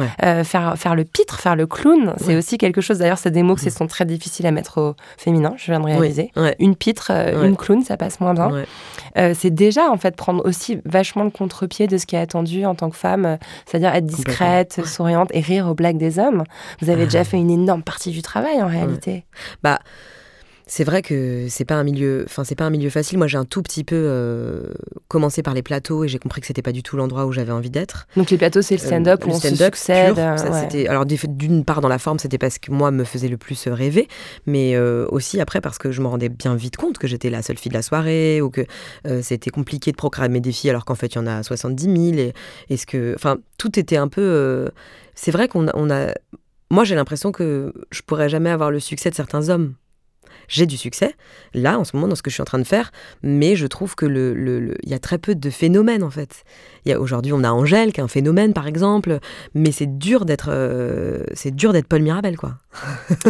faire, 0.44 0.74
faire 0.78 0.96
le 0.96 1.04
pitre, 1.04 1.40
faire 1.40 1.56
le 1.56 1.68
clown, 1.68 2.14
c'est. 2.18 2.34
Mm. 2.34 2.38
aussi 2.40 2.58
quelque 2.58 2.82
chose. 2.82 2.98
D'ailleurs, 3.00 3.18
c'est 3.20 3.30
des 3.32 3.44
mots 3.44 3.56
qui 3.56 3.70
sont 3.70 3.86
très 3.88 4.06
difficiles 4.06 4.48
à 4.48 4.52
mettre 4.52 4.80
au 4.82 4.96
féminin, 5.18 5.54
je 5.58 5.72
viens 5.72 5.80
de 5.80 5.86
réaliser. 5.86 6.32
Une 6.60 6.76
pitre, 6.76 7.12
une 7.12 7.56
clown, 7.56 7.84
ça 7.84 7.98
passe 7.98 8.20
moins 8.20 8.34
bien. 8.34 8.50
C'est 9.36 9.54
déjà 9.54 9.92
en 9.92 9.98
fait 9.98 10.16
prendre 10.16 10.44
aussi 10.46 10.80
vachement 10.86 11.24
le 11.24 11.30
contre-pied 11.30 11.88
de 11.88 11.98
ce 11.98 12.06
qui 12.06 12.16
est 12.16 12.20
attendu 12.20 12.66
en 12.66 12.74
tant 12.76 12.90
que 12.90 12.96
femme, 12.96 13.27
c'est-à-dire 13.66 13.94
être 13.94 14.06
discrète, 14.06 14.86
souriante 14.86 15.30
et 15.34 15.42
rire 15.42 15.68
aux 15.68 15.74
blagues 15.74 15.98
des 15.98 16.20
hommes. 16.20 16.44
Vous 16.82 16.90
avez 16.90 17.06
déjà 17.06 17.24
fait 17.24 17.38
une 17.38 17.52
énorme 17.52 17.84
partie 17.84 18.12
du 18.12 18.22
travail 18.22 18.62
en 18.62 18.68
réalité. 18.68 19.26
Bah, 19.64 19.80
c'est 20.70 20.84
vrai 20.84 21.02
que 21.02 21.46
c'est 21.50 21.64
pas 21.66 21.76
un 21.76 21.84
milieu, 21.84 22.26
enfin 22.28 22.44
c'est 22.44 22.56
pas 22.56 22.66
un 22.66 22.70
milieu 22.70 22.90
facile. 22.90 23.18
Moi, 23.18 23.28
j'ai 23.28 23.38
un 23.38 23.46
tout 23.46 23.62
petit 23.62 23.84
peu 23.84 23.96
euh, 23.96 24.64
commencé 25.08 25.42
par 25.42 25.54
les 25.54 25.64
plateaux 25.64 26.04
et 26.04 26.08
j'ai 26.10 26.20
compris 26.20 26.42
que 26.42 26.48
c'était 26.48 26.62
pas 26.62 26.74
du 26.74 26.84
tout 26.84 26.98
l'endroit 26.98 27.26
où 27.26 27.32
j'avais 27.32 27.54
envie 27.54 27.70
d'être. 27.70 28.08
Donc 28.18 28.30
les 28.30 28.38
plateaux, 28.38 28.62
c'est 28.62 28.76
le 28.76 28.82
stand-up 28.82 29.22
Euh, 29.24 29.26
où 29.26 29.30
le 29.30 29.36
on 29.36 29.40
se 29.40 29.48
stand-up 29.48 29.76
succède. 29.76 30.20
euh, 30.20 30.38
ça, 30.38 30.68
ouais. 30.68 30.88
alors 30.88 31.06
d'une 31.06 31.64
part 31.64 31.80
dans 31.82 31.88
la 31.88 31.98
forme, 32.00 32.20
c'était 32.20 32.38
parce 32.38 32.60
que 32.60 32.72
moi 32.72 32.92
me 32.92 33.04
faisait 33.06 33.30
le 33.30 33.38
plus 33.38 33.68
rêver, 33.68 34.08
mais 34.46 34.76
euh, 34.76 35.06
aussi 35.10 35.40
après 35.40 35.62
parce 35.62 35.78
que 35.78 35.92
je 35.92 36.02
me 36.02 36.08
rendais 36.08 36.30
bien 36.30 36.56
vite 36.56 36.76
compte 36.78 36.98
que 36.98 37.08
j'étais 37.08 37.30
la 37.30 37.42
seule 37.42 37.58
fille 37.58 37.70
de 37.70 37.74
la 37.76 37.82
soirée 37.82 38.42
ou 38.42 38.50
que 38.50 38.66
euh, 39.08 39.22
c'était 39.22 39.50
compliqué 39.52 39.92
de 39.92 39.98
programmer 39.98 40.42
des 40.42 40.52
filles 40.52 40.70
alors 40.72 40.84
qu'en 40.86 40.96
fait 40.96 41.08
il 41.08 41.16
y 41.16 41.20
en 41.20 41.28
a 41.28 41.44
70 41.44 41.84
000 41.84 41.96
et 42.20 42.34
est-ce 42.70 42.86
que, 42.86 43.14
enfin 43.16 43.38
tout 43.58 43.80
était 43.80 43.98
un 43.98 44.08
peu, 44.10 44.22
euh, 44.22 44.70
c'est 45.16 45.32
vrai 45.32 45.48
qu'on 45.48 45.68
a, 45.70 45.72
on 45.76 45.90
a, 45.90 46.14
moi 46.70 46.84
j'ai 46.84 46.96
l'impression 46.96 47.32
que 47.32 47.74
je 47.92 48.02
pourrais 48.02 48.28
jamais 48.30 48.50
avoir 48.50 48.70
le 48.70 48.80
succès 48.82 49.10
de 49.10 49.16
certains 49.16 49.50
hommes. 49.50 49.74
J'ai 50.48 50.66
du 50.66 50.78
succès, 50.78 51.16
là, 51.54 51.78
en 51.78 51.84
ce 51.84 51.96
moment, 51.96 52.08
dans 52.08 52.16
ce 52.16 52.24
que 52.24 52.30
je 52.30 52.36
suis 52.36 52.42
en 52.42 52.46
train 52.46 52.60
de 52.60 52.64
faire, 52.64 52.92
mais 53.22 53.56
je 53.56 53.68
trouve 53.68 53.96
que 53.96 54.06
le, 54.06 54.76
il 54.84 54.90
y 54.90 54.94
a 54.94 55.00
très 55.00 55.18
peu 55.18 55.36
de 55.36 55.50
phénomènes, 55.50 56.04
en 56.04 56.10
fait. 56.10 56.44
Aujourd'hui, 56.96 57.34
on 57.34 57.44
a 57.44 57.52
Angèle, 57.52 57.92
qui 57.92 58.00
est 58.00 58.04
un 58.04 58.08
phénomène, 58.08 58.54
par 58.54 58.68
exemple, 58.68 59.20
mais 59.54 59.72
c'est 59.72 59.98
dur 59.98 60.26
d'être 60.26 60.50
euh, 60.50 61.24
c'est 61.34 61.54
dur 61.54 61.74
d'être 61.74 61.88
Paul 61.88 62.02
Mirabel, 62.02 62.38
quoi. 62.38 62.54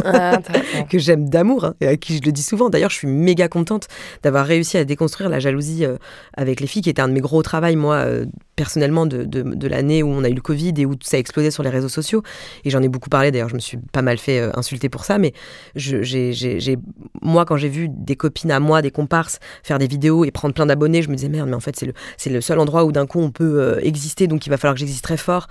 Ah, 0.04 0.40
que 0.90 1.00
j'aime 1.00 1.30
d'amour, 1.30 1.66
hein, 1.66 1.74
et 1.82 1.88
à 1.88 1.98
qui 1.98 2.18
je 2.18 2.22
le 2.24 2.32
dis 2.32 2.44
souvent. 2.44 2.70
D'ailleurs, 2.70 2.90
je 2.90 2.96
suis 2.98 3.08
méga 3.08 3.48
contente 3.48 3.88
d'avoir 4.24 4.46
réussi 4.46 4.78
à 4.78 4.84
déconstruire 4.86 5.30
la 5.30 5.40
jalousie 5.40 5.86
euh, 5.86 5.98
avec 6.36 6.60
les 6.60 6.68
filles, 6.68 6.82
qui 6.82 6.90
était 6.90 7.02
un 7.02 7.08
de 7.08 7.14
mes 7.14 7.22
gros 7.22 7.42
travaux, 7.42 7.76
moi, 7.76 7.96
euh, 7.96 8.26
personnellement, 8.56 9.06
de, 9.06 9.24
de, 9.24 9.42
de 9.42 9.68
l'année 9.68 10.04
où 10.04 10.10
on 10.10 10.24
a 10.24 10.30
eu 10.30 10.34
le 10.34 10.42
Covid 10.42 10.74
et 10.78 10.86
où 10.86 10.94
ça 11.02 11.18
a 11.18 11.20
explosé 11.20 11.50
sur 11.52 11.64
les 11.64 11.70
réseaux 11.70 11.90
sociaux. 11.90 12.24
Et 12.66 12.70
j'en 12.70 12.82
ai 12.82 12.88
beaucoup 12.90 13.10
parlé, 13.10 13.32
d'ailleurs, 13.32 13.50
je 13.50 13.56
me 13.56 13.60
suis 13.60 13.78
pas 13.92 14.02
mal 14.02 14.18
fait 14.18 14.52
insulter 14.58 14.90
pour 14.90 15.06
ça, 15.06 15.18
mais 15.18 15.34
je- 15.76 16.02
j'ai- 16.02 16.34
j'ai- 16.34 16.60
j'ai- 16.60 16.78
moi, 17.22 17.46
quand 17.46 17.58
j'ai 17.58 17.70
vu 17.70 17.88
des 17.90 18.16
copines 18.16 18.52
à 18.52 18.60
moi, 18.60 18.82
des 18.82 18.92
comparses, 18.92 19.40
faire 19.64 19.80
des 19.80 19.88
vidéos 19.88 20.26
et 20.26 20.32
prendre 20.32 20.54
plein 20.54 20.66
d'abonnés, 20.66 21.02
je 21.02 21.10
me 21.10 21.16
disais, 21.16 21.30
merde, 21.30 21.50
mais 21.50 21.56
en 21.56 21.60
fait, 21.60 21.76
c'est 21.78 21.86
le, 21.86 21.94
c'est 22.18 22.30
le 22.30 22.42
seul 22.42 22.60
endroit 22.60 22.84
où 22.86 22.92
d'un 22.92 23.06
coup 23.06 23.20
on 23.20 23.32
peut 23.32 23.47
euh, 23.56 23.80
exister, 23.82 24.28
donc 24.28 24.46
il 24.46 24.50
va 24.50 24.58
falloir 24.58 24.76
que 24.76 24.80
j'existe 24.80 25.04
très 25.04 25.18
fort. 25.18 25.48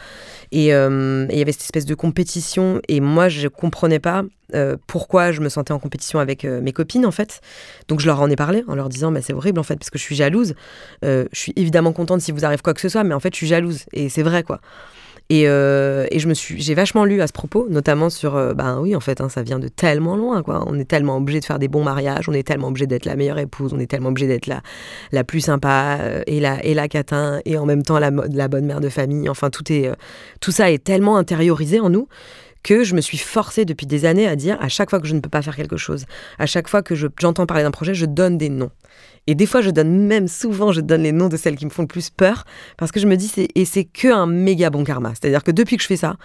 Et 0.53 0.75
euh, 0.75 1.27
et 1.29 1.35
il 1.35 1.39
y 1.39 1.43
avait 1.43 1.53
cette 1.53 1.63
espèce 1.63 1.87
de 1.87 1.95
compétition, 1.95 2.81
et 2.89 3.01
moi, 3.01 3.29
je 3.29 3.49
comprenais 3.49 3.99
pas 3.99 4.25
euh, 4.55 4.77
pourquoi 4.87 5.33
je 5.33 5.41
me 5.41 5.49
sentais 5.49 5.73
en 5.73 5.79
compétition 5.79 6.19
avec 6.19 6.45
mes 6.45 6.73
copines 6.73 7.07
en 7.07 7.11
fait. 7.11 7.41
Donc 7.89 8.01
je 8.01 8.07
leur 8.07 8.21
en 8.21 8.31
ai 8.31 8.37
parlé 8.37 8.65
en 8.69 8.75
leur 8.75 8.89
disant 8.89 9.11
bah, 9.11 9.21
c'est 9.23 9.33
horrible 9.33 9.59
en 9.59 9.65
fait 9.65 9.77
parce 9.77 9.91
que 9.91 9.99
je 9.99 10.05
suis 10.05 10.17
jalouse. 10.17 10.55
Je 11.03 11.27
suis 11.33 11.53
évidemment 11.57 11.93
contente 11.93 12.21
si 12.21 12.33
vous 12.33 12.45
arrive 12.45 12.63
quoi 12.63 12.75
que 12.75 12.81
ce 12.81 12.89
soit, 12.89 13.05
mais 13.05 13.15
en 13.15 13.21
fait 13.21 13.33
je 13.33 13.39
suis 13.39 13.47
jalouse 13.47 13.85
et 13.93 14.09
c'est 14.09 14.23
vrai 14.23 14.43
quoi. 14.43 14.61
Et, 15.29 15.49
euh, 15.49 16.07
et 16.13 16.21
je 16.21 16.29
me 16.29 16.35
suis, 16.35 16.63
j'ai 16.63 16.75
vachement 16.75 17.05
lu 17.05 17.21
à 17.21 17.27
ce 17.27 17.33
propos, 17.33 17.67
notamment 17.69 18.11
sur, 18.11 18.55
ben 18.55 18.79
oui, 18.81 18.95
en 18.95 19.01
fait, 19.01 19.21
hein, 19.21 19.29
ça 19.29 19.43
vient 19.43 19.59
de 19.59 19.67
tellement 19.67 20.17
loin, 20.17 20.43
quoi. 20.45 20.63
On 20.69 20.79
est 20.79 20.85
tellement 20.85 21.17
obligé 21.17 21.41
de 21.41 21.45
faire 21.45 21.59
des 21.59 21.67
bons 21.67 21.83
mariages, 21.83 22.29
on 22.29 22.33
est 22.33 22.47
tellement 22.47 22.69
obligé 22.69 22.87
d'être 22.87 23.07
la 23.07 23.17
meilleure 23.17 23.39
épouse, 23.39 23.73
on 23.75 23.81
est 23.81 23.91
tellement 23.91 24.11
obligé 24.11 24.29
d'être 24.29 24.47
la, 24.47 24.61
la 25.11 25.25
plus 25.25 25.41
sympa 25.41 25.99
euh, 26.01 26.23
et 26.29 26.39
la, 26.39 26.65
et 26.65 26.75
la 26.75 26.87
catin 26.87 27.41
et 27.45 27.59
en 27.59 27.67
même 27.67 27.83
temps 27.83 27.99
la, 27.99 28.11
la 28.11 28.47
bonne 28.47 28.67
mère 28.67 28.81
de 28.81 28.89
famille. 28.89 29.29
Enfin, 29.29 29.51
tout 29.51 29.73
est, 29.73 29.91
tout 30.41 30.53
ça 30.53 30.71
est 30.71 30.83
tellement 30.85 31.17
intériorisé 31.17 31.81
en 31.81 31.91
nous 31.91 32.07
que 32.63 32.85
je 32.85 32.95
me 32.95 33.01
suis 33.01 33.19
forcée 33.19 33.65
depuis 33.65 33.87
des 33.87 34.05
années 34.05 34.29
à 34.29 34.37
dire 34.37 34.57
à 34.61 34.69
chaque 34.69 34.91
fois 34.91 35.01
que 35.01 35.07
je 35.09 35.15
ne 35.15 35.21
peux 35.21 35.29
pas 35.29 35.43
faire 35.43 35.57
quelque 35.57 35.77
chose, 35.77 36.05
à 36.39 36.47
chaque 36.47 36.69
fois 36.69 36.83
que 36.83 36.95
je- 36.95 37.07
j'entends 37.21 37.47
parler 37.47 37.63
d'un 37.65 37.71
projet, 37.73 37.95
je 37.95 38.07
donne 38.07 38.39
des 38.39 38.49
noms. 38.49 38.71
Et 39.27 39.35
des 39.35 39.47
fois, 39.47 39.61
je 39.61 39.71
donne 39.71 40.07
même 40.07 40.29
souvent, 40.29 40.73
je 40.73 40.81
donne 40.81 41.03
les 41.03 41.13
noms 41.13 41.29
de 41.29 41.37
celles 41.37 41.57
qui 41.57 41.65
me 41.67 41.71
font 41.71 41.83
le 41.83 41.89
plus 41.89 42.11
peur, 42.11 42.45
parce 42.77 42.93
que 42.93 43.01
je 43.01 43.07
me 43.07 43.17
dis, 43.17 43.33
et 43.55 43.65
c'est 43.65 43.85
que 43.85 44.09
un 44.09 44.27
méga 44.27 44.71
bon 44.71 44.85
karma. 44.85 45.11
C'est-à-dire 45.11 45.43
que 45.43 45.51
depuis 45.51 45.77
que 45.77 45.83
je 45.83 45.89
fais 45.89 45.97
ça, 45.97 46.17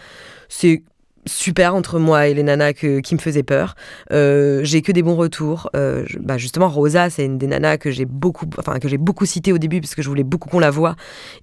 c'est 0.50 0.84
super 1.28 1.76
entre 1.76 2.00
moi 2.00 2.28
et 2.28 2.34
les 2.34 2.42
nanas 2.42 2.74
qui 2.74 3.14
me 3.14 3.20
faisaient 3.20 3.44
peur. 3.44 3.76
Euh, 4.12 4.62
j'ai 4.64 4.82
que 4.82 4.92
des 4.92 5.04
bons 5.04 5.16
retours. 5.16 5.70
Euh, 5.76 6.04
je- 6.08 6.18
bah 6.18 6.40
justement, 6.40 6.68
Rosa, 6.68 7.12
c'est 7.12 7.26
une 7.26 7.38
des 7.38 7.46
nanas 7.46 7.78
que 7.78 7.92
j'ai 7.92 8.06
beaucoup, 8.06 8.48
enfin 8.58 8.80
que 8.80 8.88
j'ai 8.88 8.98
beaucoup 8.98 9.28
cité 9.28 9.54
au 9.54 9.60
début 9.60 9.82
parce 9.82 9.94
que 9.94 10.02
je 10.02 10.10
voulais 10.10 10.24
beaucoup 10.24 10.50
qu'on 10.50 10.58
la 10.60 10.72
voie 10.72 10.96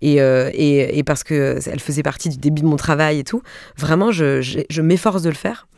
et, 0.03 0.21
euh, 0.21 0.51
et, 0.53 1.03
parce 1.05 1.23
que 1.23 1.61
elle 1.71 1.79
faisait 1.79 2.03
partie 2.03 2.29
du 2.29 2.39
début 2.39 2.63
de 2.63 2.67
mon 2.67 2.75
travail 2.77 3.21
et 3.21 3.25
tout. 3.25 3.41
Vraiment, 3.77 4.11
je, 4.11 4.41
je 4.69 4.83
m'efforce 4.83 5.23
de 5.23 5.29
le 5.29 5.37
faire. 5.37 5.69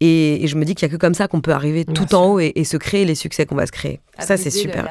Et, 0.00 0.42
et 0.44 0.46
je 0.46 0.56
me 0.56 0.64
dis 0.64 0.74
qu'il 0.74 0.88
n'y 0.88 0.94
a 0.94 0.96
que 0.96 1.00
comme 1.00 1.12
ça 1.14 1.28
qu'on 1.28 1.40
peut 1.42 1.52
arriver 1.52 1.84
Bien 1.84 1.92
tout 1.94 2.08
sûr. 2.08 2.18
en 2.20 2.32
haut 2.32 2.40
et, 2.40 2.52
et 2.54 2.64
se 2.64 2.76
créer 2.78 3.04
les 3.04 3.14
succès 3.14 3.44
qu'on 3.44 3.54
va 3.54 3.66
se 3.66 3.72
créer. 3.72 4.00
ça, 4.18 4.36
c'est 4.38 4.48
super. 4.50 4.88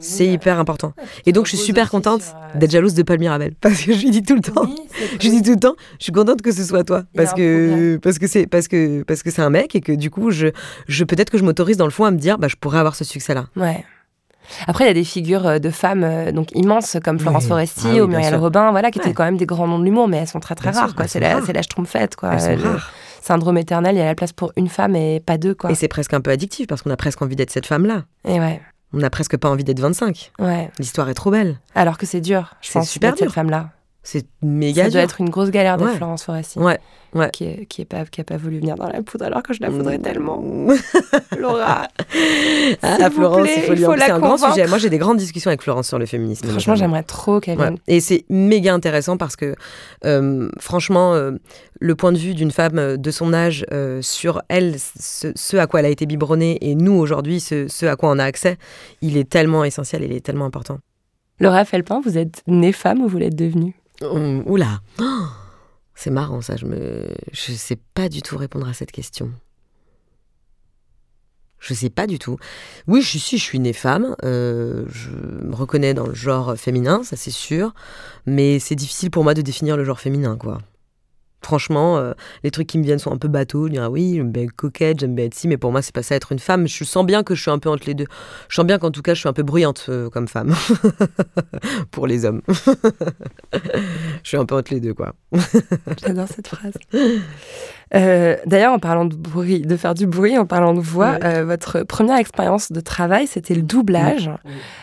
C'est 0.00 0.28
euh, 0.28 0.32
hyper 0.32 0.58
important. 0.60 0.94
ouais, 0.96 1.04
Et 1.26 1.32
donc, 1.32 1.46
je 1.46 1.56
suis 1.56 1.58
super 1.66 1.90
contente 1.90 2.22
sur, 2.22 2.34
euh, 2.36 2.58
d'être 2.58 2.70
jalouse 2.70 2.94
de 2.94 3.02
Paul 3.02 3.18
Mirabel. 3.18 3.54
Parce 3.60 3.82
que 3.82 3.92
je 3.92 3.98
lui 4.00 4.10
dis 4.10 4.22
tout 4.22 4.36
le 4.36 4.40
temps. 4.40 4.64
Oui, 4.64 4.76
Je 5.20 5.28
lui 5.28 5.40
dis 5.40 5.42
tout 5.42 5.54
le 5.54 5.60
temps, 5.60 5.74
je 5.98 6.04
suis 6.04 6.12
contente 6.12 6.40
que 6.42 6.52
ce 6.52 6.62
soit 6.62 6.84
toi. 6.84 7.02
Parce 7.16 7.34
que, 7.34 7.96
parce 8.02 8.18
que 8.18 8.26
c'est, 8.28 8.46
parce 8.46 8.68
que, 8.68 9.02
parce 9.02 9.22
que 9.24 9.30
c'est 9.30 9.42
un 9.42 9.50
mec 9.50 9.74
et 9.74 9.80
que 9.80 9.92
du 9.92 10.10
coup, 10.10 10.30
je, 10.30 10.48
je, 10.86 11.04
peut-être 11.04 11.30
que 11.30 11.38
je 11.38 11.44
m'autorise 11.44 11.76
dans 11.76 11.84
le 11.86 11.90
fond 11.90 12.04
à 12.04 12.10
me 12.12 12.18
dire, 12.18 12.38
bah, 12.38 12.46
je 12.48 12.56
pourrais 12.56 12.78
avoir 12.78 12.94
ce 12.94 13.04
succès-là. 13.04 13.46
Ouais. 13.56 13.84
Après, 14.66 14.84
il 14.84 14.86
y 14.88 14.90
a 14.90 14.94
des 14.94 15.04
figures 15.04 15.46
euh, 15.46 15.58
de 15.58 15.70
femmes 15.70 16.04
euh, 16.04 16.32
donc 16.32 16.48
immenses 16.54 16.96
comme 17.04 17.18
Florence 17.18 17.44
Oui. 17.44 17.48
Foresti 17.48 17.80
Ah 17.86 17.90
oui, 17.94 18.00
ou 18.00 18.06
Muriel. 18.06 18.34
Robin, 18.36 18.70
voilà, 18.70 18.90
qui 18.90 18.98
Ouais. 18.98 19.04
étaient 19.06 19.14
quand 19.14 19.24
même 19.24 19.36
des 19.36 19.46
grands 19.46 19.66
noms 19.66 19.78
de 19.78 19.84
l'humour, 19.84 20.08
mais 20.08 20.18
elles 20.18 20.28
sont 20.28 20.40
très 20.40 20.54
très 20.54 20.70
Bien 20.70 20.80
rares. 20.80 20.94
C'est 21.06 21.20
la, 21.20 21.40
la 21.40 21.62
schtroumpfette, 21.62 22.16
quoi. 22.16 22.34
Le 22.36 22.58
syndrome 23.20 23.58
éternel, 23.58 23.96
il 23.96 23.98
y 23.98 24.02
a 24.02 24.06
la 24.06 24.14
place 24.14 24.32
pour 24.32 24.52
une 24.56 24.68
femme 24.68 24.96
et 24.96 25.20
pas 25.20 25.36
deux, 25.38 25.54
quoi. 25.54 25.70
Et 25.70 25.74
c'est 25.74 25.88
presque 25.88 26.14
un 26.14 26.20
peu 26.20 26.30
addictif 26.30 26.66
parce 26.66 26.82
qu'on 26.82 26.90
a 26.90 26.96
presque 26.96 27.20
envie 27.22 27.36
d'être 27.36 27.50
cette 27.50 27.66
femme-là. 27.66 28.04
Et 28.26 28.40
ouais, 28.40 28.60
On 28.94 28.98
n'a 28.98 29.10
presque 29.10 29.36
pas 29.36 29.50
envie 29.50 29.64
d'être 29.64 29.80
25. 29.80 30.32
ouais. 30.38 30.70
L'histoire 30.78 31.08
est 31.10 31.14
trop 31.14 31.30
belle. 31.30 31.58
Alors 31.74 31.98
que 31.98 32.06
c'est 32.06 32.20
dur, 32.20 32.54
je 32.62 32.68
C'est 32.68 32.78
pense, 32.78 32.88
super 32.88 33.10
d'être 33.10 33.18
cette 33.18 33.28
dur. 33.28 33.34
femme-là. 33.34 33.70
C'est 34.10 34.24
méga 34.42 34.84
Ça 34.84 34.90
doit 34.90 35.00
être 35.02 35.20
une 35.20 35.28
grosse 35.28 35.50
galère 35.50 35.78
Ouais. 35.78 35.94
Florence 35.94 36.22
Foresti. 36.24 36.58
Ouais, 36.58 36.78
ouais. 37.14 37.28
Qui, 37.30 37.44
est 37.44 37.84
pas, 37.84 38.06
qui 38.06 38.22
a 38.22 38.24
pas 38.24 38.38
voulu 38.38 38.58
venir 38.58 38.74
dans 38.76 38.88
la 38.88 39.02
poudre 39.02 39.26
alors 39.26 39.42
que 39.42 39.52
je 39.52 39.60
la 39.60 39.68
Mm. 39.68 39.72
voudrais 39.74 39.98
tellement. 39.98 40.42
Laura. 41.38 41.88
Ah, 42.82 43.10
Florence, 43.10 43.42
plaît, 43.42 43.54
il 43.58 43.62
faut 43.64 43.72
lui 43.74 43.84
faut 43.84 43.92
en- 43.92 43.96
la 43.96 44.06
C'est 44.06 44.12
un 44.12 44.18
grand 44.18 44.38
sujet. 44.38 44.66
Moi, 44.66 44.78
j'ai 44.78 44.88
des 44.88 44.96
grandes 44.96 45.18
discussions 45.18 45.48
avec 45.50 45.60
Florence 45.62 45.88
sur 45.88 45.98
le 45.98 46.06
féminisme. 46.06 46.48
Franchement, 46.48 46.74
j'aimerais 46.74 47.02
trop 47.02 47.38
qu'elle 47.40 47.58
Ouais. 47.58 47.64
vienne. 47.66 47.78
Et 47.86 48.00
c'est 48.00 48.24
méga 48.30 48.72
intéressant 48.72 49.18
parce 49.18 49.36
que, 49.36 49.54
euh, 50.06 50.48
franchement, 50.58 51.12
euh, 51.12 51.32
le 51.78 51.94
point 51.94 52.12
de 52.12 52.18
vue 52.18 52.32
d'une 52.32 52.50
femme 52.50 52.78
euh, 52.78 52.96
de 52.96 53.10
son 53.10 53.34
âge 53.34 53.66
euh, 53.72 54.00
sur 54.00 54.40
elle, 54.48 54.76
ce, 54.78 55.32
ce 55.34 55.56
à 55.58 55.66
quoi 55.66 55.80
elle 55.80 55.86
a 55.86 55.90
été 55.90 56.06
biberonnée, 56.06 56.56
et 56.62 56.74
nous 56.76 56.94
aujourd'hui, 56.94 57.40
ce, 57.40 57.68
ce 57.68 57.84
à 57.84 57.96
quoi 57.96 58.10
on 58.10 58.18
a 58.18 58.24
accès, 58.24 58.56
il 59.02 59.18
est 59.18 59.28
tellement 59.28 59.64
essentiel, 59.64 60.02
il 60.02 60.12
est 60.12 60.24
tellement 60.24 60.46
important. 60.46 60.78
Laura 61.40 61.66
Felpin, 61.66 62.00
vous 62.02 62.16
êtes 62.16 62.42
née 62.46 62.72
femme 62.72 63.02
ou 63.02 63.06
vous 63.08 63.18
l'êtes 63.18 63.36
devenue? 63.36 63.74
Hum, 64.02 64.42
Oula 64.46 64.80
Oh, 65.00 65.26
C'est 65.94 66.10
marrant 66.10 66.40
ça, 66.40 66.56
je 66.56 66.66
me... 66.66 67.08
Je 67.32 67.52
sais 67.52 67.76
pas 67.94 68.08
du 68.08 68.22
tout 68.22 68.36
répondre 68.36 68.68
à 68.68 68.72
cette 68.72 68.92
question. 68.92 69.32
Je 71.58 71.74
sais 71.74 71.90
pas 71.90 72.06
du 72.06 72.20
tout. 72.20 72.38
Oui, 72.86 73.02
je 73.02 73.18
suis, 73.18 73.36
je 73.36 73.42
suis 73.42 73.58
née 73.58 73.72
femme. 73.72 74.14
euh, 74.22 74.84
je 74.88 75.10
me 75.10 75.54
reconnais 75.54 75.92
dans 75.92 76.06
le 76.06 76.14
genre 76.14 76.56
féminin, 76.56 77.02
ça 77.02 77.16
c'est 77.16 77.32
sûr. 77.32 77.74
Mais 78.26 78.60
c'est 78.60 78.76
difficile 78.76 79.10
pour 79.10 79.24
moi 79.24 79.34
de 79.34 79.42
définir 79.42 79.76
le 79.76 79.84
genre 79.84 79.98
féminin, 79.98 80.36
quoi. 80.36 80.60
Franchement, 81.40 81.98
euh, 81.98 82.12
les 82.42 82.50
trucs 82.50 82.66
qui 82.66 82.78
me 82.78 82.84
viennent 82.84 82.98
sont 82.98 83.12
un 83.12 83.16
peu 83.16 83.28
bateaux. 83.28 83.68
Dire 83.68 83.84
ah 83.84 83.90
oui, 83.90 84.14
j'aime 84.16 84.32
bien 84.32 84.42
être 84.42 84.52
coquette, 84.52 85.00
j'aime 85.00 85.14
bien 85.14 85.26
être 85.26 85.34
si, 85.34 85.48
mais 85.48 85.56
pour 85.56 85.70
moi, 85.70 85.82
c'est 85.82 85.94
pas 85.94 86.02
ça 86.02 86.14
être 86.14 86.32
une 86.32 86.38
femme. 86.38 86.66
Je 86.66 86.84
sens 86.84 87.06
bien 87.06 87.22
que 87.22 87.34
je 87.34 87.42
suis 87.42 87.50
un 87.50 87.58
peu 87.58 87.68
entre 87.68 87.86
les 87.86 87.94
deux. 87.94 88.06
Je 88.48 88.56
sens 88.56 88.66
bien 88.66 88.78
qu'en 88.78 88.90
tout 88.90 89.02
cas, 89.02 89.14
je 89.14 89.20
suis 89.20 89.28
un 89.28 89.32
peu 89.32 89.42
bruyante 89.42 89.86
euh, 89.88 90.10
comme 90.10 90.28
femme. 90.28 90.54
pour 91.90 92.06
les 92.06 92.24
hommes. 92.24 92.42
je 93.52 94.28
suis 94.28 94.36
un 94.36 94.44
peu 94.44 94.56
entre 94.56 94.74
les 94.74 94.80
deux, 94.80 94.94
quoi. 94.94 95.14
J'adore 96.02 96.28
cette 96.28 96.48
phrase. 96.48 96.74
Euh, 97.94 98.36
D'ailleurs, 98.46 98.72
en 98.72 98.78
parlant 98.78 99.04
de 99.04 99.14
bruit, 99.16 99.60
de 99.60 99.76
faire 99.76 99.94
du 99.94 100.06
bruit, 100.06 100.36
en 100.38 100.46
parlant 100.46 100.74
de 100.74 100.80
voix, 100.80 101.12
Ouais. 101.12 101.24
euh, 101.24 101.44
votre 101.44 101.82
première 101.84 102.16
expérience 102.18 102.70
de 102.72 102.80
travail, 102.80 103.26
c'était 103.26 103.54
le 103.54 103.62
doublage. 103.62 104.30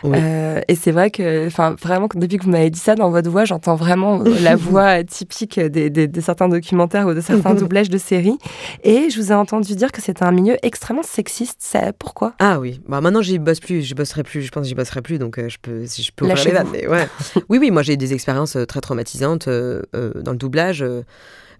Oui. 0.03 0.17
Euh, 0.19 0.61
et 0.67 0.75
c'est 0.75 0.91
vrai 0.91 1.11
que, 1.11 1.45
enfin, 1.47 1.75
vraiment, 1.81 2.07
depuis 2.15 2.37
que 2.37 2.43
vous 2.45 2.49
m'avez 2.51 2.69
dit 2.69 2.79
ça, 2.79 2.95
dans 2.95 3.09
votre 3.11 3.29
voix, 3.29 3.45
j'entends 3.45 3.75
vraiment 3.75 4.23
la 4.41 4.55
voix 4.55 5.03
typique 5.03 5.59
des, 5.59 5.89
des- 5.89 6.07
de 6.07 6.21
certains 6.21 6.49
documentaires 6.49 7.07
ou 7.07 7.13
de 7.13 7.21
certains 7.21 7.53
doublages 7.55 7.89
de 7.89 7.97
séries. 7.97 8.37
Et 8.83 9.09
je 9.09 9.19
vous 9.21 9.31
ai 9.31 9.35
entendu 9.35 9.75
dire 9.75 9.91
que 9.91 10.01
c'était 10.01 10.23
un 10.23 10.31
milieu 10.31 10.57
extrêmement 10.63 11.03
sexiste. 11.03 11.57
Ça, 11.59 11.93
pourquoi? 11.97 12.33
Ah 12.39 12.59
oui, 12.59 12.81
bah 12.87 13.01
maintenant 13.01 13.21
j'y 13.21 13.37
bosse 13.39 13.59
plus, 13.59 13.81
j'y 13.81 13.93
bosserai 13.93 14.23
plus, 14.23 14.41
je 14.41 14.49
pense 14.51 14.63
que 14.63 14.69
j'y 14.69 14.75
bosserai 14.75 15.01
plus, 15.01 15.19
donc 15.19 15.37
euh, 15.37 15.47
je 15.49 15.57
peux, 15.61 15.85
si 15.85 16.01
je 16.03 16.11
peux 16.15 16.25
ouvrir 16.25 16.43
les 16.43 16.51
Lâchez-vous. 16.51 16.71
vannes. 16.71 16.81
mais 16.81 16.87
ouais. 16.87 17.07
oui, 17.49 17.57
oui, 17.59 17.71
moi 17.71 17.83
j'ai 17.83 17.93
eu 17.93 17.97
des 17.97 18.13
expériences 18.13 18.57
très 18.67 18.81
traumatisantes 18.81 19.47
euh, 19.47 19.81
euh, 19.95 20.11
dans 20.21 20.31
le 20.31 20.37
doublage. 20.37 20.83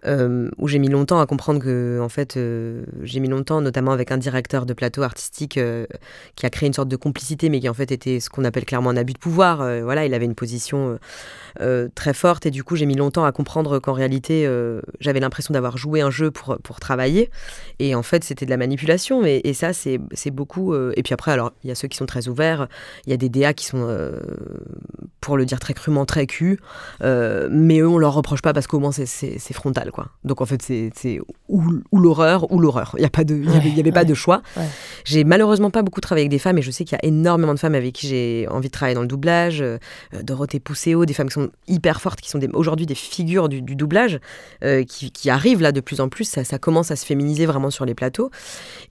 Euh, 0.06 0.50
où 0.58 0.68
j'ai 0.68 0.80
mis 0.80 0.90
longtemps 0.90 1.20
à 1.20 1.26
comprendre 1.26 1.60
que, 1.60 2.00
en 2.02 2.10
fait, 2.10 2.38
euh, 2.38 2.84
j'ai 3.04 3.20
mis 3.20 3.28
longtemps, 3.28 3.62
notamment 3.62 3.92
avec 3.92 4.12
un 4.12 4.18
directeur 4.18 4.66
de 4.66 4.74
plateau 4.74 5.02
artistique 5.04 5.58
euh, 5.58 5.86
qui 6.36 6.46
a 6.46 6.50
créé 6.50 6.68
une 6.68 6.74
sorte 6.74 6.90
de 6.90 6.96
complicité, 6.96 7.50
mais 7.50 7.60
qui 7.60 7.70
en 7.70 7.74
fait 7.74 7.92
était 7.92 8.20
ce 8.20 8.30
qu'on 8.30 8.44
appelle 8.44 8.66
clairement 8.66 8.90
un 8.92 8.98
abus 8.98 9.14
de 9.14 9.18
pouvoir. 9.20 9.58
Voilà, 9.84 10.06
il 10.06 10.14
avait 10.14 10.26
une 10.26 10.36
position 10.36 11.00
très 11.96 12.14
forte, 12.14 12.46
et 12.46 12.52
du 12.52 12.64
coup, 12.64 12.76
j'ai 12.76 12.86
mis 12.86 12.96
longtemps 12.96 13.26
à 13.26 13.32
comprendre 13.32 13.80
qu'en 13.80 13.94
réalité, 13.94 14.50
j'avais 15.00 15.20
l'impression 15.20 15.54
d'avoir 15.54 15.78
joué 15.78 16.02
un 16.02 16.10
jeu 16.12 16.32
pour, 16.32 16.58
pour 16.64 16.80
travailler, 16.80 17.30
et 17.80 17.96
en 17.96 18.04
fait, 18.04 18.24
c'était 18.24 18.46
de 18.46 18.50
la 18.50 18.58
manipulation, 18.58 19.24
et, 19.26 19.54
ça, 19.54 19.72
c'est 19.74 20.00
beaucoup. 20.32 20.76
et 20.76 21.04
puis 21.04 21.14
après, 21.14 21.32
alors, 21.32 21.54
il 21.64 21.70
y 21.70 21.72
a 21.72 21.76
ceux 21.76 21.88
qui 21.88 21.98
sont 21.98 22.06
très 22.06 22.28
ouverts, 22.28 22.68
il 23.06 23.12
y 23.12 23.14
a 23.14 23.18
des 23.18 23.30
DA 23.30 23.54
qui 23.54 23.66
sont, 23.66 23.88
pour 25.22 25.38
le 25.38 25.46
dire 25.46 25.60
très 25.60 25.74
crûment, 25.74 26.06
très 26.06 26.28
cul, 26.28 26.60
mais 27.02 27.80
eux, 27.80 27.88
on 27.88 27.98
leur 27.98 28.14
reproche 28.14 28.42
pas 28.42 28.54
parce 28.54 28.68
qu'au 28.68 28.80
moins 28.80 28.92
c'est- 28.92 29.06
c'est 29.06 29.54
quoi. 29.92 30.10
Donc 30.24 30.42
en 30.42 30.46
fait, 30.46 30.62
c'est 30.62 31.20
ou, 31.50 31.64
ou 31.92 32.00
l'horreur 32.00 32.52
ou 32.52 32.60
l'horreur. 32.60 32.96
Il 32.98 33.02
y 33.02 33.06
a 33.06 33.10
pas 33.10 33.24
de, 33.24 33.36
il 33.36 33.52
y 33.52 33.56
avait, 33.56 33.70
il 33.70 33.78
y 33.78 33.80
avait 33.80 33.92
pas 33.92 34.06
de 34.06 34.14
choix. 34.14 34.42
Ouais. 34.58 34.66
J'ai 35.04 35.24
malheureusement 35.24 35.70
pas 35.70 35.82
beaucoup 35.82 36.02
travaillé 36.02 36.24
avec 36.24 36.32
des 36.32 36.40
femmes, 36.40 36.58
et 36.58 36.62
je 36.62 36.72
sais 36.72 36.86
qu'il 36.86 36.98
y 37.02 37.06
a 37.06 37.08
énormément 37.08 37.54
de 37.54 37.60
femmes 37.60 37.76
avec 37.76 37.94
qui 37.94 38.08
j'ai 38.08 38.48
envie 38.50 38.70
de 38.70 38.72
travailler 38.74 38.96
dans 38.96 39.02
le 39.02 39.08
doublage. 39.08 39.62
euh, 40.14 40.24
Dorothée 40.24 40.60
Pousséo, 40.60 41.06
des 41.06 41.14
femmes 41.14 41.28
qui 41.28 41.34
sont 41.34 41.50
hyper 41.68 42.02
fortes, 42.02 42.22
qui 42.22 42.30
sont 42.30 42.40
aujourd'hui 42.54 42.86
des 42.86 42.96
figures 42.96 43.50
du, 43.50 43.62
du 43.62 43.76
doublage, 43.76 44.20
euh, 44.64 44.84
qui, 44.84 45.12
qui 45.12 45.30
arrivent 45.30 45.62
là 45.62 45.72
de 45.72 45.82
plus 45.82 46.02
en 46.02 46.10
plus. 46.10 46.26
Ça, 46.26 46.44
ça 46.44 46.58
commence 46.58 46.92
à 46.92 46.96
se 46.96 47.06
féminiser 47.06 47.46
vraiment 47.46 47.70
sur 47.70 47.86
les 47.86 47.96
plateaux. 47.96 48.32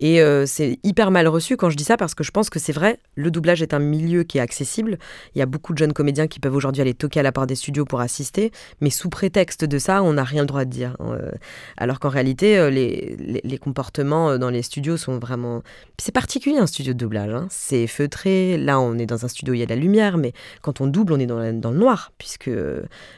Et 0.01 0.21
euh, 0.21 0.47
c'est 0.47 0.79
hyper 0.83 1.11
mal 1.11 1.29
reçu 1.29 1.57
quand 1.57 1.71
je 1.71 1.77
dis 1.77 1.85
ça 1.85 1.97
parce 1.97 2.15
que 2.15 2.25
je 2.25 2.31
pense 2.31 2.51
que 2.51 2.59
c'est 2.59 2.73
vrai, 2.73 2.99
le 3.15 3.31
doublage 3.31 3.63
est 3.63 3.75
un 3.75 3.79
milieu 3.79 4.23
qui 4.25 4.39
est 4.39 4.41
accessible. 4.41 4.99
Il 5.35 5.39
y 5.39 5.43
a 5.43 5.47
beaucoup 5.47 5.73
de 5.73 5.79
jeunes 5.79 5.93
comédiens 5.93 6.27
qui 6.27 6.41
peuvent 6.41 6.55
aujourd'hui 6.55 6.83
aller 6.83 6.95
toquer 6.95 7.21
à 7.21 7.23
la 7.23 7.33
porte 7.33 7.49
des 7.49 7.55
studios 7.55 7.85
pour 7.85 8.01
assister, 8.01 8.53
mais 8.81 8.91
sous 8.91 9.09
prétexte 9.09 9.65
de 9.65 9.79
ça, 9.79 10.03
on 10.03 10.15
n'a 10.15 10.25
rien 10.25 10.43
le 10.43 10.47
droit 10.47 10.65
de 10.65 10.71
dire. 10.71 10.84
Euh, 11.01 11.31
alors 11.77 12.01
qu'en 12.01 12.09
réalité, 12.09 12.59
euh, 12.59 12.71
les, 12.71 13.17
les, 13.19 13.41
les 13.43 13.59
comportements 13.59 14.31
euh, 14.31 14.39
dans 14.39 14.51
les 14.51 14.63
studios 14.63 14.97
sont 14.97 15.19
vraiment. 15.19 15.63
C'est 15.99 16.13
particulier 16.13 16.59
un 16.59 16.67
studio 16.67 16.93
de 16.93 16.99
doublage. 16.99 17.33
hein. 17.33 17.47
C'est 17.51 17.87
feutré. 17.87 18.57
Là, 18.59 18.81
on 18.81 18.99
est 18.99 19.07
dans 19.07 19.25
un 19.25 19.29
studio 19.29 19.53
où 19.53 19.55
il 19.55 19.61
y 19.61 19.63
a 19.63 19.67
de 19.67 19.71
la 19.75 19.81
lumière, 19.81 20.17
mais 20.19 20.33
quand 20.63 20.81
on 20.81 20.87
double, 20.87 21.13
on 21.13 21.19
est 21.19 21.27
dans, 21.27 21.39
la- 21.39 21.53
dans 21.53 21.71
le 21.71 21.79
noir, 21.79 22.13
puisque. 22.19 22.51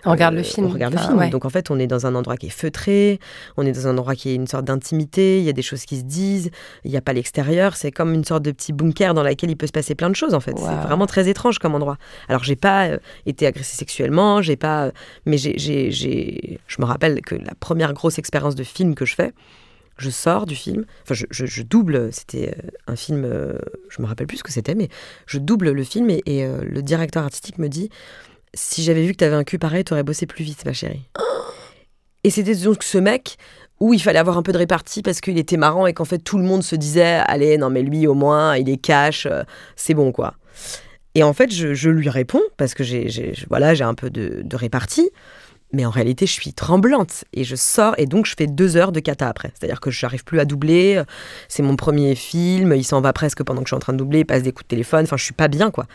On 0.04 0.10
regarde 0.10 0.34
le 0.34 0.42
film. 0.42 0.66
On 0.66 0.70
regarde 0.70 0.92
le 0.94 0.98
Enfin, 0.98 1.08
film. 1.08 1.18
ouais. 1.18 1.30
Donc 1.30 1.44
en 1.44 1.50
fait, 1.50 1.70
on 1.70 1.78
est 1.78 1.86
dans 1.86 2.06
un 2.06 2.14
endroit 2.14 2.36
qui 2.36 2.46
est 2.46 2.50
feutré, 2.50 3.18
on 3.56 3.66
est 3.66 3.72
dans 3.72 3.86
un 3.88 3.92
endroit 3.92 4.14
qui 4.14 4.30
est 4.30 4.34
une 4.34 4.46
sorte 4.46 4.64
d'intimité, 4.64 5.38
il 5.38 5.44
y 5.44 5.48
a 5.48 5.52
des 5.52 5.62
choses 5.62 5.84
qui 5.84 5.96
se 5.98 6.04
disent, 6.04 6.50
il 6.84 6.90
n'y 6.90 6.96
a 6.96 7.00
pas 7.00 7.12
l'extérieur, 7.12 7.76
c'est 7.76 7.90
comme 7.90 8.12
une 8.14 8.24
sorte 8.24 8.42
de 8.42 8.50
petit 8.52 8.72
bunker 8.72 9.14
dans 9.14 9.22
lequel 9.22 9.50
il 9.50 9.56
peut 9.56 9.66
se 9.66 9.72
passer 9.72 9.94
plein 9.94 10.10
de 10.10 10.14
choses 10.16 10.34
en 10.34 10.40
fait. 10.40 10.52
Wow. 10.52 10.66
C'est 10.68 10.86
vraiment 10.86 11.06
très 11.06 11.28
étrange 11.28 11.58
comme 11.58 11.74
endroit. 11.74 11.96
Alors 12.28 12.44
j'ai 12.44 12.56
pas 12.56 12.88
été 13.26 13.46
agressée 13.46 13.76
sexuellement, 13.76 14.42
j'ai 14.42 14.56
pas, 14.56 14.90
mais 15.24 15.36
j'ai- 15.38 15.56
je 15.90 16.76
me 16.80 16.84
rappelle 16.84 17.20
que 17.22 17.34
la 17.34 17.54
première 17.60 17.92
grosse 17.92 18.18
expérience 18.18 18.54
de 18.54 18.64
film 18.64 18.94
que 18.94 19.04
je 19.04 19.14
fais, 19.14 19.32
je 19.98 20.10
sors 20.10 20.46
du 20.46 20.54
film, 20.54 20.84
enfin 21.02 21.14
je, 21.30 21.62
double, 21.62 22.12
c'était 22.12 22.50
euh, 22.50 22.70
un 22.86 22.96
film, 22.96 23.24
euh, 23.24 23.58
je 23.88 24.02
me 24.02 24.06
rappelle 24.06 24.26
plus 24.26 24.38
ce 24.38 24.42
que 24.42 24.52
c'était, 24.52 24.74
mais 24.74 24.88
je 25.26 25.38
double 25.38 25.70
le 25.70 25.84
film 25.84 26.10
et, 26.10 26.22
euh, 26.28 26.62
le 26.62 26.82
directeur 26.82 27.24
artistique 27.24 27.58
me 27.58 27.68
dit 27.68 27.88
si 28.54 28.82
j'avais 28.82 29.04
vu 29.04 29.12
que 29.12 29.18
t'avais 29.18 29.36
un 29.36 29.44
cul 29.44 29.58
pareil, 29.58 29.84
t'aurais 29.84 30.02
bossé 30.02 30.26
plus 30.26 30.44
vite, 30.44 30.64
ma 30.64 30.72
chérie. 30.72 31.08
Et 32.24 32.30
c'était 32.30 32.54
donc 32.54 32.82
ce 32.82 32.98
mec 32.98 33.36
où 33.80 33.92
il 33.92 34.00
fallait 34.00 34.18
avoir 34.18 34.38
un 34.38 34.42
peu 34.42 34.52
de 34.52 34.58
répartie 34.58 35.02
parce 35.02 35.20
qu'il 35.20 35.38
était 35.38 35.58
marrant 35.58 35.86
et 35.86 35.92
qu'en 35.92 36.06
fait 36.06 36.18
tout 36.18 36.38
le 36.38 36.44
monde 36.44 36.62
se 36.62 36.74
disait 36.74 37.20
allez 37.26 37.58
non 37.58 37.70
mais 37.70 37.82
lui 37.82 38.06
au 38.06 38.14
moins 38.14 38.56
il 38.56 38.68
est 38.68 38.78
cash, 38.78 39.28
c'est 39.76 39.94
bon 39.94 40.12
quoi. 40.12 40.34
Et 41.14 41.22
en 41.22 41.32
fait 41.32 41.52
je, 41.52 41.88
lui 41.90 42.08
réponds 42.08 42.42
parce 42.56 42.74
que 42.74 42.82
j'ai 42.82 43.34
voilà 43.48 43.74
un 43.86 43.94
peu 43.94 44.10
de, 44.10 44.40
de 44.42 44.56
répartie. 44.56 45.10
Mais 45.72 45.84
en 45.84 45.90
réalité, 45.90 46.26
je 46.26 46.32
suis 46.32 46.52
tremblante 46.52 47.24
et 47.32 47.44
je 47.44 47.56
sors 47.56 47.94
et 47.98 48.06
donc 48.06 48.26
je 48.26 48.34
fais 48.36 48.46
deux 48.46 48.76
heures 48.76 48.92
de 48.92 49.00
cata 49.00 49.28
après. 49.28 49.52
C'est-à-dire 49.54 49.80
que 49.80 49.90
je 49.90 50.04
n'arrive 50.04 50.24
plus 50.24 50.38
à 50.38 50.44
doubler. 50.44 51.02
C'est 51.48 51.62
mon 51.62 51.76
premier 51.76 52.14
film. 52.14 52.72
Il 52.74 52.84
s'en 52.84 53.00
va 53.00 53.12
presque 53.12 53.42
pendant 53.42 53.62
que 53.62 53.66
je 53.66 53.70
suis 53.70 53.76
en 53.76 53.80
train 53.80 53.92
de 53.92 53.98
doubler. 53.98 54.20
Il 54.20 54.26
passe 54.26 54.42
des 54.42 54.52
coups 54.52 54.64
de 54.64 54.68
téléphone. 54.68 55.04
Enfin, 55.04 55.16
je 55.16 55.24
suis 55.24 55.34
pas 55.34 55.48
bien 55.48 55.70
quoi. 55.70 55.86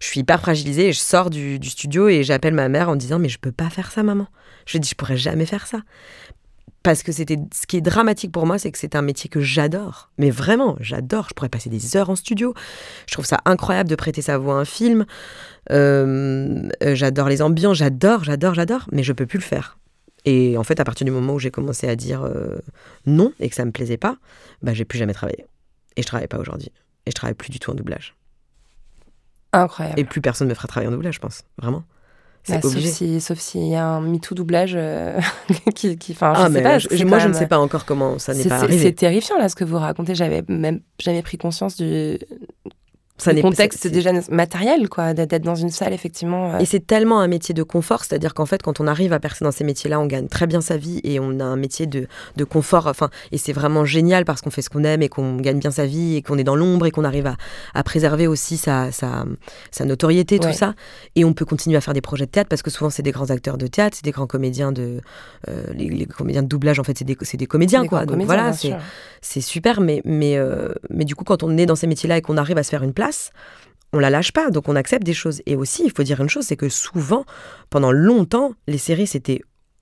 Je 0.00 0.06
suis 0.06 0.20
hyper 0.20 0.40
fragilisée 0.40 0.88
et 0.88 0.92
je 0.92 0.98
sors 0.98 1.30
du, 1.30 1.58
du 1.58 1.68
studio 1.68 2.08
et 2.08 2.22
j'appelle 2.22 2.54
ma 2.54 2.68
mère 2.68 2.88
en 2.88 2.96
disant 2.96 3.18
mais 3.18 3.28
je 3.28 3.38
peux 3.38 3.52
pas 3.52 3.68
faire 3.68 3.92
ça, 3.92 4.02
maman. 4.02 4.26
Je 4.66 4.72
lui 4.72 4.80
dis 4.80 4.88
je 4.88 4.94
pourrais 4.94 5.16
jamais 5.16 5.46
faire 5.46 5.66
ça. 5.66 5.78
Parce 6.82 7.02
que 7.02 7.12
c'était 7.12 7.38
ce 7.52 7.66
qui 7.66 7.76
est 7.76 7.80
dramatique 7.80 8.32
pour 8.32 8.46
moi, 8.46 8.58
c'est 8.58 8.70
que 8.70 8.78
c'est 8.78 8.94
un 8.94 9.02
métier 9.02 9.28
que 9.28 9.40
j'adore. 9.40 10.10
Mais 10.16 10.30
vraiment, 10.30 10.76
j'adore. 10.80 11.26
Je 11.28 11.34
pourrais 11.34 11.48
passer 11.48 11.68
des 11.70 11.96
heures 11.96 12.08
en 12.08 12.16
studio. 12.16 12.54
Je 13.06 13.12
trouve 13.12 13.26
ça 13.26 13.38
incroyable 13.44 13.90
de 13.90 13.96
prêter 13.96 14.22
sa 14.22 14.38
voix 14.38 14.54
à 14.54 14.58
un 14.58 14.64
film. 14.64 15.04
Euh, 15.70 16.68
euh, 16.82 16.94
j'adore 16.94 17.28
les 17.28 17.42
ambiances, 17.42 17.78
j'adore, 17.78 18.24
j'adore, 18.24 18.54
j'adore, 18.54 18.88
mais 18.92 19.02
je 19.02 19.12
peux 19.12 19.26
plus 19.26 19.38
le 19.38 19.44
faire. 19.44 19.78
Et 20.24 20.56
en 20.56 20.64
fait, 20.64 20.80
à 20.80 20.84
partir 20.84 21.04
du 21.04 21.10
moment 21.10 21.34
où 21.34 21.38
j'ai 21.38 21.50
commencé 21.50 21.88
à 21.88 21.96
dire 21.96 22.22
euh, 22.22 22.58
non 23.06 23.32
et 23.40 23.48
que 23.48 23.54
ça 23.54 23.64
me 23.64 23.70
plaisait 23.70 23.96
pas, 23.96 24.16
bah 24.62 24.74
j'ai 24.74 24.84
plus 24.84 24.98
jamais 24.98 25.14
travaillé. 25.14 25.46
Et 25.96 26.02
je 26.02 26.06
travaille 26.06 26.28
pas 26.28 26.38
aujourd'hui. 26.38 26.70
Et 27.06 27.10
je 27.10 27.14
travaille 27.14 27.34
plus 27.34 27.50
du 27.50 27.58
tout 27.58 27.70
en 27.70 27.74
doublage. 27.74 28.14
Incroyable. 29.52 29.98
Et 29.98 30.04
plus 30.04 30.20
personne 30.20 30.48
me 30.48 30.54
fera 30.54 30.68
travailler 30.68 30.88
en 30.88 30.92
doublage, 30.92 31.14
je 31.14 31.20
pense. 31.20 31.44
Vraiment. 31.56 31.84
Bah, 32.48 32.60
sauf 32.62 32.78
si, 32.78 33.20
sauf 33.20 33.38
s'il 33.38 33.66
y 33.68 33.74
a 33.74 33.86
un 33.86 34.00
MeToo 34.00 34.34
doublage 34.34 34.72
euh, 34.74 35.20
qui, 35.74 35.98
qui, 35.98 36.12
enfin, 36.12 36.32
je 36.34 36.40
ah, 36.40 36.46
sais 36.46 36.50
mais 36.52 36.62
pas. 36.62 36.78
je- 36.78 37.04
moi, 37.04 37.18
je 37.18 37.28
ne 37.28 37.32
sais 37.34 37.46
pas 37.46 37.58
encore 37.58 37.84
comment 37.84 38.18
ça 38.18 38.34
n'est 38.34 38.44
pas 38.44 38.56
arrivé. 38.56 38.78
C'est 38.82 38.92
terrifiant 38.92 39.36
là 39.38 39.48
ce 39.48 39.54
que 39.54 39.64
vous 39.64 39.78
racontez. 39.78 40.14
J'avais 40.14 40.42
même 40.48 40.80
jamais 40.98 41.22
pris 41.22 41.36
conscience 41.38 41.76
du, 41.76 42.18
Ça 43.18 43.32
n'est- 43.32 43.42
contexte 43.42 43.80
c'est- 43.82 43.90
déjà 43.90 44.10
matériel 44.30 44.88
quoi, 44.88 45.12
d'être 45.14 45.42
dans 45.42 45.54
une 45.56 45.70
salle 45.70 45.92
effectivement. 45.92 46.54
euh, 46.54 46.58
Et 46.58 46.64
c'est 46.64 46.86
tellement 46.86 47.20
un 47.20 47.26
métier 47.28 47.52
de 47.54 47.62
confort, 47.62 48.04
c'est-à-dire 48.04 48.32
qu'en 48.34 48.46
fait, 48.46 48.62
quand 48.62 48.80
on 48.80 48.86
arrive 48.86 49.12
à 49.12 49.20
percer 49.20 49.44
dans 49.44 49.50
ces 49.52 49.64
métiers-là, 49.64 49.98
on 50.00 50.06
gagne 50.06 50.28
très 50.28 50.46
bien 50.46 50.60
sa 50.60 50.76
vie 50.76 51.00
et 51.04 51.18
on 51.20 51.40
a 51.40 51.44
un 51.44 51.56
métier 51.56 51.86
de, 51.86 52.06
de 52.36 52.44
confort. 52.44 52.86
Enfin, 52.86 53.10
et 53.32 53.38
c'est 53.38 53.52
vraiment 53.52 53.84
génial 53.84 54.24
parce 54.24 54.40
qu'on 54.40 54.50
fait 54.50 54.62
ce 54.62 54.70
qu'on 54.70 54.84
aime 54.84 55.02
et 55.02 55.08
qu'on 55.08 55.36
gagne 55.36 55.58
bien 55.58 55.70
sa 55.70 55.84
vie 55.86 56.16
et 56.16 56.22
qu'on 56.22 56.38
est 56.38 56.44
dans 56.44 56.56
l'ombre 56.56 56.86
et 56.86 56.90
qu'on 56.90 57.04
arrive 57.04 57.26
à, 57.26 57.36
à 57.74 57.82
préserver 57.82 58.26
aussi 58.26 58.56
sa, 58.56 58.92
sa, 58.92 59.24
sa 59.70 59.84
notoriété, 59.84 60.38
tout 60.38 60.48
ça. 60.52 60.74
Et 61.16 61.24
on 61.24 61.32
peut 61.32 61.44
continuer 61.44 61.76
à 61.76 61.80
faire 61.80 61.94
des 61.94 62.00
projets 62.00 62.26
de 62.26 62.30
théâtre 62.30 62.48
parce 62.48 62.62
que 62.62 62.70
souvent, 62.70 62.90
c'est 62.90 63.02
des 63.02 63.12
grands 63.12 63.30
acteurs 63.30 63.58
de 63.58 63.66
théâtre, 63.66 63.96
c'est 63.96 64.04
des 64.04 64.12
grands 64.12 64.26
comédiens 64.28 64.70
de. 64.72 65.00
euh, 65.48 65.62
les, 65.74 65.88
les 65.88 66.06
comédiens 66.06 66.42
de 66.42 66.48
doublage, 66.48 66.78
en 66.78 66.84
fait, 66.84 66.96
c'est 66.98 67.04
des, 67.04 67.16
c'est 67.22 67.36
des 67.36 67.46
comédiens, 67.46 67.82
des 67.82 67.88
quoi. 67.88 68.00
Donc 68.00 68.10
comédiens, 68.10 68.26
voilà, 68.26 68.52
c'est 69.20 69.40
super, 69.40 69.80
mais, 69.80 70.02
mais, 70.04 70.36
euh, 70.36 70.68
mais 70.90 71.04
du 71.04 71.14
coup, 71.16 71.24
quand 71.24 71.42
on 71.42 71.56
est 71.58 71.66
dans 71.66 71.74
ces 71.74 71.86
métiers-là 71.88 72.18
et 72.18 72.22
qu'on 72.22 72.36
arrive 72.36 72.58
à 72.58 72.62
se 72.62 72.70
faire 72.70 72.82
une 72.84 72.92
place, 72.92 73.07
on 73.92 73.98
la 73.98 74.10
lâche 74.10 74.32
pas, 74.32 74.50
donc 74.50 74.68
on 74.68 74.76
accepte 74.76 75.04
des 75.04 75.14
choses. 75.14 75.40
Et 75.46 75.56
aussi, 75.56 75.82
il 75.84 75.90
faut 75.92 76.02
dire 76.02 76.20
une 76.20 76.28
chose, 76.28 76.44
c'est 76.44 76.56
que 76.56 76.68
souvent, 76.68 77.24
pendant 77.70 77.92
longtemps, 77.92 78.52
les 78.66 78.78
séries, 78.78 79.06
c'était 79.06 79.40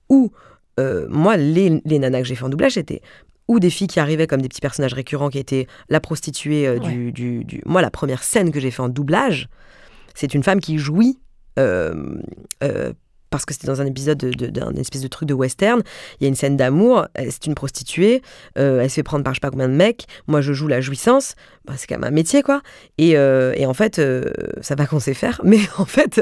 ou 0.09 0.31
euh, 0.79 1.07
moi, 1.09 1.35
les, 1.37 1.81
les 1.85 1.99
nanas 1.99 2.21
que 2.21 2.27
j'ai 2.27 2.35
fait 2.35 2.45
en 2.45 2.49
doublage, 2.49 2.73
c'était 2.73 3.01
ou 3.49 3.59
des 3.59 3.69
filles 3.69 3.87
qui 3.87 3.99
arrivaient 3.99 4.27
comme 4.27 4.41
des 4.41 4.49
petits 4.49 4.61
personnages 4.61 4.93
récurrents 4.93 5.29
qui 5.29 5.39
étaient 5.39 5.67
la 5.89 5.99
prostituée 5.99 6.67
euh, 6.67 6.79
du, 6.79 7.11
du, 7.11 7.43
du- 7.45 7.61
Moi, 7.65 7.81
la 7.81 7.89
première 7.91 8.23
scène 8.23 8.51
que 8.51 8.59
j'ai 8.59 8.71
fait 8.71 8.81
en 8.81 8.89
doublage, 8.89 9.47
c'est 10.15 10.33
une 10.33 10.43
femme 10.43 10.59
qui 10.59 10.77
jouit 10.77 11.19
euh, 11.59 12.19
parce 13.29 13.45
que 13.45 13.53
c'était 13.53 13.67
dans 13.67 13.81
un 13.81 13.85
épisode 13.85 14.17
d'un 14.17 14.73
espèce 14.75 15.01
de 15.01 15.07
truc 15.07 15.27
de 15.27 15.33
western. 15.33 15.81
Il 16.19 16.23
y 16.23 16.25
a 16.25 16.29
une 16.29 16.35
scène 16.35 16.57
d'amour, 16.57 17.07
c'est 17.15 17.45
une 17.45 17.55
prostituée, 17.55 18.21
euh, 18.57 18.81
elle 18.81 18.89
se 18.89 18.95
fait 18.95 19.03
prendre 19.03 19.23
par 19.23 19.33
je 19.33 19.37
sais 19.37 19.41
pas 19.41 19.51
combien 19.51 19.67
de 19.67 19.73
mecs. 19.73 20.05
Moi, 20.27 20.41
je 20.41 20.53
joue 20.53 20.67
la 20.67 20.81
jouissance. 20.81 21.35
Bah, 21.65 21.73
c'est 21.75 21.85
quand 21.85 21.95
même 21.95 22.05
un 22.05 22.15
métier, 22.15 22.43
quoi. 22.43 22.61
Et, 22.97 23.17
euh, 23.17 23.53
et 23.57 23.65
en 23.65 23.73
fait, 23.73 23.99
euh, 23.99 24.23
ça 24.61 24.75
va 24.75 24.85
qu'on 24.85 25.01
sait 25.01 25.13
faire, 25.13 25.41
mais 25.43 25.59
en 25.77 25.83
fait, 25.83 26.21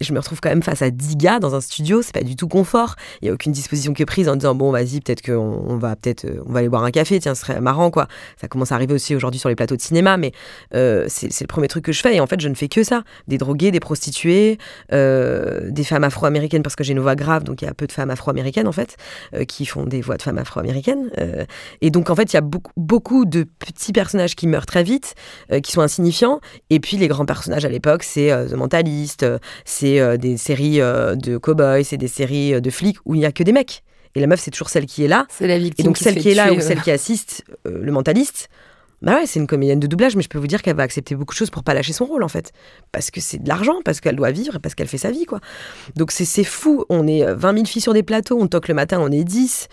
je 0.00 0.12
me 0.12 0.20
retrouve 0.20 0.40
quand 0.40 0.48
même 0.48 0.62
face 0.62 0.82
à 0.82 0.90
10 0.90 1.16
gars 1.16 1.40
dans 1.40 1.56
un 1.56 1.60
studio. 1.60 2.02
C'est 2.02 2.14
pas 2.14 2.22
du 2.22 2.36
tout 2.36 2.46
confort. 2.46 2.94
Il 3.20 3.26
y 3.26 3.30
a 3.30 3.34
aucune 3.34 3.52
disposition 3.52 3.92
qui 3.92 4.02
est 4.02 4.06
prise 4.06 4.28
en 4.28 4.36
disant 4.36 4.54
bon, 4.54 4.70
vas-y, 4.70 5.00
peut-être 5.00 5.22
qu'on 5.22 5.64
on 5.66 5.76
va 5.76 5.96
peut-être 5.96 6.26
on 6.46 6.52
va 6.52 6.60
aller 6.60 6.68
boire 6.68 6.84
un 6.84 6.92
café. 6.92 7.18
Tiens, 7.18 7.34
ce 7.34 7.40
serait 7.40 7.60
marrant, 7.60 7.90
quoi. 7.90 8.06
Ça 8.40 8.46
commence 8.46 8.70
à 8.70 8.76
arriver 8.76 8.94
aussi 8.94 9.16
aujourd'hui 9.16 9.40
sur 9.40 9.48
les 9.48 9.56
plateaux 9.56 9.76
de 9.76 9.82
cinéma, 9.82 10.16
mais 10.16 10.32
c'est 10.72 11.40
le 11.40 11.46
premier 11.46 11.66
truc 11.66 11.84
que 11.84 11.92
je 11.92 12.00
fais. 12.00 12.14
Et 12.14 12.20
en 12.20 12.28
fait, 12.28 12.40
je 12.40 12.48
ne 12.48 12.54
fais 12.54 12.68
que 12.68 12.84
ça 12.84 13.02
des 13.26 13.38
drogués, 13.38 13.72
des 13.72 13.80
prostituées, 13.80 14.58
des 14.92 15.84
femmes 15.84 16.04
afro 16.04 16.19
afro-américaine 16.20 16.62
parce 16.62 16.76
que 16.76 16.84
j'ai 16.84 16.92
une 16.92 17.00
voix 17.00 17.16
grave, 17.16 17.44
donc 17.44 17.62
il 17.62 17.64
y 17.64 17.68
a 17.68 17.74
peu 17.74 17.86
de 17.86 17.92
femmes 17.92 18.10
afro-américaines 18.10 18.68
en 18.68 18.72
fait 18.72 18.96
euh, 19.34 19.44
qui 19.44 19.64
font 19.64 19.84
des 19.84 20.02
voix 20.02 20.16
de 20.16 20.22
femmes 20.22 20.38
afro-américaines. 20.38 21.10
Euh, 21.18 21.44
et 21.80 21.90
donc 21.90 22.10
en 22.10 22.14
fait, 22.14 22.32
il 22.32 22.34
y 22.34 22.36
a 22.36 22.42
beaucoup, 22.42 22.72
beaucoup 22.76 23.24
de 23.24 23.44
petits 23.44 23.92
personnages 23.92 24.36
qui 24.36 24.46
meurent 24.46 24.66
très 24.66 24.82
vite, 24.82 25.14
euh, 25.50 25.60
qui 25.60 25.72
sont 25.72 25.80
insignifiants. 25.80 26.40
Et 26.68 26.78
puis 26.78 26.98
les 26.98 27.08
grands 27.08 27.24
personnages 27.24 27.64
à 27.64 27.68
l'époque, 27.68 28.02
c'est 28.02 28.30
The 28.48 28.54
Mentalist, 28.54 29.24
c'est 29.64 30.18
des 30.18 30.36
séries 30.36 30.78
de 30.78 31.38
cowboys, 31.38 31.84
c'est 31.84 31.96
des 31.96 32.08
séries 32.08 32.60
de 32.60 32.70
flics 32.70 32.98
où 33.04 33.14
il 33.14 33.18
n'y 33.18 33.26
a 33.26 33.32
que 33.32 33.42
des 33.42 33.52
mecs. 33.52 33.82
Et 34.14 34.20
la 34.20 34.26
meuf, 34.26 34.40
c'est 34.40 34.50
toujours 34.50 34.68
celle 34.68 34.86
qui 34.86 35.04
est 35.04 35.08
là. 35.08 35.26
C'est 35.30 35.46
la 35.46 35.58
victime. 35.58 35.84
Et 35.84 35.86
donc 35.86 35.96
celle 35.96 36.16
qui 36.16 36.30
est 36.30 36.34
là 36.34 36.52
ou 36.52 36.60
celle 36.60 36.80
qui 36.80 36.90
assiste, 36.90 37.44
le 37.64 37.92
mentaliste, 37.92 38.48
bah 39.02 39.14
ouais, 39.14 39.26
c'est 39.26 39.40
une 39.40 39.46
comédienne 39.46 39.80
de 39.80 39.86
doublage, 39.86 40.14
mais 40.14 40.22
je 40.22 40.28
peux 40.28 40.38
vous 40.38 40.46
dire 40.46 40.62
qu'elle 40.62 40.76
va 40.76 40.82
accepter 40.82 41.14
beaucoup 41.14 41.32
de 41.32 41.38
choses 41.38 41.50
pour 41.50 41.64
pas 41.64 41.72
lâcher 41.72 41.92
son 41.92 42.04
rôle 42.04 42.22
en 42.22 42.28
fait. 42.28 42.52
Parce 42.92 43.10
que 43.10 43.20
c'est 43.20 43.42
de 43.42 43.48
l'argent, 43.48 43.80
parce 43.84 44.00
qu'elle 44.00 44.16
doit 44.16 44.30
vivre 44.30 44.58
parce 44.58 44.74
qu'elle 44.74 44.88
fait 44.88 44.98
sa 44.98 45.10
vie 45.10 45.24
quoi. 45.24 45.40
Donc 45.96 46.12
c'est 46.12 46.44
fou, 46.44 46.84
on 46.88 47.06
est 47.06 47.24
20 47.24 47.48
euh, 47.48 47.54
000 47.54 47.66
filles 47.66 47.82
sur 47.82 47.94
des 47.94 48.02
plateaux, 48.02 48.38
on 48.40 48.46
toque 48.46 48.68
le 48.68 48.74
matin, 48.74 48.98
on 49.00 49.10
est 49.10 49.24
10. 49.24 49.68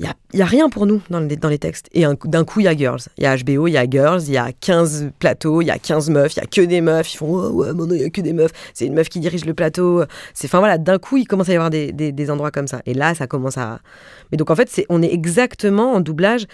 Il 0.00 0.06
n'y 0.34 0.40
a, 0.40 0.44
a, 0.44 0.48
rien 0.48 0.68
pour 0.68 0.86
nous 0.86 1.00
dans, 1.08 1.20
dans 1.20 1.48
les 1.48 1.58
textes. 1.58 1.88
Et 1.92 2.04
d'un 2.24 2.44
coup, 2.44 2.58
il 2.58 2.64
y 2.64 2.68
a 2.68 2.76
Girls. 2.76 3.02
Il 3.16 3.22
y 3.22 3.26
a 3.26 3.36
HBO, 3.36 3.68
il 3.68 3.72
y 3.72 3.76
a 3.76 3.88
Girls, 3.88 4.22
il 4.26 4.32
y 4.32 4.36
a 4.36 4.50
15 4.52 5.10
plateaux, 5.20 5.62
il 5.62 5.66
y 5.66 5.70
a 5.70 5.78
15 5.78 6.10
meufs, 6.10 6.34
il 6.34 6.40
y 6.40 6.42
a 6.42 6.46
que 6.46 6.62
des 6.62 6.80
meufs. 6.80 7.14
Ils 7.14 7.16
font 7.16 7.32
oh, 7.32 7.50
ouais, 7.50 7.72
non, 7.72 7.86
il 7.92 8.00
y 8.00 8.04
a 8.04 8.10
que 8.10 8.20
des 8.20 8.32
meufs. 8.32 8.50
C'est 8.72 8.86
une 8.86 8.94
meuf 8.94 9.08
qui 9.08 9.20
dirige 9.20 9.44
le 9.44 9.54
plateau. 9.54 10.02
C'est 10.32 10.48
Enfin 10.48 10.58
voilà, 10.58 10.78
d'un 10.78 10.98
coup, 10.98 11.16
il 11.16 11.26
commence 11.26 11.48
à 11.48 11.52
y 11.52 11.54
avoir 11.54 11.70
des, 11.70 11.92
des, 11.92 12.10
des, 12.10 12.30
endroits 12.30 12.50
comme 12.50 12.66
ça. 12.66 12.82
Et 12.86 12.94
là, 12.94 13.14
ça 13.14 13.28
commence 13.28 13.56
à. 13.56 13.80
Mais 14.32 14.36
donc 14.36 14.50
en 14.50 14.56
fait, 14.56 14.68
c'est 14.68 14.84
on 14.88 15.00
est 15.00 15.12
exactement 15.12 15.92
en 15.92 16.00
doublage 16.00 16.46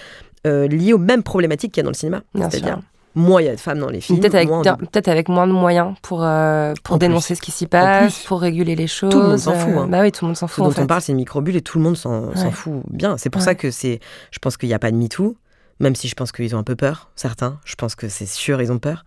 euh, 0.47 0.66
liées 0.68 0.93
aux 0.93 0.99
mêmes 0.99 1.22
problématiques 1.22 1.72
qu'il 1.72 1.80
y 1.80 1.84
a 1.84 1.84
dans 1.84 1.91
le 1.91 1.95
cinéma. 1.95 2.22
C'est-à-dire, 2.34 2.80
moins 3.14 3.43
il 3.43 3.47
y 3.47 3.49
a 3.49 3.55
de 3.55 3.61
femmes 3.61 3.78
dans 3.78 3.91
les 3.91 4.01
films. 4.01 4.20
Peut-être 4.20 4.34
avec, 4.34 4.49
peut 4.49 5.11
avec, 5.11 5.28
moins 5.28 5.47
de 5.47 5.53
moyens 5.53 5.95
pour, 6.03 6.22
euh, 6.22 6.74
pour 6.82 6.99
dénoncer 6.99 7.34
ce 7.34 7.43
qui 7.43 7.51
s'y 7.51 7.66
passe, 7.66 8.24
pour 8.24 8.41
réguler 8.41 8.76
les 8.76 8.86
choses. 8.86 9.11
Tout 9.11 9.20
le 9.20 9.28
monde 9.28 9.38
s'en 9.38 9.55
fout. 9.55 9.72
Hein. 9.76 9.88
Bah 9.88 10.01
oui, 10.03 10.12
tout 10.12 10.24
le 10.24 10.28
monde 10.28 10.36
s'en 10.36 10.47
fout. 10.47 10.64
Ce 10.64 10.76
dont 10.76 10.82
on 10.82 10.86
parle, 10.86 11.03
c'est 11.03 11.12
une 11.12 11.18
microbulle 11.18 11.57
et 11.57 11.62
tout 11.62 11.78
le 11.78 11.84
monde 11.84 11.97
s'en 11.97 12.32
fout 12.51 12.82
bien. 12.88 13.16
C'est 13.18 13.30
pour 13.30 13.43
ça 13.43 13.55
que 13.55 13.70
c'est. 13.70 14.01
Je 14.30 14.38
pense 14.38 14.57
qu'il 14.57 14.68
n'y 14.68 14.74
a 14.74 14.78
pas 14.78 14.91
de 14.91 14.97
MeToo, 14.97 15.36
même 15.80 15.95
si 15.95 16.09
je 16.09 16.14
pense 16.14 16.32
qu'ils 16.32 16.55
ont 16.55 16.59
un 16.59 16.64
peu 16.64 16.76
peur, 16.76 17.11
certains. 17.16 17.59
Je 17.64 17.74
pense 17.74 17.95
que 17.95 18.09
c'est 18.09 18.26
sûr, 18.26 18.62
ils 18.62 18.72
ont 18.72 18.78
peur. 18.78 19.05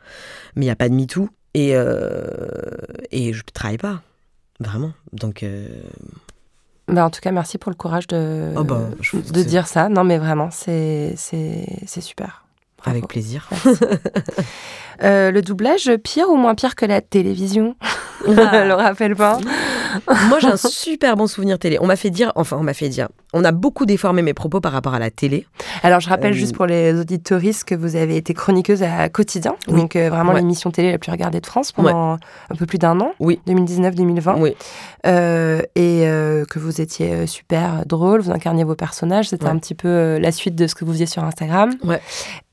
Mais 0.56 0.66
il 0.66 0.68
n'y 0.68 0.72
a 0.72 0.76
pas 0.76 0.90
de 0.90 0.94
MeToo. 0.94 1.30
Et, 1.56 1.76
euh, 1.76 2.26
et 3.12 3.32
je 3.32 3.40
ne 3.40 3.52
travaille 3.54 3.78
pas. 3.78 4.02
Vraiment. 4.60 4.92
Donc. 5.14 5.46
Bah, 6.88 7.06
en 7.06 7.10
tout 7.10 7.22
cas, 7.22 7.32
merci 7.32 7.58
pour 7.58 7.72
le 7.72 7.76
courage 7.76 8.08
de, 8.08 8.52
oh 8.56 8.64
bah, 8.64 8.90
de 9.14 9.44
dire 9.44 9.68
ça. 9.68 9.90
Non, 9.90 10.04
mais 10.04 10.18
vraiment, 10.18 10.50
c'est 10.52 11.16
super. 12.00 12.46
Avec 12.86 13.08
plaisir. 13.08 13.50
euh, 15.02 15.32
le 15.32 15.41
doublage, 15.41 15.89
pire 16.04 16.30
ou 16.30 16.36
moins 16.36 16.56
pire 16.56 16.76
que 16.76 16.86
la 16.86 17.02
télévision 17.02 17.76
ah. 18.38 18.66
Le 18.66 18.74
rappelle 18.74 19.16
pas 19.16 19.39
Moi, 20.30 20.39
j'ai 20.39 20.48
un 20.48 20.58
super 20.58 21.16
bon 21.16 21.28
souvenir 21.28 21.60
télé. 21.60 21.78
On 21.82 21.88
m'a 21.88 21.96
fait 21.96 22.10
dire, 22.10 22.32
enfin, 22.36 22.58
on 22.60 22.64
m'a 22.64 22.74
fait 22.74 22.89
dire, 22.89 23.10
on 23.34 23.44
a 23.44 23.52
beaucoup 23.52 23.86
déformé 23.86 24.22
mes 24.22 24.34
propos 24.34 24.62
par 24.62 24.72
rapport 24.72 24.94
à 24.94 25.00
la 25.00 25.12
télé. 25.12 25.46
Alors, 25.82 26.00
je 26.00 26.10
rappelle 26.10 26.34
euh, 26.34 26.36
juste 26.36 26.56
pour 26.56 26.66
les 26.66 26.98
auditoristes 27.00 27.64
que 27.64 27.76
vous 27.76 27.96
avez 27.96 28.16
été 28.18 28.34
chroniqueuse 28.34 28.84
à 28.84 29.10
Quotidien, 29.10 29.56
donc 29.68 29.96
euh, 29.96 30.10
vraiment 30.10 30.34
l'émission 30.34 30.72
télé 30.72 30.91
la 30.91 30.98
plus 30.98 31.12
regardée 31.12 31.41
de 31.41 31.46
France 31.46 31.72
pendant 31.72 32.14
un 32.50 32.56
peu 32.56 32.66
plus 32.66 32.78
d'un 32.78 33.00
an, 33.00 33.14
oui. 33.20 33.39
2019-2020. 33.48 34.39
Oui. 34.39 34.56
Euh, 35.06 35.62
et 35.76 36.04
que 36.50 36.60
vous 36.60 36.82
étiez 36.82 37.28
super 37.28 37.86
drôle, 37.86 38.22
vous 38.22 38.32
incarniez 38.32 38.64
vos 38.64 38.76
personnages, 38.76 39.30
c'était 39.30 39.48
un 39.48 39.58
petit 39.58 39.76
peu 39.76 40.18
la 40.18 40.32
suite 40.32 40.56
de 40.56 40.68
ce 40.68 40.76
que 40.76 40.86
vous 40.86 40.94
faisiez 40.94 41.06
sur 41.06 41.24
Instagram. 41.24 41.74
Ouais. 41.84 42.02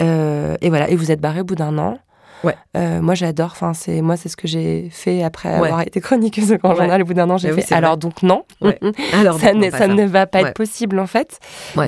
et 0.00 0.68
voilà, 0.68 0.88
et 0.90 0.96
vous 0.96 1.10
êtes 1.10 1.20
barré 1.20 1.40
au 1.40 1.44
bout 1.44 1.54
d'un 1.54 1.78
an. 1.78 1.98
Ouais. 2.44 2.56
Euh, 2.76 3.00
moi, 3.00 3.14
j'adore. 3.14 3.50
Enfin, 3.52 3.74
c'est 3.74 4.00
moi, 4.00 4.16
c'est 4.16 4.28
ce 4.28 4.36
que 4.36 4.48
j'ai 4.48 4.88
fait 4.90 5.22
après 5.22 5.54
avoir 5.54 5.82
été 5.82 6.00
chroniqueuse 6.00 6.48
de 6.48 6.56
Grand 6.56 6.74
Journal. 6.74 7.02
Au 7.02 7.04
bout 7.04 7.14
d'un 7.14 7.28
an, 7.30 7.38
j'ai 7.38 7.52
fait. 7.52 7.74
alors 7.74 7.96
donc 7.96 8.22
non. 8.22 8.44
alors 9.12 9.38
ça, 9.38 9.52
ne, 9.52 9.70
ça, 9.70 9.88
ne 9.88 10.04
va 10.04 10.26
pas 10.26 10.40
être 10.40 10.54
possible 10.54 10.98
en 10.98 11.06
fait. 11.06 11.38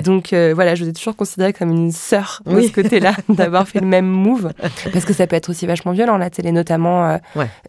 Donc 0.03 0.33
euh, 0.33 0.53
voilà, 0.53 0.75
je 0.75 0.83
vous 0.83 0.89
ai 0.89 0.93
toujours 0.93 1.15
considérée 1.15 1.53
comme 1.53 1.71
une 1.71 1.91
sœur 1.91 2.41
de 2.45 2.61
ce 2.61 2.71
côté-là, 2.71 3.13
d'avoir 3.29 3.67
fait 3.67 3.79
le 3.79 3.87
même 3.87 4.07
move, 4.07 4.51
parce 4.91 5.05
que 5.05 5.13
ça 5.13 5.27
peut 5.27 5.35
être 5.35 5.49
aussi 5.49 5.65
vachement 5.65 5.91
violent 5.91 6.17
la 6.17 6.29
télé, 6.29 6.51
notamment 6.51 7.05
euh, 7.05 7.17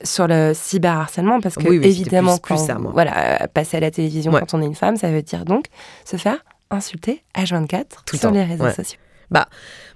sur 0.02 0.26
le 0.26 0.52
cyberharcèlement, 0.54 1.40
parce 1.40 1.56
que 1.56 1.72
évidemment, 1.72 2.38
plus, 2.38 2.58
ça, 2.58 2.78
voilà, 2.80 3.48
passer 3.52 3.76
à 3.78 3.80
la 3.80 3.90
télévision 3.90 4.32
quand 4.32 4.54
on 4.54 4.62
est 4.62 4.66
une 4.66 4.74
femme, 4.74 4.96
ça 4.96 5.10
veut 5.10 5.22
dire 5.22 5.44
donc 5.44 5.66
se 6.04 6.16
faire 6.16 6.38
insulter 6.70 7.22
H24 7.36 8.16
sur 8.18 8.30
les 8.30 8.44
réseaux 8.44 8.70
sociaux. 8.70 8.98
Bah, 9.34 9.48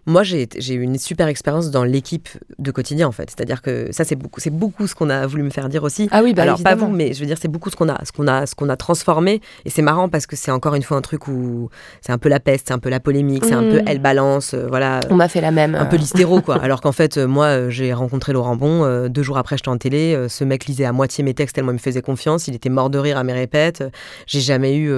moi, 0.09 0.23
j'ai 0.23 0.49
eu 0.73 0.81
une 0.81 0.99
super 0.99 1.29
expérience 1.29 1.71
dans 1.71 1.85
l'équipe 1.85 2.31
de 2.59 2.71
quotidien, 2.71 3.07
en 3.07 3.13
fait. 3.13 3.29
C'est-à-dire 3.31 3.61
que 3.61 3.89
ça, 3.93 4.05
c'est 4.05 4.17
beaucoup, 4.17 4.41
c'est 4.41 4.51
beaucoup 4.51 4.87
ce 4.87 4.95
qu'on 4.95 5.11
a 5.11 5.27
voulu 5.27 5.43
me 5.43 5.51
faire 5.51 5.69
dire 5.69 5.85
aussi. 5.85 6.09
Ah 6.11 6.23
oui, 6.25 6.33
bah 6.33 6.43
Alors, 6.43 6.63
pas 6.63 6.75
vous, 6.75 6.89
mais 6.89 7.13
je 7.13 7.21
veux 7.21 7.27
dire, 7.27 7.37
c'est 7.39 7.49
beaucoup 7.49 7.69
ce 7.69 7.77
qu'on 7.77 7.91
a, 7.91 8.05
ce 8.05 8.11
qu'on 8.11 8.27
a, 8.27 8.47
ce 8.47 8.55
qu'on 8.55 8.71
a 8.71 8.77
transformé. 8.77 9.43
Et 9.67 9.71
c'est 9.71 9.83
marrant 9.83 10.09
parce 10.09 10.27
que 10.27 10.35
c'est 10.35 10.51
encore 10.51 10.75
une 10.75 10.83
fois 10.83 10.97
un 10.97 11.03
truc 11.03 11.29
où 11.29 11.69
c'est 12.01 12.11
un 12.11 12.17
peu 12.17 12.31
la 12.31 12.41
peste, 12.41 12.69
c'est 12.69 12.75
un 12.75 12.79
peu 12.79 12.89
la 12.89 13.01
polémique, 13.01 13.45
c'est 13.45 13.53
un 13.53 13.63
peu 13.63 13.83
mmh. 13.83 13.87
elle 13.87 13.99
balance, 13.99 14.55
euh, 14.55 14.67
voilà. 14.67 15.01
On 15.11 15.15
m'a 15.15 15.29
fait 15.29 15.43
la 15.43 15.51
même. 15.51 15.75
Un 15.75 15.85
peu 15.85 15.97
euh. 15.97 15.99
l'hystéro, 15.99 16.41
quoi. 16.41 16.57
Alors 16.63 16.81
qu'en 16.81 16.93
fait, 16.93 17.19
euh, 17.19 17.27
moi, 17.27 17.69
j'ai 17.69 17.93
rencontré 17.93 18.33
Laurent 18.33 18.57
Bon. 18.57 19.09
deux 19.09 19.23
jours 19.23 19.37
après, 19.37 19.59
j'étais 19.59 19.69
en 19.69 19.77
télé. 19.77 20.27
ce 20.29 20.43
mec 20.43 20.65
lisait 20.65 20.87
à 20.87 20.93
moitié 20.93 21.23
mes 21.23 21.35
textes 21.35 21.55
tellement 21.55 21.73
il 21.73 21.75
me 21.75 21.79
faisait 21.79 22.03
confiance. 22.03 22.49
Il 22.49 22.55
était 22.55 22.71
mort 22.71 22.89
de 22.89 22.99
rire 22.99 23.19
à 23.19 23.25
mes 23.25 23.35
répètes. 23.35 23.85
J'ai 24.27 24.41
jamais 24.41 24.77
eu 24.77 24.91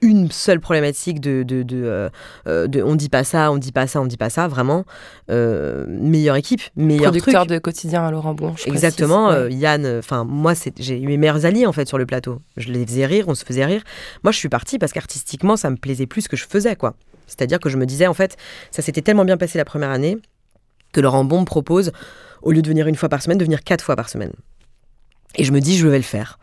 une 0.00 0.30
seule 0.30 0.60
problématique 0.60 1.20
de, 1.20 1.42
de, 1.42 1.62
de, 1.62 2.10
euh, 2.46 2.66
de, 2.66 2.82
on 2.82 2.94
dit 2.94 3.08
pas 3.08 3.24
ça, 3.24 3.50
on 3.50 3.56
dit 3.56 3.72
pas 3.72 3.86
ça, 3.86 4.00
on 4.00 4.06
dit 4.06 4.16
pas 4.16 4.30
ça, 4.30 4.48
vraiment. 4.48 4.84
Euh, 5.30 5.84
meilleure 5.88 6.36
équipe, 6.36 6.62
meilleur 6.76 7.12
Producteur 7.12 7.46
de 7.46 7.58
quotidien 7.58 8.04
à 8.04 8.10
Laurent 8.10 8.34
Bon. 8.34 8.54
Exactement, 8.66 9.30
euh, 9.30 9.50
Yann, 9.50 9.98
enfin 9.98 10.24
moi 10.24 10.52
j'ai 10.78 11.00
eu 11.00 11.06
mes 11.06 11.16
meilleurs 11.16 11.44
alliés 11.44 11.66
en 11.66 11.72
fait 11.72 11.88
sur 11.88 11.98
le 11.98 12.06
plateau. 12.06 12.40
Je 12.56 12.70
les 12.70 12.86
faisais 12.86 13.06
rire, 13.06 13.24
on 13.28 13.34
se 13.34 13.44
faisait 13.44 13.64
rire. 13.64 13.82
Moi 14.22 14.32
je 14.32 14.38
suis 14.38 14.48
partie 14.48 14.78
parce 14.78 14.92
qu'artistiquement 14.92 15.56
ça 15.56 15.70
me 15.70 15.76
plaisait 15.76 16.06
plus 16.06 16.28
que 16.28 16.36
je 16.36 16.46
faisais 16.46 16.76
quoi. 16.76 16.94
C'est-à-dire 17.26 17.60
que 17.60 17.68
je 17.68 17.76
me 17.76 17.86
disais 17.86 18.06
en 18.06 18.14
fait, 18.14 18.36
ça 18.70 18.82
s'était 18.82 19.02
tellement 19.02 19.24
bien 19.24 19.36
passé 19.36 19.58
la 19.58 19.64
première 19.64 19.90
année 19.90 20.18
que 20.92 21.00
Laurent 21.00 21.24
Bon 21.24 21.40
me 21.40 21.46
propose, 21.46 21.92
au 22.42 22.52
lieu 22.52 22.62
de 22.62 22.68
venir 22.68 22.86
une 22.86 22.96
fois 22.96 23.08
par 23.08 23.22
semaine, 23.22 23.38
de 23.38 23.44
venir 23.44 23.62
quatre 23.62 23.84
fois 23.84 23.96
par 23.96 24.08
semaine. 24.08 24.32
Et 25.36 25.44
je 25.44 25.52
me 25.52 25.60
dis 25.60 25.76
je 25.76 25.86
vais 25.86 25.98
le 25.98 26.02
faire. 26.02 26.38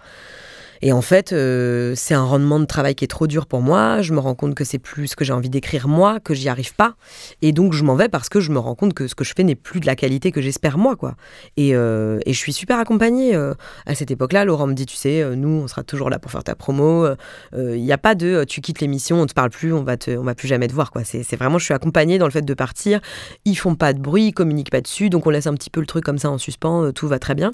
Et 0.82 0.92
en 0.92 1.02
fait, 1.02 1.34
euh, 1.34 1.94
c'est 1.96 2.14
un 2.14 2.24
rendement 2.24 2.60
de 2.60 2.66
travail 2.66 2.96
qui 2.96 3.04
est 3.06 3.10
trop 3.10 3.28
dur 3.28 3.46
pour 3.46 3.62
moi. 3.62 4.02
Je 4.02 4.14
me 4.14 4.20
rends 4.20 4.36
compte 4.36 4.56
que 4.56 4.64
c'est 4.64 4.80
plus 4.80 5.08
ce 5.08 5.16
que 5.16 5.24
j'ai 5.24 5.34
envie 5.34 5.50
d'écrire 5.50 5.88
moi, 5.88 6.20
que 6.20 6.34
j'y 6.34 6.50
arrive 6.50 6.76
pas. 6.76 6.96
Et 7.42 7.52
donc, 7.52 7.74
je 7.74 7.84
m'en 7.84 7.96
vais 7.96 8.10
parce 8.10 8.30
que 8.30 8.40
je 8.40 8.52
me 8.52 8.60
rends 8.60 8.76
compte 8.76 8.94
que 8.94 9.08
ce 9.08 9.16
que 9.16 9.24
je 9.24 9.34
fais 9.36 9.44
n'est 9.44 9.56
plus 9.56 9.80
de 9.80 9.86
la 9.86 9.96
qualité 9.96 10.32
que 10.32 10.42
j'espère 10.42 10.78
moi, 10.78 10.96
quoi. 10.96 11.16
Et, 11.58 11.76
euh, 11.76 12.20
et, 12.26 12.34
je 12.34 12.40
suis 12.40 12.54
super 12.54 12.80
accompagnée. 12.80 13.36
Euh, 13.36 13.54
à 13.86 13.96
cette 13.96 14.12
époque-là, 14.12 14.46
Laurent 14.46 14.68
me 14.68 14.74
dit, 14.74 14.86
tu 14.86 14.96
sais, 14.96 15.36
nous, 15.36 15.50
on 15.64 15.68
sera 15.68 15.84
toujours 15.84 16.10
là 16.10 16.20
pour 16.20 16.32
faire 16.32 16.44
ta 16.44 16.56
promo. 16.56 17.08
Il 17.54 17.82
n'y 17.82 17.92
a 17.92 17.98
pas 17.98 18.16
de, 18.16 18.44
tu 18.48 18.62
quittes 18.62 18.82
l'émission, 18.82 19.22
on 19.22 19.26
te 19.26 19.34
parle 19.34 19.50
plus, 19.50 19.74
on 19.74 19.84
va 19.84 19.98
te, 19.98 20.12
on 20.12 20.24
va 20.24 20.36
plus 20.36 20.48
jamais 20.48 20.68
te 20.68 20.74
voir, 20.74 20.92
quoi. 20.92 21.04
C'est 21.04 21.36
vraiment, 21.36 21.58
je 21.58 21.66
suis 21.66 21.74
accompagnée 21.74 22.18
dans 22.18 22.26
le 22.26 22.32
fait 22.32 22.42
de 22.42 22.54
partir. 22.54 23.00
Ils 23.46 23.56
font 23.56 23.76
pas 23.76 23.94
de 23.94 24.00
bruit, 24.00 24.28
ils 24.28 24.34
communiquent 24.34 24.72
pas 24.72 24.82
dessus, 24.82 25.10
donc 25.10 25.26
on 25.28 25.30
laisse 25.30 25.48
un 25.48 25.54
petit 25.54 25.70
peu 25.70 25.80
le 25.80 25.88
truc 25.88 26.04
comme 26.04 26.18
ça 26.18 26.30
en 26.30 26.38
suspens. 26.38 26.92
tout 26.92 27.08
va 27.08 27.20
très 27.20 27.36
bien. 27.36 27.52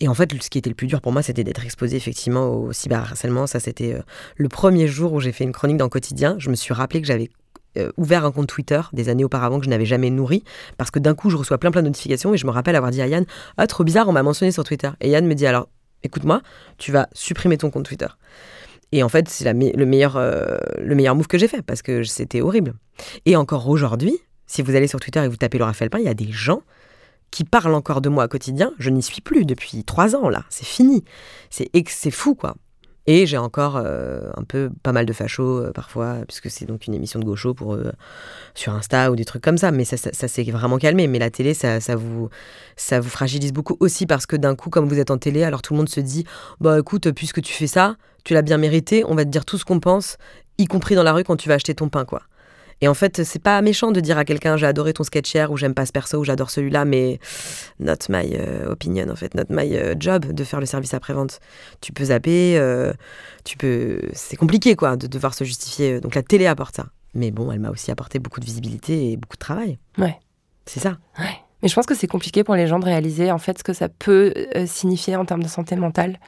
Et 0.00 0.08
en 0.08 0.14
fait, 0.14 0.30
ce 0.42 0.50
qui 0.50 0.58
était 0.58 0.70
le 0.70 0.74
plus 0.74 0.86
dur 0.86 1.00
pour 1.00 1.12
moi, 1.12 1.22
c'était 1.22 1.44
d'être 1.44 1.64
exposé 1.64 1.96
effectivement 1.96 2.48
au 2.48 2.72
cyberharcèlement. 2.72 3.46
Ça, 3.46 3.60
c'était 3.60 3.94
euh, 3.94 4.02
le 4.36 4.48
premier 4.48 4.88
jour 4.88 5.12
où 5.12 5.20
j'ai 5.20 5.32
fait 5.32 5.44
une 5.44 5.52
chronique 5.52 5.76
dans 5.76 5.88
quotidien. 5.88 6.36
Je 6.38 6.50
me 6.50 6.54
suis 6.54 6.74
rappelé 6.74 7.00
que 7.00 7.06
j'avais 7.06 7.30
euh, 7.78 7.90
ouvert 7.96 8.24
un 8.24 8.32
compte 8.32 8.48
Twitter 8.48 8.80
des 8.92 9.08
années 9.08 9.24
auparavant 9.24 9.58
que 9.58 9.64
je 9.64 9.70
n'avais 9.70 9.86
jamais 9.86 10.10
nourri 10.10 10.44
parce 10.76 10.90
que 10.90 10.98
d'un 10.98 11.14
coup, 11.14 11.30
je 11.30 11.36
reçois 11.36 11.58
plein 11.58 11.70
plein 11.70 11.82
de 11.82 11.88
notifications 11.88 12.34
et 12.34 12.36
je 12.36 12.46
me 12.46 12.50
rappelle 12.50 12.76
avoir 12.76 12.90
dit 12.90 13.00
à 13.00 13.06
Yann 13.06 13.24
Ah, 13.56 13.66
trop 13.66 13.84
bizarre, 13.84 14.08
on 14.08 14.12
m'a 14.12 14.22
mentionné 14.22 14.52
sur 14.52 14.64
Twitter. 14.64 14.90
Et 15.00 15.10
Yann 15.10 15.26
me 15.26 15.34
dit 15.34 15.46
Alors, 15.46 15.68
écoute-moi, 16.02 16.42
tu 16.78 16.92
vas 16.92 17.08
supprimer 17.12 17.56
ton 17.56 17.70
compte 17.70 17.84
Twitter. 17.84 18.08
Et 18.92 19.02
en 19.02 19.08
fait, 19.08 19.28
c'est 19.28 19.50
le, 19.50 19.86
meilleur, 19.86 20.16
euh, 20.16 20.58
le 20.78 20.94
meilleur 20.94 21.14
move 21.14 21.26
que 21.26 21.38
j'ai 21.38 21.48
fait 21.48 21.62
parce 21.62 21.80
que 21.80 22.02
c'était 22.02 22.42
horrible. 22.42 22.74
Et 23.24 23.36
encore 23.36 23.68
aujourd'hui, 23.68 24.18
si 24.46 24.60
vous 24.60 24.76
allez 24.76 24.86
sur 24.86 25.00
Twitter 25.00 25.24
et 25.24 25.28
vous 25.28 25.36
tapez 25.36 25.56
Laura 25.56 25.72
Felpin, 25.72 25.98
il 25.98 26.04
y 26.04 26.08
a 26.08 26.14
des 26.14 26.30
gens 26.30 26.62
qui 27.32 27.42
parle 27.42 27.74
encore 27.74 28.00
de 28.00 28.08
moi 28.08 28.26
au 28.26 28.28
quotidien, 28.28 28.72
je 28.78 28.90
n'y 28.90 29.02
suis 29.02 29.20
plus 29.20 29.44
depuis 29.44 29.82
trois 29.82 30.14
ans 30.14 30.28
là, 30.28 30.44
c'est 30.50 30.66
fini. 30.66 31.02
C'est 31.50 32.10
fou 32.12 32.36
quoi. 32.36 32.54
Et 33.08 33.26
j'ai 33.26 33.36
encore 33.36 33.78
euh, 33.78 34.30
un 34.36 34.44
peu 34.44 34.70
pas 34.84 34.92
mal 34.92 35.06
de 35.06 35.12
fachos 35.12 35.58
euh, 35.58 35.72
parfois, 35.72 36.18
puisque 36.28 36.48
c'est 36.48 36.66
donc 36.66 36.86
une 36.86 36.94
émission 36.94 37.18
de 37.18 37.24
gaucho 37.24 37.52
pour 37.52 37.74
eux 37.74 37.92
sur 38.54 38.72
Insta 38.72 39.10
ou 39.10 39.16
des 39.16 39.24
trucs 39.24 39.42
comme 39.42 39.58
ça. 39.58 39.72
Mais 39.72 39.84
ça, 39.84 39.96
ça, 39.96 40.10
ça 40.12 40.28
s'est 40.28 40.44
vraiment 40.44 40.78
calmé. 40.78 41.08
Mais 41.08 41.18
la 41.18 41.30
télé, 41.30 41.52
ça, 41.52 41.80
ça, 41.80 41.96
vous, 41.96 42.28
ça 42.76 43.00
vous 43.00 43.08
fragilise 43.08 43.52
beaucoup 43.52 43.76
aussi 43.80 44.06
parce 44.06 44.26
que 44.26 44.36
d'un 44.36 44.54
coup, 44.54 44.70
comme 44.70 44.88
vous 44.88 45.00
êtes 45.00 45.10
en 45.10 45.18
télé, 45.18 45.42
alors 45.42 45.62
tout 45.62 45.72
le 45.72 45.78
monde 45.78 45.88
se 45.88 45.98
dit 45.98 46.24
Bah 46.60 46.78
écoute, 46.78 47.10
puisque 47.10 47.42
tu 47.42 47.52
fais 47.52 47.66
ça, 47.66 47.96
tu 48.22 48.34
l'as 48.34 48.42
bien 48.42 48.56
mérité, 48.56 49.04
on 49.04 49.16
va 49.16 49.24
te 49.24 49.30
dire 49.30 49.44
tout 49.44 49.58
ce 49.58 49.64
qu'on 49.64 49.80
pense, 49.80 50.16
y 50.58 50.66
compris 50.66 50.94
dans 50.94 51.02
la 51.02 51.12
rue 51.12 51.24
quand 51.24 51.36
tu 51.36 51.48
vas 51.48 51.56
acheter 51.56 51.74
ton 51.74 51.88
pain, 51.88 52.04
quoi. 52.04 52.22
Et 52.82 52.88
en 52.88 52.94
fait, 52.94 53.22
c'est 53.22 53.38
pas 53.38 53.62
méchant 53.62 53.92
de 53.92 54.00
dire 54.00 54.18
à 54.18 54.24
quelqu'un 54.24 54.56
j'ai 54.56 54.66
adoré 54.66 54.92
ton 54.92 55.04
sketch 55.04 55.32
hier 55.32 55.52
ou 55.52 55.56
j'aime 55.56 55.72
pas 55.72 55.86
ce 55.86 55.92
perso 55.92 56.18
ou 56.18 56.24
j'adore 56.24 56.50
celui-là, 56.50 56.84
mais 56.84 57.20
not 57.78 57.94
my 58.08 58.34
euh, 58.34 58.70
opinion 58.70 59.08
en 59.08 59.14
fait, 59.14 59.34
not 59.34 59.44
my 59.48 59.76
euh, 59.76 59.94
job 59.98 60.26
de 60.26 60.44
faire 60.44 60.58
le 60.58 60.66
service 60.66 60.92
après-vente. 60.92 61.38
Tu 61.80 61.92
peux 61.92 62.06
zapper, 62.06 62.58
euh, 62.58 62.92
tu 63.44 63.56
peux. 63.56 64.00
C'est 64.14 64.36
compliqué 64.36 64.74
quoi 64.74 64.96
de 64.96 65.06
devoir 65.06 65.32
se 65.32 65.44
justifier. 65.44 66.00
Donc 66.00 66.16
la 66.16 66.24
télé 66.24 66.46
apporte 66.46 66.74
ça. 66.74 66.86
Mais 67.14 67.30
bon, 67.30 67.52
elle 67.52 67.60
m'a 67.60 67.70
aussi 67.70 67.92
apporté 67.92 68.18
beaucoup 68.18 68.40
de 68.40 68.46
visibilité 68.46 69.12
et 69.12 69.16
beaucoup 69.16 69.36
de 69.36 69.40
travail. 69.40 69.78
Ouais. 69.96 70.18
C'est 70.66 70.80
ça. 70.80 70.98
Ouais. 71.18 71.41
Mais 71.62 71.68
je 71.68 71.74
pense 71.74 71.86
que 71.86 71.94
c'est 71.94 72.06
compliqué 72.08 72.42
pour 72.44 72.54
les 72.56 72.66
gens 72.66 72.78
de 72.78 72.84
réaliser 72.84 73.30
en 73.30 73.38
fait 73.38 73.58
ce 73.58 73.64
que 73.64 73.72
ça 73.72 73.88
peut 73.88 74.32
euh, 74.56 74.66
signifier 74.66 75.16
en 75.16 75.24
termes 75.24 75.42
de 75.42 75.48
santé 75.48 75.76
mentale. 75.76 76.18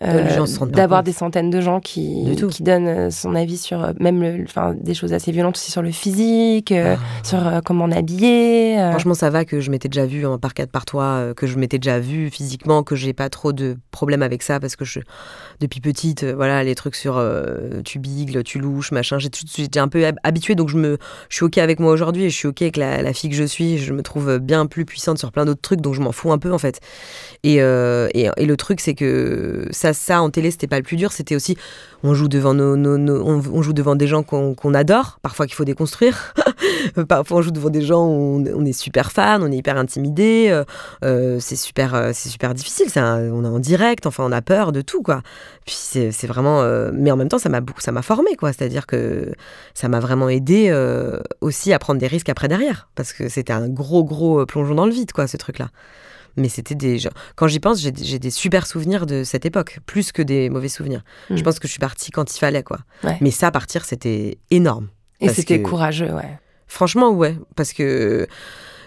Euh, 0.00 0.46
D'avoir 0.66 1.02
des 1.02 1.12
centaines 1.12 1.50
de 1.50 1.60
gens 1.60 1.80
qui, 1.80 2.36
qui 2.52 2.62
donnent 2.62 2.86
euh, 2.86 3.10
son 3.10 3.34
avis 3.34 3.58
sur 3.58 3.82
euh, 3.82 3.92
même 3.98 4.22
le, 4.22 4.44
enfin, 4.44 4.72
des 4.80 4.94
choses 4.94 5.12
assez 5.12 5.32
violentes 5.32 5.56
aussi 5.56 5.72
sur 5.72 5.82
le 5.82 5.90
physique, 5.90 6.70
euh, 6.70 6.94
Ah. 6.96 7.24
sur 7.24 7.60
comment 7.64 7.86
on 7.86 7.90
est 7.90 7.96
habillé. 7.98 8.76
Franchement, 8.90 9.14
ça 9.14 9.28
va 9.28 9.44
que 9.44 9.60
je 9.60 9.72
m'étais 9.72 9.88
déjà 9.88 10.06
vu 10.06 10.24
en 10.24 10.38
par 10.38 10.54
quatre 10.54 10.70
par 10.70 10.84
euh, 10.94 11.34
que 11.34 11.48
je 11.48 11.58
m'étais 11.58 11.78
déjà 11.78 11.98
vu 11.98 12.30
physiquement, 12.30 12.84
que 12.84 12.94
j'ai 12.94 13.12
pas 13.12 13.28
trop 13.28 13.52
de 13.52 13.76
problèmes 13.90 14.22
avec 14.22 14.44
ça 14.44 14.60
parce 14.60 14.76
que 14.76 14.84
je, 14.84 15.00
depuis 15.60 15.80
petite, 15.80 16.22
euh, 16.22 16.34
voilà, 16.34 16.62
les 16.62 16.74
trucs 16.74 16.94
sur 16.94 17.16
euh, 17.16 17.82
tu 17.84 17.98
bigles, 17.98 18.44
tu 18.44 18.58
louches, 18.58 18.92
machin, 18.92 19.18
j'étais 19.18 19.80
un 19.80 19.88
peu 19.88 20.04
hab- 20.04 20.18
habituée 20.22 20.54
donc 20.54 20.68
je 20.68 20.76
me, 20.76 20.98
je 21.28 21.36
suis 21.36 21.44
ok 21.44 21.58
avec 21.58 21.80
moi 21.80 21.92
aujourd'hui 21.92 22.24
et 22.24 22.30
je 22.30 22.36
suis 22.36 22.48
ok 22.48 22.62
avec 22.62 22.76
la, 22.76 23.12
fille 23.12 23.30
que 23.30 23.36
je 23.36 23.44
suis. 23.44 23.78
Je 23.78 23.92
me 23.92 24.02
trouve 24.02 24.38
bien 24.38 24.66
plus 24.66 24.84
puissante 24.84 25.18
sur 25.18 25.32
plein 25.32 25.44
d'autres 25.44 25.60
trucs 25.60 25.80
donc 25.80 25.94
je 25.94 26.00
m'en 26.00 26.12
fous 26.12 26.32
un 26.32 26.38
peu 26.38 26.52
en 26.52 26.58
fait. 26.58 26.80
Et, 27.42 27.60
euh, 27.60 28.08
et, 28.14 28.28
le 28.46 28.56
truc 28.56 28.80
c'est 28.80 28.94
que 28.94 29.66
ça, 29.70 29.92
ça 29.92 30.22
en 30.22 30.30
télé 30.30 30.50
c'était 30.50 30.66
pas 30.66 30.78
le 30.78 30.82
plus 30.82 30.96
dur, 30.96 31.12
c'était 31.12 31.34
aussi 31.34 31.56
on 32.02 32.14
joue 32.14 32.28
devant 32.28 32.54
nos, 32.54 32.76
on, 32.76 33.62
joue 33.62 33.72
devant 33.72 33.96
des 33.96 34.06
gens 34.06 34.22
qu'on 34.22 34.74
adore, 34.74 35.18
parfois 35.22 35.46
qu'il 35.46 35.56
faut 35.56 35.64
déconstruire. 35.64 36.34
parfois 37.08 37.38
on 37.38 37.42
joue 37.42 37.50
devant 37.50 37.70
des 37.70 37.82
gens 37.82 38.06
où 38.06 38.44
on, 38.54 38.64
est 38.64 38.72
super 38.72 39.10
fan, 39.10 39.42
on 39.42 39.50
est 39.50 39.56
hyper 39.56 39.76
intimidé, 39.76 40.62
c'est 41.02 41.56
super, 41.56 42.12
super 42.14 42.54
difficile. 42.54 42.86
un- 42.96 43.30
on 43.32 43.44
est 43.44 43.48
en 43.48 43.58
direct, 43.58 44.06
enfin 44.06 44.24
on 44.24 44.32
a 44.32 44.42
peur 44.42 44.70
de 44.72 44.80
tout 44.80 45.02
quoi. 45.02 45.22
Puis 45.66 45.74
c'est 45.76 46.26
vraiment, 46.26 46.62
euh, 46.62 46.90
mais 46.92 47.10
en 47.10 47.16
même 47.16 47.28
temps 47.28 47.38
ça 47.38 47.48
m'a 47.48 47.60
beaucoup, 47.60 47.80
ça 47.80 47.92
m'a 47.92 48.02
formé 48.02 48.36
quoi. 48.36 48.52
C'est-à-dire 48.52 48.86
que 48.86 49.32
ça 49.74 49.88
m'a 49.88 50.00
vraiment 50.00 50.28
aidé 50.28 50.68
euh, 50.70 51.20
aussi 51.40 51.72
à 51.72 51.78
prendre 51.78 52.00
des 52.00 52.06
risques 52.06 52.28
après 52.28 52.48
derrière, 52.48 52.88
parce 52.94 53.12
que 53.12 53.28
c'était 53.28 53.52
un 53.52 53.68
gros 53.68 54.04
gros 54.04 54.40
euh, 54.40 54.46
plongeon 54.46 54.74
dans 54.74 54.86
le 54.86 54.92
vide 54.92 55.12
quoi 55.12 55.26
ce 55.26 55.36
truc 55.36 55.58
là. 55.58 55.68
Mais 56.36 56.48
c'était 56.48 56.76
des. 56.76 57.00
Quand 57.34 57.48
j'y 57.48 57.58
pense, 57.58 57.80
j'ai 57.80 57.90
des 57.90 58.30
super 58.30 58.66
souvenirs 58.66 59.06
de 59.06 59.24
cette 59.24 59.44
époque, 59.44 59.80
plus 59.86 60.12
que 60.12 60.22
des 60.22 60.50
mauvais 60.50 60.68
souvenirs. 60.68 61.02
Mm. 61.30 61.36
Je 61.36 61.42
pense 61.42 61.58
que 61.58 61.66
je 61.66 61.72
suis 61.72 61.80
partie 61.80 62.12
quand 62.12 62.32
il 62.32 62.38
fallait, 62.38 62.62
quoi. 62.62 62.78
Ouais. 63.02 63.18
Mais 63.20 63.32
ça, 63.32 63.50
partir, 63.50 63.84
c'était 63.84 64.38
énorme. 64.52 64.88
Et 65.20 65.30
c'était 65.30 65.60
que- 65.60 65.68
courageux, 65.68 66.12
ouais. 66.12 66.38
Franchement, 66.68 67.10
ouais. 67.10 67.36
Parce 67.56 67.72
que 67.72 68.28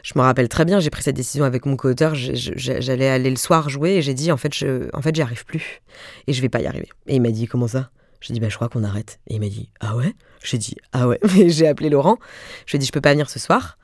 je 0.03 0.13
me 0.15 0.21
rappelle 0.21 0.49
très 0.49 0.65
bien, 0.65 0.79
j'ai 0.79 0.89
pris 0.89 1.03
cette 1.03 1.15
décision 1.15 1.45
avec 1.45 1.65
mon 1.65 1.75
co-auteur. 1.75 2.13
J'allais 2.15 3.07
aller 3.07 3.29
le 3.29 3.35
soir 3.35 3.69
jouer 3.69 3.91
et 3.91 4.01
j'ai 4.01 4.13
dit, 4.13 4.31
en 4.31 4.37
fait, 4.37 4.53
je, 4.53 4.89
en 4.93 5.01
fait, 5.01 5.15
j'y 5.15 5.21
arrive 5.21 5.45
plus. 5.45 5.81
Et 6.27 6.33
je 6.33 6.41
vais 6.41 6.49
pas 6.49 6.61
y 6.61 6.67
arriver. 6.67 6.89
Et 7.07 7.15
il 7.15 7.21
m'a 7.21 7.31
dit, 7.31 7.47
comment 7.47 7.67
ça? 7.67 7.89
J'ai 8.19 8.33
dit, 8.33 8.39
bah, 8.39 8.49
je 8.49 8.55
crois 8.55 8.69
qu'on 8.69 8.83
arrête. 8.83 9.19
Et 9.27 9.35
il 9.35 9.39
m'a 9.39 9.49
dit, 9.49 9.69
ah 9.79 9.95
ouais? 9.95 10.13
J'ai 10.43 10.57
dit, 10.57 10.75
ah 10.93 11.07
ouais. 11.07 11.19
J'ai 11.47 11.67
appelé 11.67 11.89
Laurent. 11.89 12.17
Je 12.65 12.71
lui 12.71 12.75
ai 12.77 12.79
dit, 12.79 12.85
je 12.85 12.91
peux 12.91 13.01
pas 13.01 13.11
venir 13.11 13.29
ce 13.29 13.39
soir. 13.39 13.77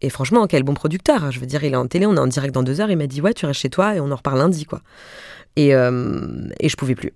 Et 0.00 0.10
franchement, 0.10 0.46
quel 0.46 0.62
bon 0.62 0.74
producteur. 0.74 1.30
Je 1.30 1.40
veux 1.40 1.46
dire, 1.46 1.62
il 1.64 1.72
est 1.72 1.76
en 1.76 1.86
télé, 1.86 2.06
on 2.06 2.16
est 2.16 2.20
en 2.20 2.26
direct 2.26 2.54
dans 2.54 2.62
deux 2.62 2.80
heures. 2.80 2.90
Il 2.90 2.96
m'a 2.96 3.06
dit, 3.06 3.20
ouais, 3.20 3.34
tu 3.34 3.46
restes 3.46 3.60
chez 3.60 3.70
toi 3.70 3.94
et 3.94 4.00
on 4.00 4.10
en 4.10 4.16
reparle 4.16 4.38
lundi, 4.38 4.64
quoi. 4.64 4.80
Et, 5.56 5.74
euh, 5.74 6.48
et 6.58 6.68
je 6.68 6.76
pouvais 6.76 6.94
plus. 6.94 7.12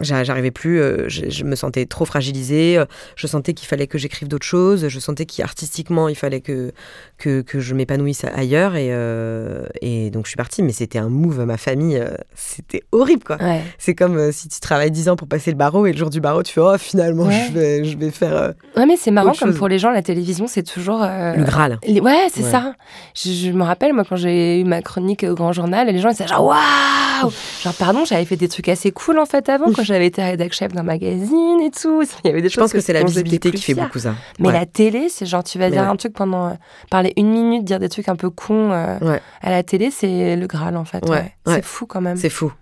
J'a- 0.00 0.24
J'arrivais 0.24 0.50
plus, 0.50 0.80
euh, 0.80 1.08
je, 1.08 1.28
je 1.28 1.44
me 1.44 1.54
sentais 1.56 1.86
trop 1.86 2.04
fragilisée, 2.04 2.78
euh, 2.78 2.84
je 3.16 3.26
sentais 3.26 3.52
qu'il 3.54 3.68
fallait 3.68 3.86
que 3.86 3.98
j'écrive 3.98 4.28
d'autres 4.28 4.46
choses, 4.46 4.88
je 4.88 4.98
sentais 4.98 5.26
qu'artistiquement 5.26 6.08
il 6.08 6.14
fallait 6.14 6.40
que, 6.40 6.72
que, 7.18 7.42
que 7.42 7.60
je 7.60 7.74
m'épanouisse 7.74 8.24
ailleurs 8.34 8.76
et, 8.76 8.88
euh, 8.90 9.64
et 9.82 10.10
donc 10.10 10.24
je 10.26 10.30
suis 10.30 10.36
partie. 10.36 10.62
Mais 10.62 10.72
c'était 10.72 10.98
un 10.98 11.08
move 11.08 11.40
à 11.40 11.46
ma 11.46 11.56
famille, 11.56 12.02
c'était 12.34 12.82
horrible 12.92 13.24
quoi. 13.24 13.36
Ouais. 13.40 13.60
C'est 13.78 13.94
comme 13.94 14.32
si 14.32 14.48
tu 14.48 14.60
travailles 14.60 14.90
10 14.90 15.08
ans 15.08 15.16
pour 15.16 15.28
passer 15.28 15.50
le 15.50 15.56
barreau 15.56 15.86
et 15.86 15.92
le 15.92 15.98
jour 15.98 16.10
du 16.10 16.20
barreau 16.20 16.42
tu 16.42 16.52
fais 16.52 16.60
oh 16.60 16.76
finalement 16.78 17.24
Ouais. 17.24 17.46
je, 17.48 17.52
vais, 17.52 17.84
je 17.84 17.96
vais 17.98 18.10
faire. 18.10 18.54
Ouais, 18.76 18.86
mais 18.86 18.96
c'est 18.96 19.10
marrant 19.10 19.32
comme 19.38 19.50
chose. 19.50 19.58
pour 19.58 19.68
les 19.68 19.78
gens, 19.78 19.90
la 19.90 20.02
télévision, 20.02 20.46
c'est 20.46 20.62
toujours. 20.62 21.00
Le 21.00 21.44
Graal. 21.44 21.78
les- 21.86 22.00
Ouais, 22.00 22.28
c'est 22.32 22.42
Ouais. 22.44 22.50
ça. 22.50 22.74
Je, 23.14 23.30
je 23.30 23.50
me 23.50 23.62
rappelle, 23.62 23.92
moi, 23.92 24.04
quand 24.08 24.16
j'ai 24.16 24.60
eu 24.60 24.64
ma 24.64 24.80
chronique 24.82 25.24
au 25.28 25.34
Grand 25.34 25.52
Journal, 25.52 25.88
et 25.88 25.92
les 25.92 25.98
gens 25.98 26.08
ils 26.08 26.12
disaient 26.12 26.26
genre 26.26 26.44
waouh 26.46 27.30
Genre, 27.62 27.74
pardon, 27.74 28.04
j'avais 28.06 28.24
fait 28.24 28.36
des 28.36 28.48
trucs 28.48 28.68
assez 28.70 28.90
cool 28.92 29.18
en 29.18 29.26
fait 29.26 29.48
avant, 29.50 29.70
quand 29.76 29.82
j'avais 29.90 30.06
été 30.06 30.22
rédac 30.22 30.52
chef 30.52 30.72
d'un 30.72 30.82
magazine 30.82 31.60
et 31.62 31.70
tout. 31.70 32.02
Il 32.24 32.28
y 32.28 32.30
avait 32.30 32.42
des 32.42 32.48
Je 32.48 32.58
pense 32.58 32.72
que 32.72 32.80
c'est 32.80 32.92
la 32.92 33.04
visibilité 33.04 33.50
qui 33.50 33.62
fait 33.62 33.74
beaucoup 33.74 33.98
ça. 33.98 34.14
Mais 34.38 34.48
Ouais. 34.48 34.52
la 34.54 34.66
télé, 34.66 35.08
c'est 35.08 35.26
genre, 35.26 35.44
tu 35.44 35.58
vas 35.58 35.66
Mais 35.66 35.72
dire 35.72 35.82
ouais. 35.82 35.88
un 35.88 35.96
truc 35.96 36.12
pendant. 36.14 36.48
euh, 36.48 36.52
parler 36.90 37.12
une 37.16 37.30
minute, 37.30 37.64
dire 37.64 37.78
des 37.78 37.88
trucs 37.88 38.08
un 38.08 38.16
peu 38.16 38.30
cons 38.30 38.70
euh, 38.72 38.98
Ouais. 39.00 39.20
à 39.42 39.50
la 39.50 39.62
télé, 39.62 39.90
c'est 39.90 40.36
le 40.36 40.46
Graal 40.46 40.76
en 40.76 40.84
fait. 40.84 41.04
C'est 41.46 41.62
fou 41.64 41.86
quand 41.86 42.00
même. 42.00 42.16
C'est 42.16 42.30
fou. 42.30 42.52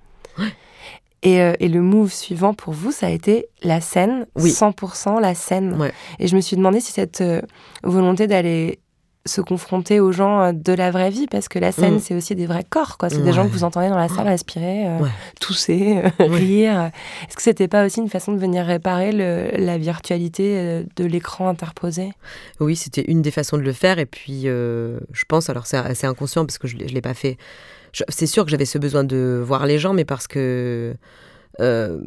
Et, 1.25 1.41
euh, 1.43 1.53
et 1.59 1.69
le 1.69 1.83
move 1.83 2.13
suivant 2.13 2.55
pour 2.55 2.73
vous, 2.75 2.93
ça 2.93 3.07
a 3.09 3.11
été 3.11 3.49
la 3.65 3.81
scène, 3.81 4.27
Oui. 4.37 4.51
100% 4.53 5.19
la 5.21 5.35
scène. 5.35 5.77
Et 6.21 6.29
je 6.29 6.37
me 6.37 6.41
suis 6.41 6.57
demandé 6.57 6.79
si 6.81 6.93
cette 6.93 7.25
volonté 7.83 8.27
d'aller 8.29 8.79
se 9.29 9.41
confronter 9.41 10.01
aux 10.01 10.11
gens 10.11 10.41
euh, 10.43 10.53
de 10.53 10.73
la 10.73 10.91
vraie 10.91 11.11
vie, 11.11 11.27
parce 11.31 11.47
que 11.49 11.61
la 11.61 11.71
scène, 11.71 11.95
Mm. 11.97 12.01
c'est 12.01 12.15
aussi 12.17 12.35
des 12.35 12.47
vrais 12.47 12.65
corps, 12.69 12.99
quoi. 12.99 13.09
C'est 13.11 13.23
des 13.23 13.33
gens 13.33 13.45
que 13.47 13.53
vous 13.53 13.63
entendez 13.63 13.89
dans 13.89 13.97
la 13.97 14.09
salle 14.09 14.27
respirer, 14.27 14.89
euh, 14.89 14.99
Ouais. 14.99 15.09
tousser, 15.41 16.03
euh, 16.05 16.09
rire. 16.27 16.91
Est-ce 17.29 17.37
que 17.37 17.43
c'était 17.43 17.69
pas 17.69 17.87
aussi 17.87 18.01
une 18.01 18.09
façon 18.09 18.33
de 18.33 18.39
venir 18.39 18.65
réparer 18.65 19.13
le- 19.13 19.51
la 19.57 19.79
virtualité 19.79 20.85
de 20.97 21.05
l'écran 21.05 21.49
interposé? 21.49 22.11
Oui, 22.59 22.75
c'était 22.75 23.05
une 23.09 23.23
des 23.23 23.31
façons 23.31 23.57
de 23.57 23.63
le 23.63 23.73
faire. 23.73 23.99
Et 24.01 24.07
puis, 24.07 24.43
euh, 24.47 24.99
je 25.13 25.25
pense, 25.29 25.49
alors 25.51 25.67
c'est 25.67 25.77
assez 25.77 26.07
inconscient 26.07 26.45
parce 26.45 26.59
que 26.59 26.67
je 26.67 26.77
ne 26.77 26.85
l'ai 26.85 27.01
pas 27.03 27.15
fait. 27.15 27.37
C'est 28.09 28.27
sûr 28.27 28.45
que 28.45 28.51
j'avais 28.51 28.65
ce 28.67 28.79
besoin 28.79 29.05
de 29.05 29.41
voir 29.45 29.67
les 29.67 29.79
gens, 29.79 29.93
mais 29.95 30.05
parce 30.05 30.27
que 30.27 30.95
euh, 31.61 31.99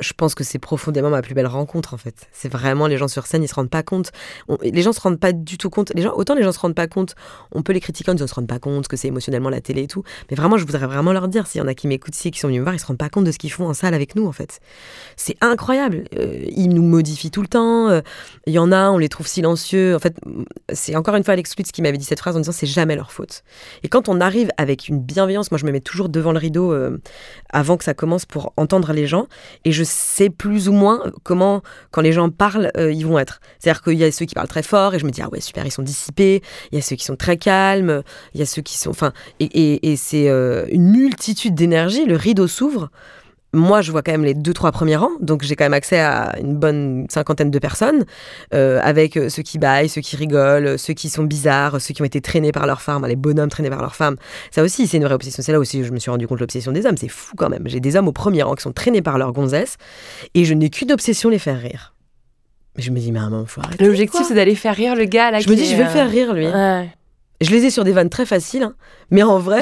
je 0.00 0.12
pense 0.12 0.34
que 0.34 0.44
c'est 0.44 0.58
profondément 0.58 1.08
ma 1.10 1.22
plus 1.22 1.34
belle 1.34 1.46
rencontre, 1.46 1.94
en 1.94 1.96
fait. 1.96 2.28
C'est 2.32 2.50
vraiment 2.50 2.86
les 2.86 2.98
gens 2.98 3.08
sur 3.08 3.26
scène, 3.26 3.42
ils 3.42 3.48
se 3.48 3.54
rendent 3.54 3.70
pas 3.70 3.82
compte. 3.82 4.12
On- 4.48 4.58
les 4.62 4.82
gens 4.82 4.92
se 4.92 5.00
rendent 5.00 5.18
pas 5.18 5.32
du 5.32 5.56
tout 5.58 5.70
compte. 5.70 5.90
Les 5.94 6.02
gens, 6.02 6.12
autant 6.14 6.34
les 6.34 6.42
gens 6.42 6.52
se 6.52 6.58
rendent 6.58 6.74
pas 6.74 6.86
compte, 6.86 7.14
on 7.52 7.62
peut 7.62 7.72
les 7.72 7.80
critiquer 7.80 8.10
en 8.10 8.14
disant 8.14 8.26
ils 8.26 8.28
se 8.28 8.34
rendent 8.34 8.46
pas 8.46 8.58
compte 8.58 8.88
que 8.88 8.96
c'est 8.96 9.08
émotionnellement 9.08 9.48
la 9.50 9.60
télé 9.60 9.84
et 9.84 9.86
tout. 9.86 10.02
Mais 10.30 10.36
vraiment, 10.36 10.58
je 10.58 10.64
voudrais 10.66 10.86
vraiment 10.86 11.12
leur 11.12 11.28
dire, 11.28 11.46
s'il 11.46 11.60
y 11.60 11.64
en 11.64 11.68
a 11.68 11.74
qui 11.74 11.86
m'écoutent 11.88 12.14
ici, 12.16 12.30
qui 12.30 12.38
sont 12.40 12.48
venus 12.48 12.58
me 12.60 12.64
voir, 12.64 12.74
ils 12.74 12.78
se 12.78 12.86
rendent 12.86 12.98
pas 12.98 13.08
compte 13.08 13.24
de 13.24 13.32
ce 13.32 13.38
qu'ils 13.38 13.52
font 13.52 13.66
en 13.66 13.74
salle 13.74 13.94
avec 13.94 14.16
nous, 14.16 14.26
en 14.26 14.32
fait. 14.32 14.60
C'est 15.16 15.36
incroyable. 15.40 16.04
Euh, 16.18 16.44
ils 16.48 16.68
nous 16.68 16.82
modifient 16.82 17.30
tout 17.30 17.42
le 17.42 17.48
temps. 17.48 17.88
euh, 17.88 18.00
il 18.46 18.52
y 18.52 18.58
en 18.58 18.72
a, 18.72 18.90
on 18.90 18.98
les 18.98 19.08
trouve 19.08 19.26
silencieux. 19.26 19.94
En 19.96 19.98
fait, 19.98 20.14
c'est 20.72 20.94
encore 20.94 21.14
une 21.16 21.24
fois 21.24 21.32
Alex 21.32 21.56
Lutz 21.56 21.72
qui 21.72 21.82
m'avait 21.82 21.98
dit 21.98 22.04
cette 22.04 22.18
phrase 22.20 22.36
en 22.36 22.40
disant 22.40 22.52
c'est 22.52 22.66
jamais 22.66 22.96
leur 22.96 23.12
faute. 23.12 23.42
Et 23.82 23.88
quand 23.88 24.08
on 24.08 24.20
arrive 24.20 24.50
avec 24.58 24.88
une 24.88 25.00
bienveillance, 25.00 25.50
moi 25.50 25.58
je 25.58 25.64
me 25.64 25.72
mets 25.72 25.80
toujours 25.80 26.08
devant 26.08 26.32
le 26.32 26.38
rideau 26.38 26.72
euh, 26.72 27.00
avant 27.50 27.76
que 27.76 27.84
ça 27.84 27.94
commence 27.94 28.26
pour 28.26 28.52
entendre 28.56 28.92
les 28.92 29.06
gens 29.06 29.26
et 29.64 29.72
je 29.72 29.82
sais 29.86 30.30
plus 30.30 30.68
ou 30.68 30.72
moins 30.72 31.12
comment, 31.22 31.62
quand 31.90 32.02
les 32.02 32.12
gens 32.12 32.28
parlent, 32.30 32.70
euh, 32.76 32.92
ils 32.92 33.06
vont 33.06 33.18
être. 33.18 33.40
C'est-à-dire 33.58 33.82
qu'il 33.82 33.94
y 33.94 34.04
a 34.04 34.12
ceux 34.12 34.26
qui 34.26 34.34
parlent 34.34 34.48
très 34.48 34.62
fort 34.62 34.94
et 34.94 34.98
je 34.98 35.06
me 35.06 35.10
dis 35.10 35.22
ah 35.22 35.28
ouais 35.30 35.40
super, 35.40 35.64
ils 35.64 35.70
sont 35.70 35.82
dissipés. 35.82 36.42
Il 36.72 36.76
y 36.76 36.78
a 36.78 36.82
ceux 36.82 36.96
qui 36.96 37.04
sont 37.04 37.16
très 37.16 37.36
calmes. 37.36 38.02
Il 38.34 38.40
y 38.40 38.42
a 38.42 38.46
ceux 38.46 38.62
qui 38.62 38.76
sont. 38.76 38.90
Enfin, 38.90 39.12
et 39.40 39.96
c'est 39.96 40.28
euh, 40.28 40.66
une 40.70 40.90
multitude 40.90 41.54
d'énergie. 41.54 42.04
Le 42.04 42.16
rideau 42.16 42.46
s'ouvre. 42.46 42.90
Moi, 43.56 43.80
je 43.80 43.90
vois 43.90 44.02
quand 44.02 44.12
même 44.12 44.24
les 44.24 44.34
deux, 44.34 44.52
trois 44.52 44.70
premiers 44.70 44.96
rangs, 44.96 45.16
donc 45.20 45.42
j'ai 45.42 45.56
quand 45.56 45.64
même 45.64 45.72
accès 45.72 45.98
à 45.98 46.38
une 46.38 46.54
bonne 46.54 47.06
cinquantaine 47.08 47.50
de 47.50 47.58
personnes, 47.58 48.04
euh, 48.52 48.78
avec 48.82 49.16
euh, 49.16 49.30
ceux 49.30 49.42
qui 49.42 49.58
baillent, 49.58 49.88
ceux 49.88 50.02
qui 50.02 50.14
rigolent, 50.14 50.66
euh, 50.66 50.76
ceux 50.76 50.92
qui 50.92 51.08
sont 51.08 51.24
bizarres, 51.24 51.80
ceux 51.80 51.94
qui 51.94 52.02
ont 52.02 52.04
été 52.04 52.20
traînés 52.20 52.52
par 52.52 52.66
leurs 52.66 52.82
femmes, 52.82 53.06
les 53.06 53.16
bonhommes 53.16 53.48
traînés 53.48 53.70
par 53.70 53.80
leurs 53.80 53.96
femmes. 53.96 54.16
Ça 54.50 54.62
aussi, 54.62 54.86
c'est 54.86 54.98
une 54.98 55.04
vraie 55.04 55.14
obsession. 55.14 55.42
C'est 55.42 55.52
là 55.52 55.58
aussi 55.58 55.78
que 55.78 55.84
je 55.84 55.92
me 55.92 55.98
suis 55.98 56.10
rendu 56.10 56.26
compte 56.26 56.38
de 56.38 56.42
l'obsession 56.42 56.70
des 56.70 56.84
hommes. 56.84 56.98
C'est 56.98 57.08
fou 57.08 57.34
quand 57.36 57.48
même. 57.48 57.62
J'ai 57.64 57.80
des 57.80 57.96
hommes 57.96 58.08
au 58.08 58.12
premier 58.12 58.42
rang 58.42 58.54
qui 58.54 58.62
sont 58.62 58.72
traînés 58.72 59.02
par 59.02 59.16
leurs 59.16 59.32
gonzesses, 59.32 59.78
et 60.34 60.44
je 60.44 60.52
n'ai 60.52 60.68
qu'une 60.68 60.92
obsession, 60.92 61.30
les 61.30 61.38
faire 61.38 61.58
rire. 61.58 61.94
Mais 62.76 62.82
je 62.82 62.90
me 62.90 62.98
dis, 62.98 63.10
mais 63.10 63.20
à 63.20 63.22
un 63.22 63.30
moment, 63.30 63.46
faut 63.46 63.62
arrêter. 63.62 63.82
L'objectif, 63.84 64.20
c'est 64.28 64.34
d'aller 64.34 64.54
faire 64.54 64.74
rire 64.74 64.94
le 64.94 65.06
gars 65.06 65.30
là 65.30 65.40
Je 65.40 65.48
me 65.48 65.54
dis, 65.54 65.62
est, 65.62 65.66
je 65.72 65.76
vais 65.76 65.84
le 65.84 65.90
faire 65.90 66.10
rire, 66.10 66.34
lui. 66.34 66.46
Ouais. 66.46 66.90
Je 67.42 67.50
les 67.50 67.64
ai 67.66 67.70
sur 67.70 67.84
des 67.84 67.92
vannes 67.92 68.08
très 68.08 68.24
faciles, 68.24 68.62
hein. 68.62 68.74
mais 69.10 69.22
en 69.22 69.38
vrai, 69.38 69.60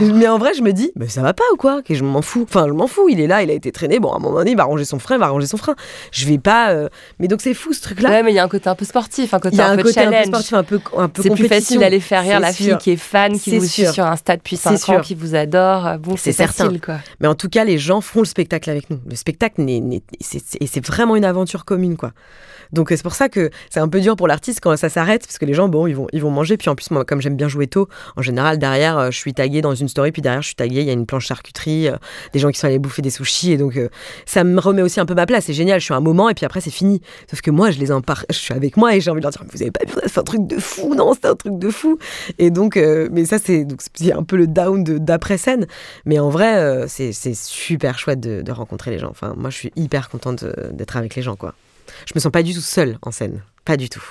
mais 0.00 0.28
en 0.28 0.36
vrai, 0.36 0.52
je 0.52 0.60
me 0.62 0.72
dis, 0.72 0.92
mais 0.96 1.08
ça 1.08 1.22
va 1.22 1.32
pas 1.32 1.44
ou 1.52 1.56
quoi? 1.56 1.80
Que 1.80 1.94
je 1.94 2.04
m'en 2.04 2.20
fous. 2.20 2.42
Enfin, 2.46 2.66
je 2.68 2.72
m'en 2.74 2.86
fous. 2.86 3.08
Il 3.08 3.20
est 3.20 3.26
là, 3.26 3.42
il 3.42 3.48
a 3.50 3.54
été 3.54 3.72
traîné. 3.72 3.98
Bon, 4.00 4.12
à 4.12 4.16
un 4.16 4.18
moment 4.18 4.36
donné, 4.36 4.50
il 4.50 4.56
va 4.56 4.64
ranger 4.64 4.84
son 4.84 4.98
frein, 4.98 5.14
il 5.14 5.20
va 5.20 5.28
ranger 5.28 5.46
son 5.46 5.56
frein. 5.56 5.74
Je 6.12 6.26
vais 6.26 6.36
pas. 6.36 6.72
euh, 6.72 6.88
Mais 7.18 7.26
donc 7.26 7.40
c'est 7.40 7.54
fou 7.54 7.72
ce 7.72 7.80
truc-là. 7.80 8.10
Ouais, 8.10 8.22
mais 8.22 8.32
il 8.32 8.34
y 8.34 8.38
a 8.38 8.44
un 8.44 8.48
côté 8.48 8.68
un 8.68 8.74
peu 8.74 8.84
sportif, 8.84 9.32
un 9.32 9.38
côté 9.40 9.56
y 9.56 9.60
a 9.62 9.68
un, 9.68 9.72
un 9.72 9.76
peu 9.76 9.84
côté 9.84 10.00
un 10.00 10.04
peu 10.04 10.10
challenge. 10.12 10.26
sportif, 10.28 10.52
un 10.52 10.62
peu, 10.62 10.80
un 10.96 11.08
peu 11.08 11.22
c'est 11.22 11.30
plus 11.30 11.48
facile 11.48 11.80
d'aller 11.80 12.00
faire 12.00 12.22
rire 12.22 12.38
la 12.38 12.52
fille 12.52 12.76
qui 12.78 12.90
est 12.90 12.96
fan, 12.96 13.32
qui 13.32 13.50
C'est 13.50 13.58
vous 13.58 13.64
suit 13.64 13.86
sur 13.86 14.04
5 14.04 14.72
ans, 14.74 14.76
sûr. 14.76 15.00
qui 15.00 15.14
vous 15.14 15.34
adore. 15.34 15.96
Bon, 15.98 16.16
c'est 16.18 16.32
certain. 16.32 16.70
quoi. 16.78 16.96
Mais 17.20 17.28
en 17.28 17.34
tout 17.34 17.48
cas, 17.48 17.64
les 17.64 17.78
gens 17.78 18.02
font 18.02 18.20
le 18.20 18.26
spectacle 18.26 18.68
avec 18.68 18.90
nous. 18.90 18.98
Le 19.08 19.16
spectacle, 19.16 19.64
c'est 20.20 20.86
vraiment 20.86 21.16
une 21.16 21.24
aventure 21.24 21.64
commune, 21.64 21.96
quoi. 21.96 22.12
Donc 22.72 22.90
euh, 22.92 22.96
c'est 22.96 23.02
pour 23.02 23.14
ça 23.14 23.28
que 23.28 23.50
c'est 23.70 23.80
un 23.80 23.88
peu 23.88 24.00
dur 24.00 24.16
pour 24.16 24.28
l'artiste 24.28 24.60
quand 24.62 24.76
ça 24.76 24.88
s'arrête, 24.88 25.22
parce 25.26 25.38
que 25.38 25.44
les 25.44 25.54
gens, 25.54 25.68
bon, 25.68 25.86
ils 25.86 25.94
vont, 25.94 26.06
ils 26.12 26.20
vont 26.22 26.30
manger. 26.30 26.56
Puis 26.56 26.68
en 26.68 26.74
plus, 26.74 26.90
moi, 26.90 27.04
comme 27.04 27.20
j'aime 27.20 27.36
bien 27.36 27.48
jouer 27.48 27.66
tôt, 27.66 27.88
en 28.16 28.22
général, 28.22 28.58
derrière, 28.58 28.98
euh, 28.98 29.10
je 29.10 29.16
suis 29.16 29.34
taguée 29.34 29.62
dans 29.62 29.74
une 29.74 29.88
story, 29.88 30.12
puis 30.12 30.22
derrière, 30.22 30.42
je 30.42 30.48
suis 30.48 30.56
taguée, 30.56 30.80
il 30.80 30.86
y 30.86 30.90
a 30.90 30.92
une 30.92 31.06
planche 31.06 31.26
charcuterie, 31.26 31.88
euh, 31.88 31.96
des 32.32 32.38
gens 32.38 32.50
qui 32.50 32.58
sont 32.58 32.66
allés 32.66 32.78
bouffer 32.78 33.02
des 33.02 33.10
sushis, 33.10 33.52
et 33.52 33.56
donc 33.56 33.78
ça 34.24 34.44
me 34.44 34.60
remet 34.60 34.82
aussi 34.82 35.00
un 35.00 35.06
peu 35.06 35.14
ma 35.14 35.26
place. 35.26 35.44
C'est 35.46 35.52
génial, 35.54 35.80
je 35.80 35.84
suis 35.84 35.94
un 35.94 36.00
moment, 36.00 36.28
et 36.28 36.34
puis 36.34 36.44
après, 36.44 36.60
c'est 36.60 36.70
fini. 36.70 37.00
Sauf 37.30 37.40
que 37.40 37.50
moi, 37.50 37.70
je 37.70 37.78
les 37.78 37.92
empare, 37.92 38.24
je 38.30 38.36
suis 38.36 38.54
avec 38.54 38.76
moi, 38.76 38.94
et 38.94 39.00
j'ai 39.00 39.10
envie 39.10 39.20
de 39.20 39.24
leur 39.24 39.32
dire, 39.32 39.42
vous 39.52 39.62
avez 39.62 39.70
pas 39.70 39.84
vu, 39.86 39.92
fait 40.08 40.20
un 40.20 40.22
truc 40.22 40.46
de 40.46 40.58
fou, 40.58 40.94
non, 40.94 41.14
c'était 41.14 41.28
un 41.28 41.36
truc 41.36 41.58
de 41.58 41.70
fou. 41.70 41.98
Et 42.38 42.50
donc, 42.50 42.76
mais 42.76 43.24
ça, 43.24 43.38
c'est 43.38 43.66
c'est 43.94 44.12
un 44.12 44.22
peu 44.22 44.36
le 44.36 44.46
down 44.46 44.82
de- 44.84 44.98
d'après 44.98 45.38
scène. 45.38 45.66
Mais 46.04 46.18
en 46.18 46.28
vrai, 46.30 46.84
c'est 46.88 47.12
c'est 47.12 47.34
super 47.34 47.98
chouette 47.98 48.20
de, 48.20 48.42
de 48.42 48.52
rencontrer 48.52 48.90
les 48.90 48.98
gens. 48.98 49.10
Enfin, 49.10 49.34
moi, 49.36 49.50
je 49.50 49.56
suis 49.56 49.72
hyper 49.76 50.08
contente 50.08 50.44
d'être 50.72 50.96
avec 50.96 51.14
les 51.14 51.22
gens, 51.22 51.36
quoi. 51.36 51.54
Je 52.06 52.12
me 52.14 52.20
sens 52.20 52.32
pas 52.32 52.42
du 52.42 52.54
tout 52.54 52.60
seule 52.60 52.98
en 53.02 53.10
scène. 53.10 53.42
Pas 53.64 53.76
du 53.76 53.88
tout. 53.88 54.04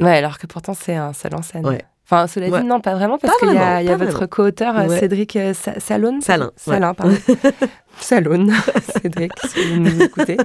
Ouais, 0.00 0.16
alors 0.16 0.38
que 0.38 0.46
pourtant, 0.46 0.74
c'est 0.74 0.96
un 0.96 1.12
seul 1.12 1.34
en 1.34 1.42
scène. 1.42 1.66
Ouais. 1.66 1.82
Enfin, 2.06 2.26
cela 2.26 2.48
Ouais. 2.48 2.60
dit, 2.60 2.66
non, 2.66 2.80
pas 2.80 2.94
vraiment, 2.94 3.16
parce 3.16 3.34
qu'il 3.38 3.52
y 3.54 3.56
a, 3.56 3.80
y 3.82 3.86
votre 3.96 4.26
co-auteur, 4.26 4.76
euh, 4.78 4.86
Ouais. 4.88 4.98
Cédric 5.00 5.36
euh, 5.36 5.54
Sa- 5.54 5.80
Salone. 5.80 6.20
Salin. 6.20 6.50
Salin, 6.56 6.92
pardon. 6.92 7.16
Salone, 8.00 8.52
Cédric, 9.02 9.32
si 9.48 9.64
vous 9.72 9.80
nous 9.80 10.02
écoutez, 10.02 10.36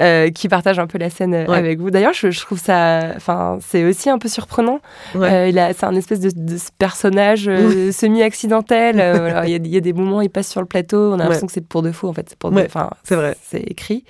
euh, 0.00 0.30
qui 0.30 0.48
partage 0.48 0.78
un 0.78 0.86
peu 0.86 0.98
la 0.98 1.10
scène 1.10 1.34
euh, 1.34 1.46
Ouais. 1.46 1.58
avec 1.58 1.78
vous. 1.78 1.90
D'ailleurs, 1.90 2.12
je, 2.14 2.30
je 2.30 2.40
trouve 2.40 2.58
ça, 2.58 3.12
enfin, 3.16 3.58
c'est 3.66 3.84
aussi 3.84 4.08
un 4.10 4.18
peu 4.18 4.28
surprenant. 4.28 4.80
Ouais. 5.14 5.52
Euh, 5.54 5.72
c'est 5.76 5.84
un 5.84 5.94
espèce 5.94 6.20
de, 6.20 6.30
personnage 6.78 7.48
euh, 7.48 7.92
semi-accidentel. 7.92 8.96
Il 9.44 9.50
y, 9.50 9.54
a- 9.54 9.56
il 9.56 9.66
y 9.68 9.76
a 9.76 9.80
des 9.80 9.92
moments, 9.92 10.20
il 10.20 10.30
passe 10.30 10.48
sur 10.48 10.60
le 10.60 10.66
plateau, 10.66 11.10
on 11.12 11.14
a 11.14 11.16
l'impression 11.18 11.42
Ouais. 11.42 11.46
que 11.48 11.52
c'est 11.52 11.66
pour 11.66 11.82
de 11.82 11.92
faux. 11.92 12.08
En 12.08 12.12
fait, 12.12 12.26
c'est 12.28 12.38
pour 12.38 12.52
enfin, 12.52 12.90
c'est 13.02 13.16
vrai. 13.16 13.36
C'est 13.42 13.60
écrit. 13.60 14.04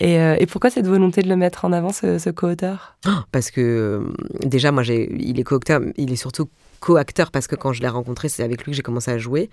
Et, 0.00 0.14
et 0.16 0.46
pourquoi 0.46 0.70
cette 0.70 0.86
volonté 0.86 1.22
de 1.22 1.28
le 1.28 1.36
mettre 1.36 1.64
en 1.64 1.72
avant, 1.72 1.92
ce, 1.92 2.18
ce 2.18 2.30
co-auteur? 2.30 2.96
Parce 3.32 3.50
que 3.50 4.02
déjà, 4.44 4.72
moi, 4.72 4.82
il 4.84 5.38
est 5.38 5.42
co-acteur, 5.44 5.80
il 5.96 6.12
est 6.12 6.16
surtout 6.16 6.48
co-acteur 6.82 7.30
parce 7.30 7.46
que 7.46 7.54
quand 7.56 7.72
je 7.72 7.80
l'ai 7.80 7.88
rencontré, 7.88 8.28
c'est 8.28 8.42
avec 8.42 8.64
lui 8.64 8.72
que 8.72 8.76
j'ai 8.76 8.82
commencé 8.82 9.10
à 9.10 9.18
jouer. 9.18 9.48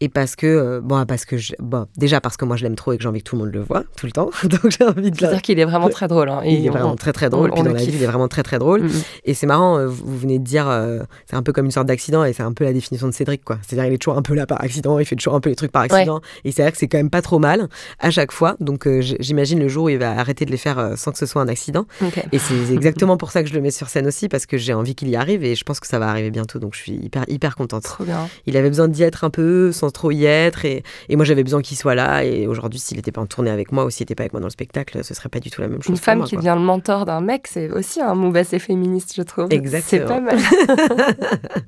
Et 0.00 0.08
parce 0.08 0.36
que, 0.36 0.46
euh, 0.46 0.80
bon, 0.80 1.04
parce 1.04 1.24
que, 1.24 1.36
je- 1.36 1.52
bon, 1.58 1.86
déjà 1.96 2.20
parce 2.20 2.36
que 2.36 2.44
moi, 2.44 2.56
je 2.56 2.62
l'aime 2.62 2.76
trop 2.76 2.92
et 2.92 2.96
que 2.96 3.02
j'ai 3.02 3.08
envie 3.08 3.18
que 3.22 3.28
tout 3.28 3.36
le 3.36 3.42
monde 3.42 3.52
le 3.52 3.60
voit 3.60 3.82
tout 3.96 4.06
le 4.06 4.12
temps. 4.12 4.30
Donc 4.44 4.70
j'ai 4.70 4.84
envie 4.84 5.10
de 5.10 5.16
la- 5.16 5.18
C'est-à-dire 5.28 5.42
qu'il 5.42 5.58
est 5.58 5.64
vraiment 5.64 5.88
très 5.90 6.06
drôle. 6.08 6.28
hein. 6.28 6.40
Il 6.44 6.66
est 6.66 6.68
vraiment 6.70 6.92
on- 6.92 6.96
très 6.96 7.12
très 7.12 7.28
drôle. 7.28 7.50
on- 7.50 7.52
Puis 7.54 7.60
on 7.62 7.64
dans 7.64 7.72
la 7.74 7.80
vie, 7.90 7.96
il 7.96 8.02
est 8.02 8.06
vraiment 8.06 8.28
très 8.28 8.42
très 8.42 8.58
drôle. 8.58 8.82
Et 9.24 9.34
c'est 9.34 9.46
marrant, 9.46 9.78
euh, 9.78 9.86
vous 9.88 10.16
venez 10.18 10.38
de 10.38 10.44
dire, 10.44 10.68
euh, 10.68 11.00
c'est 11.28 11.36
un 11.36 11.42
peu 11.42 11.52
comme 11.52 11.64
une 11.66 11.70
sorte 11.72 11.86
d'accident 11.86 12.24
et 12.24 12.32
c'est 12.32 12.42
un 12.44 12.52
peu 12.52 12.64
la 12.64 12.72
définition 12.72 13.06
de 13.08 13.12
Cédric, 13.12 13.44
quoi. 13.44 13.58
C'est-à-dire, 13.66 13.90
il 13.90 13.94
est 13.94 13.98
toujours 13.98 14.16
un 14.16 14.22
peu 14.22 14.34
là 14.34 14.46
par 14.46 14.62
accident, 14.62 14.98
il 14.98 15.04
fait 15.04 15.16
toujours 15.16 15.34
un 15.34 15.40
peu 15.40 15.50
les 15.50 15.56
trucs 15.56 15.72
par 15.72 15.82
accident. 15.82 16.20
Et 16.44 16.52
c'est 16.52 16.62
vrai 16.62 16.70
que 16.72 16.78
c'est 16.78 16.88
quand 16.88 16.98
même 16.98 17.10
pas 17.10 17.22
trop 17.22 17.38
mal 17.38 17.68
à 17.98 18.10
chaque 18.10 18.30
fois. 18.32 18.56
Donc 18.60 18.86
euh, 18.86 19.00
j'imagine 19.00 19.58
le 19.58 19.68
jour 19.68 19.84
où 19.84 19.88
il 19.88 19.98
va 19.98 20.10
arrêter 20.18 20.44
de 20.44 20.50
les 20.50 20.56
faire 20.56 20.92
sans 20.96 21.10
que 21.12 21.18
ce 21.18 21.26
soit 21.26 21.42
un 21.42 21.48
accident. 21.48 21.86
Et 22.32 22.38
c'est 22.38 22.72
exactement 22.72 23.16
pour 23.16 23.32
ça 23.32 23.42
que 23.42 23.48
je 23.48 23.54
le 23.54 23.60
mets 23.60 23.70
sur 23.72 23.88
scène 23.88 24.06
aussi, 24.06 24.28
parce 24.28 24.46
que 24.46 24.56
j'ai 24.56 24.72
envie 24.74 24.94
qu'il 24.94 25.08
y 25.08 25.16
arrive 25.16 25.44
et 25.44 25.54
je 25.54 25.64
pense 25.64 25.80
que 25.80 25.86
ça 25.86 25.98
va 25.98 26.08
arriver 26.08 26.30
bientôt. 26.30 26.58
Donc 26.60 26.74
je 26.74 26.80
suis 26.80 26.92
hyper 26.92 27.24
hyper 27.28 27.56
contente. 27.56 27.82
Trop 27.82 28.04
bien. 28.04 28.28
Il 28.46 28.56
avait 28.56 28.68
besoin 28.68 28.88
d'y 28.88 29.02
être 29.02 29.24
un 29.24 29.30
peu 29.30 29.72
sans 29.72 29.90
trop 29.90 30.10
y 30.10 30.24
être 30.24 30.64
et, 30.64 30.82
et 31.08 31.16
moi 31.16 31.24
j'avais 31.24 31.42
besoin 31.42 31.62
qu'il 31.62 31.76
soit 31.76 31.94
là. 31.94 32.24
Et 32.24 32.46
aujourd'hui, 32.46 32.78
s'il 32.78 32.96
n'était 32.96 33.12
pas 33.12 33.20
en 33.20 33.26
tournée 33.26 33.50
avec 33.50 33.72
moi 33.72 33.84
ou 33.84 33.90
s'il 33.90 34.04
n'était 34.04 34.14
pas 34.14 34.22
avec 34.22 34.32
moi 34.32 34.40
dans 34.40 34.46
le 34.46 34.52
spectacle, 34.52 35.02
ce 35.02 35.14
serait 35.14 35.28
pas 35.28 35.40
du 35.40 35.50
tout 35.50 35.60
la 35.60 35.68
même 35.68 35.82
chose. 35.82 35.90
Une 35.90 35.96
femme 35.96 36.18
moi, 36.18 36.26
qui 36.26 36.36
devient 36.36 36.54
le 36.56 36.64
mentor 36.64 37.06
d'un 37.06 37.20
mec, 37.20 37.46
c'est 37.46 37.70
aussi 37.70 38.00
un 38.00 38.14
move 38.14 38.36
assez 38.36 38.58
féministe, 38.58 39.14
je 39.16 39.22
trouve. 39.22 39.46
Exactement. 39.50 40.06
C'est 40.06 40.06
pas 40.06 40.20
mal. 40.20 40.38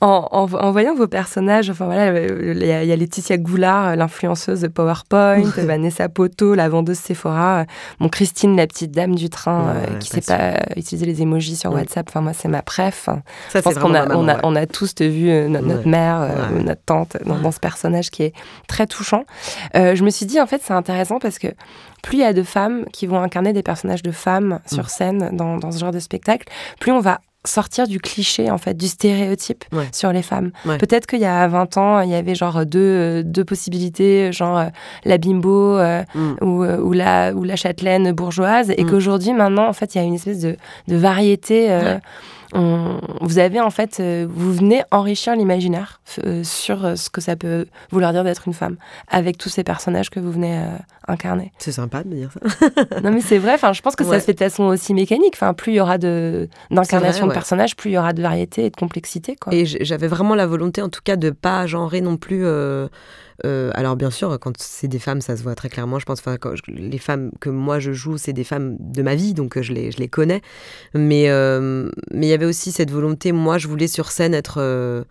en, 0.00 0.28
en- 0.30 0.52
en 0.52 0.70
voyant 0.72 0.94
vos 0.94 1.06
personnages, 1.06 1.70
enfin 1.70 1.86
voilà, 1.86 2.06
euh, 2.12 2.54
il 2.56 2.66
y, 2.66 2.92
a 2.92 2.96
Laetitia 2.96 3.36
Goulard, 3.36 3.88
euh, 3.88 3.96
l'influenceuse 3.96 4.60
de 4.60 4.68
PowerPoint, 4.68 5.42
Vanessa 5.58 6.08
Poto, 6.08 6.54
la 6.54 6.68
vendeuse 6.68 6.98
Sephora, 6.98 7.60
euh, 7.60 7.64
mon 8.00 8.08
Christine, 8.08 8.56
la 8.56 8.66
petite 8.66 8.92
dame 8.92 9.14
du 9.14 9.28
train, 9.30 9.74
Ouais, 9.74 9.90
euh, 9.92 9.98
qui 9.98 10.08
sait 10.08 10.20
pas 10.20 10.60
utiliser 10.76 11.06
les 11.06 11.22
emojis 11.22 11.56
sur 11.56 11.70
Mm. 11.70 11.74
WhatsApp. 11.74 12.06
Enfin 12.08 12.20
moi, 12.20 12.32
c'est 12.32 12.48
ma 12.48 12.62
préf. 12.62 13.04
Ça, 13.04 13.20
je 13.54 13.58
pense 13.60 13.74
qu'on 13.74 13.94
a, 13.94 14.06
ma 14.06 14.14
on 14.16 14.22
maman, 14.22 14.28
a, 14.28 14.34
ouais. 14.36 14.40
on 14.44 14.56
a 14.56 14.66
tous 14.66 14.94
vu 15.00 15.28
euh, 15.30 15.48
no- 15.48 15.60
notre 15.60 15.88
mère, 15.88 16.20
euh, 16.22 16.60
notre 16.62 16.82
tante 16.84 17.16
dans, 17.24 17.38
dans 17.38 17.50
ce 17.52 17.60
personnage 17.60 18.10
qui 18.10 18.22
est 18.24 18.32
très 18.68 18.86
touchant. 18.86 19.24
Je 19.74 20.02
me 20.04 20.10
suis 20.10 20.26
dit, 20.26 20.40
en 20.40 20.46
fait, 20.46 20.60
c'est 20.64 20.72
intéressant 20.74 21.18
parce 21.18 21.38
que 21.38 21.48
plus 22.02 22.18
il 22.18 22.20
y 22.20 22.24
a 22.24 22.32
de 22.32 22.42
femmes 22.42 22.84
qui 22.92 23.06
vont 23.06 23.20
incarner 23.20 23.52
des 23.52 23.62
personnages 23.62 24.02
de 24.02 24.10
femmes 24.12 24.60
sur 24.66 24.84
Mm. 24.84 24.88
scène 24.88 25.30
dans, 25.32 25.56
dans 25.56 25.72
ce 25.72 25.78
genre 25.78 25.92
de 25.92 25.98
spectacle, 25.98 26.46
plus 26.80 26.92
on 26.92 27.00
va 27.00 27.20
sortir 27.46 27.86
du 27.86 28.00
cliché, 28.00 28.50
en 28.50 28.58
fait, 28.58 28.74
du 28.76 28.86
stéréotype 28.88 29.64
Ouais. 29.72 29.88
sur 29.92 30.12
les 30.12 30.22
femmes. 30.22 30.50
Ouais. 30.64 30.78
Peut-être 30.78 31.06
qu'il 31.06 31.20
y 31.20 31.24
a 31.26 31.46
20 31.48 31.76
ans, 31.76 32.00
il 32.00 32.10
y 32.10 32.14
avait 32.14 32.34
genre 32.34 32.64
deux, 32.64 32.78
euh, 32.80 33.22
deux 33.22 33.44
possibilités, 33.44 34.32
genre 34.32 34.58
euh, 34.58 34.64
la 35.04 35.18
bimbo 35.18 35.76
euh, 35.76 36.02
Mm. 36.14 36.32
ou, 36.42 36.64
ou, 36.64 36.92
la, 36.92 37.32
ou 37.34 37.44
la 37.44 37.56
châtelaine 37.56 38.12
bourgeoise, 38.12 38.70
et 38.76 38.84
Mm. 38.84 38.90
qu'aujourd'hui, 38.90 39.32
maintenant, 39.32 39.68
en 39.68 39.72
fait, 39.72 39.94
il 39.94 39.98
y 39.98 40.00
a 40.00 40.04
une 40.04 40.14
espèce 40.14 40.40
de, 40.40 40.56
de 40.88 40.96
variété. 40.96 41.70
euh, 41.70 41.98
on- 42.54 43.00
vous 43.20 43.38
avez 43.38 43.60
en 43.60 43.70
fait, 43.70 43.98
euh, 44.00 44.26
vous 44.30 44.52
venez 44.54 44.82
enrichir 44.90 45.34
l'imaginaire 45.34 46.00
euh, 46.24 46.42
sur 46.44 46.84
euh, 46.84 46.96
ce 46.96 47.10
que 47.10 47.20
ça 47.20 47.36
peut 47.36 47.66
vouloir 47.90 48.12
dire 48.12 48.24
d'être 48.24 48.46
une 48.46 48.54
femme, 48.54 48.76
avec 49.08 49.36
tous 49.38 49.48
ces 49.48 49.64
personnages 49.64 50.08
que 50.10 50.20
vous 50.20 50.30
venez 50.32 50.56
euh, 50.58 50.66
incarner. 51.08 51.52
C'est 51.58 51.72
sympa 51.72 52.02
de 52.04 52.08
me 52.08 52.14
dire 52.14 52.30
ça. 52.32 53.00
non 53.02 53.10
mais 53.10 53.20
c'est 53.20 53.38
vrai, 53.38 53.54
enfin, 53.54 53.72
je 53.72 53.82
pense 53.82 53.96
que 53.96 54.04
ça 54.04 54.20
se 54.20 54.24
fait 54.26 54.34
de 54.34 54.38
façon 54.38 54.64
aussi 54.64 54.94
mécanique. 54.94 55.34
Enfin, 55.34 55.52
plus 55.54 55.72
il 55.72 55.76
y 55.76 55.80
aura 55.80 55.98
de 55.98 56.48
d'incarnation 56.70 57.24
de 57.26 57.30
ouais. 57.30 57.34
personnages, 57.34 57.76
plus 57.76 57.90
il 57.90 57.94
y 57.94 57.98
aura 57.98 58.12
de 58.12 58.22
variété 58.22 58.66
et 58.66 58.70
de 58.70 58.76
complexité. 58.76 59.36
Quoi. 59.36 59.52
Et 59.54 59.64
j'avais 59.66 60.08
vraiment 60.08 60.34
la 60.34 60.46
volonté, 60.46 60.80
en 60.82 60.88
tout 60.88 61.00
cas, 61.04 61.16
de 61.16 61.30
pas 61.30 61.66
genrer 61.66 62.00
non 62.00 62.16
plus. 62.16 62.44
euh, 62.44 62.88
euh, 63.44 63.70
alors 63.74 63.96
bien 63.96 64.10
sûr, 64.10 64.38
quand 64.40 64.52
c'est 64.58 64.88
des 64.88 64.98
femmes, 64.98 65.20
ça 65.20 65.36
se 65.36 65.42
voit 65.42 65.54
très 65.54 65.68
clairement. 65.68 65.98
Je 65.98 66.04
pense, 66.04 66.20
enfin, 66.20 66.36
quand 66.36 66.54
je- 66.56 66.62
les 66.70 66.98
femmes 66.98 67.30
que 67.40 67.50
moi 67.50 67.78
je 67.78 67.92
joue, 67.92 68.16
c'est 68.18 68.32
des 68.32 68.44
femmes 68.44 68.76
de 68.80 69.02
ma 69.02 69.14
vie, 69.14 69.34
donc 69.34 69.56
euh, 69.56 69.62
je 69.62 69.72
les, 69.72 69.90
je 69.90 69.98
les 69.98 70.08
connais. 70.08 70.40
Mais 70.94 71.28
euh, 71.28 71.90
mais 72.12 72.26
il 72.26 72.30
y 72.30 72.32
avait 72.34 72.46
aussi 72.46 72.72
cette 72.72 72.90
volonté. 72.90 73.32
Moi, 73.32 73.58
je 73.58 73.68
voulais 73.68 73.88
sur 73.88 74.10
scène 74.10 74.34
être. 74.34 74.56
euh, 74.58 75.04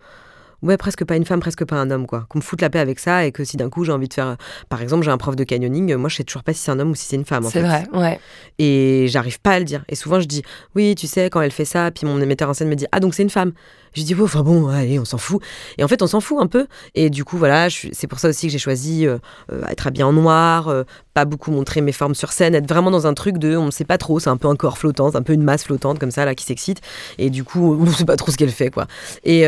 Ouais, 0.62 0.78
presque 0.78 1.04
pas 1.04 1.16
une 1.16 1.26
femme, 1.26 1.40
presque 1.40 1.66
pas 1.66 1.76
un 1.76 1.90
homme, 1.90 2.06
quoi. 2.06 2.24
Qu'on 2.30 2.38
me 2.38 2.42
foute 2.42 2.62
la 2.62 2.70
paix 2.70 2.78
avec 2.78 2.98
ça 2.98 3.26
et 3.26 3.32
que 3.32 3.44
si 3.44 3.58
d'un 3.58 3.68
coup 3.68 3.84
j'ai 3.84 3.92
envie 3.92 4.08
de 4.08 4.14
faire. 4.14 4.38
Par 4.70 4.80
exemple, 4.80 5.04
j'ai 5.04 5.10
un 5.10 5.18
prof 5.18 5.36
de 5.36 5.44
canyoning, 5.44 5.94
moi 5.96 6.08
je 6.08 6.16
sais 6.16 6.24
toujours 6.24 6.42
pas 6.42 6.54
si 6.54 6.60
c'est 6.60 6.70
un 6.70 6.78
homme 6.80 6.92
ou 6.92 6.94
si 6.94 7.04
c'est 7.04 7.16
une 7.16 7.26
femme, 7.26 7.44
en 7.44 7.50
C'est 7.50 7.60
vrai, 7.60 8.00
ouais. 8.00 8.18
Et 8.58 9.04
j'arrive 9.08 9.40
pas 9.42 9.50
à 9.50 9.58
le 9.58 9.66
dire. 9.66 9.84
Et 9.90 9.94
souvent, 9.94 10.20
je 10.20 10.26
dis, 10.26 10.42
oui, 10.74 10.94
tu 10.94 11.06
sais, 11.06 11.28
quand 11.28 11.42
elle 11.42 11.50
fait 11.50 11.66
ça, 11.66 11.90
puis 11.90 12.06
mon 12.06 12.14
metteur 12.14 12.48
en 12.48 12.54
scène 12.54 12.68
me 12.70 12.76
dit, 12.76 12.86
ah, 12.92 13.00
donc 13.00 13.12
c'est 13.14 13.22
une 13.22 13.28
femme. 13.30 13.52
Je 13.94 14.02
dis, 14.02 14.14
oh, 14.18 14.24
enfin 14.24 14.42
bon, 14.42 14.68
allez, 14.68 14.98
on 14.98 15.04
s'en 15.04 15.18
fout. 15.18 15.40
Et 15.78 15.84
en 15.84 15.88
fait, 15.88 16.02
on 16.02 16.06
s'en 16.06 16.20
fout 16.20 16.38
un 16.40 16.46
peu. 16.46 16.66
Et 16.94 17.10
du 17.10 17.24
coup, 17.24 17.38
voilà, 17.38 17.68
c'est 17.70 18.06
pour 18.06 18.18
ça 18.18 18.28
aussi 18.28 18.46
que 18.46 18.52
j'ai 18.52 18.58
choisi 18.58 19.06
euh, 19.06 19.18
euh, 19.52 19.62
être 19.68 19.86
habillée 19.86 20.04
en 20.04 20.12
noir, 20.12 20.68
euh, 20.68 20.82
pas 21.14 21.24
beaucoup 21.24 21.50
montrer 21.52 21.80
mes 21.80 21.92
formes 21.92 22.14
sur 22.14 22.32
scène, 22.32 22.54
être 22.54 22.68
vraiment 22.68 22.90
dans 22.90 23.06
un 23.06 23.14
truc 23.14 23.38
de, 23.38 23.56
on 23.56 23.66
ne 23.66 23.70
sait 23.70 23.84
pas 23.84 23.98
trop, 23.98 24.18
c'est 24.18 24.30
un 24.30 24.36
peu 24.36 24.48
un 24.48 24.56
corps 24.56 24.78
flottant, 24.78 25.14
un 25.14 25.22
peu 25.22 25.32
une 25.32 25.44
masse 25.44 25.64
flottante 25.64 25.98
comme 25.98 26.10
ça, 26.10 26.24
là, 26.24 26.34
qui 26.34 26.44
s'excite. 26.44 26.80
Et 27.18 27.30
du 27.30 27.44
coup, 27.44 27.76
on 27.80 27.86
sait 27.86 28.04
pas 28.04 28.16
trop 28.16 28.30
ce 28.32 28.36
qu'elle 28.36 28.50
fait, 28.50 28.70
quoi. 28.70 28.86
Et, 29.24 29.44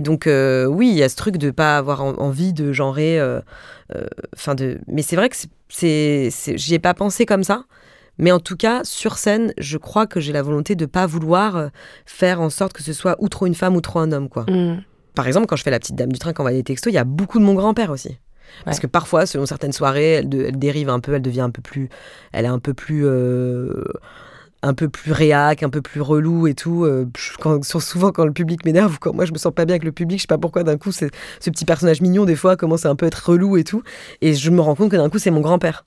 donc, 0.00 0.26
oui, 0.26 0.88
il 0.90 0.96
y 0.96 1.02
a 1.02 1.08
ce 1.08 1.16
truc 1.16 1.36
de 1.36 1.50
pas 1.50 1.76
avoir 1.76 2.02
en- 2.02 2.14
envie 2.18 2.52
de 2.52 2.72
genrer. 2.72 3.20
Enfin, 4.36 4.54
de. 4.54 4.78
Mais 4.86 5.02
c'est 5.02 5.16
vrai 5.16 5.28
que 5.28 5.36
c'est- 5.68 6.30
j'y 6.56 6.74
ai 6.74 6.78
pas 6.78 6.94
pensé 6.94 7.26
comme 7.26 7.42
ça. 7.44 7.64
Mais 8.20 8.30
en 8.32 8.38
tout 8.38 8.56
cas, 8.56 8.82
sur 8.84 9.16
scène, 9.18 9.52
je 9.58 9.76
crois 9.78 10.06
que 10.06 10.20
j'ai 10.20 10.32
la 10.32 10.42
volonté 10.42 10.76
de 10.76 10.86
pas 10.86 11.06
vouloir 11.06 11.56
euh, 11.56 11.68
faire 12.06 12.40
en 12.40 12.50
sorte 12.50 12.72
que 12.72 12.82
ce 12.82 12.92
soit 12.92 13.16
ou 13.18 13.28
trop 13.28 13.46
une 13.46 13.54
femme 13.54 13.74
ou 13.74 13.80
trop 13.80 13.98
un 13.98 14.12
homme, 14.12 14.28
quoi. 14.28 14.44
Mm. 14.48 14.82
Par 15.14 15.26
exemple, 15.26 15.46
quand 15.46 15.56
je 15.56 15.62
fais 15.64 15.70
la 15.70 15.78
petite 15.80 15.96
dame 15.96 16.12
du 16.12 16.18
train, 16.18 16.32
quand 16.32 16.42
on 16.42 16.46
va 16.46 16.52
des 16.52 16.62
textos, 16.62 16.92
il 16.92 16.96
y 16.96 16.98
a 16.98 17.04
beaucoup 17.04 17.38
de 17.40 17.44
mon 17.44 17.54
grand-père 17.54 17.90
aussi. 17.90 18.18
Parce 18.64 18.76
Ouais. 18.76 18.82
que 18.82 18.86
parfois, 18.86 19.26
selon 19.26 19.46
certaines 19.46 19.72
soirées, 19.72 20.10
elle, 20.12 20.28
de- 20.28 20.44
elle 20.44 20.58
dérive 20.58 20.88
un 20.90 21.00
peu, 21.00 21.14
elle 21.14 21.22
devient 21.22 21.40
un 21.40 21.50
peu 21.50 21.62
plus, 21.62 21.88
elle 22.32 22.44
est 22.44 22.48
un 22.48 22.58
peu 22.58 22.74
plus, 22.74 23.06
euh, 23.06 23.84
un 24.62 24.74
peu 24.74 24.88
plus 24.88 25.12
réac, 25.12 25.62
un 25.62 25.70
peu 25.70 25.80
plus 25.80 26.00
relou 26.00 26.46
et 26.46 26.54
tout. 26.54 26.84
euh, 26.84 27.06
quand, 27.40 27.64
souvent, 27.64 28.10
quand 28.12 28.24
le 28.26 28.32
public 28.32 28.64
m'énerve, 28.64 28.94
ou 28.94 28.98
quand 29.00 29.14
moi 29.14 29.24
je 29.24 29.32
me 29.32 29.38
sens 29.38 29.52
pas 29.54 29.64
bien 29.64 29.74
avec 29.74 29.84
le 29.84 29.92
public, 29.92 30.18
je 30.18 30.22
sais 30.22 30.26
pas 30.26 30.36
pourquoi 30.38 30.62
d'un 30.64 30.76
coup, 30.76 30.92
ce 30.92 31.06
petit 31.40 31.64
personnage 31.64 32.00
mignon 32.02 32.24
des 32.26 32.36
fois 32.36 32.56
commence 32.56 32.84
à 32.84 32.90
un 32.90 32.96
peu 32.96 33.06
être 33.06 33.30
relou 33.30 33.56
et 33.56 33.64
tout, 33.64 33.82
et 34.20 34.34
je 34.34 34.50
me 34.50 34.60
rends 34.60 34.74
compte 34.74 34.90
que 34.90 34.96
d'un 34.96 35.08
coup, 35.08 35.18
c'est 35.18 35.30
mon 35.30 35.40
grand-père. 35.40 35.86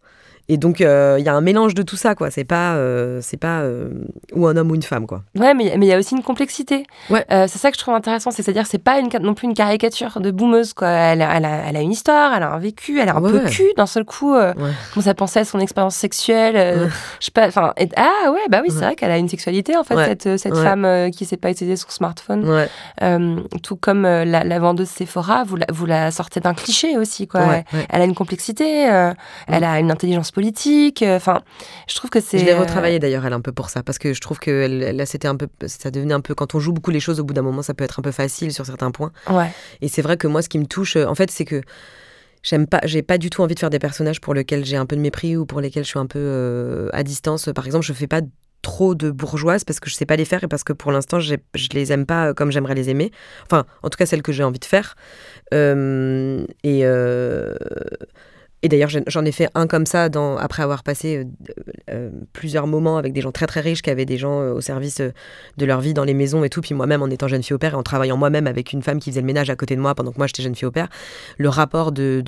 Et 0.50 0.58
donc, 0.58 0.82
euh, 0.82 1.16
il 1.20 1.26
y 1.26 1.30
a 1.30 1.34
un 1.34 1.40
mélange 1.42 1.74
de 1.74 1.84
tout 1.84 1.96
ça, 1.96 2.16
quoi. 2.16 2.30
C'est 2.30 2.44
pas, 2.44 2.74
euh, 2.74 3.20
c'est 3.22 3.38
pas 3.38 3.62
euh, 3.62 3.90
ou 4.34 4.46
un 4.46 4.58
homme 4.58 4.72
ou 4.72 4.76
une 4.76 4.84
femme, 4.84 5.08
quoi. 5.08 5.24
Ouais, 5.38 5.54
mais 5.54 5.74
mais 5.78 5.86
il 5.86 5.90
y 5.90 5.94
a 5.94 5.98
aussi 5.98 6.16
une 6.16 6.22
complexité. 6.24 6.86
Ouais. 7.10 7.26
C'est 7.30 7.58
ça 7.60 7.72
que 7.72 7.78
je 7.78 7.82
trouve 7.82 7.94
intéressant, 7.96 8.30
c'est-à-dire 8.30 8.66
c'est 8.68 8.78
pas 8.78 9.00
une, 9.00 9.08
non 9.22 9.34
plus 9.36 9.48
une 9.48 9.54
caricature 9.54 10.20
de 10.20 10.32
boumeuse, 10.32 10.74
quoi. 10.74 10.90
Elle, 10.90 11.22
a- 11.22 11.38
elle, 11.38 11.46
a, 11.46 11.64
elle 11.70 11.78
a 11.78 11.82
une 11.82 11.92
histoire, 11.94 12.34
elle 12.36 12.44
a 12.44 12.52
un 12.52 12.60
vécu, 12.60 13.00
elle 13.00 13.08
a 13.10 13.16
un 13.16 13.22
Ouais, 13.22 13.32
peu 13.32 13.40
cul 13.50 13.68
d'un 13.78 13.86
seul 13.86 14.04
coup. 14.04 14.34
Ouais. 14.36 14.52
Comment 14.94 15.04
ça 15.06 15.14
pensait 15.14 15.40
à 15.40 15.46
son 15.46 15.60
expérience 15.60 15.96
sexuelle 15.96 16.90
Je 17.22 17.26
sais 17.26 17.32
pas. 17.32 17.48
Enfin, 17.48 17.74
ah 17.96 18.32
ouais, 18.32 18.40
bah 18.50 18.60
oui, 18.62 18.68
c'est 18.70 18.84
vrai 18.84 18.96
qu'elle 18.96 19.12
a 19.12 19.18
une 19.18 19.30
sexualité 19.30 19.78
en 19.78 19.84
fait, 19.86 19.96
cette, 19.96 20.38
cette 20.38 20.58
femme 20.58 21.10
qui 21.12 21.24
sait 21.26 21.38
pas 21.38 21.52
utiliser 21.52 21.78
son 21.78 21.90
smartphone. 21.90 22.68
Tout 23.64 23.76
comme 23.78 24.04
la, 24.04 24.44
la 24.44 24.60
vendeuse 24.60 24.90
Sephora, 24.90 25.44
vous 25.46 25.56
la, 25.56 25.66
vous 25.72 25.86
la 25.86 26.12
sortez 26.12 26.42
d'un 26.42 26.54
cliché 26.54 26.98
aussi, 26.98 27.28
quoi. 27.28 27.64
Elle 27.90 28.02
a 28.02 28.06
une 28.06 28.16
complexité, 28.16 28.84
elle 29.48 29.64
a 29.64 29.80
une 29.80 29.90
intelligence 29.92 30.33
politique. 30.34 31.02
euh, 31.02 31.16
Enfin, 31.16 31.42
je 31.88 31.96
trouve 31.96 32.10
que 32.10 32.20
c'est. 32.20 32.40
Je 32.40 32.46
l'ai 32.46 32.52
euh, 32.54 32.60
retravaillé 32.60 33.00
d'ailleurs, 33.00 33.26
elle, 33.26 33.34
un 33.34 33.42
peu 33.42 33.52
pour 33.52 33.70
ça, 33.70 33.84
parce 33.84 33.98
que 33.98 34.14
je 34.14 34.20
trouve 34.22 34.40
que 34.40 34.52
elle- 34.64 34.96
là, 34.96 35.06
c'était 35.06 35.28
un 35.28 35.36
peu, 35.38 35.48
ça 35.68 35.92
devenait 35.92 36.14
un 36.14 36.22
peu, 36.22 36.36
quand 36.36 36.56
on 36.56 36.60
joue 36.60 36.74
beaucoup 36.74 36.92
les 36.92 37.00
choses, 37.00 37.20
au 37.20 37.24
bout 37.24 37.34
d'un 37.34 37.42
moment, 37.42 37.62
ça 37.62 37.74
peut 37.74 37.84
être 37.84 38.00
un 38.00 38.04
peu 38.04 38.12
facile 38.12 38.52
sur 38.52 38.66
certains 38.66 38.92
points. 38.92 39.12
Ouais. 39.30 39.50
Et 39.82 39.88
c'est 39.88 40.02
vrai 40.02 40.18
que 40.18 40.28
moi, 40.28 40.42
ce 40.42 40.50
qui 40.50 40.60
me 40.60 40.66
touche, 40.66 40.96
euh, 40.98 41.06
en 41.06 41.16
fait, 41.16 41.32
c'est 41.32 41.46
que 41.46 41.62
j'aime 42.42 42.68
pas, 42.68 42.82
j'ai 42.84 43.02
pas 43.04 43.18
du 43.18 43.30
tout 43.30 43.42
envie 43.42 43.56
de 43.56 43.60
faire 43.60 43.70
des 43.70 43.80
personnages 43.80 44.20
pour 44.20 44.34
lesquels 44.34 44.66
j'ai 44.66 44.76
un 44.78 44.86
peu 44.86 44.96
de 44.98 45.02
mépris 45.02 45.38
ou 45.38 45.46
pour 45.46 45.62
lesquels 45.62 45.84
je 45.86 45.90
suis 45.90 46.00
un 46.00 46.08
peu 46.08 46.20
euh, 46.20 46.90
à 46.92 47.04
distance. 47.04 47.50
Par 47.56 47.66
exemple, 47.66 47.86
je 47.86 47.94
fais 47.94 48.08
pas 48.08 48.22
trop 48.62 48.96
de 48.96 49.12
bourgeoises 49.12 49.66
parce 49.66 49.82
que 49.82 49.90
je 49.90 49.96
sais 49.96 50.06
pas 50.06 50.16
les 50.16 50.24
faire 50.24 50.44
et 50.46 50.48
parce 50.48 50.64
que 50.64 50.72
pour 50.72 50.92
l'instant, 50.94 51.20
je 51.20 51.36
les 51.74 51.92
aime 51.92 52.06
pas 52.06 52.28
euh, 52.30 52.34
comme 52.34 52.50
j'aimerais 52.52 52.76
les 52.76 52.90
aimer. 52.90 53.12
Enfin, 53.46 53.66
en 53.84 53.90
tout 53.90 53.98
cas, 53.98 54.06
celles 54.06 54.22
que 54.24 54.32
j'ai 54.32 54.44
envie 54.44 54.60
de 54.60 54.66
faire. 54.66 54.96
Euh, 55.54 56.46
et 56.64 56.82
euh, 56.86 57.56
et 58.64 58.70
d'ailleurs, 58.70 58.90
j'en- 58.90 59.26
ai 59.26 59.32
fait 59.34 59.50
un 59.56 59.68
comme 59.68 59.86
ça 59.86 60.08
après 60.40 60.64
avoir 60.64 60.84
passé 60.84 61.18
euh, 61.18 61.26
euh, 61.90 62.10
plusieurs 62.32 62.66
moments 62.66 62.98
avec 62.98 63.12
des 63.12 63.20
gens 63.20 63.34
très 63.34 63.46
très 63.46 63.60
riches 63.60 63.82
qui 63.82 63.90
avaient 63.90 64.06
des 64.06 64.18
gens 64.18 64.40
euh, 64.40 64.54
au 64.54 64.62
service 64.62 65.02
de 65.02 65.66
leur 65.66 65.82
vie 65.82 65.94
dans 65.94 66.06
les 66.06 66.14
maisons 66.14 66.46
et 66.46 66.50
tout. 66.50 66.62
Puis 66.62 66.74
moi-même, 66.74 67.02
en 67.02 67.10
étant 67.10 67.28
jeune 67.28 67.44
fille 67.44 67.56
au 67.56 67.58
père 67.58 67.74
et 67.74 67.76
en 67.76 67.84
travaillant 67.84 68.16
moi-même 68.16 68.48
avec 68.48 68.72
une 68.72 68.82
femme 68.82 69.00
qui 69.00 69.12
faisait 69.12 69.20
le 69.20 69.28
ménage 69.28 69.50
à 69.50 69.58
côté 69.58 69.76
de 69.76 69.82
moi 69.82 69.96
pendant 69.96 70.14
que 70.14 70.18
moi 70.18 70.28
j'étais 70.28 70.44
jeune 70.44 70.56
fille 70.56 70.66
au 70.66 70.72
père, 70.72 70.88
le 71.38 71.50
rapport 71.50 71.92
de, 71.92 72.24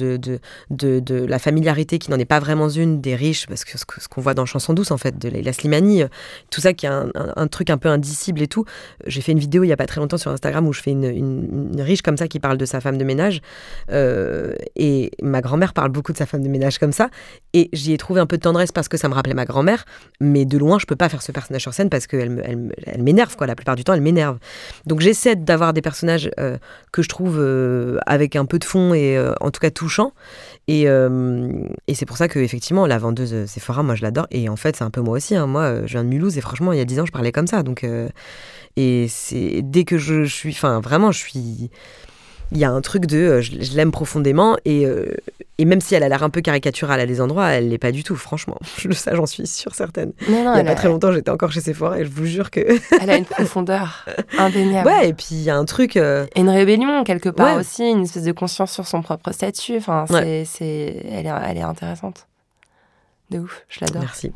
la 0.70 1.40
familiarité 1.40 2.00
qui 2.00 2.12
n'en 2.12 2.20
est 2.20 2.26
pas 2.26 2.40
vraiment 2.40 2.68
une 2.68 3.00
des 3.00 3.16
riches, 3.16 3.48
parce 3.48 3.64
que 3.64 3.78
ce 3.78 3.86
qu'on 3.86 4.22
voit 4.22 4.34
dans 4.34 4.46
Chanson 4.46 4.74
douce 4.74 4.92
en 4.92 4.98
fait, 4.98 5.18
de 5.18 5.30
Leila 5.30 5.54
Slimani, 5.54 6.04
tout 6.50 6.60
ça 6.60 6.74
qui 6.74 6.86
est 6.86 6.90
un, 6.90 7.48
truc 7.48 7.70
un 7.70 7.78
peu 7.78 7.88
indicible 7.88 8.42
et 8.42 8.48
tout. 8.48 8.66
J'ai 9.08 9.22
fait 9.22 9.32
une 9.32 9.40
vidéo 9.40 9.64
il 9.64 9.68
y 9.68 9.74
a 9.74 9.78
pas 9.78 9.86
très 9.86 10.02
longtemps 10.02 10.18
sur 10.18 10.32
Instagram 10.32 10.68
où 10.68 10.74
je 10.74 10.82
fais 10.82 10.92
une, 10.92 11.72
riche 11.80 12.02
comme 12.02 12.18
ça 12.18 12.28
qui 12.28 12.42
parle 12.42 12.58
de 12.58 12.66
sa 12.66 12.82
femme 12.82 12.98
de 12.98 13.06
ménage. 13.06 13.42
Et 13.90 15.12
ma 15.22 15.40
grand-mère 15.40 15.74
parle 15.74 15.92
beaucoup 15.92 16.12
de 16.12 16.18
sa 16.18 16.25
femme 16.26 16.44
de 16.44 16.50
ménage 16.50 16.78
comme 16.80 16.92
ça. 16.92 17.10
Et 17.54 17.70
j'y 17.74 17.94
ai 17.94 17.98
trouvé 17.98 18.20
un 18.22 18.26
peu 18.26 18.38
de 18.38 18.42
tendresse 18.42 18.72
parce 18.72 18.88
que 18.88 18.98
ça 18.98 19.08
me 19.10 19.14
rappelait 19.14 19.34
ma 19.34 19.46
grand-mère. 19.46 19.86
Mais 20.20 20.46
de 20.46 20.58
loin, 20.58 20.80
je 20.80 20.86
peux 20.86 20.96
pas 20.96 21.10
faire 21.10 21.22
ce 21.22 21.32
personnage 21.32 21.62
sur 21.62 21.74
scène 21.74 21.90
parce 21.90 22.08
qu'elle 22.08 22.42
elle, 22.46 22.74
elle 22.86 23.04
m'énerve, 23.04 23.36
quoi. 23.36 23.48
La 23.48 23.56
plupart 23.56 23.76
du 23.76 23.84
temps, 23.84 23.94
elle 23.94 24.02
m'énerve. 24.02 24.38
Donc 24.86 25.02
j'essaie 25.02 25.36
d'avoir 25.36 25.74
des 25.74 25.82
personnages 25.82 26.30
euh, 26.40 26.58
que 26.92 27.02
je 27.02 27.10
trouve 27.10 27.38
euh, 27.40 27.98
avec 28.06 28.36
un 28.36 28.46
peu 28.46 28.60
de 28.60 28.66
fond 28.66 28.94
et 28.94 29.18
euh, 29.18 29.34
en 29.42 29.52
tout 29.52 29.60
cas 29.60 29.72
touchants. 29.72 30.14
Et, 30.68 30.84
et 30.86 31.94
c'est 31.94 32.06
pour 32.08 32.18
ça 32.18 32.28
que 32.28 32.40
effectivement 32.40 32.88
la 32.88 32.98
vendeuse 32.98 33.46
Sephora, 33.46 33.84
moi 33.84 33.94
je 33.94 34.02
l'adore. 34.02 34.26
Et 34.32 34.50
en 34.50 34.56
fait, 34.56 34.76
c'est 34.76 34.84
un 34.84 34.90
peu 34.90 35.02
moi 35.02 35.16
aussi. 35.18 35.36
hein. 35.36 35.46
Moi, 35.46 35.86
je 35.86 35.92
viens 35.92 36.04
de 36.04 36.10
Mulhouse 36.10 36.38
et 36.38 36.42
franchement, 36.42 36.74
il 36.74 36.80
y 36.80 36.82
a 36.82 36.86
10 36.86 37.02
ans, 37.02 37.06
je 37.06 37.12
parlais 37.12 37.32
comme 37.32 37.46
ça. 37.46 37.62
Donc, 37.62 37.86
et 38.76 39.06
c'est 39.08 39.62
dès 39.64 39.84
que 39.84 39.98
je 39.98 40.26
suis, 40.26 40.52
enfin 40.52 40.80
vraiment, 40.80 41.12
je 41.12 41.20
suis. 41.20 41.70
Il 42.52 42.58
y 42.60 42.64
a 42.64 42.70
un 42.72 42.82
truc 42.82 43.06
de, 43.08 43.18
euh, 43.18 43.42
je, 43.42 43.60
je 43.62 43.76
l'aime 43.76 43.92
profondément 43.92 44.56
et, 44.66 44.86
euh, 44.86 45.14
et 45.58 45.66
même 45.66 45.82
si 45.82 45.96
elle 45.96 46.04
a 46.04 46.10
l'air 46.10 46.22
un 46.24 46.30
peu 46.30 46.42
caricaturale 46.42 47.00
à 47.00 47.06
des 47.06 47.20
endroits, 47.22 47.48
elle 47.50 47.70
l'est 47.70 47.78
pas 47.78 47.92
du 47.92 48.04
tout, 48.04 48.16
franchement. 48.16 48.58
Je, 48.78 48.92
ça, 48.92 49.16
j'en 49.16 49.26
suis 49.26 49.48
sûre 49.48 49.74
certaine. 49.74 50.12
Non, 50.30 50.44
non, 50.44 50.54
il 50.54 50.58
y 50.58 50.62
a 50.62 50.64
pas 50.64 50.72
a- 50.72 50.76
très 50.76 50.88
longtemps, 50.90 51.12
j'étais 51.12 51.32
encore 51.32 51.52
chez 51.52 51.62
Sephora 51.62 52.00
et 52.00 52.06
je 52.06 52.10
vous 52.12 52.26
jure 52.26 52.52
que. 52.52 52.60
Elle 53.02 53.10
a 53.10 53.18
une 53.18 53.26
profondeur 53.26 54.06
indéniable. 54.38 54.88
ouais, 54.88 55.10
et 55.10 55.14
puis 55.14 55.28
il 55.32 55.42
y 55.44 55.50
a 55.50 55.56
un 55.58 55.66
truc. 55.66 55.98
euh, 55.98 56.26
Et 56.36 56.42
une 56.42 56.50
rébellion, 56.50 57.04
quelque 57.04 57.30
part 57.30 57.56
Ouais. 57.56 57.60
aussi, 57.62 57.84
une 57.90 58.04
espèce 58.04 58.24
de 58.24 58.32
conscience 58.32 58.72
sur 58.72 58.86
son 58.86 59.02
propre 59.02 59.32
statut. 59.32 59.78
Enfin, 59.78 60.06
c'est, 60.10 60.46
c'est, 60.46 61.04
elle, 61.10 61.26
est, 61.26 61.34
elle 61.50 61.58
est 61.58 61.62
intéressante. 61.62 62.28
De 63.32 63.40
ouf, 63.40 63.66
je 63.70 63.80
l'adore. 63.82 64.02
Merci. 64.04 64.32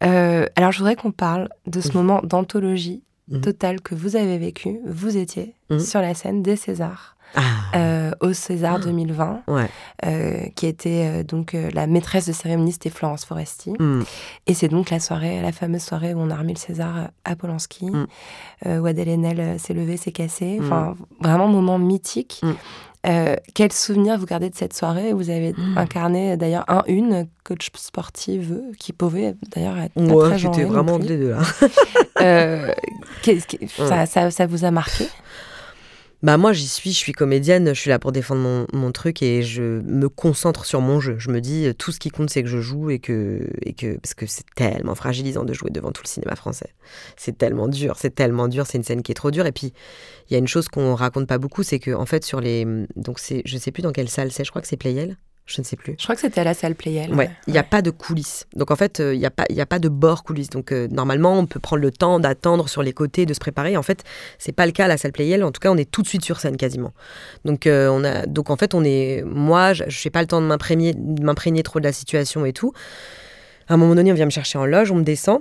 Alors, 0.00 0.72
je 0.72 0.78
voudrais 0.78 0.96
qu'on 0.96 1.12
parle 1.12 1.48
de 1.66 1.80
ce 1.80 1.88
Mhm. 1.88 1.94
moment 1.94 2.20
d'anthologie 2.24 3.02
Mhm. 3.28 3.40
totale 3.42 3.80
que 3.80 3.94
vous 3.94 4.16
avez 4.16 4.38
vécu. 4.38 4.80
Vous 4.86 5.16
étiez 5.18 5.54
Mhm. 5.70 5.78
sur 5.80 6.00
la 6.00 6.14
scène 6.14 6.42
des 6.42 6.56
Césars. 6.56 7.16
Ah, 7.34 7.40
euh, 7.76 8.10
au 8.20 8.32
César 8.32 8.80
2020, 8.80 9.42
ouais. 9.48 9.68
euh, 10.06 10.46
qui 10.56 10.66
était 10.66 11.20
euh, 11.20 11.22
donc 11.22 11.54
la 11.74 11.86
maîtresse 11.86 12.26
de 12.26 12.32
cérémonie, 12.32 12.72
c'était 12.72 12.90
Florence 12.90 13.24
Foresti. 13.24 13.72
Mm. 13.78 14.02
Et 14.46 14.54
c'est 14.54 14.68
donc 14.68 14.90
la 14.90 14.98
soirée, 15.00 15.40
la 15.42 15.52
fameuse 15.52 15.82
soirée 15.82 16.14
où 16.14 16.20
on 16.20 16.30
a 16.30 16.36
remis 16.36 16.54
le 16.54 16.58
César 16.58 17.08
à 17.24 17.36
Polanski, 17.36 17.90
Mm. 17.90 18.06
où 18.80 18.86
Adèle 18.86 19.08
Haenel 19.10 19.40
euh, 19.40 19.58
s'est 19.58 19.74
levée, 19.74 19.96
s'est 19.96 20.12
cassée. 20.12 20.58
Mm. 20.58 20.64
Enfin, 20.64 20.94
vraiment 21.20 21.48
moment 21.48 21.78
mythique. 21.78 22.40
Euh, 23.06 23.36
quel 23.54 23.72
souvenir 23.72 24.18
vous 24.18 24.26
gardez 24.26 24.50
de 24.50 24.56
cette 24.56 24.74
soirée? 24.74 25.12
Vous 25.12 25.30
avez 25.30 25.54
incarné 25.76 26.36
d'ailleurs 26.36 26.64
un 26.66 26.82
une 26.88 27.28
coach 27.44 27.70
sportive 27.76 28.60
qui 28.78 28.92
pouvait 28.92 29.36
d'ailleurs 29.54 29.78
être 29.78 29.96
Ouais, 29.96 30.28
très 30.30 30.38
genrée 30.38 30.64
vraiment 30.64 30.98
des 30.98 31.16
deux 31.16 31.30
là. 31.30 31.38
Euh, 32.20 32.72
ça 34.20 34.46
vous 34.46 34.64
a 34.64 34.70
marqué? 34.72 35.06
Bah 36.20 36.36
moi 36.36 36.52
j'y 36.52 36.66
suis, 36.66 36.90
je 36.90 36.96
suis 36.96 37.12
comédienne, 37.12 37.68
je 37.68 37.80
suis 37.80 37.90
là 37.90 38.00
pour 38.00 38.10
défendre 38.10 38.40
mon, 38.40 38.66
mon 38.72 38.90
truc 38.90 39.22
et 39.22 39.42
je 39.44 39.62
me 39.62 40.08
concentre 40.08 40.64
sur 40.64 40.80
mon 40.80 40.98
jeu. 40.98 41.16
Je 41.20 41.30
me 41.30 41.40
dis 41.40 41.66
euh, 41.66 41.72
tout 41.72 41.92
ce 41.92 42.00
qui 42.00 42.10
compte 42.10 42.28
c'est 42.28 42.42
que 42.42 42.48
je 42.48 42.60
joue 42.60 42.90
et 42.90 42.98
que 42.98 43.48
et 43.62 43.72
que 43.72 43.98
parce 43.98 44.14
que 44.14 44.26
c'est 44.26 44.44
tellement 44.56 44.96
fragilisant 44.96 45.44
de 45.44 45.52
jouer 45.52 45.70
devant 45.70 45.92
tout 45.92 46.02
le 46.02 46.08
cinéma 46.08 46.34
français. 46.34 46.74
C'est 47.16 47.38
tellement 47.38 47.68
dur, 47.68 47.96
c'est 48.00 48.12
tellement 48.16 48.48
dur, 48.48 48.66
c'est 48.66 48.78
une 48.78 48.84
scène 48.84 49.02
qui 49.02 49.12
est 49.12 49.14
trop 49.14 49.30
dure 49.30 49.46
et 49.46 49.52
puis 49.52 49.72
il 50.28 50.32
y 50.32 50.36
a 50.36 50.40
une 50.40 50.48
chose 50.48 50.68
qu'on 50.68 50.96
raconte 50.96 51.28
pas 51.28 51.38
beaucoup, 51.38 51.62
c'est 51.62 51.78
que 51.78 51.92
en 51.92 52.04
fait 52.04 52.24
sur 52.24 52.40
les 52.40 52.66
donc 52.96 53.20
c'est 53.20 53.42
je 53.44 53.56
sais 53.56 53.70
plus 53.70 53.82
dans 53.82 53.92
quelle 53.92 54.08
salle 54.08 54.32
c'est, 54.32 54.44
je 54.44 54.50
crois 54.50 54.60
que 54.60 54.68
c'est 54.68 54.76
Playel. 54.76 55.16
Je 55.50 55.62
ne 55.62 55.64
sais 55.64 55.76
plus. 55.76 55.94
Je 55.98 56.02
crois 56.02 56.14
que 56.14 56.20
c'était 56.20 56.42
à 56.42 56.44
la 56.44 56.52
salle 56.52 56.74
Playel. 56.74 57.14
Ouais, 57.14 57.30
il 57.46 57.54
n'y 57.54 57.58
a 57.58 57.62
pas 57.62 57.80
de 57.80 57.90
coulisses. 57.90 58.44
Donc 58.54 58.70
en 58.70 58.76
fait, 58.76 59.00
euh, 59.00 59.14
il 59.14 59.18
n'y 59.18 59.24
a, 59.24 59.30
pas- 59.30 59.46
il 59.48 59.56
y 59.56 59.62
a 59.62 59.66
pas 59.66 59.78
de 59.78 59.88
bord 59.88 60.22
coulisses. 60.22 60.50
Donc 60.50 60.72
euh, 60.72 60.88
normalement, 60.90 61.38
on 61.38 61.46
peut 61.46 61.58
prendre 61.58 61.80
le 61.80 61.90
temps 61.90 62.20
d'attendre 62.20 62.68
sur 62.68 62.82
les 62.82 62.92
côtés, 62.92 63.24
de 63.24 63.32
se 63.32 63.40
préparer. 63.40 63.74
En 63.78 63.82
fait, 63.82 64.04
c'est 64.38 64.52
pas 64.52 64.66
le 64.66 64.72
cas 64.72 64.84
à 64.84 64.88
la 64.88 64.98
salle 64.98 65.12
Playel. 65.12 65.42
En 65.42 65.50
tout 65.50 65.60
cas, 65.60 65.70
on 65.72 65.76
est 65.78 65.90
tout 65.90 66.02
de 66.02 66.06
suite 66.06 66.22
sur 66.22 66.38
scène 66.38 66.58
quasiment. 66.58 66.92
Donc, 67.46 67.66
euh, 67.66 67.88
on 67.88 68.04
a, 68.04 68.26
donc 68.26 68.50
en 68.50 68.56
fait, 68.56 68.74
on 68.74 68.84
est. 68.84 69.22
Moi, 69.24 69.72
je 69.72 69.84
n'ai 69.84 70.10
pas 70.10 70.20
le 70.20 70.26
temps 70.28 70.42
de 70.42 70.46
m'imprégner 70.46 71.62
trop 71.62 71.78
de 71.80 71.84
la 71.84 71.92
situation 71.92 72.44
et 72.44 72.52
tout. 72.52 72.74
À 73.68 73.74
un 73.74 73.76
moment 73.78 73.94
donné, 73.94 74.12
on 74.12 74.16
vient 74.16 74.26
me 74.26 74.30
chercher 74.30 74.58
en 74.58 74.66
loge, 74.66 74.90
on 74.92 74.96
me 74.96 75.02
descend. 75.02 75.40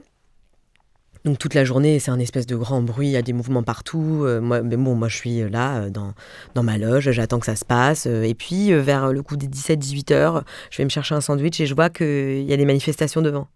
Donc 1.28 1.40
toute 1.40 1.56
la 1.56 1.66
journée, 1.66 2.00
c'est 2.00 2.10
un 2.10 2.20
espèce 2.20 2.46
de 2.48 2.56
grand 2.56 2.82
bruit, 2.82 3.08
il 3.08 3.12
y 3.12 3.18
a 3.18 3.22
des 3.22 3.34
mouvements 3.34 3.62
partout. 3.62 4.22
Euh, 4.24 4.40
moi, 4.40 4.62
mais 4.62 4.78
bon, 4.78 4.96
moi 4.96 5.10
je 5.10 5.18
suis 5.18 5.50
là 5.50 5.80
euh, 5.80 5.90
dans, 5.90 6.14
dans 6.56 6.64
ma 6.64 6.78
loge, 6.78 7.12
j'attends 7.12 7.40
que 7.40 7.46
ça 7.46 7.58
se 7.58 7.66
passe. 7.66 8.08
Euh, 8.08 8.24
et 8.24 8.34
puis 8.34 8.72
euh, 8.72 8.80
vers 8.80 9.12
le 9.12 9.22
coup 9.22 9.36
des 9.36 9.48
17-18 9.48 10.14
heures, 10.14 10.46
je 10.72 10.78
vais 10.78 10.86
me 10.86 10.90
chercher 10.90 11.16
un 11.16 11.20
sandwich 11.20 11.60
et 11.60 11.66
je 11.66 11.76
vois 11.76 11.90
qu'il 11.90 12.44
y 12.44 12.54
a 12.54 12.56
des 12.56 12.64
manifestations 12.64 13.22
devant. 13.22 13.50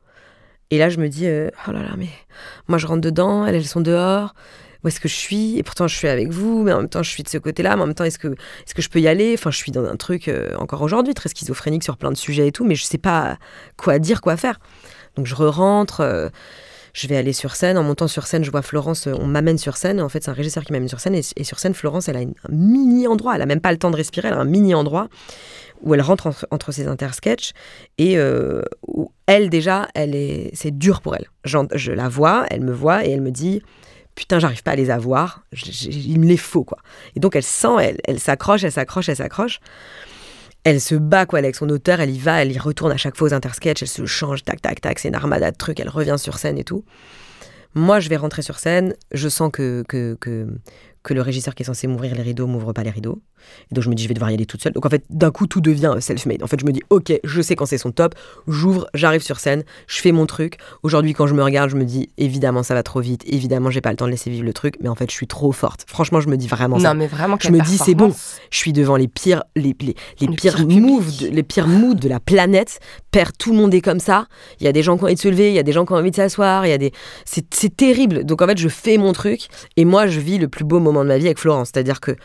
Et 0.69 0.79
là, 0.79 0.89
je 0.89 0.97
me 0.97 1.07
dis, 1.07 1.27
euh, 1.27 1.49
oh 1.65 1.71
là 1.71 1.81
là, 1.81 1.93
mais 1.97 2.09
moi 2.67 2.77
je 2.77 2.87
rentre 2.87 2.99
dedans, 2.99 3.45
elles, 3.45 3.55
elles 3.55 3.65
sont 3.65 3.79
dehors. 3.79 4.33
Où 4.83 4.89
est-ce 4.89 4.99
que 4.99 5.07
je 5.07 5.15
suis? 5.15 5.57
Et 5.57 5.63
pourtant, 5.63 5.87
je 5.87 5.95
suis 5.95 6.09
avec 6.09 6.27
vous, 6.27 6.63
mais 6.63 6.73
en 6.73 6.79
même 6.79 6.89
temps, 6.89 7.03
je 7.03 7.09
suis 7.09 7.23
de 7.23 7.29
ce 7.29 7.37
côté-là. 7.37 7.77
Mais 7.77 7.83
en 7.83 7.85
même 7.85 7.95
temps, 7.95 8.03
est-ce 8.03 8.19
que, 8.19 8.27
est 8.27 8.73
que 8.73 8.81
je 8.81 8.89
peux 8.89 8.99
y 8.99 9.07
aller? 9.07 9.33
Enfin, 9.37 9.49
je 9.49 9.55
suis 9.57 9.71
dans 9.71 9.85
un 9.85 9.95
truc, 9.95 10.27
euh, 10.27 10.53
encore 10.57 10.81
aujourd'hui, 10.81 11.13
très 11.13 11.29
schizophrénique 11.29 11.83
sur 11.83 11.95
plein 11.95 12.11
de 12.11 12.17
sujets 12.17 12.47
et 12.47 12.51
tout, 12.51 12.65
mais 12.65 12.75
je 12.75 12.83
sais 12.83 12.97
pas 12.97 13.37
quoi 13.77 13.97
dire, 13.97 14.19
quoi 14.19 14.35
faire. 14.35 14.59
Donc, 15.15 15.25
je 15.25 15.35
re-rentre. 15.35 16.01
euh, 16.01 16.27
je 16.93 17.07
vais 17.07 17.17
aller 17.17 17.33
sur 17.33 17.55
scène. 17.55 17.77
En 17.77 17.83
montant 17.83 18.07
sur 18.07 18.27
scène, 18.27 18.43
je 18.43 18.51
vois 18.51 18.61
Florence, 18.61 19.07
euh, 19.07 19.13
on 19.19 19.27
m'amène 19.27 19.57
sur 19.57 19.77
scène. 19.77 20.01
En 20.01 20.09
fait, 20.09 20.23
c'est 20.23 20.31
un 20.31 20.33
régisseur 20.33 20.63
qui 20.63 20.71
m'amène 20.71 20.89
sur 20.89 20.99
scène. 20.99 21.15
Et, 21.15 21.43
sur 21.43 21.59
scène, 21.59 21.73
Florence, 21.73 22.09
elle 22.09 22.17
a 22.17 22.19
un 22.19 22.31
mini 22.49 23.07
endroit. 23.07 23.35
Elle 23.35 23.41
a 23.41 23.45
même 23.45 23.61
pas 23.61 23.71
le 23.71 23.77
temps 23.77 23.91
de 23.91 23.95
respirer. 23.95 24.27
Elle 24.27 24.33
a 24.33 24.39
un 24.39 24.45
mini 24.45 24.73
endroit 24.75 25.07
où 25.81 25.95
elle 25.95 26.01
rentre 26.01 26.31
entre, 26.51 26.71
ses 26.71 26.87
intersketchs. 26.87 27.51
Et 27.97 28.17
euh, 28.17 28.61
où 28.87 29.11
elle, 29.25 29.49
déjà, 29.49 29.87
elle 29.95 30.15
est, 30.15 30.51
c'est 30.53 30.77
dur 30.77 31.01
pour 31.01 31.15
elle. 31.15 31.27
Je 31.45 31.91
la 31.91 32.09
vois, 32.09 32.45
elle 32.49 32.61
me 32.61 32.73
voit 32.73 33.05
et 33.05 33.11
elle 33.11 33.21
me 33.21 33.31
dit 33.31 33.61
Putain, 34.15 34.39
j'arrive 34.39 34.61
pas 34.61 34.71
à 34.71 34.75
les 34.75 34.89
avoir. 34.89 35.43
Il 35.83 36.19
me 36.19 36.25
les 36.27 36.37
faut, 36.37 36.63
quoi. 36.63 36.79
Et 37.15 37.19
donc, 37.19 37.35
elle 37.35 37.43
sent, 37.43 37.97
elle 38.03 38.19
s'accroche, 38.19 38.63
elle 38.63 38.71
s'accroche, 38.71 39.09
elle 39.09 39.15
s'accroche. 39.15 39.59
Elle 40.63 40.79
se 40.79 40.95
bat 40.95 41.25
quoi 41.25 41.39
avec 41.39 41.55
son 41.55 41.69
auteur, 41.69 42.01
elle 42.01 42.11
y 42.11 42.19
va, 42.19 42.41
elle 42.41 42.51
y 42.51 42.59
retourne 42.59 42.91
à 42.91 42.97
chaque 42.97 43.17
fois 43.17 43.29
aux 43.29 43.33
intersketchs, 43.33 43.81
elle 43.81 43.87
se 43.87 44.05
change, 44.05 44.43
tac, 44.43 44.61
tac, 44.61 44.79
tac, 44.79 44.99
c'est 44.99 45.07
une 45.07 45.15
armada 45.15 45.51
de 45.51 45.57
trucs, 45.57 45.79
elle 45.79 45.89
revient 45.89 46.17
sur 46.17 46.37
scène 46.37 46.57
et 46.57 46.63
tout. 46.63 46.83
Moi, 47.73 47.99
je 47.99 48.09
vais 48.09 48.17
rentrer 48.17 48.41
sur 48.41 48.59
scène, 48.59 48.95
je 49.11 49.29
sens 49.29 49.49
que, 49.51 49.83
que, 49.87 50.15
que, 50.19 50.47
que 51.03 51.13
le 51.13 51.21
régisseur 51.21 51.55
qui 51.55 51.63
est 51.63 51.65
censé 51.65 51.87
m'ouvrir 51.87 52.13
les 52.15 52.21
rideaux 52.21 52.45
m'ouvre 52.45 52.73
pas 52.73 52.83
les 52.83 52.91
rideaux. 52.91 53.21
Et 53.71 53.75
donc 53.75 53.83
je 53.83 53.89
me 53.89 53.95
dis, 53.95 54.03
je 54.03 54.07
vais 54.07 54.13
devoir 54.13 54.31
y 54.31 54.33
aller 54.33 54.45
toute 54.45 54.61
seule. 54.61 54.73
Donc 54.73 54.85
en 54.85 54.89
fait, 54.89 55.03
d'un 55.09 55.31
coup, 55.31 55.47
tout 55.47 55.61
devient 55.61 55.95
self-made. 55.99 56.43
En 56.43 56.47
fait, 56.47 56.59
je 56.59 56.65
me 56.65 56.71
dis, 56.71 56.81
ok, 56.89 57.13
je 57.23 57.41
sais 57.41 57.55
quand 57.55 57.65
c'est 57.65 57.77
son 57.77 57.91
top, 57.91 58.15
j'ouvre, 58.47 58.87
j'arrive 58.93 59.21
sur 59.21 59.39
scène, 59.39 59.63
je 59.87 59.99
fais 60.01 60.11
mon 60.11 60.25
truc. 60.25 60.57
Aujourd'hui, 60.83 61.13
quand 61.13 61.27
je 61.27 61.33
me 61.33 61.43
regarde, 61.43 61.69
je 61.69 61.75
me 61.75 61.85
dis, 61.85 62.09
évidemment, 62.17 62.63
ça 62.63 62.73
va 62.73 62.83
trop 62.83 62.99
vite, 63.01 63.23
évidemment, 63.25 63.69
j'ai 63.69 63.81
pas 63.81 63.91
le 63.91 63.95
temps 63.97 64.05
de 64.05 64.11
laisser 64.11 64.29
vivre 64.29 64.43
le 64.45 64.53
truc, 64.53 64.75
mais 64.81 64.89
en 64.89 64.95
fait, 64.95 65.09
je 65.09 65.15
suis 65.15 65.27
trop 65.27 65.51
forte. 65.51 65.85
Franchement, 65.87 66.21
je 66.21 66.29
me 66.29 66.37
dis 66.37 66.47
vraiment 66.47 66.77
Non, 66.77 66.83
ça. 66.83 66.93
mais 66.93 67.07
vraiment, 67.07 67.37
Je 67.41 67.49
me 67.49 67.59
dis, 67.61 67.77
c'est 67.77 67.95
bon, 67.95 68.13
je 68.49 68.57
suis 68.57 68.73
devant 68.73 68.95
les 68.95 69.07
pires, 69.07 69.43
les, 69.55 69.75
les, 69.81 69.95
les 70.19 70.27
Le 70.27 70.33
pires 70.35 70.67
moves, 70.67 71.17
de- 71.21 71.27
les 71.27 71.43
pires 71.43 71.67
moods 71.67 71.95
de 71.95 72.07
la 72.09 72.19
planète. 72.19 72.79
Père, 73.11 73.33
tout 73.33 73.51
le 73.51 73.57
monde 73.57 73.73
est 73.73 73.81
comme 73.81 73.99
ça. 73.99 74.27
Il 74.59 74.65
y 74.65 74.67
a 74.67 74.71
des 74.71 74.83
gens 74.83 74.97
qui 74.97 75.03
ont 75.03 75.07
envie 75.07 75.15
de 75.15 75.19
se 75.19 75.27
lever, 75.27 75.49
il 75.49 75.55
y 75.55 75.59
a 75.59 75.63
des 75.63 75.71
gens 75.73 75.85
qui 75.85 75.93
ont 75.93 75.97
envie 75.97 76.11
de 76.11 76.15
s'asseoir, 76.15 76.65
il 76.65 76.69
y 76.69 76.73
a 76.73 76.77
des, 76.77 76.91
c'est 77.25 77.75
terrible. 77.75 78.23
Donc 78.23 78.41
en 78.41 78.47
fait, 78.47 78.57
je 78.57 78.67
fais 78.69 78.97
mon 78.97 79.13
truc 79.13 79.47
et 79.77 79.85
moi, 79.85 80.07
je 80.07 80.19
vis 80.19 80.37
le 80.37 80.47
plus 80.47 80.63
beau 80.63 80.79
moment 80.79 81.03
de 81.03 81.07
ma 81.09 81.17
vie 81.17 81.25
avec 81.25 81.39
Florence. 81.39 81.69
C'est-à-dire 81.73 81.99
que 81.99 82.15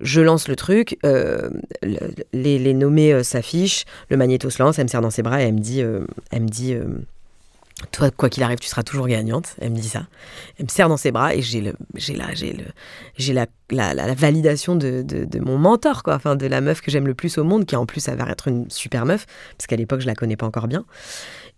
je 0.00 0.20
lance 0.20 0.48
le 0.48 0.56
truc, 0.56 0.98
euh, 1.04 1.50
le- 1.82 1.98
les, 2.32 2.58
les 2.58 2.74
nommés 2.74 3.12
euh, 3.12 3.22
s'affichent, 3.22 3.84
le 4.08 4.16
magnéto 4.16 4.50
se 4.50 4.62
lance, 4.62 4.78
elle 4.78 4.84
me 4.84 4.88
serre 4.88 5.02
dans 5.02 5.10
ses 5.10 5.22
bras 5.22 5.40
et 5.42 5.46
elle 5.46 5.54
me 5.54 5.60
dit, 5.60 5.82
euh, 5.82 6.04
elle 6.30 6.42
me 6.42 6.48
dit. 6.48 6.74
toi, 7.92 8.10
quoi 8.10 8.28
qu'il 8.28 8.42
arrive, 8.42 8.58
tu 8.58 8.68
seras 8.68 8.82
toujours 8.82 9.08
gagnante. 9.08 9.56
Elle 9.60 9.70
me 9.70 9.76
dit 9.76 9.88
ça. 9.88 10.06
Elle 10.58 10.66
me 10.66 10.68
serre 10.70 10.88
dans 10.90 10.98
ses 10.98 11.12
bras 11.12 11.34
et 11.34 11.40
j'ai 11.40 11.60
le, 11.62 11.72
la, 13.32 13.46
la, 13.70 13.94
la, 13.94 14.14
validation 14.14 14.76
de, 14.76 15.02
de, 15.02 15.24
de 15.24 15.38
mon 15.40 15.56
mentor, 15.56 16.02
quoi. 16.02 16.14
Enfin, 16.14 16.36
de 16.36 16.46
la 16.46 16.60
meuf 16.60 16.82
que 16.82 16.90
j'aime 16.90 17.06
le 17.06 17.14
plus 17.14 17.38
au 17.38 17.44
monde, 17.44 17.64
qui 17.64 17.76
en 17.76 17.86
plus 17.86 18.00
s'avère 18.00 18.28
être 18.30 18.48
une 18.48 18.68
super 18.70 19.06
meuf, 19.06 19.26
parce 19.56 19.66
qu'à 19.66 19.76
l'époque, 19.76 20.00
je 20.00 20.06
la 20.06 20.14
connais 20.14 20.36
pas 20.36 20.46
encore 20.46 20.68
bien. 20.68 20.84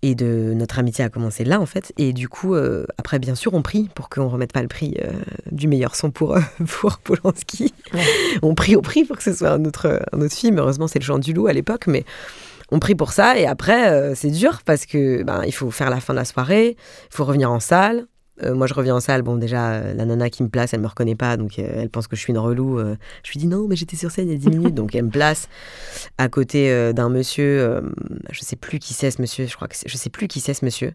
Et 0.05 0.16
de 0.16 0.53
notre 0.55 0.80
amitié 0.80 1.05
a 1.05 1.09
commencé 1.09 1.44
là, 1.44 1.61
en 1.61 1.66
fait. 1.66 1.92
Et 1.96 2.12
du 2.12 2.28
coup, 2.28 2.55
euh, 2.55 2.86
après, 2.98 3.20
bien 3.20 3.36
sûr, 3.36 3.55
on 3.55 3.62
prie 3.62 3.88
pour 3.94 4.09
qu'on 4.09 4.28
remette 4.28 4.53
pas 4.53 4.62
le 4.62 4.68
prix 4.68 4.96
euh, 5.00 5.12
du 5.53 5.68
meilleur 5.68 5.94
son 5.94 6.11
pour, 6.11 6.36
euh, 6.36 6.40
pour 6.80 6.98
Polanski. 6.98 7.72
on 8.42 8.57
prie 8.57 8.74
au 8.74 8.82
prix 8.82 9.05
pour 9.05 9.16
que 9.16 9.22
ce 9.22 9.32
soit 9.32 9.50
un 9.50 9.64
autre, 9.64 10.03
un 10.12 10.20
autre 10.20 10.34
film. 10.34 10.59
Heureusement, 10.59 10.88
c'est 10.88 10.98
le 10.98 11.05
Jean 11.05 11.18
du 11.18 11.32
Loup 11.32 11.46
à 11.46 11.53
l'époque, 11.53 11.86
mais 11.86 12.05
on 12.70 12.80
prie 12.80 12.96
pour 12.96 13.12
ça. 13.12 13.38
Et 13.38 13.46
après, 13.46 14.14
c'est 14.16 14.30
dur 14.30 14.62
parce 14.64 14.86
que 14.86 15.22
ben, 15.22 15.42
il 15.46 15.53
faut 15.53 15.70
faire 15.70 15.90
la 15.90 16.00
fin 16.00 16.14
de 16.14 16.18
la 16.18 16.24
soirée, 16.24 16.76
il 16.78 17.16
faut 17.16 17.24
revenir 17.24 17.53
en 17.53 17.61
salle. 17.61 18.07
Euh, 18.45 18.55
moi, 18.55 18.66
je 18.66 18.74
reviens 18.74 18.97
en 18.97 19.01
salle. 19.01 19.22
Bon, 19.22 19.36
déjà, 19.36 19.72
euh, 19.72 19.95
la 19.95 20.05
nana 20.05 20.30
qui 20.30 20.43
me 20.43 20.49
place, 20.49 20.74
elle 20.74 20.80
me 20.80 20.86
reconnaît 20.86 21.14
pas, 21.14 21.36
donc 21.36 21.59
euh, 21.59 21.68
elle 21.76 21.90
pense 21.90 22.07
que 22.07 22.16
je 22.16 22.20
suis 22.20 22.32
une 22.32 22.38
relou. 22.38 22.78
je 22.78 23.32
lui 23.32 23.38
dis 23.38 23.47
non, 23.47 23.66
mais 23.68 23.76
j'étais 23.76 23.97
sur 23.97 24.11
scène 24.11 24.28
il 24.28 24.32
y 24.32 24.34
a 24.34 24.38
10 24.38 24.49
minutes, 24.59 24.74
donc 24.74 24.95
elle 24.95 25.05
me 25.05 25.11
place 25.11 25.49
à 26.18 26.28
côté 26.28 26.93
d'un 26.93 27.09
monsieur. 27.09 27.82
je 28.30 28.40
sais 28.40 28.57
plus 28.57 28.78
qui 28.78 28.95
c'est 28.95 29.11
ce 29.11 29.20
monsieur. 29.20 29.47
Je 29.47 29.55
crois 29.55 29.68
que 29.68 29.76
je 29.84 29.97
sais 29.97 30.11
plus 30.11 30.28
qui 30.28 30.40
c'est 30.40 30.55
ce 30.55 30.64
monsieur, 30.64 30.93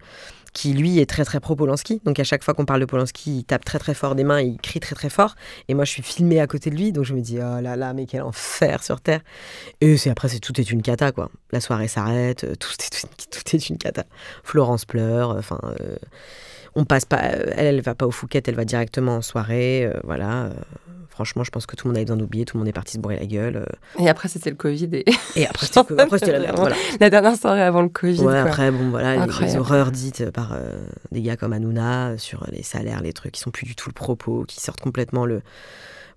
qui 0.54 0.74
lui 0.74 1.00
est 1.00 1.10
très 1.10 1.26
très 1.26 1.40
pro 1.40 1.56
Polanski. 1.56 2.02
Donc 2.06 2.20
à 2.20 2.24
chaque 2.24 2.44
fois 2.44 2.54
qu'on 2.54 2.66
parle 2.66 2.82
de 2.82 2.86
Polanski, 2.86 3.40
il 3.40 3.44
tape 3.44 3.66
très 3.66 3.80
très 3.80 3.94
fort 3.94 4.16
des 4.16 4.24
mains, 4.24 4.42
il 4.42 4.58
crie 4.58 4.80
très 4.80 4.96
très 4.96 5.10
fort. 5.10 5.36
Et 5.68 5.74
moi, 5.74 5.86
je 5.86 5.92
suis 5.92 6.04
filmée 6.04 6.40
à 6.40 6.48
côté 6.48 6.70
de 6.70 6.76
lui, 6.76 6.92
donc 6.92 7.06
je 7.06 7.14
me 7.14 7.22
dis 7.22 7.38
oh 7.38 7.62
là 7.62 7.76
là, 7.76 7.94
mais 7.94 8.06
quel 8.06 8.22
enfer 8.22 8.84
sur 8.84 9.02
terre. 9.02 9.22
Et 9.82 9.98
c'est 9.98 10.10
après, 10.10 10.30
c'est 10.30 10.40
tout 10.40 10.60
est 10.60 10.72
une 10.72 10.82
cata 10.82 11.12
quoi. 11.12 11.30
La 11.52 11.62
soirée 11.62 11.88
s'arrête, 11.88 12.46
tout 12.60 12.74
est 12.80 13.02
tout, 13.02 13.08
tout 13.32 13.56
est 13.56 13.70
une 13.70 13.78
cata. 13.78 14.06
Florence 14.44 14.86
pleure, 14.86 15.32
enfin. 15.32 15.60
On 16.78 16.86
passe 16.86 17.06
pas, 17.06 17.18
euh, 17.24 17.44
elle, 17.58 17.66
elle 17.76 17.82
va 17.82 17.96
pas 17.96 18.06
au 18.08 18.12
Fouquet, 18.12 18.42
elle 18.48 18.56
va 18.56 18.64
directement 18.66 19.18
en 19.18 19.22
soirée, 19.22 19.86
euh, 19.86 20.00
voilà. 20.04 20.44
euh, 20.46 20.50
franchement, 21.10 21.44
je 21.44 21.50
pense 21.50 21.66
que 21.66 21.76
tout 21.76 21.88
le 21.88 21.90
monde 21.90 21.98
avait 21.98 22.06
besoin 22.06 22.18
d'oublier, 22.18 22.46
tout 22.46 22.56
le 22.58 22.60
monde 22.60 22.68
est 22.68 22.74
parti 22.74 22.94
se 22.94 23.00
bourrer 23.00 23.18
la 23.18 23.26
gueule. 23.26 23.66
Et 23.98 24.08
après, 24.08 24.28
c'était 24.28 24.52
le 24.52 24.56
Covid. 24.56 24.90
Et, 24.94 25.06
et 25.36 25.48
après, 25.48 25.66
c'était 25.66 26.32
la 26.32 26.40
merde, 26.40 26.58
voilà. 26.60 26.76
la 27.00 27.10
dernière 27.10 27.36
soirée 27.36 27.64
avant 27.64 27.82
le 27.82 27.90
Covid. 27.90 28.20
Ouais, 28.22 28.26
quoi. 28.34 28.42
après, 28.42 28.70
bon, 28.72 28.90
voilà, 28.92 29.14
les- 29.14 29.18
les, 29.18 29.24
Incroyable. 29.24 29.60
horreurs 29.60 29.92
dites 29.92 30.30
par 30.30 30.54
euh, 30.54 30.78
des 31.12 31.22
gars 31.24 31.36
comme 31.36 31.54
Hanouna 31.54 32.20
sur 32.20 32.46
les 32.52 32.62
salaires, 32.62 33.02
les 33.02 33.14
trucs 33.14 33.32
qui 33.32 33.42
sont 33.42 33.50
plus 33.50 33.66
du 33.66 33.76
tout 33.76 33.90
le 33.90 33.94
propos, 33.94 34.46
qui 34.48 34.62
sortent 34.62 34.80
complètement 34.82 35.26
le. 35.26 35.42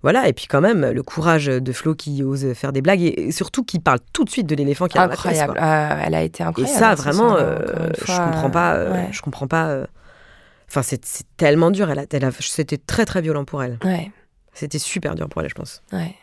Voilà, 0.03 0.27
et 0.27 0.33
puis 0.33 0.47
quand 0.47 0.61
même, 0.61 0.83
le 0.89 1.03
courage 1.03 1.45
de 1.45 1.71
Flo 1.73 1.93
qui 1.95 2.23
ose 2.23 2.53
faire 2.53 2.71
des 2.73 2.81
blagues 2.81 3.01
et, 3.01 3.27
et 3.27 3.31
surtout 3.31 3.63
qui 3.63 3.77
parle 3.79 3.99
tout 4.13 4.23
de 4.23 4.29
suite 4.31 4.47
de 4.47 4.55
l'éléphant 4.55 4.87
qui 4.87 4.97
est 4.97 5.01
dans 5.01 5.05
la 5.07 5.13
Incroyable. 5.13 5.53
quoi. 5.53 5.63
Euh, 5.63 6.01
elle 6.05 6.15
a 6.15 6.21
été 6.23 6.41
Et 6.41 6.45
incroyable. 6.45 6.79
ça, 6.79 6.89
hein, 6.91 6.95
vraiment, 6.95 7.35
euh, 7.37 7.89
je 8.07 8.17
comprends 8.17 8.49
pas. 8.49 8.83
ouais. 8.83 9.07
Je 9.11 9.21
comprends 9.21 9.47
pas. 9.47 9.85
Enfin, 10.71 10.81
c'est 10.83 11.01
tellement 11.35 11.69
dur. 11.69 11.89
Elle 11.91 11.99
a, 11.99 12.05
elle 12.11 12.23
a- 12.25 12.31
c'était 12.39 12.77
très 12.77 13.03
très 13.05 13.21
violent 13.21 13.43
pour 13.43 13.61
elle. 13.61 13.77
Ouais, 13.83 14.09
C'était 14.53 14.79
super 14.79 15.15
dur 15.15 15.27
pour 15.27 15.41
elle, 15.41 15.49
je 15.49 15.53
pense. 15.53 15.81
ouais. 15.91 16.15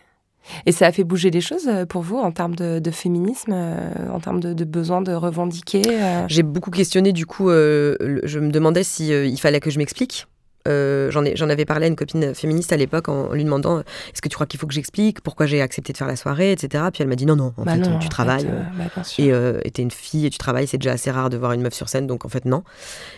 Et 0.65 0.73
ça 0.73 0.87
a 0.87 0.93
fait 0.93 1.05
bouger 1.05 1.31
les 1.31 1.43
choses 1.43 1.69
euh, 1.69 1.85
pour 1.85 2.01
vous 2.01 2.17
en 2.17 2.33
termes 2.33 2.55
de, 2.55 2.79
de 2.79 2.91
féminisme, 2.91 3.53
euh, 3.55 3.91
en 4.11 4.19
termes 4.21 4.41
de, 4.41 4.55
de 4.55 4.65
besoin 4.65 5.03
de 5.03 5.13
revendiquer 5.13 5.83
euh, 5.87 6.25
J'ai 6.29 6.43
beaucoup 6.43 6.71
questionné, 6.71 7.13
du 7.13 7.27
coup, 7.27 7.51
euh, 7.51 7.97
le- 8.01 8.23
je 8.25 8.39
me 8.39 8.51
demandais 8.51 8.83
si 8.83 9.13
euh, 9.13 9.27
il 9.27 9.39
fallait 9.39 9.61
que 9.61 9.69
je 9.69 9.77
m'explique. 9.79 10.27
Euh, 10.69 11.11
J'en 11.11 11.25
ai- 11.25 11.35
j'en 11.37 11.49
avais 11.49 11.65
parlé 11.65 11.87
à 11.87 11.89
une 11.89 11.97
copine 11.97 12.35
féministe 12.35 12.73
à 12.73 12.77
l'époque 12.77 13.09
en, 13.09 13.33
lui 13.33 13.45
demandant 13.45 13.79
euh, 13.79 13.83
est-ce 14.13 14.21
que 14.23 14.29
tu 14.29 14.35
crois 14.35 14.47
qu'il 14.47 14.61
faut 14.61 14.67
que 14.67 14.75
j'explique? 14.75 15.21
Pourquoi 15.23 15.47
j'ai 15.47 15.61
accepté 15.63 15.93
de 15.93 15.99
faire 15.99 16.07
la 16.07 16.17
soirée, 16.17 16.53
etc. 16.53 16.85
Puis 16.93 17.03
elle 17.03 17.09
m'a 17.09 17.15
dit 17.17 17.27
non, 17.27 17.37
non, 17.37 17.53
en 17.57 17.65
bah 17.65 17.73
fait, 17.73 17.79
non, 17.79 17.89
tu 17.91 17.95
en 17.97 18.01
fait, 18.01 18.09
travailles. 18.09 18.47
euh, 18.47 18.61
euh, 18.61 18.85
bah, 18.97 19.03
et 19.19 19.33
euh, 19.33 19.61
t'es 19.73 19.83
une 19.83 19.91
fille 19.91 20.27
et 20.27 20.31
tu 20.31 20.39
travailles, 20.39 20.67
c'est 20.67 20.79
déjà 20.79 20.93
assez 20.93 21.11
rare 21.11 21.31
de 21.31 21.37
voir 21.37 21.53
une 21.53 21.63
meuf 21.63 21.75
sur 21.75 21.89
scène, 21.89 22.07
donc 22.07 22.25
en 22.25 22.29
fait 22.29 22.45
non. 22.45 22.63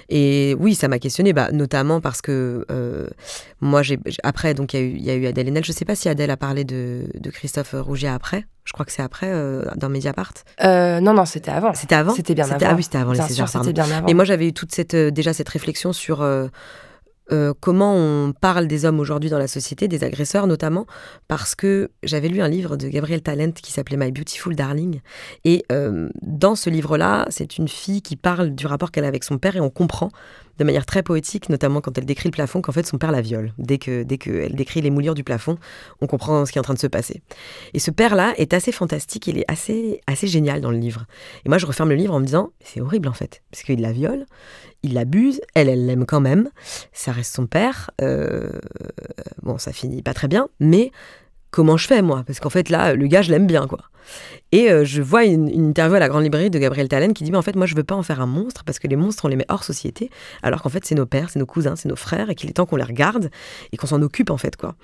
Et 0.09 0.57
oui, 0.59 0.75
ça 0.75 0.89
m'a 0.89 0.99
questionné, 0.99 1.33
bah, 1.33 1.49
notamment 1.53 2.01
parce 2.01 2.21
que 2.23 2.65
euh, 2.71 3.07
moi, 3.61 3.83
j'ai 3.83 3.99
après, 4.23 4.55
donc 4.55 4.75
il 4.75 4.81
y, 4.81 4.83
a 4.83 4.87
eu- 4.87 4.97
il 4.97 5.05
y 5.05 5.11
a 5.11 5.15
eu 5.15 5.27
Adèle 5.27 5.49
Haenel. 5.49 5.65
Je 5.65 5.73
sais 5.73 5.85
pas 5.85 5.95
si 5.95 6.09
Adèle 6.09 6.31
a 6.31 6.37
parlé 6.37 6.65
de, 6.65 7.05
de 7.19 7.31
Christophe 7.31 7.75
Rougier 7.79 8.09
après. 8.09 8.45
Je 8.65 8.73
crois 8.73 8.85
que 8.87 8.93
c'est 8.93 9.03
après 9.03 9.27
euh, 9.29 9.65
dans 9.77 9.89
Mediapart. 9.89 10.33
Euh, 10.65 11.01
non, 11.01 11.13
non, 11.15 11.25
c'était 11.25 11.51
avant. 11.51 11.75
C'était 11.75 11.95
avant? 11.97 12.15
C'était 12.15 12.35
bien 12.35 12.49
avant. 12.49 12.59
Ah 12.69 12.75
oui, 12.77 12.83
c'était 12.83 12.99
avant 12.99 13.13
les 13.13 13.21
Césars. 13.21 13.49
sûr, 13.49 13.59
pardon. 13.61 13.73
bien 13.73 13.91
avant. 13.91 14.07
Et 14.07 14.15
moi, 14.15 14.25
j'avais 14.25 14.47
eu 14.47 14.53
toute 14.53 14.73
cette, 14.73 14.95
euh, 14.95 15.11
déjà 15.11 15.33
cette 15.33 15.49
réflexion 15.49 15.93
sur 15.93 16.23
euh, 16.23 16.47
euh, 17.33 17.55
comment 17.61 17.95
on 17.95 18.33
parle 18.33 18.67
des 18.67 18.85
hommes 18.85 19.01
aujourd'hui 19.01 19.31
dans 19.31 19.39
la 19.39 19.49
société, 19.49 19.89
des 19.89 20.05
agresseurs 20.05 20.47
notamment, 20.47 20.87
parce 21.29 21.55
que 21.55 21.91
j'avais 22.03 22.29
lu 22.29 22.41
un 22.41 22.49
livre 22.49 22.77
de 22.77 22.89
Gabrielle 22.89 23.23
Talent 23.23 23.53
qui 23.53 23.73
s'appelait 23.73 23.97
My 23.97 24.11
Beautiful 24.11 24.55
Darling. 24.55 25.01
Et 25.45 25.65
euh, 25.71 26.09
dans 26.23 26.55
ce 26.55 26.71
livre-là, 26.71 27.27
c'est 27.31 27.59
une 27.59 27.69
fille 27.69 28.03
qui 28.03 28.17
parle 28.17 28.51
du 28.51 28.67
rapport 28.67 28.91
qu'elle 28.91 29.05
a 29.05 29.09
avec 29.09 29.25
son 29.25 29.39
père 29.39 29.57
et 29.57 29.61
on 29.61 29.71
comprend 29.71 30.11
de 30.61 30.65
manière 30.65 30.85
très 30.85 31.03
poétique, 31.03 31.49
notamment 31.49 31.81
quand 31.81 31.97
elle 31.97 32.05
décrit 32.05 32.29
le 32.29 32.33
plafond, 32.33 32.61
qu'en 32.61 32.73
fait 32.73 32.87
son 32.87 32.99
père 32.99 33.11
la 33.11 33.23
viole. 33.23 33.53
Dès 33.59 33.79
que 33.79 34.03
dès 34.03 34.19
qu'elle 34.19 34.55
décrit 34.55 34.83
les 34.83 34.91
moulures 34.91 35.15
du 35.15 35.25
plafond, 35.25 35.59
on 36.03 36.07
comprend 36.07 36.45
ce 36.45 36.53
qui 36.53 36.59
est 36.59 36.61
en 36.61 36.63
train 36.63 36.75
de 36.75 36.79
se 36.79 36.87
passer. 36.87 37.23
Et 37.73 37.79
ce 37.79 37.91
père-là 37.91 38.35
est 38.37 38.53
assez 38.53 38.71
fantastique, 38.71 39.27
il 39.27 39.39
est 39.39 39.51
assez, 39.51 40.03
assez 40.07 40.27
génial 40.27 40.61
dans 40.61 40.71
le 40.71 40.77
livre. 40.77 41.07
Et 41.47 41.49
moi, 41.49 41.57
je 41.57 41.65
referme 41.65 41.89
le 41.89 41.95
livre 41.95 42.15
en 42.15 42.21
me 42.21 42.27
disant, 42.27 42.51
c'est 42.63 42.83
horrible 42.83 43.09
en 43.09 43.15
fait, 43.15 43.43
parce 43.51 43.63
qu'il 43.63 43.81
la 43.81 43.93
viole, 43.93 44.27
il 44.83 44.93
l'abuse, 44.93 45.41
elle, 45.55 45.71
elle 45.71 45.87
l'aime 45.87 46.05
quand 46.05 46.21
même, 46.21 46.51
ça 46.93 47.11
reste 47.11 47.35
son 47.35 47.47
père. 47.47 47.91
euh, 48.03 48.51
bon, 49.43 49.57
ça 49.57 49.73
finit 49.73 50.03
pas 50.03 50.13
très 50.13 50.29
bien, 50.29 50.49
mais 50.61 50.93
comment 51.51 51.77
je 51.77 51.87
fais 51.87 52.03
moi 52.03 52.23
Parce 52.27 52.41
qu'en 52.41 52.51
fait, 52.51 52.69
là, 52.69 52.95
le 52.95 53.07
gars, 53.07 53.23
je 53.23 53.31
l'aime 53.31 53.47
bien, 53.47 53.67
quoi. 53.67 53.79
Et 54.53 54.73
euh, 54.73 54.85
je 54.85 55.01
vois 55.01 55.25
une, 55.25 55.49
une 55.49 55.69
interview 55.69 55.95
à 55.95 56.01
la 56.01 56.09
Grande 56.09 56.25
Librairie 56.25 56.51
de 56.51 56.59
Gabriel 56.59 56.89
Talen 56.89 57.13
qui 57.13 57.23
dit, 57.23 57.31
mais 57.31 57.37
en 57.39 57.43
fait, 57.43 57.55
moi, 57.55 57.67
je 57.67 57.77
veux 57.77 57.85
pas 57.85 57.95
en 57.95 58.03
faire 58.03 58.21
un 58.21 58.27
monstre, 58.27 58.65
parce 58.65 58.81
que 58.81 58.89
les 58.89 58.97
monstres, 58.97 59.25
on 59.25 59.29
les 59.29 59.37
met 59.37 59.45
hors 59.49 59.63
société, 59.63 60.11
alors 60.43 60.63
qu'en 60.63 60.69
fait, 60.71 60.85
c'est 60.85 60.97
nos 60.97 61.07
pères, 61.07 61.31
c'est 61.31 61.39
nos 61.39 61.47
cousins, 61.47 61.77
c'est 61.77 61.89
nos 61.89 61.95
frères, 61.95 62.31
et 62.31 62.35
qu'il 62.35 62.51
est 62.51 62.55
temps 62.55 62.67
qu'on 62.67 62.75
les 62.75 62.83
regarde 62.83 63.31
et 63.71 63.77
qu'on 63.77 63.87
s'en 63.87 64.03
occupe, 64.03 64.31
en 64.31 64.39
fait, 64.39 64.57
quoi. 64.57 64.75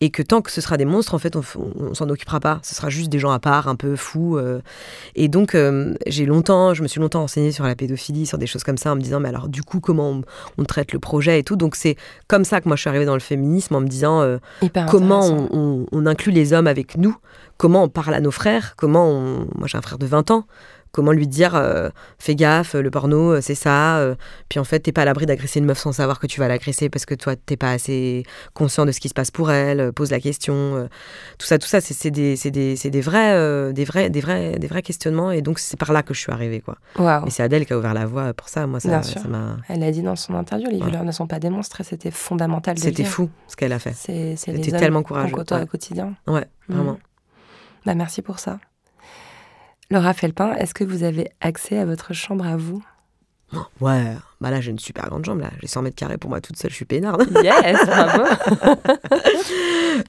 Et 0.00 0.10
que 0.10 0.22
tant 0.22 0.42
que 0.42 0.52
ce 0.52 0.60
sera 0.60 0.76
des 0.76 0.84
monstres, 0.84 1.12
en 1.14 1.18
fait, 1.18 1.34
on, 1.34 1.42
on 1.80 1.94
s'en 1.94 2.08
occupera 2.08 2.38
pas. 2.38 2.60
Ce 2.62 2.76
sera 2.76 2.88
juste 2.88 3.08
des 3.10 3.18
gens 3.18 3.32
à 3.32 3.40
part, 3.40 3.66
un 3.66 3.74
peu 3.74 3.96
fous. 3.96 4.36
euh. 4.36 4.60
Et 5.16 5.26
donc, 5.26 5.56
euh, 5.56 5.94
j'ai 6.06 6.24
longtemps, 6.26 6.72
je 6.74 6.82
me 6.84 6.86
suis 6.86 7.00
longtemps 7.00 7.22
renseignée 7.22 7.50
sur 7.50 7.64
la 7.64 7.74
pédophilie, 7.74 8.26
sur 8.26 8.38
des 8.38 8.46
choses 8.46 8.62
comme 8.62 8.78
ça, 8.78 8.92
en 8.92 8.94
me 8.94 9.00
disant, 9.00 9.18
mais 9.18 9.30
alors, 9.30 9.48
du 9.48 9.64
coup, 9.64 9.80
comment 9.80 10.10
on, 10.10 10.22
on 10.58 10.64
traite 10.64 10.92
le 10.92 11.00
projet 11.00 11.40
et 11.40 11.42
tout. 11.42 11.56
Donc, 11.56 11.74
c'est 11.74 11.96
comme 12.28 12.44
ça 12.44 12.60
que 12.60 12.68
moi, 12.68 12.76
je 12.76 12.82
suis 12.82 12.88
arrivée 12.90 13.06
dans 13.06 13.14
le 13.14 13.20
féminisme, 13.20 13.74
en 13.74 13.80
me 13.80 13.88
disant, 13.88 14.22
comment 14.88 15.20
on, 15.52 15.58
on- 15.58 15.86
on 15.90 16.06
inclut 16.16 16.32
les 16.32 16.54
hommes 16.54 16.66
avec 16.66 16.96
nous, 16.96 17.14
comment 17.58 17.82
on 17.82 17.88
parle 17.90 18.14
à 18.14 18.20
nos 18.20 18.30
frères, 18.30 18.74
comment 18.76 19.06
on... 19.06 19.46
Moi 19.54 19.66
j'ai 19.66 19.76
un 19.76 19.82
frère 19.82 19.98
de 19.98 20.06
20 20.06 20.30
ans, 20.30 20.46
comment 20.96 21.12
lui 21.12 21.28
dire 21.28 21.54
euh, 21.54 21.90
fais 22.18 22.34
gaffe, 22.34 22.72
le 22.74 22.90
porno 22.90 23.32
euh, 23.34 23.40
c'est 23.42 23.54
ça, 23.54 23.98
euh, 23.98 24.14
puis 24.48 24.58
en 24.58 24.64
fait 24.64 24.80
t'es 24.80 24.92
pas 24.92 25.02
à 25.02 25.04
l'abri 25.04 25.26
d'agresser 25.26 25.58
une 25.58 25.66
meuf 25.66 25.76
sans 25.78 25.92
savoir 25.92 26.18
que 26.18 26.26
tu 26.26 26.40
vas 26.40 26.48
l'agresser 26.48 26.88
parce 26.88 27.04
que 27.04 27.14
toi 27.14 27.36
t'es 27.36 27.58
pas 27.58 27.70
assez 27.70 28.24
conscient 28.54 28.86
de 28.86 28.92
ce 28.92 28.98
qui 28.98 29.10
se 29.10 29.14
passe 29.14 29.30
pour 29.30 29.50
elle, 29.50 29.80
euh, 29.80 29.92
pose 29.92 30.10
la 30.10 30.20
question, 30.20 30.54
euh, 30.54 30.86
tout 31.38 31.46
ça, 31.46 31.58
tout 31.58 31.66
ça 31.68 31.82
c'est 31.82 32.10
des, 32.10 32.34
vrais, 33.02 33.34
euh, 33.34 33.72
des, 33.72 33.84
vrais, 33.84 34.08
des, 34.08 34.22
vrais, 34.22 34.58
des 34.58 34.66
vrais 34.66 34.80
questionnements 34.80 35.30
et 35.30 35.42
donc 35.42 35.58
c'est 35.58 35.78
par 35.78 35.92
là 35.92 36.02
que 36.02 36.14
je 36.14 36.20
suis 36.20 36.32
arrivée 36.32 36.60
quoi. 36.60 36.78
Waouh. 36.98 37.26
Et 37.26 37.30
c'est 37.30 37.42
Adèle 37.42 37.66
qui 37.66 37.74
a 37.74 37.78
ouvert 37.78 37.92
la 37.92 38.06
voie 38.06 38.32
pour 38.32 38.48
ça, 38.48 38.66
moi 38.66 38.80
ça 38.80 39.02
m'a... 39.28 39.58
Elle 39.68 39.82
a 39.82 39.90
dit 39.90 40.02
dans 40.02 40.16
son 40.16 40.34
interview, 40.34 40.70
les 40.70 40.76
Ouais. 40.76 40.82
violeurs 40.84 41.04
ne 41.04 41.12
sont 41.12 41.26
pas 41.26 41.38
des 41.38 41.50
monstres 41.50 41.82
c'était 41.84 42.10
fondamental 42.10 42.78
C'était 42.78 43.04
fou 43.04 43.28
ce 43.48 43.56
qu'elle 43.56 43.72
a 43.72 43.78
fait. 43.78 43.92
C'était 43.94 44.70
tellement 44.70 45.02
courageux, 45.02 45.34
ouais. 45.34 45.62
au 45.62 45.66
quotidien. 45.66 46.14
Ouais, 46.26 46.46
vraiment. 46.68 46.98
Bah, 47.84 47.94
merci 47.94 48.22
pour 48.22 48.38
ça. 48.38 48.58
Laura 49.90 50.12
Felpin, 50.14 50.52
est-ce 50.54 50.74
que 50.74 50.84
vous 50.84 51.04
avez 51.04 51.30
accès 51.40 51.78
à 51.78 51.84
votre 51.84 52.12
chambre 52.12 52.46
à 52.46 52.56
vous? 52.56 52.84
Ouais, 53.80 54.16
bah 54.40 54.50
là 54.50 54.60
j'ai 54.60 54.72
une 54.72 54.78
super 54.80 55.08
grande 55.08 55.24
chambre 55.24 55.40
là, 55.42 55.50
j'ai 55.60 55.68
100 55.68 55.82
mètres 55.82 55.94
carrés 55.94 56.18
pour 56.18 56.28
moi 56.28 56.40
toute 56.40 56.56
seule, 56.56 56.70
je 56.72 56.76
suis 56.76 56.84
peinarde. 56.84 57.24
Yes, 57.44 57.86
bravo. 57.86 58.24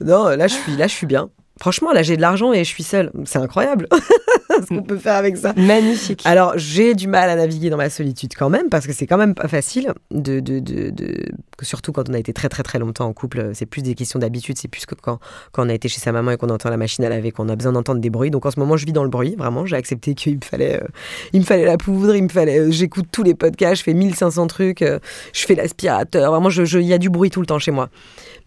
non, 0.00 0.24
là 0.36 0.48
je 0.48 0.54
suis 0.54 0.76
là 0.76 0.88
je 0.88 0.92
suis 0.94 1.06
bien. 1.06 1.30
Franchement, 1.60 1.92
là, 1.92 2.02
j'ai 2.02 2.16
de 2.16 2.20
l'argent 2.22 2.52
et 2.52 2.58
je 2.58 2.68
suis 2.68 2.82
seule. 2.82 3.10
C'est 3.24 3.38
incroyable 3.38 3.88
ce 4.50 4.66
qu'on 4.68 4.82
peut 4.82 4.96
faire 4.98 5.14
avec 5.16 5.36
ça. 5.36 5.52
Magnifique. 5.56 6.22
Alors, 6.24 6.52
j'ai 6.56 6.94
du 6.94 7.08
mal 7.08 7.28
à 7.30 7.36
naviguer 7.36 7.70
dans 7.70 7.76
ma 7.76 7.90
solitude 7.90 8.32
quand 8.36 8.48
même, 8.48 8.68
parce 8.68 8.86
que 8.86 8.92
c'est 8.92 9.06
quand 9.06 9.16
même 9.18 9.34
pas 9.34 9.48
facile. 9.48 9.92
De, 10.10 10.40
de, 10.40 10.58
de, 10.60 10.90
de- 10.90 11.24
Surtout 11.62 11.92
quand 11.92 12.08
on 12.08 12.14
a 12.14 12.18
été 12.18 12.32
très, 12.32 12.48
très, 12.48 12.62
très 12.62 12.78
longtemps 12.78 13.06
en 13.06 13.12
couple. 13.12 13.50
C'est 13.54 13.66
plus 13.66 13.82
des 13.82 13.94
questions 13.94 14.18
d'habitude. 14.18 14.56
C'est 14.58 14.68
plus 14.68 14.86
que 14.86 14.94
quand, 14.94 15.18
quand 15.52 15.66
on 15.66 15.68
a 15.68 15.74
été 15.74 15.88
chez 15.88 16.00
sa 16.00 16.12
maman 16.12 16.30
et 16.32 16.36
qu'on 16.36 16.48
entend 16.50 16.70
la 16.70 16.76
machine 16.76 17.04
à 17.04 17.08
laver, 17.08 17.30
qu'on 17.32 17.48
a 17.48 17.56
besoin 17.56 17.72
d'entendre 17.72 18.00
des 18.00 18.10
bruits. 18.10 18.30
Donc, 18.30 18.46
en 18.46 18.50
ce 18.50 18.60
moment, 18.60 18.76
je 18.76 18.86
vis 18.86 18.92
dans 18.92 19.02
le 19.04 19.10
bruit. 19.10 19.34
Vraiment, 19.36 19.66
j'ai 19.66 19.76
accepté 19.76 20.14
qu'il 20.14 20.36
me 20.36 20.40
fallait, 20.44 20.80
euh, 20.82 20.86
il 21.32 21.40
me 21.40 21.44
fallait 21.44 21.64
la 21.64 21.76
poudre, 21.76 22.14
il 22.14 22.22
me 22.22 22.28
fallait. 22.28 22.58
euh, 22.60 22.70
J'écoute 22.70 23.06
tous 23.10 23.22
les 23.24 23.34
podcasts, 23.34 23.76
je 23.78 23.82
fais 23.82 23.94
1500 23.94 24.46
trucs, 24.46 24.82
euh, 24.82 24.98
je 25.32 25.44
fais 25.46 25.54
l'aspirateur. 25.56 26.30
Vraiment, 26.30 26.50
je- 26.50 26.64
je- 26.64 26.78
il 26.78 26.86
y 26.86 26.92
a 26.94 26.98
du 26.98 27.10
bruit 27.10 27.30
tout 27.30 27.40
le 27.40 27.46
temps 27.46 27.58
chez 27.58 27.72
moi. 27.72 27.88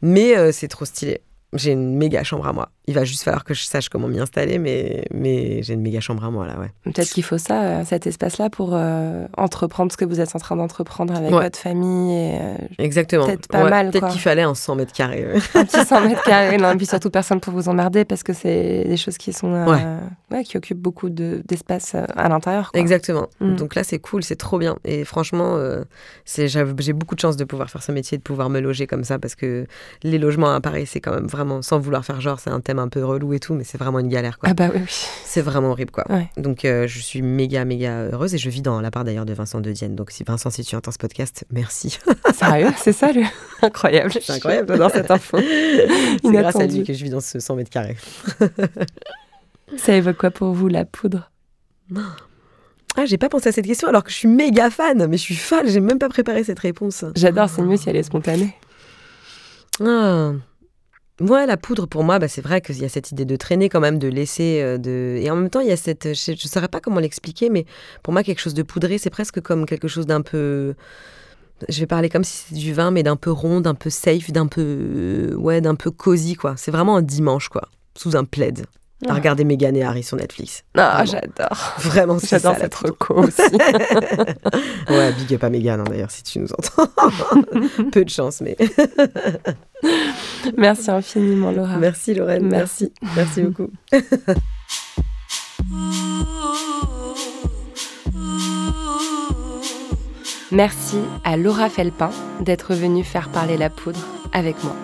Mais 0.01 0.37
euh, 0.37 0.51
c'est 0.51 0.67
trop 0.69 0.85
stylé. 0.85 1.21
J'ai 1.53 1.71
une 1.73 1.95
méga 1.97 2.23
chambre 2.23 2.47
à 2.47 2.53
moi. 2.53 2.69
Il 2.87 2.95
va 2.95 3.03
juste 3.03 3.23
falloir 3.23 3.43
que 3.43 3.53
je 3.53 3.61
sache 3.63 3.89
comment 3.89 4.07
m'y 4.07 4.19
installer, 4.19 4.57
mais, 4.57 5.05
mais 5.13 5.61
j'ai 5.61 5.75
une 5.75 5.81
méga 5.81 5.99
chambre 5.99 6.25
à 6.25 6.31
moi 6.31 6.47
là, 6.47 6.59
ouais. 6.59 6.71
Peut-être 6.83 7.09
qu'il 7.09 7.23
faut 7.23 7.37
ça, 7.37 7.61
euh, 7.61 7.83
cet 7.85 8.07
espace-là, 8.07 8.49
pour 8.49 8.71
euh, 8.73 9.27
entreprendre 9.37 9.91
ce 9.91 9.97
que 9.97 10.03
vous 10.05 10.19
êtes 10.19 10.35
en 10.35 10.39
train 10.39 10.55
d'entreprendre 10.55 11.15
avec 11.15 11.31
Ouais. 11.31 11.43
votre 11.43 11.59
famille. 11.59 12.11
Et, 12.13 12.39
euh, 12.41 12.55
Exactement. 12.79 13.27
Peut-être 13.27 13.47
pas 13.47 13.63
Ouais, 13.63 13.69
mal, 13.69 13.91
Peut-être 13.91 14.07
qu'il 14.09 14.19
fallait 14.19 14.41
un 14.41 14.55
100 14.55 14.75
mètres 14.75 14.93
carrés. 14.93 15.27
un 15.53 15.63
petit 15.65 15.85
100 15.85 16.01
mètres 16.07 16.23
carrés, 16.23 16.57
non, 16.57 16.71
et 16.71 16.75
puis 16.75 16.87
surtout 16.87 17.11
personne 17.11 17.39
pour 17.39 17.53
vous 17.53 17.69
emmerder 17.69 18.03
parce 18.03 18.23
que 18.23 18.33
c'est 18.33 18.83
des 18.85 18.97
choses 18.97 19.17
qui 19.19 19.31
sont 19.31 19.53
euh, 19.53 19.99
ouais, 20.31 20.43
qui 20.43 20.57
occupent 20.57 20.81
beaucoup 20.81 21.09
de- 21.09 21.43
d'espace 21.47 21.93
à 21.95 22.29
l'intérieur. 22.29 22.71
Exactement. 22.73 23.27
Mm. 23.41 23.55
Donc 23.57 23.75
là, 23.75 23.83
c'est 23.83 23.99
cool, 23.99 24.23
c'est 24.23 24.35
trop 24.35 24.57
bien. 24.57 24.75
Et 24.85 25.05
franchement, 25.05 25.55
c'est- 26.25 26.47
j'ai 26.47 26.93
beaucoup 26.93 27.13
de 27.15 27.19
chance 27.19 27.37
de 27.37 27.43
pouvoir 27.43 27.69
faire 27.69 27.83
ce 27.83 27.91
métier, 27.91 28.17
de 28.17 28.23
pouvoir 28.23 28.49
me 28.49 28.59
loger 28.59 28.87
comme 28.87 29.03
ça, 29.03 29.19
parce 29.19 29.35
que 29.35 29.67
les 30.03 30.17
logements 30.17 30.51
à 30.53 30.61
Paris, 30.61 30.87
c'est 30.87 30.99
quand 30.99 31.13
même 31.13 31.27
vraiment, 31.27 31.61
sans 31.61 31.77
vouloir 31.79 32.03
faire 32.03 32.19
genre, 32.21 32.39
c'est 32.39 32.49
un 32.49 32.59
thème 32.59 32.79
un 32.81 32.89
peu 32.89 33.03
relou 33.03 33.33
et 33.33 33.39
tout, 33.39 33.53
mais 33.53 33.63
c'est 33.63 33.77
vraiment 33.77 33.99
une 33.99 34.09
galère. 34.09 34.37
Quoi. 34.39 34.49
Ah 34.49 34.53
bah 34.53 34.69
oui, 34.73 34.81
oui. 34.81 35.05
C'est 35.23 35.41
vraiment 35.41 35.71
horrible, 35.71 35.91
quoi. 35.91 36.05
Ouais. 36.09 36.29
Donc 36.37 36.65
euh, 36.65 36.87
je 36.87 36.99
suis 36.99 37.21
méga, 37.21 37.65
méga 37.65 38.09
heureuse 38.11 38.35
et 38.35 38.37
je 38.37 38.49
vis 38.49 38.61
dans 38.61 38.81
la 38.81 38.91
part 38.91 39.03
d'ailleurs 39.03 39.25
de 39.25 39.33
Vincent 39.33 39.61
de 39.61 39.71
Dienne. 39.71 39.95
Donc 39.95 40.11
si 40.11 40.23
Vincent, 40.23 40.49
si 40.49 40.63
tu 40.63 40.75
entends 40.75 40.91
ce 40.91 40.97
podcast, 40.97 41.45
merci. 41.51 41.99
Sérieux, 42.33 42.71
c'est 42.77 42.93
ça 42.93 43.11
le 43.11 43.21
incroyable. 43.61 44.11
C'est 44.11 44.33
incroyable. 44.33 44.67
J'adore 44.69 44.91
cette 44.91 45.11
info. 45.11 45.37
c'est 46.23 46.31
grâce 46.31 46.55
à 46.55 46.67
lui 46.67 46.83
que 46.83 46.93
je 46.93 47.03
vis 47.03 47.09
dans 47.09 47.21
ce 47.21 47.39
100 47.39 47.55
mètres 47.55 47.69
carrés. 47.69 47.97
Ça 49.77 49.95
évoque 49.95 50.17
quoi 50.17 50.31
pour 50.31 50.53
vous 50.53 50.67
la 50.67 50.85
poudre? 50.85 51.31
Ah, 52.97 53.05
j'ai 53.05 53.17
pas 53.17 53.29
pensé 53.29 53.49
à 53.49 53.51
cette 53.51 53.65
question 53.65 53.87
alors 53.87 54.03
que 54.03 54.11
je 54.11 54.15
suis 54.15 54.27
méga 54.27 54.69
fan, 54.69 55.07
mais 55.07 55.17
je 55.17 55.21
suis 55.21 55.35
folle, 55.35 55.67
j'ai 55.67 55.79
même 55.79 55.99
pas 55.99 56.09
préparé 56.09 56.43
cette 56.43 56.59
réponse. 56.59 57.05
J'adore, 57.15 57.49
c'est 57.49 57.61
mieux 57.61 57.77
si 57.77 57.89
elle 57.89 57.95
est 57.95 58.03
spontanée. 58.03 58.53
Ah. 59.79 60.33
Ouais, 61.21 61.45
la 61.45 61.55
poudre, 61.55 61.85
pour 61.85 62.03
moi, 62.03 62.17
bah, 62.17 62.27
c'est 62.27 62.41
vrai 62.41 62.61
qu'il 62.61 62.79
y 62.79 62.85
a 62.85 62.89
cette 62.89 63.11
idée 63.11 63.25
de 63.25 63.35
traîner 63.35 63.69
quand 63.69 63.79
même, 63.79 63.99
de 63.99 64.07
laisser. 64.07 64.59
euh, 64.61 64.79
de... 64.79 65.17
Et 65.21 65.29
en 65.29 65.35
même 65.35 65.51
temps, 65.51 65.59
il 65.59 65.67
y 65.67 65.71
a 65.71 65.77
cette. 65.77 66.15
Je 66.15 66.31
ne 66.31 66.35
saurais 66.35 66.67
pas 66.67 66.79
comment 66.79 66.99
l'expliquer, 66.99 67.49
mais 67.51 67.65
pour 68.01 68.11
moi, 68.11 68.23
quelque 68.23 68.39
chose 68.39 68.55
de 68.55 68.63
poudré, 68.63 68.97
c'est 68.97 69.11
presque 69.11 69.39
comme 69.39 69.67
quelque 69.67 69.87
chose 69.87 70.07
d'un 70.07 70.21
peu. 70.21 70.73
Je 71.69 71.79
vais 71.79 71.85
parler 71.85 72.09
comme 72.09 72.23
si 72.23 72.37
c'était 72.37 72.59
du 72.59 72.73
vin, 72.73 72.89
mais 72.89 73.03
d'un 73.03 73.17
peu 73.17 73.31
rond, 73.31 73.61
d'un 73.61 73.75
peu 73.75 73.91
safe, 73.91 74.31
d'un 74.31 74.47
peu. 74.47 75.35
Ouais, 75.37 75.61
d'un 75.61 75.75
peu 75.75 75.91
cosy, 75.91 76.33
quoi. 76.33 76.55
C'est 76.57 76.71
vraiment 76.71 76.97
un 76.97 77.03
dimanche, 77.03 77.49
quoi. 77.49 77.69
Sous 77.95 78.15
un 78.15 78.23
plaid. 78.23 78.65
À 79.07 79.11
Ah. 79.11 79.13
regarder 79.15 79.43
Meghan 79.43 79.73
et 79.73 79.83
Harry 79.83 80.03
sur 80.03 80.15
Netflix. 80.17 80.63
Ah, 80.77 81.03
j'adore. 81.05 81.73
Vraiment, 81.79 82.19
c'est 82.19 82.29
J'adore 82.29 82.55
cette 82.59 82.75
reco 82.75 83.15
aussi. 83.23 83.41
ouais, 84.89 85.11
big 85.13 85.33
up 85.33 85.43
à 85.43 85.49
Meghan, 85.49 85.79
hein, 85.79 85.83
d'ailleurs, 85.89 86.11
si 86.11 86.21
tu 86.23 86.39
nous 86.39 86.47
entends. 86.51 86.87
Peu 87.91 88.05
de 88.05 88.09
chance, 88.09 88.41
mais. 88.41 88.55
Merci 90.57 90.91
infiniment, 90.91 91.51
Laura. 91.51 91.77
Merci, 91.77 92.13
Lorraine. 92.13 92.47
Merci. 92.47 92.93
Merci, 93.01 93.15
Merci 93.15 93.41
beaucoup. 93.41 93.69
Merci 100.51 100.97
à 101.23 101.37
Laura 101.37 101.69
Felpin 101.69 102.09
d'être 102.41 102.73
venue 102.73 103.03
faire 103.03 103.29
parler 103.29 103.57
la 103.57 103.69
poudre 103.69 104.05
avec 104.33 104.61
moi. 104.63 104.75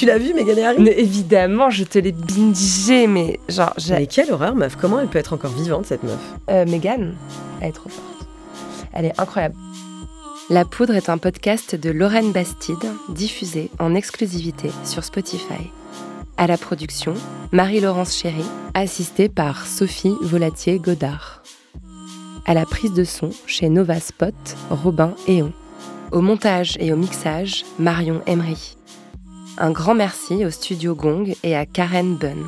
Tu 0.00 0.06
l'as 0.06 0.16
vu, 0.16 0.32
Meghan 0.32 0.56
et 0.56 0.64
Harry 0.64 0.82
Mais 0.82 0.98
évidemment, 0.98 1.68
je 1.68 1.84
te 1.84 1.98
l'ai 1.98 2.12
bingé, 2.12 3.06
mais 3.06 3.38
genre, 3.50 3.74
j'ai... 3.76 3.96
Mais 3.96 4.06
quelle 4.06 4.32
horreur, 4.32 4.54
meuf. 4.54 4.74
Comment 4.80 4.98
elle 4.98 5.08
peut 5.08 5.18
être 5.18 5.34
encore 5.34 5.50
vivante, 5.50 5.84
cette 5.84 6.04
meuf 6.04 6.16
Euh, 6.48 6.64
Megan, 6.64 7.14
elle 7.60 7.68
est 7.68 7.72
trop 7.72 7.90
forte. 7.90 8.26
Elle 8.94 9.04
est 9.04 9.20
incroyable. 9.20 9.56
La 10.48 10.64
Poudre 10.64 10.94
est 10.94 11.10
un 11.10 11.18
podcast 11.18 11.74
de 11.74 11.90
Lorraine 11.90 12.32
Bastide, 12.32 12.78
diffusé 13.10 13.70
en 13.78 13.94
exclusivité 13.94 14.70
sur 14.84 15.04
Spotify. 15.04 15.70
À 16.38 16.46
la 16.46 16.56
production, 16.56 17.12
Marie-Laurence 17.52 18.16
Chéry, 18.16 18.46
assistée 18.72 19.28
par 19.28 19.66
Sophie 19.66 20.16
Volatier-Godard. 20.22 21.42
À 22.46 22.54
la 22.54 22.64
prise 22.64 22.94
de 22.94 23.04
son, 23.04 23.28
chez 23.44 23.68
Nova 23.68 24.00
Spot, 24.00 24.32
Robin 24.70 25.14
Eon. 25.28 25.52
Au 26.10 26.22
montage 26.22 26.78
et 26.80 26.90
au 26.90 26.96
mixage, 26.96 27.66
Marion 27.78 28.22
Emery. 28.26 28.78
Un 29.62 29.72
grand 29.72 29.94
merci 29.94 30.46
au 30.46 30.50
studio 30.50 30.94
Gong 30.94 31.34
et 31.42 31.54
à 31.54 31.66
Karen 31.66 32.16
Bunn. 32.16 32.46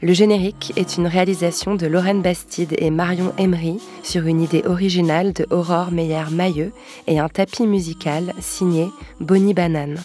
Le 0.00 0.12
générique 0.12 0.72
est 0.76 0.96
une 0.96 1.08
réalisation 1.08 1.74
de 1.74 1.88
Lorraine 1.88 2.22
Bastide 2.22 2.76
et 2.78 2.90
Marion 2.90 3.32
Emery 3.38 3.80
sur 4.04 4.26
une 4.26 4.40
idée 4.40 4.62
originale 4.66 5.32
de 5.32 5.48
Aurore 5.50 5.90
Meyer-Mailleux 5.90 6.72
et 7.08 7.18
un 7.18 7.28
tapis 7.28 7.66
musical 7.66 8.32
signé 8.38 8.88
Bonnie 9.18 9.52
Banane. 9.52 10.00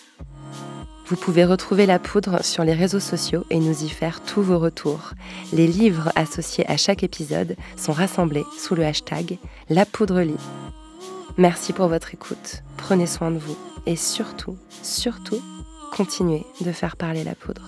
Vous 1.06 1.18
pouvez 1.18 1.46
retrouver 1.46 1.86
la 1.86 2.00
poudre 2.00 2.44
sur 2.44 2.64
les 2.64 2.74
réseaux 2.74 3.00
sociaux 3.00 3.44
et 3.52 3.60
nous 3.60 3.84
y 3.84 3.90
faire 3.90 4.22
tous 4.22 4.42
vos 4.42 4.58
retours. 4.58 5.12
Les 5.54 5.68
livres 5.68 6.12
associés 6.16 6.68
à 6.68 6.78
chaque 6.78 7.04
épisode 7.04 7.56
sont 7.78 7.94
rassemblés 7.94 8.46
sous 8.58 8.74
le 8.74 8.86
hashtag 8.86 9.38
La 9.70 9.86
Poudre 9.86 10.22
Lit. 10.22 10.34
Merci 11.38 11.74
pour 11.74 11.90
votre 11.90 12.16
écoute, 12.16 12.64
prenez 12.76 13.06
soin 13.06 13.30
de 13.30 13.38
vous 13.38 13.58
et 13.86 13.96
surtout, 13.96 14.58
surtout, 14.82 15.42
continuez 15.96 16.46
de 16.60 16.74
faire 16.74 16.98
parler 16.98 17.24
la 17.24 17.36
poudre. 17.36 17.62